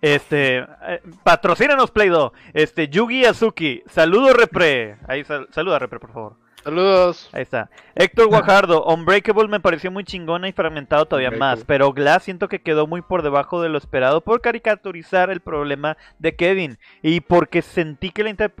Este, 0.00 0.58
eh, 0.58 1.00
patrocínanos 1.24 1.90
Play-Doh. 1.90 2.32
Este, 2.52 2.88
Yugi 2.88 3.24
Azuki, 3.24 3.82
saludo 3.90 4.32
Repre. 4.34 4.98
Ahí 5.08 5.24
sal- 5.24 5.48
saluda 5.50 5.78
Repre, 5.78 5.98
por 5.98 6.12
favor. 6.12 6.36
Saludos. 6.66 7.30
Ahí 7.32 7.42
está. 7.42 7.70
Héctor 7.94 8.26
Guajardo, 8.66 8.84
Unbreakable 8.86 9.46
me 9.46 9.60
pareció 9.60 9.92
muy 9.92 10.02
chingona 10.02 10.48
y 10.48 10.52
fragmentado 10.52 11.06
todavía 11.06 11.30
más, 11.30 11.62
pero 11.64 11.92
Glass 11.92 12.24
siento 12.24 12.48
que 12.48 12.60
quedó 12.60 12.88
muy 12.88 13.02
por 13.02 13.22
debajo 13.22 13.62
de 13.62 13.68
lo 13.68 13.78
esperado 13.78 14.20
por 14.20 14.40
caricaturizar 14.40 15.30
el 15.30 15.38
problema 15.38 15.96
de 16.18 16.34
Kevin 16.34 16.76
y 17.02 17.20
porque 17.20 17.62
sentí 17.62 18.10
que 18.10 18.24
la 18.24 18.30
inter- 18.30 18.52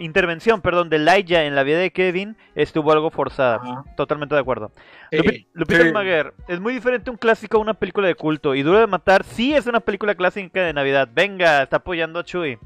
intervención, 0.00 0.60
perdón, 0.62 0.88
de 0.90 0.96
Elijah 0.96 1.44
en 1.44 1.54
la 1.54 1.62
vida 1.62 1.78
de 1.78 1.92
Kevin 1.92 2.36
estuvo 2.56 2.90
algo 2.90 3.10
forzada. 3.12 3.60
Ajá. 3.62 3.84
Totalmente 3.96 4.34
de 4.34 4.40
acuerdo. 4.40 4.72
Sí. 5.12 5.18
Lupi- 5.18 5.46
Lupita 5.52 5.80
Sí. 5.82 5.86
Almaguer, 5.86 6.34
es 6.48 6.58
muy 6.58 6.72
diferente 6.72 7.08
un 7.08 7.16
clásico 7.16 7.58
a 7.58 7.60
una 7.60 7.74
película 7.74 8.08
de 8.08 8.16
culto. 8.16 8.56
Y 8.56 8.64
Duro 8.64 8.80
de 8.80 8.88
Matar 8.88 9.22
sí 9.22 9.54
es 9.54 9.66
una 9.68 9.78
película 9.78 10.16
clásica 10.16 10.60
de 10.62 10.72
Navidad. 10.72 11.08
Venga, 11.14 11.62
está 11.62 11.76
apoyando 11.76 12.18
a 12.18 12.24
Chuy. 12.24 12.58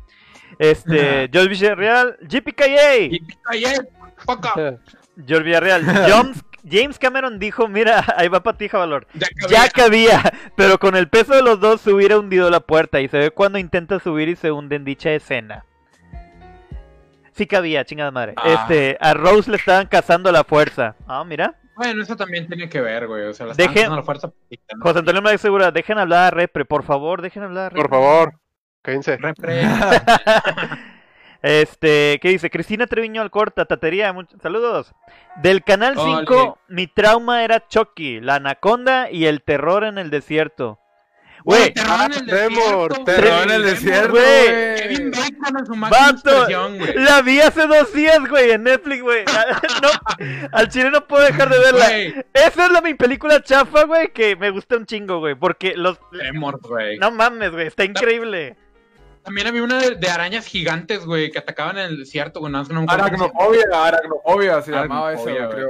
Este, 0.59 1.29
George 1.33 1.49
Villarreal, 1.51 2.17
JPKA. 2.27 3.09
Poco. 4.25 4.49
George 5.27 5.45
Villarreal, 5.45 5.85
James, 6.09 6.45
James 6.69 6.99
Cameron 6.99 7.39
dijo, 7.39 7.69
mira, 7.69 8.05
ahí 8.17 8.29
va 8.29 8.43
para 8.43 8.57
ti, 8.57 8.69
Valor. 8.69 9.07
Ya 9.15 9.27
Ya 9.49 9.69
cabía. 9.69 10.23
pero 10.57 10.79
con 10.79 10.97
el 10.97 11.09
peso 11.09 11.35
de 11.35 11.43
los 11.43 11.61
dos 11.61 11.81
se 11.81 11.93
hubiera 11.93 12.19
hundido 12.19 12.49
la 12.51 12.61
puerta 12.61 13.01
y 13.01 13.09
se 13.09 13.19
ve 13.19 13.31
cuando 13.31 13.59
intenta 13.59 13.99
subir 14.01 14.29
y 14.29 14.37
se 14.37 14.53
hunde 14.53 14.77
en 14.77 14.85
dicha 14.85 15.11
escena. 15.11 15.65
Sí 17.33 17.47
cabía, 17.47 17.85
chingada 17.85 18.11
madre. 18.11 18.35
Ah. 18.37 18.67
Este, 18.69 18.97
a 19.01 19.15
Rose 19.15 19.51
le 19.51 19.57
estaban 19.57 19.87
cazando 19.87 20.29
a 20.29 20.33
la 20.33 20.45
fuerza. 20.45 20.97
Ah, 21.07 21.25
mira. 21.25 21.55
Bueno, 21.75 22.03
eso 22.03 22.15
también 22.15 22.47
tiene 22.47 22.69
que 22.69 22.81
ver, 22.83 23.07
güey. 23.07 23.25
O 23.25 23.33
sea, 23.33 23.47
la 23.47 23.55
Deje- 23.55 23.81
están 23.81 23.93
usando 23.93 23.97
la 23.97 24.03
fuerza 24.03 24.27
¿no? 24.29 24.83
José 24.83 24.99
Antonio 24.99 25.23
me 25.23 25.39
segura, 25.39 25.71
dejen 25.71 25.99
hablar 25.99 26.27
a 26.27 26.31
Repre, 26.31 26.67
por 26.67 26.83
favor, 26.85 27.23
dejen 27.23 27.43
hablar 27.45 27.65
a 27.67 27.69
Repre. 27.71 27.83
Por 27.83 27.91
favor, 27.91 28.35
cállense. 28.83 29.19
Este, 31.43 32.21
¿qué 32.23 32.29
dice? 32.29 32.51
Cristina 32.51 32.87
Treviño 32.87 33.21
Alcorta, 33.21 33.65
Tatería, 33.65 34.13
much- 34.13 34.41
saludos. 34.41 34.93
Del 35.43 35.65
canal 35.65 35.99
Ole. 35.99 36.19
5, 36.21 36.59
mi 36.69 36.87
trauma 36.87 37.43
era 37.43 37.67
Chucky, 37.67 38.21
la 38.21 38.37
anaconda 38.37 39.11
y 39.11 39.27
el 39.27 39.43
terror 39.43 39.83
en 39.83 39.99
el 39.99 40.09
desierto. 40.09 40.79
Güey, 41.43 41.75
terror 41.75 41.99
en 42.07 42.13
el 42.13 42.27
Tremor, 42.29 42.89
desierto. 42.91 43.05
Terror 43.05 43.43
en 43.43 43.51
el 43.51 43.63
desierto, 43.65 44.11
güey. 44.13 44.47
Kevin. 44.77 45.11
Bacon 45.11 45.59
en 45.59 45.67
su 45.67 45.75
máxima 45.75 46.11
expresión, 46.11 46.79
güey. 46.79 46.95
la 46.95 47.23
vi 47.23 47.41
hace 47.41 47.67
dos 47.67 47.93
días, 47.93 48.21
güey, 48.29 48.53
en 48.53 48.63
Netflix, 48.63 49.03
güey. 49.03 49.25
No, 49.83 49.89
al 50.53 50.69
chile 50.69 50.91
no 50.93 51.05
puedo 51.09 51.25
dejar 51.25 51.49
de 51.49 51.59
verla. 51.59 51.87
Güey, 51.89 52.15
Esa 52.35 52.67
es 52.67 52.71
la 52.71 52.81
mi 52.81 52.95
película 52.95 53.43
chafa, 53.43 53.83
güey, 53.87 54.13
que 54.13 54.37
me 54.37 54.51
gusta 54.51 54.77
un 54.77 54.87
chingo, 54.87 55.19
güey, 55.19 55.35
porque 55.35 55.75
los... 55.75 55.99
Tremor, 56.13 56.61
güey. 56.61 56.99
No 56.99 57.11
mames, 57.11 57.51
güey, 57.51 57.67
está 57.67 57.83
increíble. 57.83 58.57
También 59.25 59.47
había 59.47 59.63
una 59.63 59.79
de, 59.79 59.95
de 59.95 60.09
arañas 60.09 60.47
gigantes, 60.47 61.05
güey, 61.07 61.31
que 61.31 61.39
atacaban 61.39 61.79
en 61.79 61.85
el 61.87 61.99
desierto, 61.99 62.41
güey. 62.41 62.53
No, 62.53 62.63
no. 62.65 62.85
Aracnofobia, 62.89 63.65
aracnofobia 63.73 64.63
se 64.63 64.73
llamaba 64.73 65.13
güey. 65.15 65.37
creo. 65.49 65.69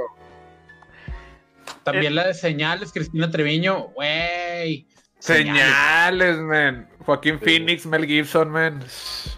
También 1.83 2.15
la 2.15 2.27
de 2.27 2.33
señales, 2.33 2.91
Cristina 2.91 3.29
Treviño, 3.29 3.89
güey. 3.95 4.87
Señales, 5.19 6.37
man. 6.39 6.89
Joaquín 7.05 7.39
Phoenix, 7.39 7.85
Mel 7.85 8.05
Gibson, 8.05 8.49
man. 8.49 8.81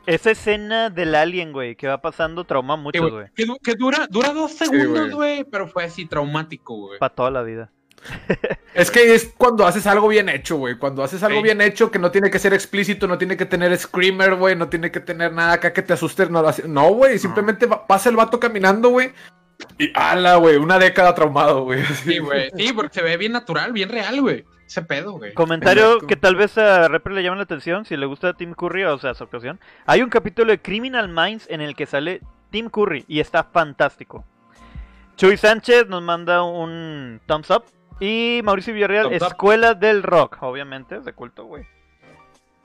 Esa 0.06 0.32
escena 0.32 0.90
del 0.90 1.14
alien, 1.16 1.52
güey, 1.52 1.76
que 1.76 1.88
va 1.88 2.02
pasando 2.02 2.44
trauma 2.44 2.76
mucho, 2.76 3.10
güey. 3.10 3.28
Que, 3.36 3.46
du- 3.46 3.58
que 3.64 3.74
dura, 3.76 4.08
dura 4.10 4.30
dos 4.34 4.52
segundos, 4.54 5.12
güey. 5.12 5.12
güey, 5.12 5.44
pero 5.44 5.68
fue 5.68 5.84
así 5.84 6.06
traumático, 6.06 6.76
güey. 6.76 7.00
Para 7.00 7.14
toda 7.14 7.32
la 7.32 7.42
vida. 7.44 7.72
Es 8.74 8.92
que 8.92 9.16
es 9.16 9.34
cuando 9.38 9.66
haces 9.66 9.88
algo 9.88 10.08
bien 10.10 10.28
hecho, 10.28 10.58
güey. 10.58 10.76
Cuando 10.78 11.02
haces 11.04 11.24
algo 11.24 11.38
Sí. 11.38 11.44
bien 11.44 11.62
hecho 11.62 11.90
que 11.92 11.98
no 12.00 12.12
tiene 12.12 12.30
que 12.30 12.40
ser 12.40 12.54
explícito, 12.54 13.08
no 13.08 13.18
tiene 13.18 13.38
que 13.38 13.46
tener 13.46 13.76
screamer, 13.78 14.36
güey. 14.36 14.56
No 14.56 14.68
tiene 14.68 14.92
que 14.92 15.00
tener 15.00 15.32
nada 15.32 15.54
acá 15.54 15.72
que 15.72 15.82
te 15.82 15.94
asuste. 15.94 16.30
No, 16.30 16.40
hace- 16.40 16.68
no 16.68 16.90
güey. 16.90 17.18
Simplemente 17.18 17.68
pasa 17.88 18.10
el 18.10 18.18
vato 18.18 18.38
caminando, 18.40 18.90
güey. 18.90 19.14
Y 19.80 19.92
ala, 19.96 20.36
güey. 20.36 20.58
Una 20.58 20.78
década 20.78 21.16
traumado, 21.16 21.64
güey. 21.64 21.84
Sí, 22.04 22.18
güey. 22.20 22.52
Sí, 22.58 22.74
porque 22.74 22.94
se 22.96 23.02
ve 23.02 23.16
bien 23.16 23.32
natural, 23.32 23.72
bien 23.72 23.88
real, 23.88 24.20
güey. 24.20 24.44
Ese 24.68 24.82
pedo, 24.82 25.14
güey. 25.14 25.34
Comentario 25.34 25.86
Exacto. 25.94 26.08
que 26.08 26.16
tal 26.18 26.36
vez 26.36 26.58
a 26.58 26.90
Repre 26.90 27.14
le 27.14 27.24
llame 27.24 27.38
la 27.38 27.44
atención, 27.44 27.86
si 27.86 27.96
le 27.96 28.06
gusta 28.08 28.34
Tim 28.34 28.54
Curry, 28.54 28.84
o 28.84 28.98
sea, 28.98 29.14
su 29.14 29.24
actuación. 29.24 29.60
Hay 29.86 30.02
un 30.02 30.10
capítulo 30.10 30.52
de 30.52 30.60
Criminal 30.62 31.08
Minds 31.08 31.48
en 31.50 31.62
el 31.62 31.76
que 31.78 31.86
sale 31.86 32.20
Tim 32.50 32.70
Curry 32.70 33.06
y 33.08 33.22
está 33.22 33.44
fantástico. 33.46 34.26
Chuy 35.16 35.38
Sánchez 35.38 35.88
nos 35.88 36.02
manda 36.02 36.44
un 36.44 37.22
thumbs 37.26 37.50
up. 37.52 37.64
Y 38.00 38.42
Mauricio 38.44 38.74
Villarreal, 38.74 39.08
up. 39.08 39.14
Escuela 39.14 39.74
del 39.74 40.04
Rock, 40.04 40.38
obviamente, 40.42 40.98
es 40.98 41.06
de 41.06 41.14
culto, 41.14 41.46
güey. 41.46 41.64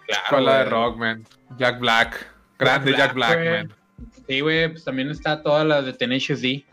Claro, 0.06 0.22
Escuela 0.24 0.58
de 0.58 0.64
rock, 0.64 0.96
man. 0.96 1.24
Jack 1.56 1.78
Black. 1.78 2.26
Grande 2.58 2.92
Jack 2.96 3.14
Black, 3.14 3.38
güey. 3.38 3.50
man. 3.50 3.72
Sí, 4.26 4.40
güey, 4.40 4.68
pues 4.68 4.84
también 4.84 5.10
está 5.10 5.40
toda 5.42 5.64
la 5.64 5.82
de 5.82 5.92
Tenacious 5.92 6.40
D. 6.40 6.48
Eh, 6.48 6.64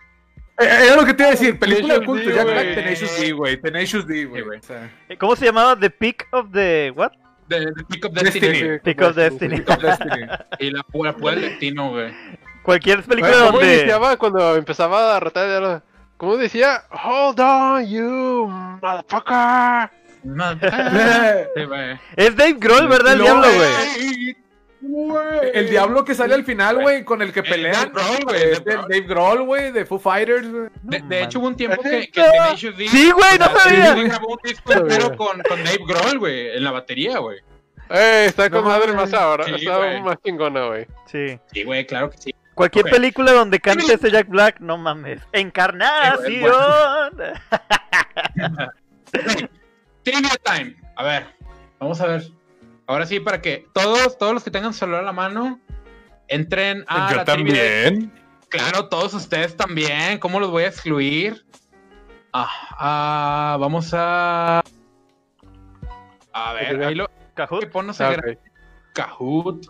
Era 0.60 0.96
lo 0.96 1.06
que 1.06 1.14
te 1.14 1.22
iba 1.24 1.28
a 1.30 1.32
decir. 1.32 1.60
Película 1.60 2.00
de 2.00 2.06
culto. 2.06 2.30
D, 2.30 2.36
Jack. 2.36 2.46
Black, 2.46 2.74
Tenacious 2.76 3.20
D, 3.20 3.32
güey. 3.34 3.62
Tenacious 3.62 4.08
D, 4.08 4.26
güey. 4.26 4.44
Sí, 4.62 4.74
Eh, 5.10 5.18
¿Cómo 5.18 5.36
se 5.36 5.46
llamaba? 5.46 5.78
The 5.80 5.90
Peak 5.92 6.28
of 6.32 6.48
the... 6.52 6.92
¿What? 6.96 7.12
De 7.48 7.72
Pick 7.90 8.06
Up 8.06 8.12
Destiny. 8.14 8.48
Destiny. 8.48 8.80
Pick 8.80 9.02
of 9.02 9.16
Destiny. 9.16 9.62
Of. 9.62 9.78
Y 10.60 10.72
la 10.72 10.84
pura 10.84 11.14
pura 11.16 11.34
del 11.36 11.42
destino, 11.44 11.92
güey. 11.92 12.12
Cualquier 12.64 13.04
película 13.04 13.32
Bueno, 13.34 13.46
¿Cómo 13.48 13.60
donde... 13.60 13.78
iniciaba 13.78 14.18
cuando 14.18 14.56
empezaba 14.58 15.16
a 15.16 15.20
rotar 15.20 15.48
de 15.48 15.62
la- 15.62 15.84
¿Cómo 16.18 16.38
decía? 16.38 16.84
Hold 17.04 17.40
on, 17.40 17.86
you 17.88 18.48
motherfucker. 18.82 19.90
No. 20.24 20.52
Es 22.16 22.36
Dave 22.36 22.54
Grohl, 22.60 22.88
¿verdad? 22.88 23.14
El 23.14 23.20
No, 23.20 23.24
diablo, 23.24 23.48
güey. 23.56 24.36
El 25.54 25.70
diablo 25.70 26.06
que 26.06 26.16
sale 26.16 26.34
al 26.34 26.44
final, 26.44 26.82
güey, 26.82 27.04
con 27.04 27.22
el 27.22 27.32
que 27.34 27.42
El 27.42 27.46
pelean. 27.50 27.92
Dave 27.94 28.18
Grohl, 28.20 28.24
güey, 28.26 28.42
Es 28.52 28.64
Dave 28.66 29.02
Grohl, 29.02 29.42
güey, 29.44 29.72
de 29.72 29.86
Foo 29.86 30.00
Fighters, 30.00 30.50
güey. 30.50 30.70
De, 30.84 31.00
No 31.02 31.08
de 31.08 31.24
hecho, 31.24 31.40
hubo 31.40 31.48
un 31.48 31.56
tiempo 31.56 31.82
¿Ah, 31.84 31.90
que, 31.90 32.02
sí? 32.02 32.08
que 32.08 32.22
Tenacious 32.22 32.78
D. 32.78 32.88
Sí, 32.88 33.12
güey, 33.12 33.38
no 33.40 33.46
sabía. 33.60 33.94
Grabó 33.96 34.28
un 34.30 34.40
disco 34.44 34.74
entero 34.74 35.16
con, 35.16 35.42
con 35.44 35.64
Dave 35.64 35.80
Grohl, 35.88 36.20
güey, 36.20 36.58
en 36.58 36.64
la 36.64 36.72
batería, 36.72 37.20
güey. 37.20 37.40
Eh, 37.90 38.26
está 38.28 38.50
No 38.50 38.58
con 38.58 38.66
madre 38.68 38.92
mames. 38.94 39.12
más 39.12 39.22
ahora. 39.22 39.46
Sí, 39.46 39.52
está 39.56 39.78
güey. 39.78 40.02
más 40.02 40.18
chingona, 40.24 40.66
güey. 40.68 40.86
Sí. 41.06 41.40
Sí, 41.54 41.64
güey, 41.64 41.86
claro 41.86 42.10
que 42.10 42.18
sí. 42.18 42.34
Cualquier 42.58 42.86
película 42.86 43.32
donde 43.34 43.60
cante 43.60 43.94
ese 43.94 44.12
Jack 44.12 44.28
Black, 44.28 44.60
no 44.60 44.78
mames. 44.78 45.22
Encarnación. 45.32 46.52
Trivia 50.04 50.32
time. 50.44 50.76
A 50.96 51.04
ver, 51.04 51.28
vamos 51.80 52.02
a 52.02 52.08
ver. 52.08 52.24
Ahora 52.88 53.06
sí, 53.06 53.20
para 53.20 53.42
que 53.42 53.68
todos, 53.74 54.18
todos 54.18 54.34
los 54.34 54.44
que 54.44 54.52
tengan 54.52 54.74
celular 54.74 55.02
a 55.02 55.06
la 55.06 55.12
mano, 55.12 55.60
entren 56.28 56.84
a 56.88 57.14
la 57.14 57.26
trivia 57.26 57.54
de- 57.64 58.10
Claro, 58.50 58.88
todos 58.88 59.14
ustedes 59.14 59.56
también. 59.58 60.20
¿Cómo 60.20 60.40
los 60.40 60.50
voy 60.50 60.64
a 60.64 60.68
excluir? 60.68 61.46
Ah, 62.32 62.50
ah, 62.80 63.58
vamos 63.60 63.94
a. 63.94 64.62
A 66.32 66.54
ver, 66.54 66.82
ahí 66.84 66.96
lo. 66.96 67.10
Kahoot. 67.34 67.66
que 67.72 68.04
Ah, 68.04 68.14
en 68.14 68.20
ok. 68.20 68.40
Kahoot. 68.94 69.68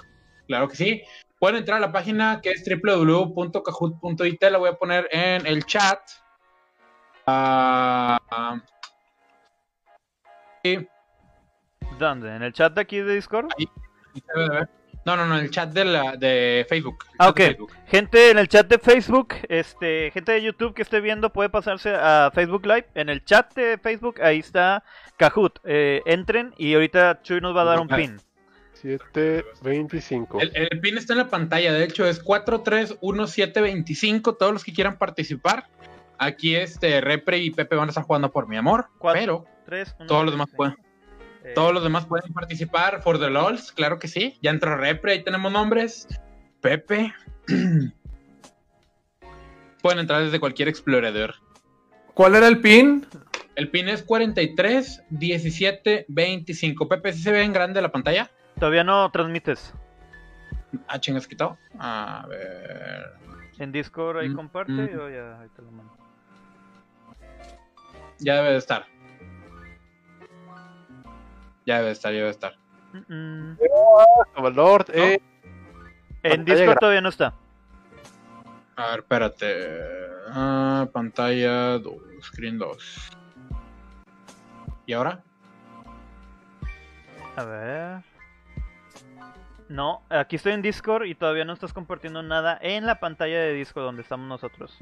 Claro 0.48 0.70
que 0.70 0.76
sí. 0.76 1.02
Pueden 1.40 1.58
entrar 1.58 1.78
a 1.78 1.82
la 1.82 1.92
página 1.92 2.42
que 2.42 2.52
es 2.52 2.64
www.kahoot.it. 2.66 4.44
La 4.44 4.58
voy 4.58 4.70
a 4.70 4.74
poner 4.74 5.08
en 5.12 5.46
el 5.46 5.66
chat. 5.66 6.00
Sí, 10.64 10.88
¿Dónde? 11.98 12.36
¿En 12.36 12.44
el 12.44 12.54
chat 12.54 12.74
de 12.74 12.82
aquí 12.82 13.00
de 13.00 13.16
Discord? 13.16 13.48
ahí. 13.58 13.68
No, 15.06 15.16
no, 15.16 15.26
no, 15.26 15.38
el 15.38 15.50
chat 15.50 15.70
de, 15.70 15.86
la, 15.86 16.18
de 16.18 16.66
Facebook. 16.68 17.06
Ah, 17.18 17.30
ok. 17.30 17.38
Facebook. 17.38 17.72
Gente 17.88 18.32
en 18.32 18.40
el 18.40 18.50
chat 18.50 18.68
de 18.68 18.78
Facebook, 18.78 19.36
este, 19.48 20.12
gente 20.12 20.34
de 20.34 20.42
YouTube 20.42 20.74
que 20.74 20.82
esté 20.82 21.00
viendo 21.00 21.32
puede 21.32 21.50
pasarse 21.50 21.94
a 21.96 22.30
Facebook 22.34 22.66
Live. 22.66 22.88
En 22.94 23.08
el 23.08 23.24
chat 23.24 23.54
de 23.54 23.78
Facebook, 23.78 24.22
ahí 24.22 24.40
está 24.40 24.84
Kahoot. 25.16 25.60
Eh, 25.64 26.02
entren 26.06 26.54
y 26.58 26.74
ahorita 26.74 27.22
Chuy 27.22 27.40
nos 27.40 27.56
va 27.56 27.62
a 27.62 27.66
dar 27.66 27.80
un 27.80 27.88
pin. 27.88 28.18
725. 28.82 30.42
El, 30.42 30.52
el 30.56 30.80
pin 30.80 30.98
está 30.98 31.14
en 31.14 31.20
la 31.20 31.30
pantalla, 31.30 31.72
de 31.74 31.84
hecho 31.84 32.08
es 32.08 32.20
431725. 32.20 34.36
Todos 34.36 34.54
los 34.54 34.64
que 34.64 34.74
quieran 34.74 34.98
participar. 34.98 35.68
Aquí 36.20 36.56
este 36.56 37.00
Repre 37.02 37.38
y 37.38 37.52
Pepe 37.52 37.76
van 37.76 37.90
a 37.90 37.92
estar 37.92 38.04
jugando 38.04 38.32
por 38.32 38.48
mi 38.48 38.58
amor. 38.58 38.88
Cuatro. 38.98 39.20
Pero 39.20 39.46
Tres, 39.66 39.96
uno, 40.00 40.08
todos 40.08 40.24
los 40.26 40.34
demás 40.34 40.48
pueden. 40.56 40.76
eh, 41.44 41.52
Todos 41.54 41.74
los 41.74 41.84
demás 41.84 42.06
pueden 42.06 42.34
participar 42.34 43.02
for 43.04 43.20
the 43.20 43.30
LOLs, 43.30 43.72
claro 43.72 44.00
que 44.00 44.08
sí. 44.08 44.38
Ya 44.42 44.50
entró 44.52 44.76
Repre, 44.78 45.12
ahí 45.14 45.24
tenemos 45.24 45.52
nombres. 45.52 46.08
Pepe. 46.62 47.14
pueden 49.82 50.00
entrar 50.00 50.24
desde 50.24 50.40
cualquier 50.40 50.68
explorador. 50.70 51.36
¿Cuál 52.14 52.36
era 52.36 52.48
el 52.48 52.62
pin? 52.62 53.06
El 53.56 53.70
pin 53.70 53.90
es 53.90 54.02
43 54.04 55.04
17 55.10 56.06
25. 56.08 56.88
Pepe, 56.90 57.14
¿sí 57.14 57.22
se 57.22 57.32
ve 57.32 57.44
en 57.44 57.54
grande 57.54 57.82
la 57.82 57.92
pantalla? 57.92 58.32
Todavía 58.60 58.84
no 58.84 59.10
transmites. 59.12 59.74
Ah, 60.88 61.00
chingas 61.00 61.28
quitado. 61.28 61.58
A 61.80 62.26
ver. 62.28 63.14
En 63.60 63.72
Discord 63.72 64.18
ahí 64.18 64.30
Mm, 64.30 64.36
comparte 64.36 64.72
mm. 64.72 64.90
yo 64.90 65.10
ya 65.10 65.40
ahí 65.40 65.50
te 65.56 65.62
lo 65.62 65.72
mando. 65.72 65.94
ya 68.20 68.36
debe 68.38 68.52
de 68.52 68.58
estar. 68.58 68.86
Ya 71.66 71.76
debe 71.78 71.88
de 71.88 71.92
estar, 71.94 72.12
ya 72.12 72.18
debe 72.18 72.26
de 72.26 72.32
estar. 72.32 72.54
Mm, 72.94 73.14
mm. 73.52 73.58
Valor, 74.42 74.86
eh, 74.94 75.20
En 76.24 76.46
Discord 76.46 76.78
todavía 76.80 77.02
no 77.02 77.10
está. 77.10 77.34
A 78.76 78.90
ver, 78.92 79.00
espérate. 79.00 79.68
Ah, 80.30 80.88
pantalla 80.92 81.78
2, 81.80 81.96
screen 82.24 82.58
2. 82.58 83.10
¿Y 84.86 84.94
ahora? 84.94 85.22
A 87.36 87.44
ver. 87.44 88.04
No, 89.70 90.02
aquí 90.10 90.38
estoy 90.38 90.54
en 90.54 90.62
Discord 90.62 91.06
y 91.06 91.16
todavía 91.16 91.44
no 91.46 91.54
estás 91.54 91.74
compartiendo 91.74 92.24
nada 92.24 92.58
en 92.62 92.86
la 92.86 93.00
pantalla 93.00 93.38
de 93.40 93.54
Discord 93.54 93.84
donde 93.84 94.02
estamos 94.02 94.28
nosotros. 94.28 94.78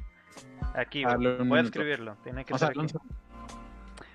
Aquí, 0.75 1.03
un 1.05 1.17
voy 1.17 1.27
a 1.27 1.43
minuto. 1.43 1.61
escribirlo. 1.65 2.17
Tiene 2.23 2.45
que 2.45 2.53
estar 2.53 2.69
aquí. 2.69 2.87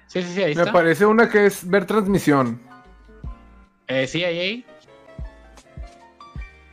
Sí, 0.06 0.22
sí, 0.22 0.34
sí, 0.34 0.42
ahí 0.42 0.54
Me 0.54 0.62
está. 0.62 0.72
parece 0.72 1.06
una 1.06 1.28
que 1.28 1.46
es 1.46 1.68
ver 1.68 1.86
transmisión. 1.86 2.60
Eh, 3.88 4.06
sí, 4.06 4.22
ahí, 4.24 4.38
ahí. 4.38 4.66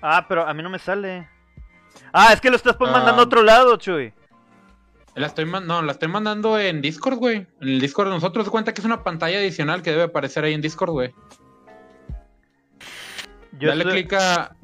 Ah, 0.02 0.26
pero 0.28 0.48
a 0.48 0.54
mí 0.54 0.62
no 0.62 0.70
me 0.70 0.80
sale. 0.80 1.28
Ah, 2.14 2.32
es 2.34 2.42
que 2.42 2.50
lo 2.50 2.56
estás 2.56 2.76
mandando 2.80 3.12
a 3.12 3.24
Ah. 3.24 3.24
otro 3.24 3.42
lado, 3.44 3.76
Chuy. 3.78 4.14
La 5.16 5.26
estoy, 5.28 5.46
no, 5.46 5.82
la 5.82 5.92
estoy 5.92 6.08
mandando 6.10 6.60
en 6.60 6.82
Discord, 6.82 7.18
güey. 7.18 7.38
En 7.62 7.70
el 7.70 7.82
Discord 7.82 8.08
de 8.10 8.14
nosotros. 8.14 8.48
Cuenta 8.52 8.74
que 8.74 8.82
es 8.82 8.86
una 8.86 9.04
pantalla 9.04 9.40
adicional 9.40 9.82
que 9.82 9.90
debe 9.90 10.04
aparecer 10.04 10.44
ahí 10.44 10.54
en 10.54 10.62
Discord, 10.62 10.92
güey. 10.92 11.14
Yo 13.60 13.70
Dale 13.70 13.84
clic 13.86 14.14
a 14.14 14.56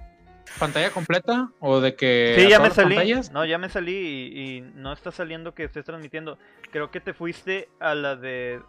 pantalla 0.60 0.91
completa 0.91 1.49
o 1.60 1.80
de 1.80 1.95
que. 1.95 2.36
Sí, 2.38 2.48
ya 2.49 2.60
me 2.60 2.70
salí. 2.70 2.95
pantallas. 2.95 3.32
No, 3.32 3.45
ya 3.45 3.57
me 3.57 3.70
salí 3.70 3.94
y, 3.95 4.57
y 4.57 4.61
no 4.61 4.94
está 4.94 5.11
saliendo 5.11 5.53
que 5.53 5.64
estés 5.64 5.86
transmitiendo. 5.86 6.38
Creo 6.72 6.91
que 6.91 6.99
te 6.99 7.14
fuiste 7.14 7.70
a 7.80 7.95
la 7.95 8.15
de. 8.15 8.61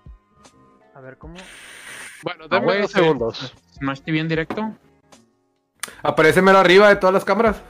A 0.95 1.01
ver, 1.01 1.19
¿cómo? 1.19 1.35
bueno, 2.23 2.45
Ah, 2.45 2.49
denme 2.51 2.65
güey, 2.67 2.81
dos 2.83 2.91
segundos. 2.93 3.55
Smash 3.75 4.01
TV 4.01 4.21
en 4.21 4.29
directo. 4.29 4.75
Aparece 6.03 6.41
mero 6.41 6.59
arriba 6.59 6.89
de 6.89 6.97
todas 6.97 7.13
las 7.13 7.25
cámaras. 7.25 7.61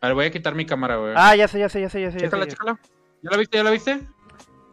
A 0.00 0.08
ver, 0.08 0.14
voy 0.14 0.26
a 0.26 0.30
quitar 0.30 0.54
mi 0.54 0.66
cámara, 0.66 0.96
güey. 0.96 1.12
Ah, 1.16 1.34
ya 1.36 1.46
sé, 1.48 1.58
ya 1.58 1.68
sé, 1.68 1.80
ya 1.80 1.88
sé, 1.88 2.00
ya 2.02 2.10
sé. 2.10 2.18
Ya, 2.18 2.24
chécala, 2.26 2.44
sé, 2.44 2.50
chécala. 2.50 2.78
¿Ya 3.22 3.30
la 3.30 3.36
viste? 3.36 3.56
¿Ya 3.56 3.64
la 3.64 3.70
viste? 3.70 4.00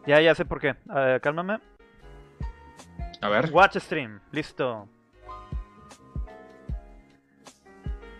ya, 0.06 0.20
ya 0.20 0.34
sé 0.34 0.44
por 0.44 0.60
qué. 0.60 0.74
A 0.88 1.00
ver, 1.00 1.20
cálmame. 1.20 1.58
A 3.22 3.28
ver. 3.28 3.50
Watch 3.52 3.76
stream, 3.78 4.20
listo. 4.32 4.88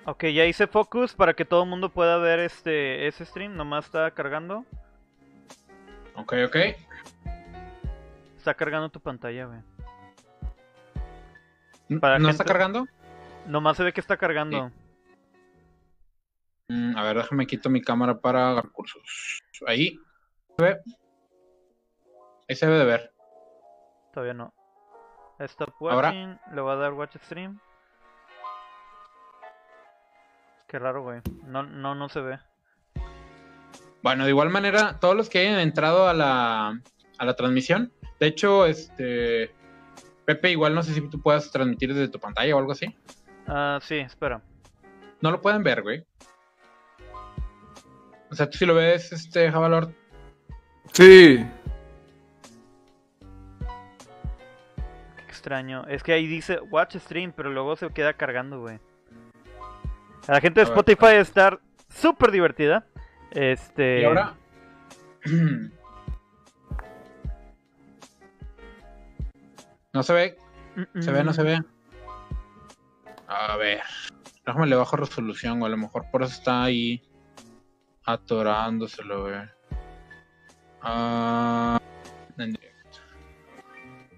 Ok, 0.06 0.24
ya 0.24 0.44
hice 0.46 0.66
focus 0.66 1.14
para 1.14 1.34
que 1.34 1.44
todo 1.44 1.62
el 1.64 1.68
mundo 1.68 1.90
pueda 1.90 2.16
ver 2.18 2.40
este 2.40 3.06
ese 3.06 3.24
stream. 3.24 3.54
Nomás 3.56 3.84
está 3.86 4.10
cargando. 4.12 4.64
Ok, 6.14 6.34
ok. 6.46 6.56
Está 8.36 8.54
cargando 8.54 8.88
tu 8.88 9.00
pantalla, 9.00 9.46
güey. 9.46 9.60
¿No 11.88 12.00
gente- 12.00 12.30
está 12.30 12.44
cargando? 12.44 12.86
Nomás 13.46 13.76
se 13.76 13.84
ve 13.84 13.92
que 13.92 14.00
está 14.00 14.16
cargando. 14.16 14.70
Mm, 16.68 16.96
a 16.96 17.02
ver, 17.02 17.16
déjame 17.18 17.46
quito 17.46 17.68
mi 17.68 17.82
cámara 17.82 18.18
para 18.18 18.60
recursos. 18.60 19.42
Ahí. 19.66 19.98
¿Se 20.56 20.62
ve? 20.64 20.80
Ahí 22.48 22.56
se 22.56 22.66
debe 22.66 22.78
de 22.78 22.84
ver. 22.84 23.12
Todavía 24.12 24.34
no. 24.34 24.54
Stop 25.40 25.74
Ahora. 25.80 26.08
watching. 26.08 26.38
Le 26.54 26.60
voy 26.60 26.72
a 26.72 26.76
dar 26.76 26.92
watch 26.94 27.16
stream. 27.24 27.58
Qué 30.70 30.78
raro, 30.78 31.02
güey. 31.02 31.20
No, 31.46 31.64
no, 31.64 31.96
no 31.96 32.08
se 32.08 32.20
ve. 32.20 32.38
Bueno, 34.04 34.22
de 34.22 34.30
igual 34.30 34.50
manera, 34.50 35.00
todos 35.00 35.16
los 35.16 35.28
que 35.28 35.40
hayan 35.40 35.58
entrado 35.58 36.08
a 36.08 36.14
la, 36.14 36.80
a 37.18 37.24
la 37.24 37.34
transmisión, 37.34 37.92
de 38.20 38.28
hecho, 38.28 38.66
este. 38.66 39.52
Pepe, 40.26 40.52
igual 40.52 40.76
no 40.76 40.84
sé 40.84 40.94
si 40.94 41.00
tú 41.08 41.20
puedas 41.20 41.50
transmitir 41.50 41.92
desde 41.92 42.06
tu 42.06 42.20
pantalla 42.20 42.54
o 42.54 42.60
algo 42.60 42.70
así. 42.70 42.94
Ah, 43.48 43.80
sí, 43.82 43.96
espera. 43.96 44.42
No 45.20 45.32
lo 45.32 45.40
pueden 45.40 45.64
ver, 45.64 45.82
güey. 45.82 46.06
O 48.30 48.36
sea, 48.36 48.48
tú 48.48 48.56
si 48.56 48.64
lo 48.64 48.76
ves, 48.76 49.10
este, 49.10 49.50
Javalor. 49.50 49.92
Sí. 50.92 51.44
Qué 55.16 55.22
extraño. 55.26 55.84
Es 55.88 56.04
que 56.04 56.12
ahí 56.12 56.28
dice 56.28 56.60
watch 56.60 56.94
stream, 56.94 57.32
pero 57.32 57.50
luego 57.50 57.74
se 57.74 57.88
queda 57.90 58.12
cargando, 58.12 58.60
güey. 58.60 58.78
La 60.30 60.40
gente 60.40 60.60
de 60.60 60.66
Spotify 60.66 61.16
está 61.16 61.58
súper 61.88 62.30
divertida. 62.30 62.86
Este. 63.32 64.02
Y 64.02 64.04
ahora. 64.04 64.36
no 69.92 70.02
se 70.04 70.12
ve, 70.12 70.38
se 71.00 71.10
ve, 71.10 71.24
no 71.24 71.32
se 71.32 71.42
ve. 71.42 71.60
A 73.26 73.56
ver. 73.56 73.82
Déjame 74.46 74.68
le 74.68 74.76
bajo 74.76 74.96
resolución, 74.96 75.60
o 75.62 75.66
a 75.66 75.68
lo 75.68 75.76
mejor 75.76 76.08
por 76.12 76.22
eso 76.22 76.32
está 76.34 76.62
ahí 76.62 77.02
atorándoselo, 78.04 79.22
güey. 79.22 79.34
Ah, 80.80 81.80
en 82.38 82.52
directo. 82.52 82.98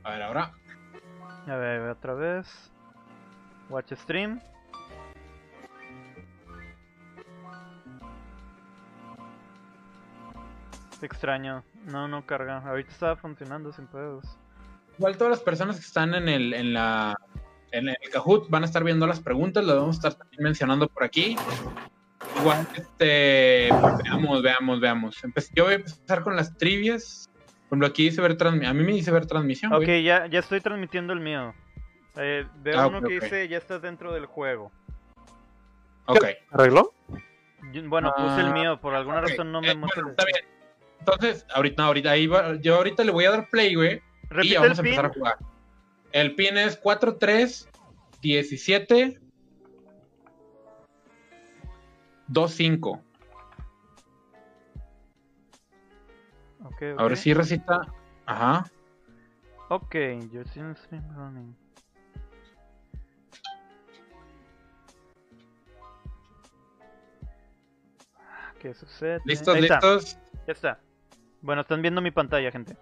A 0.04 0.10
ver, 0.10 0.22
ahora. 0.24 0.52
A 1.46 1.56
ver, 1.56 1.80
a 1.80 1.82
ver, 1.84 1.90
otra 1.90 2.12
vez. 2.12 2.70
Watch 3.70 3.94
stream. 3.94 4.42
Extraño. 11.06 11.64
No, 11.86 12.08
no 12.08 12.24
carga. 12.26 12.58
Ahorita 12.58 12.90
estaba 12.90 13.16
funcionando 13.16 13.72
sin 13.72 13.86
pedos. 13.86 14.24
Igual 14.98 15.16
todas 15.16 15.30
las 15.30 15.40
personas 15.40 15.76
que 15.76 15.86
están 15.86 16.14
en 16.14 16.28
el, 16.28 16.52
en 16.54 16.72
la, 16.74 17.16
en 17.70 17.88
el 17.88 17.96
Kahoot 18.12 18.48
van 18.50 18.62
a 18.62 18.66
estar 18.66 18.84
viendo 18.84 19.06
las 19.06 19.20
preguntas, 19.20 19.64
las 19.64 19.76
vamos 19.76 19.96
a 19.96 19.98
estar 19.98 20.14
también 20.14 20.42
mencionando 20.42 20.86
por 20.88 21.02
aquí. 21.04 21.36
Igual, 22.38 22.66
este, 22.74 23.68
pues, 23.80 23.98
veamos, 24.04 24.42
veamos, 24.42 24.80
veamos. 24.80 25.24
Empe- 25.24 25.50
yo 25.54 25.64
voy 25.64 25.72
a 25.72 25.76
empezar 25.76 26.22
con 26.22 26.36
las 26.36 26.56
trivias. 26.56 27.28
Por 27.68 27.76
ejemplo, 27.76 27.86
aquí 27.88 28.04
dice 28.04 28.20
ver 28.20 28.36
transmisión. 28.36 28.70
A 28.70 28.78
mí 28.78 28.84
me 28.84 28.92
dice 28.92 29.10
ver 29.10 29.26
transmisión. 29.26 29.72
Ok, 29.72 29.84
güey. 29.84 30.02
ya, 30.04 30.26
ya 30.26 30.38
estoy 30.40 30.60
transmitiendo 30.60 31.12
el 31.14 31.20
mío. 31.20 31.54
Eh, 32.16 32.46
veo 32.56 32.78
Ah, 32.78 32.86
uno 32.86 33.00
que 33.00 33.14
dice 33.14 33.48
ya 33.48 33.56
estás 33.56 33.80
dentro 33.80 34.12
del 34.12 34.26
juego. 34.26 34.70
Ok. 36.06 36.24
¿Arregló? 36.50 36.92
Yo- 37.72 37.88
bueno, 37.88 38.12
puse 38.16 38.40
el 38.40 38.48
Ah, 38.48 38.52
mío, 38.52 38.80
por 38.80 38.94
alguna 38.94 39.22
razón 39.22 39.50
no 39.50 39.60
me 39.62 39.70
Eh, 39.70 39.74
muestra. 39.74 40.02
bueno, 40.02 40.10
está 40.18 40.24
bien. 40.26 40.44
Entonces, 41.04 41.44
ahorita, 41.52 41.84
ahorita, 41.84 42.10
ahí 42.12 42.28
va- 42.28 42.54
yo 42.60 42.76
ahorita 42.76 43.02
le 43.02 43.10
voy 43.10 43.24
a 43.24 43.32
dar 43.32 43.48
play, 43.50 43.74
güey. 43.74 44.00
Y 44.42 44.54
vamos 44.54 44.78
a 44.78 44.82
pin. 44.82 44.92
empezar 44.92 45.06
a 45.06 45.12
jugar. 45.14 45.36
El 46.12 46.34
pin 46.36 46.56
es 46.56 46.76
43 46.76 47.68
17 48.20 49.18
25. 52.28 53.02
Ok, 56.64 56.82
Ahora 56.98 57.14
ok. 57.14 57.20
sí 57.20 57.34
recita. 57.34 57.80
Ajá. 58.26 58.64
Ok, 59.68 59.94
yo 60.32 60.44
stream 60.44 61.04
running. 61.16 61.56
¿Qué 68.60 68.74
sucede? 68.74 69.20
¿Listos, 69.24 69.58
listos? 69.60 70.18
ya 70.46 70.52
está. 70.52 70.80
Bueno, 71.42 71.62
están 71.62 71.82
viendo 71.82 72.00
mi 72.00 72.10
pantalla, 72.10 72.50
gente. 72.50 72.76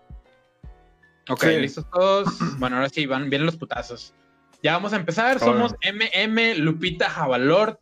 Ok, 1.28 1.44
listos 1.44 1.88
todos. 1.90 2.28
Bueno, 2.58 2.76
ahora 2.76 2.88
sí, 2.88 3.06
van, 3.06 3.30
vienen 3.30 3.46
los 3.46 3.56
putazos. 3.56 4.14
Ya 4.62 4.74
vamos 4.74 4.92
a 4.92 4.96
empezar. 4.96 5.38
Somos 5.38 5.74
MM, 5.82 6.58
Lupita, 6.58 7.08
Javalor, 7.08 7.80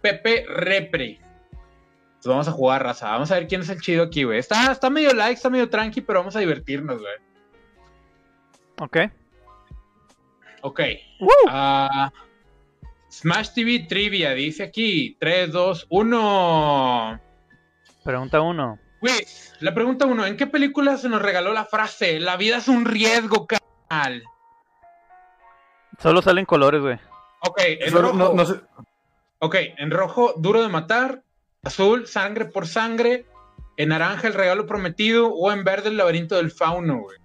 Pepe, 0.00 0.46
Repre. 0.48 1.20
Vamos 2.24 2.48
a 2.48 2.52
jugar, 2.52 2.82
raza. 2.82 3.10
Vamos 3.10 3.30
a 3.30 3.34
ver 3.34 3.48
quién 3.48 3.60
es 3.60 3.68
el 3.68 3.80
chido 3.80 4.04
aquí, 4.04 4.24
güey. 4.24 4.38
Está, 4.38 4.72
está 4.72 4.88
medio 4.88 5.12
like, 5.12 5.34
está 5.34 5.50
medio 5.50 5.68
tranqui, 5.68 6.00
pero 6.00 6.20
vamos 6.20 6.34
a 6.36 6.40
divertirnos, 6.40 7.00
güey. 7.00 7.14
Ok. 8.80 8.96
Ok. 10.62 10.80
Ah, 11.48 12.10
Smash 13.10 13.52
TV 13.52 13.86
Trivia 13.88 14.32
dice 14.32 14.62
aquí: 14.62 15.16
3, 15.20 15.52
2, 15.52 15.86
1. 15.90 17.20
Pregunta 18.04 18.40
1. 18.40 18.78
Güey, 19.04 19.26
la 19.60 19.74
pregunta 19.74 20.06
uno, 20.06 20.24
¿en 20.24 20.38
qué 20.38 20.46
película 20.46 20.96
se 20.96 21.10
nos 21.10 21.20
regaló 21.20 21.52
la 21.52 21.66
frase? 21.66 22.18
La 22.20 22.38
vida 22.38 22.56
es 22.56 22.68
un 22.68 22.86
riesgo, 22.86 23.46
canal. 23.46 24.24
Solo 25.98 26.22
salen 26.22 26.46
colores, 26.46 26.80
güey. 26.80 26.98
Ok, 27.40 27.60
en 27.64 27.92
rojo. 27.92 28.34
Ok, 29.40 29.56
en 29.76 29.90
rojo, 29.90 30.32
duro 30.38 30.62
de 30.62 30.70
matar. 30.70 31.22
Azul, 31.64 32.06
sangre 32.06 32.46
por 32.46 32.66
sangre. 32.66 33.26
En 33.76 33.90
naranja, 33.90 34.26
el 34.26 34.32
regalo 34.32 34.64
prometido. 34.64 35.28
O 35.34 35.52
en 35.52 35.64
verde, 35.64 35.90
el 35.90 35.98
laberinto 35.98 36.36
del 36.36 36.50
fauno, 36.50 37.00
güey. 37.00 37.18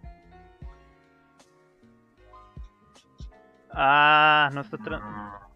Ah, 3.72 4.50
no 4.52 4.60
está. 4.60 4.78
Tra... 4.80 5.50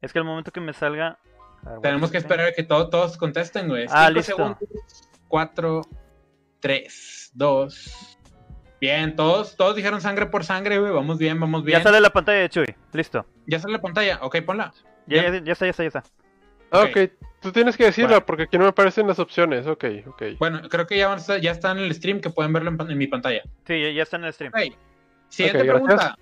Es 0.00 0.12
que 0.12 0.20
al 0.20 0.24
momento 0.24 0.52
que 0.52 0.60
me 0.60 0.72
salga 0.72 1.18
Ver, 1.62 1.80
Tenemos 1.80 2.10
que 2.10 2.18
esperar 2.18 2.48
a 2.48 2.52
que 2.52 2.62
todo- 2.64 2.88
todos 2.90 3.16
contesten, 3.16 3.68
güey. 3.68 3.86
Ah, 3.90 4.06
Cinco 4.08 4.18
listo. 4.18 4.36
segundos. 4.36 4.58
Cuatro, 5.28 5.82
3, 6.60 7.30
2. 7.34 8.18
Bien, 8.80 9.14
todos, 9.14 9.56
todos 9.56 9.76
dijeron 9.76 10.00
sangre 10.00 10.26
por 10.26 10.44
sangre, 10.44 10.78
güey. 10.78 10.92
Vamos 10.92 11.18
bien, 11.18 11.38
vamos 11.38 11.62
bien. 11.64 11.78
Ya 11.78 11.82
sale 11.84 12.00
la 12.00 12.10
pantalla 12.10 12.40
de 12.40 12.48
Chuy. 12.48 12.74
Listo. 12.92 13.24
Ya 13.46 13.58
sale 13.60 13.74
la 13.74 13.80
pantalla. 13.80 14.18
Ok, 14.22 14.40
ponla. 14.44 14.72
Ya, 15.06 15.22
ya, 15.30 15.42
ya 15.42 15.52
está, 15.52 15.66
ya 15.66 15.70
está, 15.70 15.82
ya 15.84 15.88
está. 15.88 16.02
Ah, 16.72 16.80
Ok. 16.84 16.90
ok, 16.90 17.10
tú 17.40 17.52
tienes 17.52 17.76
que 17.76 17.84
decirlo 17.84 18.10
Bueno. 18.10 18.26
porque 18.26 18.42
aquí 18.44 18.56
no 18.58 18.64
me 18.64 18.70
aparecen 18.70 19.06
las 19.06 19.18
opciones. 19.18 19.66
Ok, 19.66 19.84
ok. 20.06 20.22
Bueno, 20.38 20.62
creo 20.68 20.86
que 20.86 20.96
ya, 20.98 21.08
van 21.08 21.18
a 21.18 21.20
estar- 21.20 21.40
ya 21.40 21.52
está 21.52 21.70
en 21.72 21.78
el 21.78 21.94
stream 21.94 22.20
que 22.20 22.30
pueden 22.30 22.52
verlo 22.52 22.70
en, 22.70 22.98
mi 22.98 23.06
pantalla. 23.06 23.42
Sí, 23.66 23.80
ya, 23.80 23.90
ya 23.90 24.02
está 24.02 24.16
en 24.16 24.24
el 24.24 24.32
stream. 24.32 24.52
Ok. 24.54 24.74
Siguiente 25.28 25.62
gracias. 25.64 25.84
pregunta. 25.86 26.18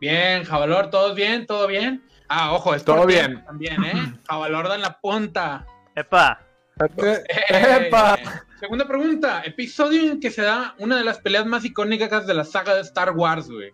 Bien, 0.00 0.44
Javalor, 0.44 0.90
¿todos 0.90 1.14
bien? 1.14 1.46
¿Todo 1.46 1.66
bien? 1.68 2.02
Ah, 2.34 2.54
ojo, 2.54 2.74
es 2.74 2.82
Todo 2.82 3.04
bien. 3.04 3.44
También, 3.44 3.84
¿eh? 3.84 3.92
Javalor 4.26 4.66
da 4.66 4.76
en 4.76 4.80
la 4.80 4.98
punta. 4.98 5.66
Epa. 5.94 6.40
Eh, 6.80 7.24
¡Epa! 7.50 8.18
Segunda 8.58 8.88
pregunta. 8.88 9.42
Episodio 9.44 10.10
en 10.10 10.18
que 10.18 10.30
se 10.30 10.40
da 10.40 10.74
una 10.78 10.96
de 10.96 11.04
las 11.04 11.18
peleas 11.18 11.44
más 11.44 11.62
icónicas 11.66 12.26
de 12.26 12.32
la 12.32 12.44
saga 12.44 12.74
de 12.74 12.80
Star 12.80 13.10
Wars, 13.10 13.50
güey. 13.50 13.72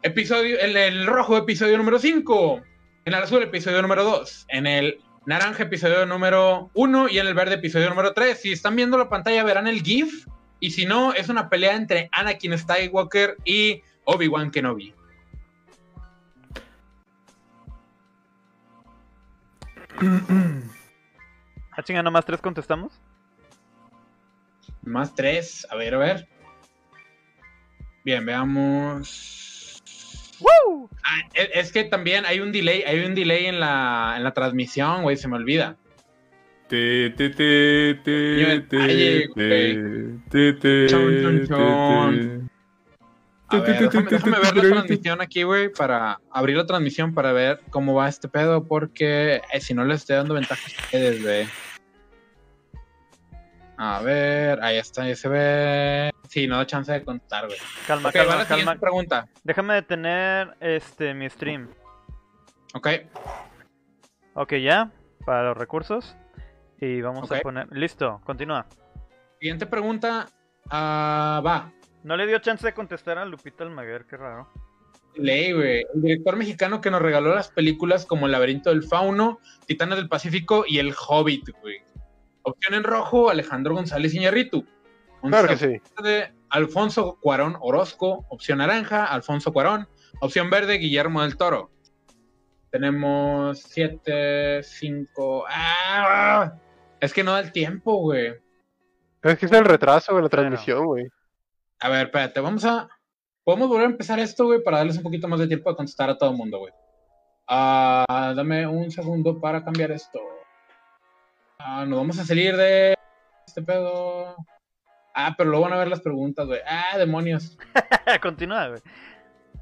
Episodio, 0.00 0.58
en 0.58 0.74
el 0.74 1.06
rojo, 1.06 1.36
episodio 1.36 1.76
número 1.76 1.98
5. 1.98 2.62
En 3.04 3.12
el 3.12 3.22
azul, 3.22 3.42
episodio 3.42 3.82
número 3.82 4.04
2. 4.04 4.46
En 4.48 4.66
el 4.66 4.98
naranja, 5.26 5.64
episodio 5.64 6.06
número 6.06 6.70
1. 6.72 7.10
Y 7.10 7.18
en 7.18 7.26
el 7.26 7.34
verde, 7.34 7.56
episodio 7.56 7.90
número 7.90 8.14
3. 8.14 8.40
Si 8.40 8.52
están 8.52 8.74
viendo 8.74 8.96
la 8.96 9.10
pantalla, 9.10 9.44
verán 9.44 9.66
el 9.66 9.82
GIF. 9.82 10.26
Y 10.60 10.70
si 10.70 10.86
no, 10.86 11.12
es 11.12 11.28
una 11.28 11.50
pelea 11.50 11.76
entre 11.76 12.08
Anakin 12.12 12.56
Skywalker 12.56 13.36
y 13.44 13.82
Obi-Wan 14.04 14.50
Kenobi. 14.50 14.94
¿A 21.70 21.82
chinga 21.82 22.02
nomás 22.02 22.24
tres 22.24 22.40
contestamos? 22.40 22.92
Más 24.82 25.14
3. 25.14 25.68
A 25.70 25.76
ver, 25.76 25.94
a 25.94 25.98
ver. 25.98 26.28
Bien, 28.04 28.26
veamos. 28.26 29.82
¡Woo! 30.40 30.90
Ah, 31.04 31.20
es, 31.34 31.50
es 31.54 31.72
que 31.72 31.84
también 31.84 32.26
hay 32.26 32.40
un 32.40 32.50
delay, 32.50 32.82
hay 32.82 33.04
un 33.04 33.14
delay 33.14 33.46
en 33.46 33.60
la, 33.60 34.14
en 34.16 34.24
la 34.24 34.34
transmisión, 34.34 35.02
güey, 35.02 35.16
se 35.16 35.28
me 35.28 35.36
olvida. 35.36 35.76
A 43.52 43.60
ver, 43.60 43.78
déjame, 43.90 44.10
déjame 44.10 44.38
ver 44.40 44.56
la 44.56 44.62
transmisión 44.62 45.20
aquí, 45.20 45.42
güey, 45.42 45.68
para 45.72 46.20
abrir 46.30 46.56
la 46.56 46.66
transmisión 46.66 47.14
para 47.14 47.32
ver 47.32 47.60
cómo 47.70 47.94
va 47.94 48.08
este 48.08 48.28
pedo, 48.28 48.64
porque 48.66 49.42
eh, 49.52 49.60
si 49.60 49.74
no 49.74 49.84
les 49.84 50.00
estoy 50.00 50.16
dando 50.16 50.34
ventaja 50.34 50.62
a 50.64 50.82
ustedes, 50.82 51.22
güey. 51.22 51.46
A 53.78 54.00
ver, 54.00 54.62
ahí 54.62 54.76
está, 54.78 55.06
ya 55.08 55.16
se 55.16 55.28
ve. 55.28 56.10
Sí, 56.28 56.46
no 56.46 56.56
da 56.56 56.66
chance 56.66 56.92
de 56.92 57.04
contar, 57.04 57.46
güey. 57.46 57.58
Calma, 57.86 58.08
Ok, 58.10 58.16
va 58.16 58.26
calma, 58.26 58.44
calma. 58.46 58.74
pregunta. 58.76 59.26
Déjame 59.42 59.74
detener 59.74 60.56
este 60.60 61.14
mi 61.14 61.28
stream. 61.28 61.68
Ok, 62.74 62.88
Ok, 64.34 64.54
ya. 64.54 64.90
Para 65.26 65.42
los 65.48 65.56
recursos. 65.56 66.16
Y 66.80 67.00
vamos 67.00 67.30
a 67.30 67.40
poner. 67.40 67.66
Listo, 67.70 68.20
continúa. 68.24 68.66
siguiente 69.38 69.66
pregunta. 69.66 70.26
ah, 70.70 71.42
va. 71.44 71.70
No 72.04 72.16
le 72.16 72.26
dio 72.26 72.38
chance 72.40 72.66
de 72.66 72.74
contestar 72.74 73.18
a 73.18 73.24
Lupita 73.24 73.64
Almaguer, 73.64 74.06
qué 74.06 74.16
raro. 74.16 74.48
Ley, 75.14 75.52
güey. 75.52 75.84
El 75.94 76.02
director 76.02 76.36
mexicano 76.36 76.80
que 76.80 76.90
nos 76.90 77.02
regaló 77.02 77.34
las 77.34 77.50
películas 77.50 78.06
como 78.06 78.26
El 78.26 78.32
laberinto 78.32 78.70
del 78.70 78.82
fauno, 78.82 79.40
Titanes 79.66 79.96
del 79.96 80.08
Pacífico 80.08 80.64
y 80.66 80.78
El 80.78 80.94
Hobbit, 80.94 81.50
güey. 81.60 81.82
Opción 82.42 82.74
en 82.74 82.84
rojo, 82.84 83.30
Alejandro 83.30 83.74
González 83.74 84.14
Iñárritu. 84.14 84.66
Claro 85.22 85.48
que 85.48 85.56
sí. 85.56 85.80
verde, 85.96 86.34
Alfonso 86.48 87.18
Cuarón 87.20 87.56
Orozco. 87.60 88.26
Opción 88.30 88.58
naranja, 88.58 89.04
Alfonso 89.04 89.52
Cuarón. 89.52 89.86
Opción 90.20 90.50
verde, 90.50 90.78
Guillermo 90.78 91.22
del 91.22 91.36
Toro. 91.36 91.70
Tenemos 92.70 93.60
siete, 93.60 94.62
cinco... 94.62 95.44
¡Ah! 95.48 96.54
Es 97.00 97.12
que 97.12 97.22
no 97.22 97.32
da 97.32 97.40
el 97.40 97.52
tiempo, 97.52 97.96
güey. 97.96 98.34
Es 99.22 99.38
que 99.38 99.46
es 99.46 99.52
el 99.52 99.64
retraso 99.64 100.16
de 100.16 100.22
la 100.22 100.28
transmisión, 100.28 100.86
güey. 100.86 101.06
A 101.82 101.88
ver, 101.88 102.06
espérate, 102.06 102.38
vamos 102.38 102.64
a. 102.64 102.88
Podemos 103.44 103.68
volver 103.68 103.86
a 103.86 103.90
empezar 103.90 104.20
esto, 104.20 104.44
güey, 104.44 104.62
para 104.62 104.78
darles 104.78 104.98
un 104.98 105.02
poquito 105.02 105.26
más 105.26 105.40
de 105.40 105.48
tiempo 105.48 105.68
de 105.68 105.74
contestar 105.74 106.08
a 106.08 106.16
todo 106.16 106.30
el 106.30 106.36
mundo, 106.36 106.60
güey. 106.60 106.72
Ah, 107.48 108.32
dame 108.36 108.68
un 108.68 108.88
segundo 108.92 109.40
para 109.40 109.64
cambiar 109.64 109.90
esto. 109.90 110.20
Ah, 111.58 111.84
nos 111.84 111.98
vamos 111.98 112.18
a 112.20 112.24
salir 112.24 112.56
de 112.56 112.94
este 113.44 113.62
pedo. 113.62 114.36
Ah, 115.12 115.34
pero 115.36 115.50
luego 115.50 115.64
van 115.64 115.72
a 115.72 115.78
ver 115.78 115.88
las 115.88 116.00
preguntas, 116.00 116.46
güey. 116.46 116.60
Ah, 116.64 116.96
demonios. 116.96 117.58
continúa, 118.22 118.68
güey. 118.68 118.80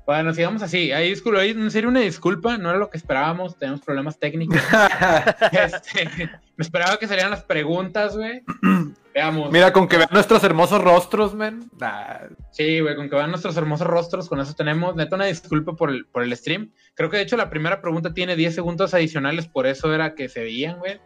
Bueno, 0.05 0.35
sigamos 0.35 0.61
así. 0.61 0.93
Ahí, 0.93 1.09
disculpa, 1.09 1.41
ahí, 1.41 1.51
en 1.51 1.71
serio, 1.71 1.89
una 1.89 2.01
disculpa. 2.01 2.59
No 2.59 2.69
era 2.69 2.79
lo 2.79 2.91
que 2.91 2.99
esperábamos. 2.99 3.59
Tenemos 3.59 3.81
problemas 3.81 4.19
técnicos. 4.19 4.61
Este, 5.53 6.31
me 6.57 6.63
esperaba 6.63 6.99
que 6.99 7.09
salieran 7.09 7.31
las 7.31 7.45
preguntas, 7.45 8.15
güey. 8.15 8.43
Veamos. 9.15 9.51
Mira, 9.51 9.73
con 9.73 9.89
que 9.89 9.97
vean 9.97 10.09
nuestros 10.13 10.45
hermosos 10.45 10.83
rostros, 10.83 11.35
men. 11.35 11.69
Nah, 11.79 12.29
Sí, 12.53 12.81
güey, 12.81 12.95
con 12.95 13.09
que 13.09 13.17
vean 13.17 13.31
nuestros 13.31 13.57
hermosos 13.57 13.87
rostros, 13.87 14.29
con 14.29 14.41
eso 14.41 14.55
tenemos. 14.55 14.95
Neta, 14.95 15.17
una 15.17 15.27
disculpa 15.27 15.75
por 15.75 15.91
el, 15.91 16.07
por 16.07 16.23
el 16.23 16.37
stream. 16.37 16.73
Creo 16.95 17.11
que 17.11 17.17
de 17.17 17.25
hecho 17.25 17.37
la 17.37 17.51
primera 17.51 17.81
pregunta 17.81 18.15
tiene 18.15 18.37
10 18.37 18.55
segundos 18.55 18.95
adicionales, 18.95 19.49
por 19.49 19.67
eso 19.67 19.93
era 19.93 20.15
que 20.15 20.29
se 20.29 20.41
veían, 20.41 20.79
güey. 20.79 21.01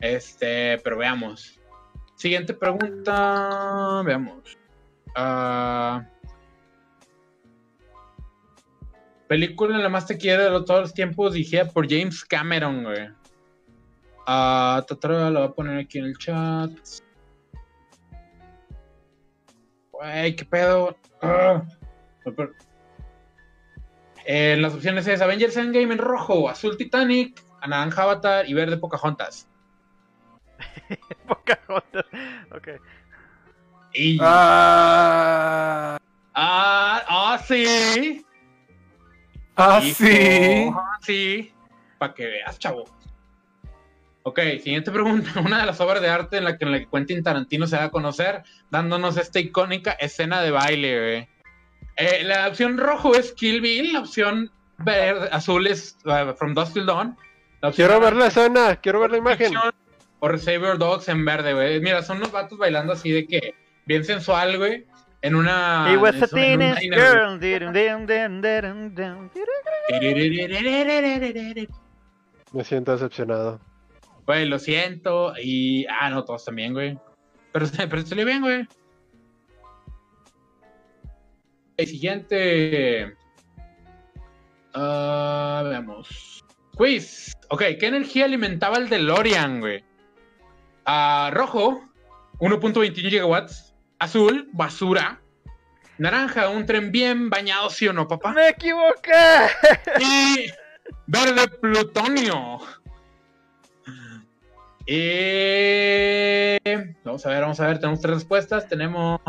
Este, 0.00 0.78
pero 0.78 0.96
veamos. 0.96 1.60
Siguiente 2.14 2.54
pregunta. 2.54 4.02
Veamos. 4.04 4.56
Ah, 5.14 6.06
película 9.28 9.78
la 9.78 9.88
más 9.88 10.06
te 10.06 10.16
quiero 10.16 10.44
de 10.44 10.64
todos 10.64 10.80
los 10.80 10.94
tiempos, 10.94 11.34
dirigida 11.34 11.66
por 11.66 11.88
James 11.88 12.24
Cameron, 12.24 12.84
güey. 12.84 13.08
Totoro 14.86 15.30
lo 15.30 15.40
voy 15.40 15.48
a 15.48 15.52
poner 15.52 15.78
aquí 15.78 15.98
en 15.98 16.06
el 16.06 16.18
chat. 16.18 16.70
Güey, 19.98 20.36
qué 20.36 20.44
pedo. 20.44 20.96
Ah. 21.22 21.62
Pero- 22.24 22.52
En 24.24 24.60
las 24.62 24.74
opciones 24.74 25.06
es 25.06 25.20
Avengers 25.20 25.56
Endgame 25.56 25.92
en 25.94 25.98
rojo, 25.98 26.48
azul 26.48 26.76
Titanic, 26.76 27.42
naranja 27.66 28.02
Avatar 28.02 28.48
y 28.48 28.54
verde 28.54 28.76
Pocahontas. 28.76 29.48
Pocahontas. 31.28 32.04
Ok. 32.54 32.68
Y... 33.94 34.18
Ah, 34.20 35.98
Ah, 36.38 37.02
ah, 37.08 37.38
sí. 37.46 38.26
ah, 39.56 39.80
Hijo, 39.82 39.94
sí. 39.96 40.70
ah, 40.74 40.98
sí. 41.00 41.52
Para 41.98 42.12
que 42.12 42.26
veas, 42.26 42.58
chavo. 42.58 42.84
Ok, 44.28 44.40
siguiente 44.60 44.90
pregunta. 44.90 45.30
Una 45.40 45.60
de 45.60 45.66
las 45.66 45.80
obras 45.80 46.02
de 46.02 46.08
arte 46.08 46.38
en 46.38 46.44
la 46.44 46.58
que, 46.58 46.64
en 46.64 46.72
la 46.72 46.80
que 46.80 46.88
Quentin 46.92 47.22
Tarantino 47.22 47.68
se 47.68 47.76
da 47.76 47.84
a 47.84 47.90
conocer, 47.90 48.42
dándonos 48.72 49.16
esta 49.18 49.38
icónica 49.38 49.92
escena 49.92 50.42
de 50.42 50.50
baile, 50.50 50.98
güey. 50.98 51.28
Eh, 51.94 52.24
la 52.24 52.48
opción 52.48 52.76
rojo 52.76 53.14
es 53.14 53.32
Kill 53.34 53.60
Bill, 53.60 53.92
la 53.92 54.00
opción 54.00 54.50
verde, 54.78 55.28
azul 55.30 55.68
es 55.68 55.96
uh, 56.06 56.34
From 56.34 56.54
Dusk 56.54 56.72
Till 56.72 56.86
Dawn. 56.86 57.16
Quiero 57.76 58.00
ver 58.00 58.16
la 58.16 58.26
escena, 58.26 58.74
quiero 58.74 58.98
ver 58.98 59.12
la 59.12 59.18
imagen. 59.18 59.54
O 60.18 60.26
Reservoir 60.26 60.76
Dogs 60.76 61.08
en 61.08 61.24
verde, 61.24 61.54
güey. 61.54 61.80
Mira, 61.80 62.02
son 62.02 62.16
unos 62.16 62.32
vatos 62.32 62.58
bailando 62.58 62.94
así 62.94 63.12
de 63.12 63.28
que 63.28 63.54
bien 63.84 64.04
sensual, 64.04 64.58
güey. 64.58 64.86
En 65.22 65.36
una. 65.36 65.86
He 65.88 65.96
was 65.96 66.16
a 66.16 66.24
en 66.24 66.30
teenage 66.58 66.90
girl. 66.90 67.38
Me 72.52 72.64
siento 72.64 72.90
decepcionado. 72.90 73.60
Güey, 74.26 74.46
lo 74.46 74.58
siento. 74.58 75.34
Y. 75.40 75.86
Ah, 75.86 76.10
no, 76.10 76.24
todos 76.24 76.44
también, 76.44 76.72
güey. 76.72 76.98
Pero, 77.52 77.66
pero 77.90 78.02
salió 78.06 78.24
bien, 78.24 78.42
güey. 78.42 78.66
El 81.76 81.86
siguiente. 81.86 83.16
Ah, 84.74 85.62
veamos. 85.64 86.44
Quiz. 86.76 87.32
Ok, 87.48 87.62
¿qué 87.78 87.86
energía 87.86 88.24
alimentaba 88.24 88.76
el 88.76 88.88
DeLorean, 88.88 89.60
güey? 89.60 89.84
Ah, 90.84 91.30
rojo, 91.32 91.82
1.21 92.38 92.94
gigawatts. 92.94 93.74
Azul, 93.98 94.48
basura. 94.52 95.20
Naranja, 95.98 96.50
un 96.50 96.66
tren 96.66 96.92
bien 96.92 97.30
bañado, 97.30 97.70
¿sí 97.70 97.88
o 97.88 97.92
no, 97.92 98.06
papá? 98.06 98.32
¡Me 98.32 98.50
equivoqué! 98.50 99.48
Y 100.00 100.50
verde 101.06 101.48
plutonio. 101.48 102.58
Y 104.86 106.58
vamos 107.04 107.26
a 107.26 107.30
ver, 107.30 107.40
vamos 107.42 107.60
a 107.60 107.66
ver, 107.66 107.78
tenemos 107.78 108.00
tres 108.00 108.14
respuestas, 108.14 108.68
tenemos... 108.68 109.20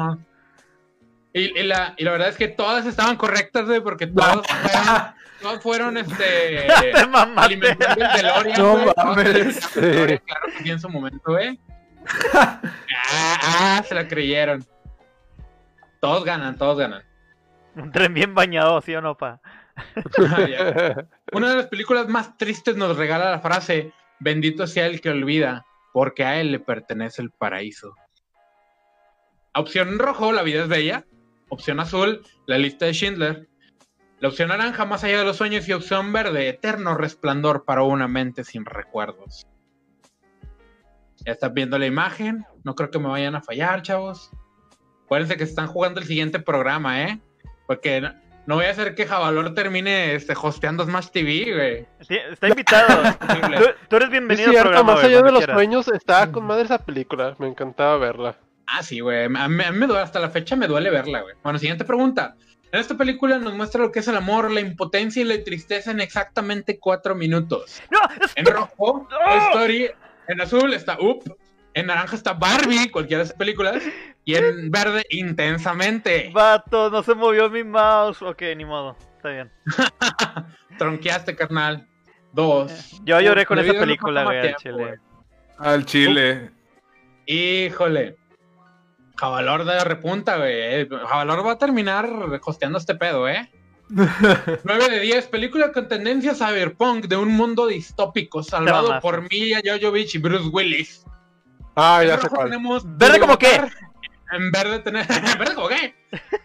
Y, 1.33 1.59
y 1.59 1.63
la, 1.63 1.93
y 1.97 2.03
la 2.03 2.11
verdad 2.11 2.29
es 2.29 2.37
que 2.37 2.47
todas 2.47 2.85
estaban 2.85 3.15
correctas, 3.15 3.65
güey, 3.65 3.81
porque 3.81 4.07
todas 4.07 4.45
fueron, 4.47 5.13
todas 5.41 5.61
fueron, 5.63 5.97
este... 6.03 6.67
Alimentando 7.35 8.05
el 8.05 8.11
DeLorean, 8.13 8.59
No 8.59 8.71
güey. 8.73 8.93
Mames. 8.95 9.73
DeLorean, 9.75 10.19
Claro 10.25 10.45
que 10.45 10.63
sí, 10.63 10.69
en 10.71 10.79
su 10.79 10.89
momento, 10.89 11.21
güey. 11.25 11.59
ah, 12.33 12.61
ah, 13.11 13.83
se 13.87 13.93
la 13.95 14.07
creyeron. 14.07 14.65
Todos 15.99 16.23
ganan, 16.23 16.55
todos 16.57 16.77
ganan. 16.77 17.03
Un 17.75 17.91
tren 17.91 18.13
bien 18.13 18.33
bañado, 18.33 18.79
¿sí 18.81 18.95
o 18.95 19.01
no, 19.01 19.17
pa? 19.17 19.39
Una 21.31 21.49
de 21.49 21.55
las 21.55 21.67
películas 21.67 22.07
más 22.07 22.35
tristes 22.37 22.75
nos 22.75 22.97
regala 22.97 23.29
la 23.29 23.39
frase, 23.39 23.91
bendito 24.19 24.67
sea 24.67 24.85
el 24.87 25.01
que 25.01 25.09
olvida, 25.09 25.65
porque 25.93 26.23
a 26.23 26.39
él 26.39 26.51
le 26.51 26.59
pertenece 26.59 27.21
el 27.21 27.31
paraíso. 27.31 27.95
Opción 29.53 29.97
rojo, 29.97 30.31
la 30.31 30.43
vida 30.43 30.63
es 30.63 30.69
bella. 30.69 31.05
Opción 31.49 31.79
azul, 31.79 32.21
la 32.45 32.57
lista 32.57 32.85
de 32.85 32.93
Schindler. 32.93 33.47
La 34.19 34.29
opción 34.29 34.49
naranja, 34.49 34.85
más 34.85 35.03
allá 35.03 35.19
de 35.19 35.25
los 35.25 35.37
sueños. 35.37 35.67
Y 35.67 35.73
opción 35.73 36.13
verde, 36.13 36.49
eterno 36.49 36.95
resplandor 36.95 37.65
para 37.65 37.83
una 37.83 38.07
mente 38.07 38.43
sin 38.43 38.65
recuerdos. 38.65 39.47
Ya 41.25 41.31
están 41.31 41.53
viendo 41.53 41.79
la 41.79 41.87
imagen. 41.87 42.45
No 42.63 42.75
creo 42.75 42.91
que 42.91 42.99
me 42.99 43.07
vayan 43.07 43.35
a 43.35 43.41
fallar, 43.41 43.81
chavos. 43.81 44.29
Acuérdense 45.05 45.37
que 45.37 45.43
están 45.43 45.67
jugando 45.67 45.99
el 45.99 46.05
siguiente 46.05 46.39
programa, 46.39 47.03
¿eh? 47.03 47.19
Porque 47.65 48.03
no, 48.47 48.55
voy 48.55 48.65
a 48.65 48.71
hacer 48.71 48.95
que 48.95 49.05
Javalor 49.05 49.53
termine 49.53 50.15
este, 50.15 50.33
hosteando 50.41 50.85
Smash 50.85 51.09
TV, 51.09 51.53
güey. 51.53 51.85
está 52.31 52.47
invitado. 52.47 53.03
tú, 53.89 53.97
eres 53.97 54.09
bienvenido 54.09 54.51
al 54.51 54.61
programa, 54.61 54.95
Más 54.95 55.03
allá 55.03 55.21
de 55.21 55.31
los 55.33 55.43
sueños, 55.43 55.87
estaba 55.89 56.31
con 56.31 56.45
madre 56.45 56.63
esa 56.63 56.79
película. 56.79 57.35
Me 57.39 57.47
encantaba 57.47 57.97
verla. 57.97 58.37
Ah, 58.65 58.81
sí, 58.81 59.01
güey. 59.01 59.25
A, 59.25 59.27
mí 59.27 59.63
me 59.73 59.87
duele, 59.87 60.01
hasta 60.01 60.19
la 60.21 60.29
fecha 60.29 60.55
me 60.55 60.67
duele 60.67 60.89
verla, 60.89 61.21
güey. 61.23 61.35
Bueno, 61.43 61.59
siguiente 61.59 61.83
pregunta. 61.83 62.35
En 62.71 62.79
esta 62.79 62.95
película 62.95 63.37
nos 63.37 63.53
muestra 63.53 63.81
lo 63.81 63.91
que 63.91 63.99
es 63.99 64.07
el 64.07 64.15
amor, 64.15 64.49
la 64.49 64.61
impotencia 64.61 65.21
y 65.21 65.25
la 65.25 65.43
tristeza 65.43 65.91
en 65.91 65.99
exactamente 65.99 66.79
cuatro 66.79 67.15
minutos. 67.15 67.81
No, 67.91 67.99
en 68.35 68.45
rojo, 68.45 69.07
Story. 69.49 69.91
En 70.29 70.39
azul 70.39 70.73
está 70.73 70.97
Up. 71.01 71.37
En 71.73 71.87
naranja 71.87 72.15
está 72.15 72.33
Barbie, 72.33 72.89
cualquiera 72.89 73.19
de 73.19 73.25
esas 73.25 73.37
películas. 73.37 73.83
Y 74.27 74.35
en 74.35 74.69
verde, 74.69 75.05
intensamente. 75.09 76.29
Vato, 76.33 76.89
no 76.89 77.01
se 77.01 77.15
movió 77.15 77.49
mi 77.49 77.63
mouse. 77.63 78.21
Ok, 78.21 78.41
ni 78.57 78.65
modo. 78.65 78.97
Está 79.15 79.29
bien. 79.29 79.49
Tronqueaste, 80.77 81.33
carnal. 81.33 81.87
Dos. 82.33 82.99
Yo 83.05 83.21
lloré 83.21 83.45
con 83.45 83.57
esa 83.57 83.71
película, 83.71 84.25
güey, 84.25 84.39
al 84.39 84.55
chile. 84.57 84.99
Al 85.57 85.85
chile. 85.85 86.51
Híjole. 87.25 88.17
Javalor 89.15 89.63
de 89.63 89.81
repunta, 89.85 90.35
güey. 90.35 90.89
Javalor 90.89 91.47
va 91.47 91.53
a 91.53 91.57
terminar 91.57 92.09
costeando 92.41 92.79
este 92.79 92.95
pedo, 92.95 93.29
¿eh? 93.29 93.49
9 93.89 94.89
de 94.89 94.99
10, 94.99 95.27
película 95.27 95.71
con 95.71 95.87
tendencia 95.87 96.35
cyberpunk 96.35 97.05
de 97.05 97.15
un 97.15 97.29
mundo 97.29 97.65
distópico 97.65 98.43
salvado 98.43 98.99
por 98.99 99.21
Mia 99.31 99.61
Jovovich 99.63 100.15
y 100.15 100.17
Bruce 100.17 100.49
Willis. 100.49 101.05
Ah, 101.77 102.03
ya 102.03 102.19
sé 102.19 102.27
cuál. 102.27 102.51
¿Verde 102.97 103.19
como 103.21 103.37
qué? 103.37 103.61
En 104.31 104.51
verde 104.51 104.79
tenemos. 104.79 105.09
¿En 105.33 105.39
verde 105.39 105.55
como 105.55 105.67
qué? 105.69 105.95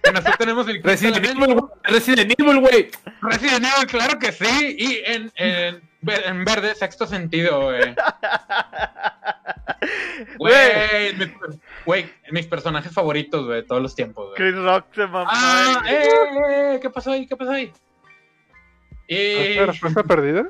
En 0.04 0.16
azul 0.16 0.34
tenemos 0.38 0.68
el. 0.68 0.82
Resident 0.82 1.24
Evil, 1.24 1.60
Resident 1.84 2.34
Evil, 2.38 2.60
güey. 2.60 2.90
Resident 3.22 3.64
Evil, 3.64 3.86
claro 3.88 4.18
que 4.18 4.32
sí. 4.32 4.76
Y 4.78 5.02
en, 5.04 5.32
en, 5.36 5.82
en 6.06 6.44
verde, 6.44 6.74
sexto 6.74 7.06
sentido, 7.06 7.62
güey. 7.62 7.94
Güey, 10.38 11.34
güey, 11.84 12.10
mis 12.30 12.46
personajes 12.46 12.92
favoritos, 12.92 13.46
güey, 13.46 13.64
todos 13.66 13.82
los 13.82 13.94
tiempos, 13.94 14.26
güey. 14.26 14.36
Chris 14.36 14.54
Rock 14.62 14.86
se 14.94 15.06
mamó. 15.06 15.26
Ah, 15.28 15.82
eh, 15.88 16.08
eh, 16.50 16.78
¿qué 16.80 16.90
pasó 16.90 17.12
ahí? 17.12 17.26
¿Qué 17.26 17.36
pasó 17.36 17.52
ahí? 17.52 17.72
Y... 19.08 19.54
¿La 19.54 19.66
respuesta 19.66 20.04
perdida? 20.04 20.48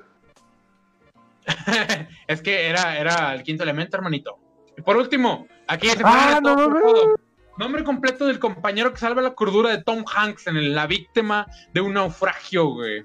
es 2.26 2.42
que 2.42 2.68
era, 2.68 2.98
era 2.98 3.34
el 3.34 3.42
quinto 3.42 3.62
elemento, 3.62 3.96
hermanito. 3.96 4.38
Y 4.76 4.82
por 4.82 4.96
último, 4.96 5.46
aquí 5.66 5.88
se 5.88 6.02
ah, 6.04 6.40
no, 6.42 6.56
no, 6.56 7.14
Nombre 7.58 7.84
completo 7.84 8.26
del 8.26 8.38
compañero 8.38 8.92
que 8.92 8.98
salva 8.98 9.20
la 9.20 9.34
cordura 9.34 9.70
de 9.70 9.82
Tom 9.82 10.04
Hanks 10.12 10.46
en 10.46 10.74
La 10.74 10.86
víctima 10.86 11.46
de 11.72 11.80
un 11.80 11.94
naufragio, 11.94 12.68
güey. 12.68 13.04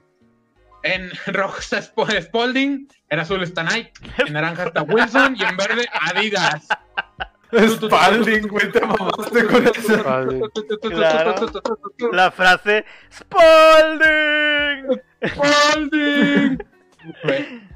En 0.83 1.11
rojo 1.27 1.59
está 1.59 1.81
Spalding, 1.81 2.87
en 3.09 3.19
azul 3.19 3.43
está 3.43 3.63
Nike, 3.63 3.91
en 4.25 4.33
naranja 4.33 4.65
está 4.65 4.83
Wilson 4.83 5.35
y 5.37 5.43
en 5.43 5.57
verde 5.57 5.85
Adidas. 6.01 6.67
Spalding, 7.51 8.47
güey, 8.47 8.71
te 8.71 8.81
mamaste 8.81 9.45
con 9.45 9.67
eso. 9.67 10.03
Claro. 10.03 10.51
La 12.11 12.31
frase 12.31 12.85
Spalding. 13.11 15.01
Spalding. 15.25 16.57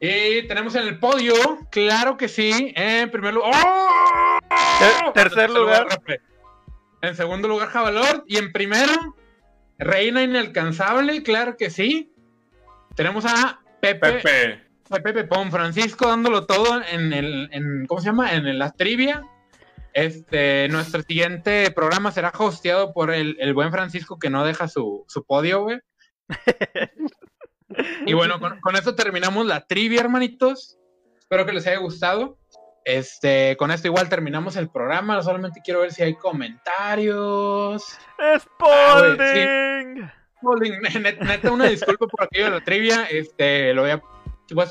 Y 0.00 0.46
tenemos 0.46 0.74
en 0.74 0.86
el 0.86 0.98
podio, 0.98 1.34
claro 1.70 2.16
que 2.16 2.28
sí, 2.28 2.72
en 2.76 3.10
primer 3.10 3.34
lugar. 3.34 3.54
¡Oh! 3.54 5.12
Tercer, 5.14 5.50
lugar. 5.50 5.86
En 7.00 7.16
segundo 7.16 7.48
lugar, 7.48 7.68
Javalor. 7.68 8.24
Y 8.26 8.36
en 8.36 8.52
primero, 8.52 9.16
Reina 9.78 10.22
Inalcanzable, 10.22 11.22
claro 11.22 11.56
que 11.56 11.70
sí. 11.70 12.12
Tenemos 12.94 13.24
a 13.24 13.60
Pepe. 13.80 14.20
Pepe. 14.20 14.62
Pepe 15.02 15.24
Pon 15.24 15.50
Francisco 15.50 16.08
dándolo 16.08 16.46
todo 16.46 16.80
en 16.90 17.12
el, 17.12 17.48
en, 17.52 17.86
¿cómo 17.86 18.00
se 18.00 18.06
llama? 18.06 18.34
En 18.34 18.58
la 18.58 18.72
trivia. 18.72 19.22
Este, 19.94 20.68
nuestro 20.68 21.00
siguiente 21.02 21.70
programa 21.70 22.12
será 22.12 22.30
hosteado 22.36 22.92
por 22.92 23.10
el, 23.10 23.36
el 23.40 23.54
buen 23.54 23.72
Francisco 23.72 24.18
que 24.18 24.28
no 24.28 24.44
deja 24.44 24.68
su, 24.68 25.06
su 25.08 25.24
podio, 25.24 25.62
güey. 25.62 25.80
y 28.06 28.12
bueno, 28.12 28.38
con, 28.40 28.60
con 28.60 28.76
esto 28.76 28.94
terminamos 28.94 29.46
la 29.46 29.66
trivia, 29.66 30.00
hermanitos. 30.00 30.78
Espero 31.18 31.46
que 31.46 31.52
les 31.52 31.66
haya 31.66 31.78
gustado. 31.78 32.38
Este, 32.86 33.56
con 33.56 33.72
esto 33.72 33.88
igual 33.88 34.08
terminamos 34.08 34.54
el 34.54 34.68
programa. 34.68 35.20
Solamente 35.20 35.60
quiero 35.64 35.80
ver 35.80 35.92
si 35.92 36.04
hay 36.04 36.14
comentarios. 36.14 37.98
¡Spalding! 38.38 40.02
Ah, 40.02 40.14
Neta, 41.24 41.50
una 41.50 41.64
disculpa 41.64 42.06
por 42.06 42.22
aquello 42.22 42.44
de 42.44 42.50
la 42.52 42.60
trivia. 42.64 43.04
Este, 43.10 43.74
lo 43.74 43.82
voy 43.82 43.90
a. 43.90 44.02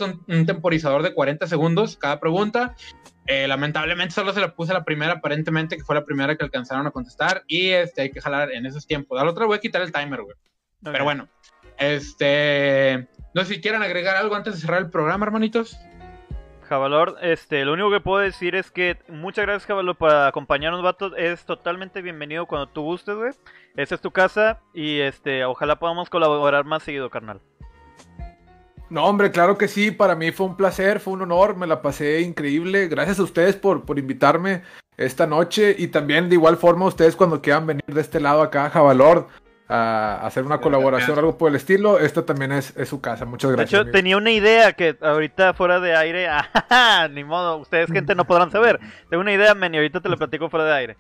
un, 0.06 0.24
un 0.28 0.46
temporizador 0.46 1.04
de 1.04 1.14
40 1.14 1.46
segundos 1.48 1.98
cada 1.98 2.22
pregunta. 2.22 2.74
Eh, 3.28 3.50
lamentablemente 3.50 4.14
solo 4.14 4.32
se 4.32 4.40
la 4.40 4.56
puse 4.56 4.72
la 4.72 4.86
primera, 4.86 5.14
aparentemente, 5.14 5.76
que 5.76 5.84
fue 5.84 5.96
la 5.96 6.06
primera 6.06 6.38
que 6.38 6.44
alcanzaron 6.46 6.88
a 6.88 6.92
contestar. 6.92 7.44
Y 7.48 7.72
este, 7.72 8.04
hay 8.04 8.12
que 8.12 8.22
jalar 8.22 8.54
en 8.54 8.66
esos 8.66 8.88
tiempos. 8.88 9.20
Al 9.20 9.28
otro 9.28 9.46
voy 9.46 9.58
a 9.58 9.62
quitar 9.62 9.82
el 9.82 9.92
timer, 9.92 10.22
güey. 10.22 10.38
Pero 10.82 11.04
bueno, 11.04 11.28
este. 11.78 13.08
No 13.34 13.44
sé 13.44 13.56
si 13.56 13.62
quieren 13.62 13.84
agregar 13.84 14.16
algo 14.16 14.36
antes 14.36 14.56
de 14.56 14.62
cerrar 14.62 14.82
el 14.82 14.90
programa, 14.90 15.26
hermanitos. 15.26 15.78
Javalor, 16.68 17.18
este, 17.22 17.64
lo 17.64 17.74
único 17.74 17.92
que 17.92 18.00
puedo 18.00 18.20
decir 18.20 18.56
es 18.56 18.72
que 18.72 18.98
muchas 19.08 19.46
gracias, 19.46 19.68
Javalor, 19.68 19.96
por 19.96 20.12
acompañarnos, 20.12 20.82
vatos. 20.82 21.14
Es 21.18 21.46
totalmente 21.46 22.02
bienvenido 22.02 22.48
cuando 22.48 22.68
tú 22.68 22.82
gustes, 22.82 23.16
güey. 23.16 23.32
Esta 23.76 23.96
es 23.96 24.02
tu 24.02 24.12
casa 24.12 24.62
y 24.74 25.00
este, 25.00 25.46
ojalá 25.46 25.78
podamos 25.78 26.10
colaborar 26.10 26.66
más 26.66 26.84
seguido, 26.84 27.10
carnal. 27.10 27.40
No, 28.90 29.06
hombre, 29.06 29.32
claro 29.32 29.58
que 29.58 29.68
sí. 29.68 29.92
Para 29.92 30.16
mí 30.16 30.32
fue 30.32 30.48
un 30.48 30.58
placer, 30.58 31.00
fue 31.00 31.14
un 31.14 31.24
honor, 31.24 31.56
me 31.56 31.68
la 31.68 31.82
pasé 31.82 32.22
increíble. 32.22 32.88
Gracias 32.88 33.20
a 33.20 33.24
ustedes 33.24 33.56
por, 33.56 33.86
por 33.86 34.00
invitarme 34.00 34.64
esta 34.98 35.28
noche 35.28 35.76
y 35.78 35.88
también 35.88 36.30
de 36.30 36.36
igual 36.36 36.58
forma 36.58 36.86
ustedes 36.86 37.16
cuando 37.16 37.42
quieran 37.42 37.68
venir 37.68 37.86
de 37.86 38.02
este 38.02 38.20
lado 38.20 38.42
acá, 38.42 38.70
Javalor 38.70 39.28
a 39.68 40.26
hacer 40.26 40.44
una 40.44 40.60
colaboración, 40.60 41.18
algo 41.18 41.38
por 41.38 41.50
el 41.50 41.56
estilo, 41.56 41.98
esta 42.00 42.26
también 42.26 42.52
es, 42.52 42.74
su 42.86 43.02
casa. 43.02 43.26
Muchas 43.26 43.52
gracias. 43.52 43.72
De 43.72 43.90
hecho, 43.90 43.92
tenía 43.92 44.18
una 44.18 44.32
idea 44.32 44.74
que 44.74 44.96
ahorita 45.02 45.54
fuera 45.54 45.80
de 45.80 45.96
aire, 45.96 46.28
ni 47.12 47.24
modo, 47.24 47.58
ustedes 47.58 47.92
gente 47.92 48.14
no 48.14 48.26
podrán 48.26 48.52
saber. 48.52 48.80
Tengo 49.10 49.22
una 49.22 49.34
idea, 49.34 49.56
men, 49.56 49.74
y 49.74 49.78
ahorita 49.78 50.02
te 50.02 50.10
lo 50.10 50.18
platico 50.18 50.50
fuera 50.50 50.66
de 50.66 50.74
aire. 50.74 50.98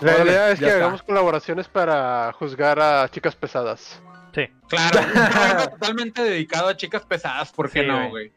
La 0.00 0.24
idea 0.24 0.50
es 0.50 0.58
que 0.58 0.70
hagamos 0.70 1.02
colaboraciones 1.02 1.68
para 1.68 2.32
juzgar 2.32 2.80
a 2.80 3.08
chicas 3.10 3.36
pesadas. 3.36 4.00
Sí. 4.34 4.48
Claro, 4.68 5.70
totalmente 5.70 6.22
dedicado 6.22 6.68
a 6.68 6.76
chicas 6.76 7.04
pesadas, 7.04 7.52
¿por 7.52 7.70
qué 7.70 7.84
no, 7.84 8.08
güey? 8.08 8.32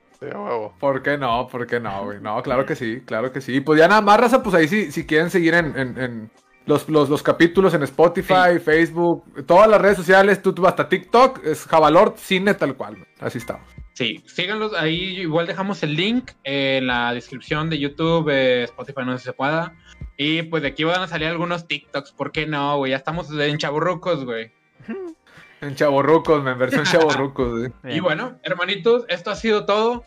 ¿Por 0.79 1.01
qué 1.01 1.17
no? 1.17 1.47
¿Por 1.47 1.65
qué 1.65 1.79
no, 1.79 2.05
güey? 2.05 2.19
No, 2.19 2.41
claro 2.43 2.65
que 2.65 2.75
sí, 2.75 3.01
claro 3.05 3.31
que 3.31 3.39
sí. 3.39 3.61
Pues 3.61 3.79
ya 3.79 3.88
nada 3.88 4.01
más, 4.01 4.19
raza, 4.19 4.43
pues 4.43 4.53
ahí 4.55 4.67
sí, 4.67 4.91
si 4.91 5.05
quieren 5.05 5.29
seguir 5.29 5.53
en 5.53 6.29
los, 6.68 6.88
los, 6.89 7.23
capítulos 7.23 7.73
en 7.73 7.84
Spotify, 7.84 8.60
Facebook, 8.64 9.23
todas 9.45 9.69
las 9.69 9.81
redes 9.81 9.98
sociales, 9.98 10.41
tú, 10.41 10.53
hasta 10.68 10.88
TikTok, 10.88 11.44
es 11.45 11.65
Javalord 11.65 12.18
Cine 12.18 12.53
tal 12.53 12.76
cual. 12.76 13.07
Así 13.19 13.38
estamos. 13.38 13.65
Sí, 13.94 14.23
síganlos 14.27 14.73
ahí, 14.76 15.22
igual 15.22 15.48
dejamos 15.48 15.81
el 15.81 15.95
link 15.95 16.31
en 16.44 16.85
la 16.85 17.14
descripción 17.14 17.69
de 17.69 17.80
YouTube, 17.80 18.30
eh, 18.30 18.64
Spotify, 18.65 19.02
no 19.06 19.14
sé 19.14 19.19
si 19.19 19.26
se 19.26 19.34
pueda. 19.34 19.73
Y 20.18 20.44
pues 20.44 20.61
de 20.61 20.69
aquí 20.69 20.84
van 20.84 21.02
a 21.02 21.07
salir 21.07 21.30
algunos 21.30 21.68
TikToks, 21.68 22.11
¿por 22.11 22.31
qué 22.31 22.45
no, 22.45 22.77
güey? 22.77 22.91
Ya 22.91 22.98
estamos 22.98 23.31
en 23.31 23.57
chaburrucos, 23.57 24.26
güey. 24.26 24.52
En 25.60 25.73
chaburrucos, 25.73 26.45
en 26.45 26.60
versión 26.60 26.84
chaburrucos, 26.85 27.72
güey. 27.81 27.95
Y 27.95 27.99
bueno, 27.99 28.38
hermanitos, 28.44 29.06
esto 29.07 29.31
ha 29.31 29.35
sido 29.35 29.65
todo. 29.65 30.03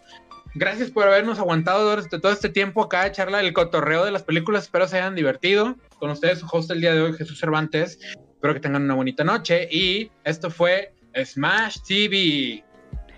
Gracias 0.54 0.92
por 0.92 1.08
habernos 1.08 1.40
aguantado 1.40 1.90
durante 1.90 2.20
todo 2.20 2.30
este 2.30 2.48
tiempo 2.48 2.84
acá, 2.84 3.10
charla 3.10 3.40
el 3.40 3.52
cotorreo 3.52 4.04
de 4.04 4.12
las 4.12 4.22
películas. 4.22 4.64
Espero 4.64 4.86
se 4.86 4.98
hayan 4.98 5.16
divertido. 5.16 5.76
Con 6.00 6.10
ustedes, 6.10 6.38
su 6.38 6.46
host 6.50 6.70
el 6.70 6.80
día 6.80 6.94
de 6.94 7.02
hoy, 7.02 7.12
Jesús 7.12 7.38
Cervantes. 7.38 7.98
Espero 8.32 8.54
que 8.54 8.60
tengan 8.60 8.82
una 8.82 8.94
bonita 8.94 9.22
noche. 9.22 9.68
Y 9.70 10.10
esto 10.24 10.50
fue 10.50 10.94
Smash 11.14 11.76
TV. 11.86 12.64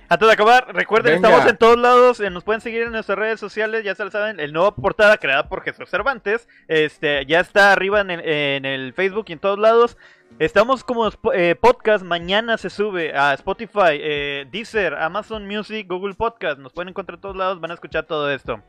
Antes 0.09 0.27
de 0.27 0.35
acabar, 0.35 0.67
recuerden, 0.75 1.15
Venga. 1.15 1.29
estamos 1.29 1.51
en 1.51 1.57
todos 1.57 1.79
lados, 1.79 2.21
eh, 2.21 2.29
nos 2.29 2.45
pueden 2.45 2.61
seguir 2.61 2.83
en 2.83 2.93
nuestras 2.93 3.17
redes 3.17 3.41
sociales, 3.41 3.83
ya 3.83 3.95
se 3.95 4.05
lo 4.05 4.11
saben, 4.11 4.41
el 4.41 4.53
nuevo 4.53 4.75
portada 4.75 5.17
creada 5.17 5.49
por 5.49 5.63
Jesús 5.63 5.89
Cervantes, 5.89 6.49
este, 6.69 7.25
ya 7.25 7.41
está 7.41 7.73
arriba 7.73 8.03
en 8.03 8.11
el, 8.11 8.21
en 8.21 8.67
el 8.67 8.93
Facebook 8.93 9.25
y 9.29 9.33
en 9.33 9.39
todos 9.39 9.59
lados. 9.59 9.97
Estamos 10.39 10.85
como 10.85 11.09
eh, 11.33 11.55
podcast, 11.59 12.05
mañana 12.05 12.59
se 12.59 12.69
sube 12.69 13.17
a 13.17 13.33
Spotify, 13.33 13.93
eh, 13.93 14.47
Deezer, 14.53 14.97
Amazon 14.97 15.47
Music, 15.47 15.87
Google 15.89 16.15
Podcast, 16.15 16.59
nos 16.59 16.75
pueden 16.75 16.91
encontrar 16.91 17.17
en 17.17 17.23
todos 17.23 17.37
lados, 17.37 17.59
van 17.59 17.71
a 17.71 17.75
escuchar 17.75 18.05
todo 18.05 18.31
esto. 18.31 18.63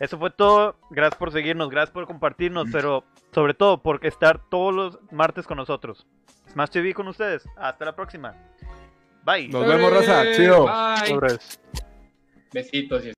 Eso 0.00 0.18
fue 0.18 0.30
todo, 0.30 0.76
gracias 0.90 1.18
por 1.18 1.32
seguirnos, 1.32 1.70
gracias 1.70 1.92
por 1.92 2.06
compartirnos, 2.06 2.68
pero 2.72 3.04
sobre 3.32 3.54
todo 3.54 3.82
por 3.82 4.04
estar 4.04 4.40
todos 4.48 4.74
los 4.74 4.98
martes 5.12 5.46
con 5.46 5.56
nosotros. 5.56 6.06
Smash 6.52 6.70
TV 6.70 6.94
con 6.94 7.08
ustedes, 7.08 7.48
hasta 7.56 7.84
la 7.84 7.94
próxima. 7.94 8.34
Bye. 9.24 9.48
Nos 9.48 9.66
vemos, 9.66 9.92
raza. 9.92 10.32
Chido. 10.32 10.66
Bye. 10.66 11.38
Besitos 12.52 13.04
y 13.04 13.10